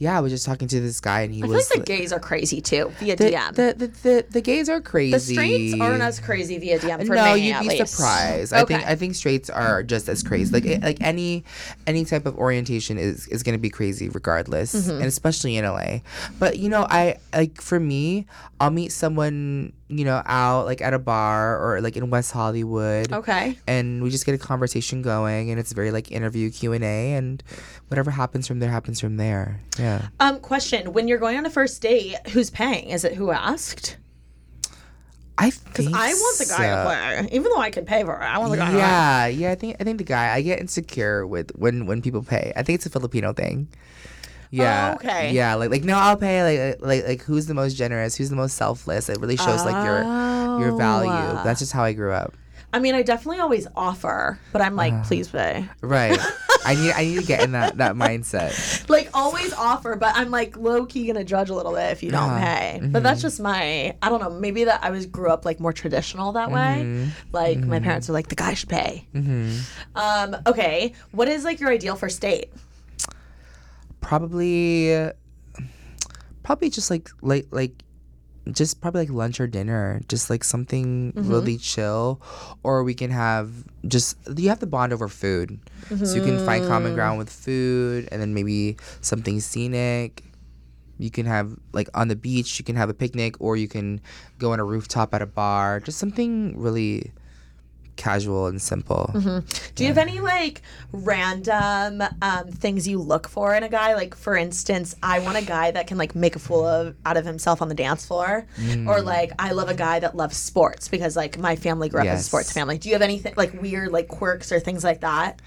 yeah, 0.00 0.16
I 0.16 0.20
was 0.20 0.30
just 0.30 0.46
talking 0.46 0.68
to 0.68 0.80
this 0.80 1.00
guy 1.00 1.22
and 1.22 1.34
he 1.34 1.42
I 1.42 1.46
was 1.46 1.68
like 1.70 1.80
the 1.80 1.84
gays 1.84 2.12
are 2.12 2.20
crazy 2.20 2.60
too 2.60 2.92
via 3.00 3.16
the, 3.16 3.32
DM. 3.32 3.54
the, 3.56 3.74
the, 3.76 3.86
the, 3.88 4.26
the 4.30 4.40
gays 4.40 4.68
are 4.68 4.80
crazy. 4.80 5.10
The 5.10 5.18
straights 5.18 5.80
aren't 5.80 6.02
as 6.02 6.20
crazy 6.20 6.56
via 6.58 6.78
DM 6.78 7.04
for 7.04 7.16
no, 7.16 7.34
me, 7.34 7.48
you'd 7.48 7.60
be 7.62 7.68
least. 7.70 7.94
surprised. 7.96 8.52
I 8.52 8.64
think 8.64 8.86
I 8.86 8.94
think 8.94 9.16
straights 9.16 9.50
are 9.50 9.82
just 9.82 10.08
as 10.08 10.22
crazy. 10.22 10.52
Like 10.52 10.82
like 10.84 10.98
any 11.00 11.42
any 11.88 12.04
type 12.04 12.26
of 12.26 12.36
orientation 12.38 12.96
is 12.96 13.26
is 13.26 13.42
gonna 13.42 13.58
be 13.58 13.70
crazy 13.70 14.08
regardless, 14.08 14.72
Mm-hmm. 14.72 14.90
and 14.98 15.04
especially 15.06 15.56
in 15.56 15.64
LA. 15.64 15.98
But 16.38 16.58
you 16.60 16.68
know, 16.68 16.86
I 16.88 17.16
like 17.32 17.60
for 17.60 17.80
me, 17.80 18.26
I'll 18.60 18.70
meet 18.70 18.92
someone 18.92 19.72
you 19.88 20.04
know 20.04 20.22
out 20.26 20.66
like 20.66 20.80
at 20.82 20.92
a 20.94 20.98
bar 20.98 21.58
or 21.58 21.80
like 21.80 21.96
in 21.96 22.10
West 22.10 22.32
Hollywood. 22.32 23.12
Okay. 23.12 23.58
And 23.66 24.02
we 24.02 24.10
just 24.10 24.26
get 24.26 24.34
a 24.34 24.38
conversation 24.38 25.02
going, 25.02 25.50
and 25.50 25.58
it's 25.58 25.72
very 25.72 25.90
like 25.90 26.10
interview 26.12 26.50
Q 26.50 26.72
and 26.74 26.84
A, 26.84 27.14
and 27.14 27.42
whatever 27.88 28.10
happens 28.10 28.46
from 28.46 28.58
there 28.60 28.70
happens 28.70 29.00
from 29.00 29.16
there. 29.16 29.60
Yeah. 29.78 30.08
Um, 30.20 30.40
question: 30.40 30.92
When 30.92 31.08
you're 31.08 31.18
going 31.18 31.36
on 31.38 31.46
a 31.46 31.50
first 31.50 31.80
date, 31.82 32.16
who's 32.28 32.50
paying? 32.50 32.90
Is 32.90 33.04
it 33.04 33.14
who 33.14 33.30
asked? 33.30 33.96
I 35.40 35.50
Because 35.50 35.84
think 35.86 35.96
I 35.96 36.08
want 36.12 36.38
the 36.38 36.44
guy 36.46 36.56
so. 36.56 37.22
to 37.22 37.28
pay, 37.28 37.36
even 37.36 37.50
though 37.52 37.60
I 37.60 37.70
can 37.70 37.84
pay 37.84 38.02
for 38.02 38.20
it. 38.20 38.24
I 38.24 38.38
want 38.38 38.50
the 38.50 38.56
guy. 38.56 38.66
to 38.66 38.72
pay. 38.72 38.78
Yeah, 38.78 39.26
yeah. 39.28 39.50
I 39.52 39.54
think 39.54 39.76
I 39.80 39.84
think 39.84 39.98
the 39.98 40.04
guy. 40.04 40.34
I 40.34 40.42
get 40.42 40.58
insecure 40.58 41.26
with 41.26 41.52
when 41.56 41.86
when 41.86 42.02
people 42.02 42.22
pay. 42.22 42.52
I 42.56 42.62
think 42.64 42.74
it's 42.78 42.86
a 42.86 42.90
Filipino 42.90 43.32
thing. 43.32 43.68
Yeah. 44.50 44.92
Oh, 44.92 44.94
okay. 44.96 45.32
Yeah, 45.32 45.54
like 45.54 45.70
like 45.70 45.84
no, 45.84 45.96
I'll 45.96 46.16
pay. 46.16 46.42
Like 46.70 46.80
like 46.80 47.06
like 47.06 47.22
who's 47.22 47.46
the 47.46 47.54
most 47.54 47.74
generous? 47.74 48.16
Who's 48.16 48.30
the 48.30 48.36
most 48.36 48.56
selfless? 48.56 49.08
It 49.08 49.18
really 49.20 49.36
shows 49.36 49.64
like 49.64 49.84
your 49.84 50.02
your 50.60 50.76
value. 50.76 51.10
Oh. 51.10 51.42
That's 51.44 51.60
just 51.60 51.72
how 51.72 51.84
I 51.84 51.92
grew 51.92 52.12
up. 52.12 52.34
I 52.70 52.80
mean, 52.80 52.94
I 52.94 53.00
definitely 53.02 53.40
always 53.40 53.66
offer, 53.74 54.38
but 54.52 54.60
I'm 54.60 54.74
Uh. 54.74 54.76
like, 54.76 55.04
please 55.04 55.26
pay. 55.28 55.66
Right. 55.80 56.18
I 56.66 56.74
need 56.74 56.92
I 56.92 57.04
need 57.04 57.18
to 57.20 57.24
get 57.26 57.42
in 57.42 57.52
that 57.52 57.78
that 57.78 57.94
mindset. 58.04 58.88
Like 58.90 59.08
always 59.14 59.54
offer, 59.54 59.96
but 59.96 60.12
I'm 60.14 60.30
like 60.30 60.54
low 60.56 60.84
key 60.84 61.06
gonna 61.06 61.24
judge 61.24 61.48
a 61.48 61.54
little 61.54 61.72
bit 61.72 61.92
if 61.92 62.02
you 62.02 62.10
don't 62.10 62.28
Uh-huh. 62.30 62.44
pay. 62.44 62.80
But 62.82 63.02
that's 63.02 63.22
just 63.22 63.40
my 63.40 63.96
I 64.02 64.08
don't 64.10 64.20
know. 64.20 64.28
Maybe 64.30 64.64
that 64.64 64.84
I 64.84 64.90
was 64.90 65.06
grew 65.06 65.30
up 65.30 65.44
like 65.46 65.60
more 65.60 65.72
traditional 65.72 66.32
that 66.32 66.50
way. 66.50 66.82
Mm-hmm. 66.84 67.08
Like 67.32 67.58
my 67.58 67.80
parents 67.80 68.08
were 68.08 68.14
like 68.14 68.28
the 68.28 68.34
guy 68.34 68.52
should 68.54 68.68
pay. 68.68 69.06
Um. 69.94 70.36
Okay. 70.46 70.92
What 71.12 71.28
is 71.28 71.44
like 71.44 71.60
your 71.60 71.70
ideal 71.70 71.96
first 71.96 72.20
date? 72.20 72.50
Probably 74.00 75.10
probably 76.42 76.70
just 76.70 76.90
like 76.90 77.10
like 77.20 77.46
like 77.50 77.82
just 78.50 78.80
probably 78.80 79.02
like 79.02 79.10
lunch 79.10 79.38
or 79.40 79.46
dinner 79.46 80.00
just 80.08 80.30
like 80.30 80.42
something 80.42 81.12
Mm-hmm. 81.12 81.28
really 81.30 81.58
chill 81.58 82.22
or 82.62 82.82
we 82.84 82.94
can 82.94 83.10
have 83.10 83.50
just 83.86 84.16
you 84.38 84.48
have 84.48 84.58
to 84.60 84.66
bond 84.66 84.92
over 84.94 85.08
food 85.08 85.60
so 86.04 86.14
you 86.16 86.22
can 86.22 86.38
find 86.46 86.64
Mm. 86.64 86.68
common 86.68 86.94
ground 86.94 87.18
with 87.18 87.28
food 87.28 88.08
and 88.10 88.22
then 88.22 88.32
maybe 88.32 88.78
something 89.02 89.40
scenic 89.40 90.24
you 90.98 91.10
can 91.10 91.26
have 91.26 91.54
like 91.72 91.88
on 91.94 92.08
the 92.08 92.16
beach, 92.16 92.58
you 92.58 92.64
can 92.64 92.74
have 92.74 92.88
a 92.90 92.94
picnic, 92.94 93.36
or 93.38 93.56
you 93.56 93.68
can 93.68 94.00
go 94.38 94.50
on 94.52 94.58
a 94.58 94.64
rooftop 94.64 95.14
at 95.14 95.22
a 95.22 95.26
bar. 95.26 95.78
Just 95.78 95.96
something 95.96 96.58
really 96.58 97.12
casual 97.98 98.46
and 98.46 98.62
simple. 98.62 99.10
Do 99.74 99.82
you 99.84 99.88
have 99.88 99.98
any 99.98 100.20
like 100.20 100.62
random 100.92 102.02
um, 102.22 102.48
things 102.52 102.88
you 102.88 102.98
look 102.98 103.28
for 103.28 103.54
in 103.54 103.62
a 103.62 103.68
guy? 103.68 103.94
Like, 103.94 104.14
for 104.14 104.36
instance, 104.36 104.94
I 105.02 105.18
want 105.18 105.36
a 105.36 105.44
guy 105.44 105.70
that 105.72 105.86
can 105.86 105.98
like 105.98 106.14
make 106.14 106.34
a 106.36 106.38
fool 106.38 106.64
of 106.66 106.94
out 107.04 107.16
of 107.18 107.26
himself 107.26 107.60
on 107.60 107.68
the 107.68 107.74
dance 107.74 108.06
floor, 108.06 108.46
Mm. 108.58 108.88
or 108.88 109.02
like 109.02 109.32
I 109.38 109.52
love 109.52 109.68
a 109.68 109.74
guy 109.74 110.00
that 110.00 110.16
loves 110.16 110.36
sports 110.36 110.88
because 110.88 111.16
like 111.16 111.36
my 111.38 111.56
family 111.56 111.88
grew 111.90 112.00
up 112.00 112.06
in 112.06 112.12
a 112.12 112.18
sports 112.18 112.52
family. 112.52 112.78
Do 112.78 112.88
you 112.88 112.94
have 112.94 113.02
anything 113.02 113.34
like 113.36 113.60
weird 113.60 113.92
like 113.92 114.08
quirks 114.08 114.50
or 114.52 114.60
things 114.60 114.84
like 114.84 115.00
that? 115.00 115.42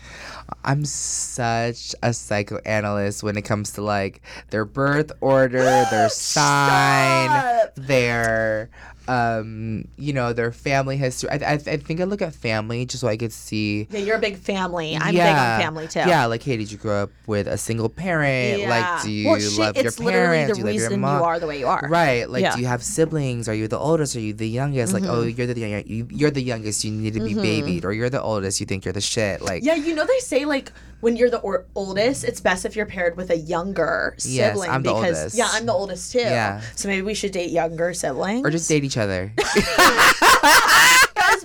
I'm 0.65 0.83
such 0.85 1.95
a 2.03 2.13
psychoanalyst 2.13 3.23
when 3.23 3.37
it 3.37 3.43
comes 3.43 3.71
to 3.73 3.81
like 3.81 4.21
their 4.49 4.65
birth 4.65 5.11
order, 5.21 5.63
their 5.89 6.09
sign, 6.09 7.29
Stop. 7.29 7.75
their 7.75 8.69
um, 9.11 9.87
you 9.97 10.13
know, 10.13 10.33
their 10.33 10.51
family 10.51 10.97
history. 10.97 11.29
I, 11.29 11.35
I, 11.35 11.53
I 11.53 11.77
think 11.77 11.99
I 11.99 12.05
look 12.05 12.21
at 12.21 12.33
family 12.33 12.85
just 12.85 13.01
so 13.01 13.07
I 13.07 13.17
could 13.17 13.33
see. 13.33 13.87
Yeah, 13.89 13.99
you're 13.99 14.15
a 14.15 14.19
big 14.19 14.37
family. 14.37 14.95
I'm 14.95 15.11
big 15.13 15.21
on 15.21 15.59
family 15.61 15.87
too. 15.87 15.99
Yeah, 15.99 16.25
like 16.25 16.43
hey, 16.43 16.57
did 16.57 16.71
you 16.71 16.77
grow 16.77 17.03
up 17.03 17.11
with 17.27 17.47
a 17.47 17.57
single 17.57 17.89
parent? 17.89 18.67
Like, 18.67 19.03
do 19.03 19.11
you 19.11 19.27
Well, 19.29 19.39
shit, 19.39 19.59
love 19.59 19.75
your 19.77 19.91
parents? 19.91 20.53
do 20.57 20.59
you 20.61 20.65
love 20.65 20.75
your 20.91 20.97
mom? 20.97 21.19
you 21.19 21.25
are 21.25 21.39
the 21.39 21.47
way 21.47 21.59
you 21.59 21.67
are. 21.67 21.85
Right. 21.89 22.29
Like, 22.29 22.41
Yeah. 22.41 22.49
Mm-hmm. 22.49 22.55
do 22.57 22.61
you 22.61 22.67
have 22.67 22.83
siblings? 22.83 23.49
Are 23.49 23.53
you 23.55 23.67
the 23.67 23.77
oldest? 23.79 24.15
Are 24.15 24.19
you 24.19 24.33
the 24.33 24.47
youngest? 24.47 24.93
Like, 24.93 25.03
oh, 25.05 25.23
you're 25.23 25.47
the 25.47 25.59
young, 25.59 25.83
you- 25.85 26.07
you're 26.09 26.31
the 26.31 26.41
youngest. 26.43 26.83
You 26.83 26.91
need 26.91 27.13
to 27.13 27.23
be 27.23 27.33
babied, 27.33 27.85
or 27.85 27.93
you're 27.93 28.09
the 28.09 28.21
oldest. 28.21 28.59
You 28.59 28.65
think 28.65 28.85
you're 28.85 28.93
the 28.93 29.01
shit. 29.01 29.41
Like, 29.41 29.63
Yeah, 29.63 29.75
you 29.75 29.93
know 29.95 30.05
they 30.05 30.19
say 30.19 30.45
like 30.45 30.71
when 31.01 31.15
you're 31.17 31.29
the 31.29 31.39
or- 31.39 31.65
oldest, 31.75 32.23
it's 32.23 32.39
best 32.39 32.65
if 32.65 32.75
you're 32.75 32.85
paired 32.85 33.17
with 33.17 33.29
a 33.29 33.37
younger 33.37 34.15
Yes, 34.19 34.53
sibling 34.53 34.69
I'm 34.71 34.83
the 34.83 34.93
because 34.93 35.17
oldest. 35.17 35.37
yeah, 35.37 35.47
I'm 35.51 35.65
the 35.65 35.73
oldest 35.73 36.11
too. 36.13 36.19
Yeah. 36.19 36.61
So 36.75 36.87
maybe 36.87 37.01
we 37.01 37.13
should 37.13 37.31
date 37.31 37.51
younger 37.51 37.93
siblings. 37.93 38.45
or 38.45 38.49
just 38.49 38.67
date 38.69 38.83
each 38.83 38.97
other. 38.97 39.31
Guys, 39.37 39.53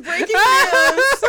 breaking 0.01 0.37
news. 0.37 1.05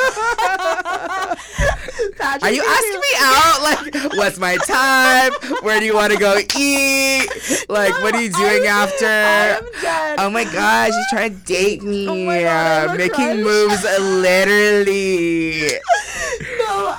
Patrick 2.17 2.43
Are 2.43 2.51
you 2.51 2.63
asking 2.65 2.99
me 2.99 3.13
out? 3.19 3.61
Like, 3.63 3.93
what's 4.17 4.37
my 4.39 4.57
time? 4.57 5.31
Where 5.61 5.79
do 5.79 5.85
you 5.85 5.93
want 5.95 6.11
to 6.13 6.19
go 6.19 6.37
eat? 6.57 7.27
Like, 7.69 7.93
what 8.01 8.15
are 8.15 8.21
you 8.21 8.29
doing 8.31 8.63
I'm- 8.67 8.87
after? 8.87 9.05
I 9.05 9.57
am 9.57 9.63
dead. 9.81 10.19
Oh 10.19 10.29
my 10.29 10.43
gosh, 10.45 10.91
she's 10.93 11.07
trying 11.09 11.37
to 11.37 11.45
date 11.45 11.83
me. 11.83 12.07
Oh 12.07 12.41
God, 12.43 12.89
Uh, 12.89 12.95
making 12.95 13.15
crush. 13.15 13.37
moves 13.37 13.83
literally. 13.99 15.71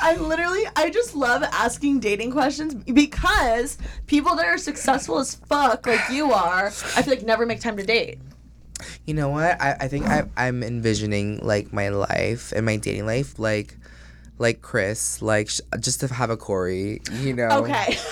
I 0.09 0.17
literally 0.17 0.63
I 0.75 0.89
just 0.89 1.15
love 1.15 1.43
asking 1.43 2.01
dating 2.01 2.31
questions 2.31 2.73
because 2.75 3.77
people 4.07 4.37
that 4.37 4.47
are 4.47 4.57
successful 4.57 5.19
as 5.19 5.35
fuck 5.35 5.87
like 5.87 6.01
you 6.11 6.33
are, 6.33 6.69
I 6.69 6.71
feel 6.71 7.13
like 7.13 7.25
never 7.25 7.45
make 7.45 7.61
time 7.61 7.77
to 7.77 7.83
date. 7.83 8.19
You 9.05 9.13
know 9.13 9.29
what? 9.29 9.61
I, 9.61 9.77
I 9.81 9.89
think 9.89 10.07
I, 10.07 10.23
I'm 10.35 10.63
envisioning 10.63 11.41
like 11.43 11.75
my 11.75 11.91
life 11.91 12.53
and 12.53 12.65
my 12.65 12.77
dating 12.77 13.05
life 13.05 13.39
like 13.39 13.77
like 14.39 14.63
Kris, 14.63 15.21
like 15.21 15.51
sh- 15.51 15.61
just 15.79 16.01
to 16.01 16.09
have 16.09 16.31
a 16.31 16.39
Corey, 16.39 17.03
you 17.21 17.35
know? 17.35 17.49
Okay. 17.63 17.99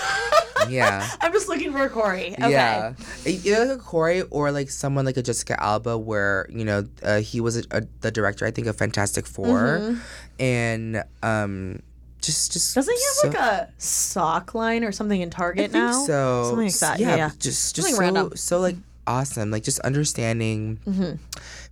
Yeah. 0.69 1.07
I'm 1.21 1.31
just 1.31 1.47
looking 1.47 1.71
for 1.71 1.83
a 1.83 1.89
Corey. 1.89 2.33
Okay. 2.33 2.51
Yeah, 2.51 2.93
either 3.25 3.65
like 3.65 3.77
a 3.77 3.81
Corey 3.81 4.21
or 4.23 4.51
like 4.51 4.69
someone 4.69 5.05
like 5.05 5.15
a 5.17 5.21
Jessica 5.21 5.61
Alba, 5.61 5.97
where 5.97 6.47
you 6.49 6.65
know 6.65 6.87
uh, 7.03 7.19
he 7.19 7.39
was 7.39 7.57
a, 7.57 7.63
a, 7.71 7.83
the 8.01 8.11
director, 8.11 8.45
I 8.45 8.51
think, 8.51 8.67
of 8.67 8.75
Fantastic 8.75 9.25
4 9.25 9.97
and 10.39 11.03
um, 11.23 11.81
just 12.21 12.51
just 12.51 12.71
Mm-hmm. 12.71 12.79
Doesn't 12.79 12.93
he 12.93 12.99
so- 12.99 13.27
have 13.31 13.33
like 13.33 13.41
a 13.69 13.69
sock 13.77 14.53
line 14.55 14.83
or 14.83 14.91
something 14.91 15.21
in 15.21 15.29
Target 15.29 15.71
now? 15.71 16.03
so 16.05 16.43
Something 16.49 16.65
like 16.67 16.73
that. 16.79 16.99
Yeah, 16.99 17.09
Yeah. 17.09 17.15
yeah. 17.17 17.29
just 17.39 17.75
just 17.75 17.87
Something 17.87 17.95
so 17.95 17.99
random. 18.01 18.25
Mm-hmm. 18.27 18.35
so 18.35 18.59
like 18.59 18.75
awesome, 19.05 19.51
like 19.51 19.63
just 19.63 19.79
understanding, 19.79 20.77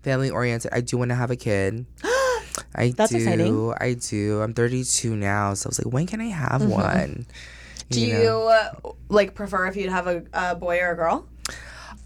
family 0.03 0.29
oriented. 0.29 0.71
I 0.73 0.81
do 0.81 0.97
want 0.97 1.09
to 1.09 1.15
have 1.15 1.31
a 1.31 1.35
kid. 1.35 1.85
I 2.73 2.91
That's 2.95 3.11
do. 3.11 3.17
exciting. 3.17 3.73
I 3.79 3.93
do. 3.93 4.41
I'm 4.41 4.53
32 4.53 5.15
now, 5.15 5.53
so 5.53 5.67
I 5.67 5.69
was 5.69 5.83
like, 5.83 5.93
when 5.93 6.07
can 6.07 6.21
I 6.21 6.25
have 6.27 6.63
one? 6.65 6.83
Mm-hmm. 6.83 7.21
Do 7.89 7.99
you, 8.01 8.13
know? 8.23 8.47
uh, 8.47 8.91
like 9.09 9.35
prefer 9.35 9.67
if 9.67 9.75
you'd 9.75 9.89
have 9.91 10.07
a, 10.07 10.23
a 10.33 10.55
boy 10.55 10.79
or 10.79 10.91
a 10.91 10.95
girl? 10.95 11.27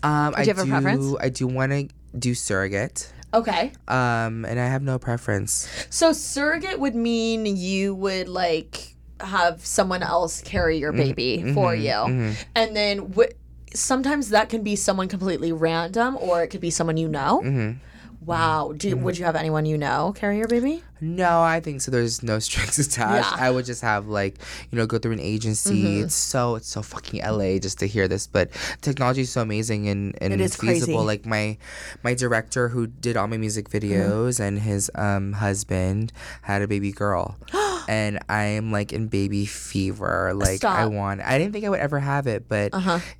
Um, 0.03 0.33
I 0.35 0.41
you 0.43 0.47
have 0.53 0.59
a 0.59 0.65
preference? 0.65 1.15
I 1.19 1.29
do 1.29 1.45
want 1.47 1.71
to 1.71 1.87
do 2.17 2.33
surrogate. 2.33 3.11
Okay. 3.33 3.71
Um, 3.87 4.43
and 4.45 4.59
I 4.59 4.65
have 4.65 4.81
no 4.81 4.97
preference. 4.99 5.67
So 5.89 6.11
surrogate 6.13 6.79
would 6.79 6.95
mean 6.95 7.45
you 7.45 7.93
would 7.95 8.27
like 8.27 8.95
have 9.19 9.65
someone 9.65 10.01
else 10.01 10.41
carry 10.41 10.77
your 10.79 10.91
Mm-hmm. 10.93 11.01
baby 11.13 11.53
for 11.53 11.75
you, 11.75 12.35
and 12.55 12.75
then 12.75 13.09
w- 13.09 13.29
sometimes 13.73 14.29
that 14.29 14.49
can 14.49 14.63
be 14.63 14.75
someone 14.75 15.07
completely 15.07 15.51
random, 15.51 16.17
or 16.19 16.41
it 16.41 16.47
could 16.47 16.61
be 16.61 16.69
someone 16.71 16.97
you 16.97 17.07
know. 17.07 17.41
Mm-hmm. 17.43 17.77
Wow. 18.25 18.73
Do 18.75 18.95
would 18.97 19.17
you 19.17 19.25
have 19.25 19.35
anyone 19.35 19.65
you 19.65 19.77
know 19.77 20.13
carry 20.15 20.37
your 20.37 20.47
baby? 20.47 20.83
No, 21.01 21.41
I 21.41 21.61
think 21.61 21.79
so. 21.81 21.89
There's 21.91 22.21
no 22.21 22.39
strings 22.47 22.77
attached. 22.77 23.31
Yeah. 23.31 23.45
I 23.45 23.49
would 23.49 23.65
just 23.65 23.81
have 23.81 24.07
like, 24.07 24.35
you 24.69 24.77
know, 24.77 24.85
go 24.85 24.97
through 24.97 25.13
an 25.13 25.19
agency. 25.21 25.83
Mm-hmm. 25.83 26.03
It's 26.05 26.15
so 26.15 26.55
it's 26.55 26.67
so 26.67 26.81
fucking 26.81 27.21
LA 27.23 27.57
just 27.59 27.79
to 27.79 27.87
hear 27.87 28.07
this. 28.07 28.27
But 28.27 28.49
technology 28.81 29.21
is 29.21 29.31
so 29.31 29.41
amazing 29.41 29.87
and, 29.87 30.15
and 30.21 30.33
It 30.33 30.41
is 30.41 30.55
feasible. 30.55 30.95
crazy. 30.95 31.05
Like 31.05 31.25
my 31.25 31.57
my 32.03 32.13
director 32.13 32.67
who 32.69 32.87
did 32.87 33.15
all 33.17 33.27
my 33.27 33.37
music 33.37 33.69
Mm-hmm. 33.69 33.77
videos 33.87 34.39
and 34.39 34.59
his 34.59 34.91
um 34.95 35.33
husband 35.33 36.11
had 36.43 36.61
a 36.61 36.67
baby 36.67 36.91
girl. 36.91 37.37
and 37.89 38.19
I 38.29 38.43
am 38.43 38.71
like 38.71 38.93
in 38.93 39.07
baby 39.07 39.47
fever. 39.47 40.31
Like 40.35 40.49
I 40.49 40.55
Stop. 40.57 40.77
Uh-huh. 40.77 40.89
want 40.91 41.21
I 41.21 41.39
didn't 41.39 41.53
think 41.53 41.65
I 41.65 41.69
would 41.69 41.79
ever 41.79 41.99
have 41.99 42.27
it, 42.27 42.47
but 42.47 42.71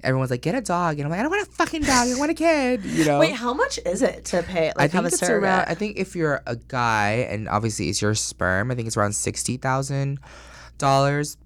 everyone's 0.04 0.30
like, 0.30 0.44
get 0.44 0.54
a 0.54 0.62
dog. 0.62 1.00
And 1.00 1.06
I'm 1.06 1.10
like, 1.10 1.20
I 1.20 1.24
don't 1.24 1.32
want 1.32 1.48
a 1.48 1.52
fucking 1.52 1.82
dog, 1.82 2.08
I 2.08 2.16
want 2.20 2.30
a 2.30 2.36
kid. 2.36 2.86
You 2.86 3.06
know? 3.06 3.20
Wait, 3.20 3.34
how 3.34 3.52
much 3.52 3.80
is 3.84 4.04
it 4.04 4.26
to 4.26 4.44
pay? 4.44 4.68
Like 4.68 4.78
I 4.78 4.88
think 4.88 5.08
it's 5.08 5.18
surrogate? 5.18 5.44
around. 5.44 5.66
I 5.70 5.74
think 5.74 5.98
if 5.98 6.16
you're 6.16 6.44
a 6.46 6.56
guy 6.56 7.28
and 7.32 7.50
obviously 7.50 7.90
it's 7.90 8.00
your 8.00 8.14
sperm, 8.14 8.70
I 8.70 8.76
think 8.76 8.86
it's 8.86 8.96
around 8.96 9.14
sixty 9.14 9.58
thousand 9.58 10.20
dollars. 10.78 11.38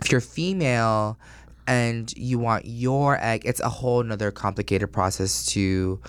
If 0.00 0.12
you're 0.12 0.20
female 0.20 1.18
and 1.66 2.12
you 2.16 2.38
want 2.38 2.66
your 2.66 3.18
egg, 3.20 3.42
it's 3.46 3.58
a 3.58 3.68
whole 3.68 4.00
nother 4.04 4.30
complicated 4.30 4.92
process 4.92 5.44
to 5.46 6.00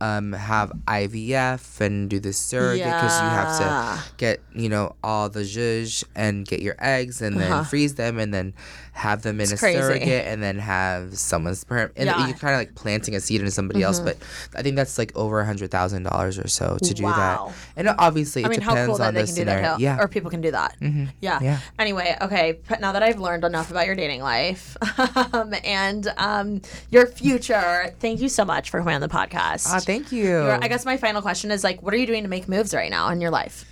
um, 0.00 0.32
have 0.32 0.72
IVF 0.88 1.80
and 1.80 2.08
do 2.08 2.18
the 2.20 2.32
surrogate 2.32 2.84
because 2.84 3.20
you 3.20 3.28
have 3.28 3.58
to 3.58 4.12
get 4.16 4.40
you 4.54 4.68
know 4.68 4.94
all 5.02 5.28
the 5.28 5.40
zhuzh 5.40 6.04
and 6.14 6.46
get 6.46 6.60
your 6.60 6.76
eggs 6.78 7.20
and 7.22 7.38
then 7.38 7.64
freeze 7.64 7.94
them 7.96 8.18
and 8.18 8.32
then 8.32 8.54
have 8.92 9.22
them 9.22 9.40
in 9.40 9.48
a 9.48 9.52
Uh-huh. 9.52 9.56
crazy. 9.58 9.78
surrogate 9.78 10.26
and 10.26 10.42
then 10.42 10.58
have 10.58 11.16
someone's 11.16 11.60
sperm 11.60 11.90
and 11.96 12.06
Yeah. 12.06 12.14
Mm-hmm. 12.14 12.28
you're 12.28 12.38
kind 12.38 12.54
of 12.54 12.60
like 12.60 12.74
planting 12.74 13.14
a 13.14 13.20
seed 13.20 13.40
into 13.40 13.50
somebody 13.52 13.82
else 13.82 14.00
but 14.00 14.16
I 14.54 14.62
think 14.62 14.76
that's 14.76 14.98
like 14.98 15.12
over 15.16 15.40
a 15.40 15.44
hundred 15.46 15.70
thousand 15.70 16.02
dollars 16.04 16.38
or 16.38 16.48
so 16.48 16.76
to 16.82 16.94
do 16.94 17.04
Wow. 17.04 17.46
that 17.46 17.54
and 17.76 17.88
obviously 17.98 18.42
I 18.44 18.46
it 18.46 18.50
mean, 18.50 18.60
how 18.60 18.72
depends 18.72 18.88
cool 18.88 18.98
that 18.98 19.08
on 19.08 19.14
they 19.14 19.20
the 19.22 19.26
can 19.26 19.34
do 19.34 19.40
scenario 19.42 19.62
that, 19.62 19.80
yeah 19.80 19.98
or 20.00 20.08
people 20.08 20.30
can 20.30 20.40
do 20.40 20.50
that. 20.50 20.76
Yeah. 21.20 21.38
Yeah. 21.42 21.58
Anyway, 21.78 22.16
okay. 22.20 22.58
But 22.68 22.80
now 22.80 22.92
that 22.92 23.02
I've 23.02 23.20
learned 23.20 23.44
enough 23.44 23.70
about 23.70 23.86
your 23.86 23.94
dating 23.94 24.22
life 24.22 24.76
um, 25.32 25.54
and 25.64 26.06
um, 26.16 26.60
your 26.90 27.06
future, 27.06 27.94
thank 28.00 28.20
you 28.20 28.28
so 28.28 28.44
much 28.44 28.70
for 28.70 28.78
coming 28.80 28.94
on 28.96 29.00
the 29.00 29.08
podcast. 29.08 29.66
Ah, 29.68 29.80
thank 29.90 30.12
you 30.12 30.24
Your- 30.24 30.62
I 30.64 30.68
guess 30.68 30.84
my 30.84 30.96
final 30.96 31.22
question 31.22 31.50
is 31.50 31.62
like, 31.64 31.82
what 31.82 31.92
are 31.94 31.96
you 31.96 32.06
doing 32.06 32.22
to 32.22 32.28
make 32.28 32.48
moves 32.48 32.72
right 32.74 32.90
now 32.90 33.08
in 33.10 33.20
your 33.20 33.30
life? 33.30 33.64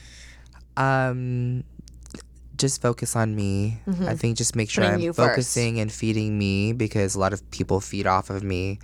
um 0.76 1.64
just 2.56 2.82
focus 2.82 3.14
on 3.14 3.36
me 3.36 3.78
i 4.08 4.14
think 4.14 4.36
just 4.36 4.56
make 4.56 4.68
sure 4.68 4.82
Mm-hmm. 4.82 4.90
Putting 4.94 5.00
i'm 5.00 5.04
you 5.04 5.12
first. 5.12 5.28
focusing 5.30 5.78
and 5.80 5.92
feeding 5.92 6.36
me 6.38 6.72
because 6.72 7.14
a 7.14 7.18
lot 7.20 7.32
of 7.32 7.48
people 7.52 7.80
feed 7.80 8.06
off 8.06 8.30
of 8.30 8.42
me 8.42 8.80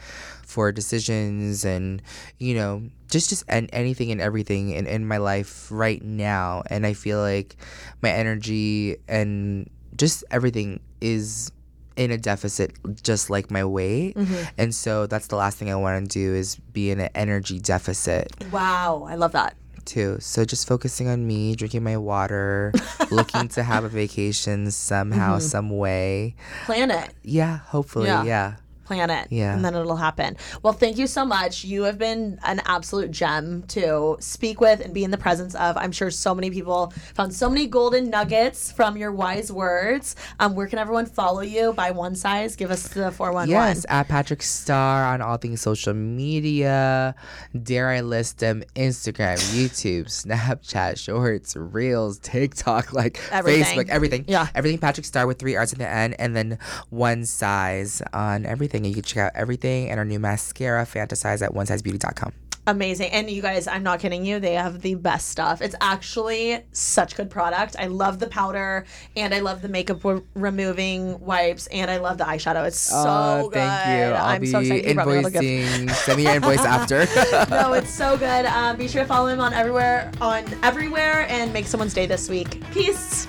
for 0.46 0.70
decisions 0.70 1.64
and 1.64 2.00
you 2.38 2.54
know 2.54 2.82
just 3.10 3.30
just 3.30 3.42
and 3.48 3.68
anything 3.72 4.12
and 4.12 4.20
everything 4.20 4.70
in, 4.70 4.86
in 4.86 5.06
my 5.06 5.16
life 5.18 5.66
right 5.70 6.02
now 6.02 6.62
and 6.70 6.86
i 6.86 6.92
feel 6.94 7.18
like 7.20 7.56
my 8.02 8.10
energy 8.10 8.96
and 9.08 9.68
just 9.96 10.22
everything 10.30 10.78
is 11.00 11.50
in 11.96 12.10
a 12.10 12.18
deficit 12.18 12.72
just 13.02 13.30
like 13.30 13.50
my 13.50 13.64
weight 13.64 14.14
Mm-hmm. 14.16 14.44
and 14.58 14.74
so 14.74 15.06
that's 15.06 15.28
the 15.28 15.36
last 15.36 15.58
thing 15.58 15.70
i 15.70 15.74
want 15.76 16.10
to 16.10 16.18
do 16.18 16.34
is 16.34 16.56
be 16.56 16.90
in 16.90 17.00
an 17.00 17.10
energy 17.14 17.58
deficit 17.60 18.32
Wow, 18.50 19.06
I 19.08 19.14
love 19.16 19.32
that. 19.32 19.54
too. 19.84 20.16
So 20.20 20.44
just 20.46 20.66
focusing 20.66 21.08
on 21.08 21.26
me, 21.26 21.54
drinking 21.54 21.84
my 21.84 21.96
water, 21.98 22.72
looking 23.10 23.48
to 23.48 23.62
have 23.62 23.84
a 23.84 23.88
vacation 23.88 24.70
somehow, 24.70 25.38
some 25.40 25.68
way. 25.70 26.36
Plan 26.64 26.90
it. 26.90 27.10
Yeah, 27.22 27.58
hopefully. 27.58 28.06
Yeah. 28.06 28.24
Yeah. 28.24 28.54
Plan 28.84 29.10
it. 29.10 29.28
Yeah. 29.30 29.54
And 29.54 29.64
then 29.64 29.74
it'll 29.74 29.96
happen. 29.96 30.36
Well, 30.62 30.72
thank 30.72 30.98
you 30.98 31.06
so 31.06 31.24
much. 31.24 31.64
You 31.64 31.84
have 31.84 31.98
been 31.98 32.38
an 32.44 32.60
absolute 32.66 33.10
gem 33.10 33.62
to 33.68 34.16
speak 34.20 34.60
with 34.60 34.80
and 34.80 34.92
be 34.92 35.04
in 35.04 35.10
the 35.10 35.18
presence 35.18 35.54
of. 35.54 35.76
I'm 35.76 35.92
sure 35.92 36.10
so 36.10 36.34
many 36.34 36.50
people 36.50 36.92
found 37.14 37.32
so 37.34 37.48
many 37.48 37.66
golden 37.66 38.10
nuggets 38.10 38.70
from 38.72 38.96
your 38.96 39.12
wise 39.12 39.50
words. 39.50 40.16
Um, 40.40 40.54
where 40.54 40.66
can 40.66 40.78
everyone 40.78 41.06
follow 41.06 41.40
you 41.40 41.72
by 41.72 41.90
one 41.92 42.14
size? 42.14 42.56
Give 42.56 42.70
us 42.70 42.88
the 42.88 43.10
411. 43.10 43.50
Yes, 43.50 43.86
at 43.88 44.08
Patrick 44.08 44.42
Starr 44.42 45.04
on 45.14 45.20
all 45.22 45.36
things 45.36 45.60
social 45.60 45.94
media. 45.94 47.14
Dare 47.62 47.90
I 47.90 48.00
list 48.00 48.38
them? 48.38 48.62
Instagram, 48.76 49.36
YouTube, 49.54 50.06
Snapchat, 50.06 50.98
Shorts, 50.98 51.56
Reels, 51.56 52.18
TikTok, 52.18 52.92
like 52.92 53.20
Everything. 53.30 53.64
Facebook, 53.64 53.88
everything. 53.88 54.24
Yeah. 54.28 54.48
Everything 54.54 54.78
Patrick 54.78 55.06
Starr 55.06 55.26
with 55.26 55.38
three 55.38 55.56
R's 55.56 55.72
at 55.72 55.78
the 55.78 55.88
end 55.88 56.16
and 56.18 56.34
then 56.34 56.58
one 56.90 57.24
size 57.24 58.02
on 58.12 58.44
everything. 58.44 58.73
Everything. 58.74 58.86
And 58.86 58.86
you 58.86 58.94
can 58.94 59.02
check 59.04 59.18
out 59.24 59.32
everything 59.34 59.90
and 59.90 59.98
our 59.98 60.04
new 60.04 60.18
mascara, 60.18 60.84
Fantasize, 60.84 61.42
at 61.42 61.52
onesizebeauty.com. 61.52 62.32
Amazing. 62.66 63.10
And 63.10 63.28
you 63.30 63.42
guys, 63.42 63.66
I'm 63.68 63.82
not 63.82 64.00
kidding 64.00 64.24
you. 64.24 64.40
They 64.40 64.54
have 64.54 64.80
the 64.80 64.94
best 64.94 65.28
stuff. 65.28 65.60
It's 65.60 65.74
actually 65.82 66.64
such 66.72 67.14
good 67.14 67.28
product. 67.28 67.76
I 67.78 67.88
love 67.88 68.20
the 68.20 68.26
powder 68.26 68.86
and 69.16 69.34
I 69.34 69.40
love 69.40 69.60
the 69.60 69.68
makeup 69.68 70.02
re- 70.02 70.22
removing 70.34 71.20
wipes 71.20 71.66
and 71.66 71.90
I 71.90 71.98
love 71.98 72.16
the 72.16 72.24
eyeshadow. 72.24 72.66
It's 72.66 72.78
so 72.78 73.04
Oh, 73.06 73.42
good. 73.50 73.58
thank 73.58 73.86
you. 73.88 74.14
I'll 74.14 74.24
I'm 74.36 74.40
be 74.40 74.46
so 74.46 74.60
excited. 74.60 74.88
You 74.88 74.94
brought 74.94 75.08
me 75.08 75.12
a 75.12 75.16
little 75.16 75.30
gift. 75.30 75.44
invoicing. 75.44 75.90
Send 75.90 76.16
me 76.16 76.22
your 76.22 76.34
invoice 76.36 76.60
after. 76.64 77.06
no, 77.50 77.74
it's 77.74 77.90
so 77.92 78.16
good. 78.16 78.46
Um, 78.46 78.78
be 78.78 78.88
sure 78.88 79.02
to 79.02 79.08
follow 79.08 79.26
him 79.28 79.40
on 79.40 79.52
everywhere 79.52 80.10
on 80.22 80.44
everywhere 80.62 81.26
and 81.28 81.52
make 81.52 81.66
someone's 81.66 81.92
day 81.92 82.06
this 82.06 82.30
week. 82.30 82.62
Peace. 82.72 83.26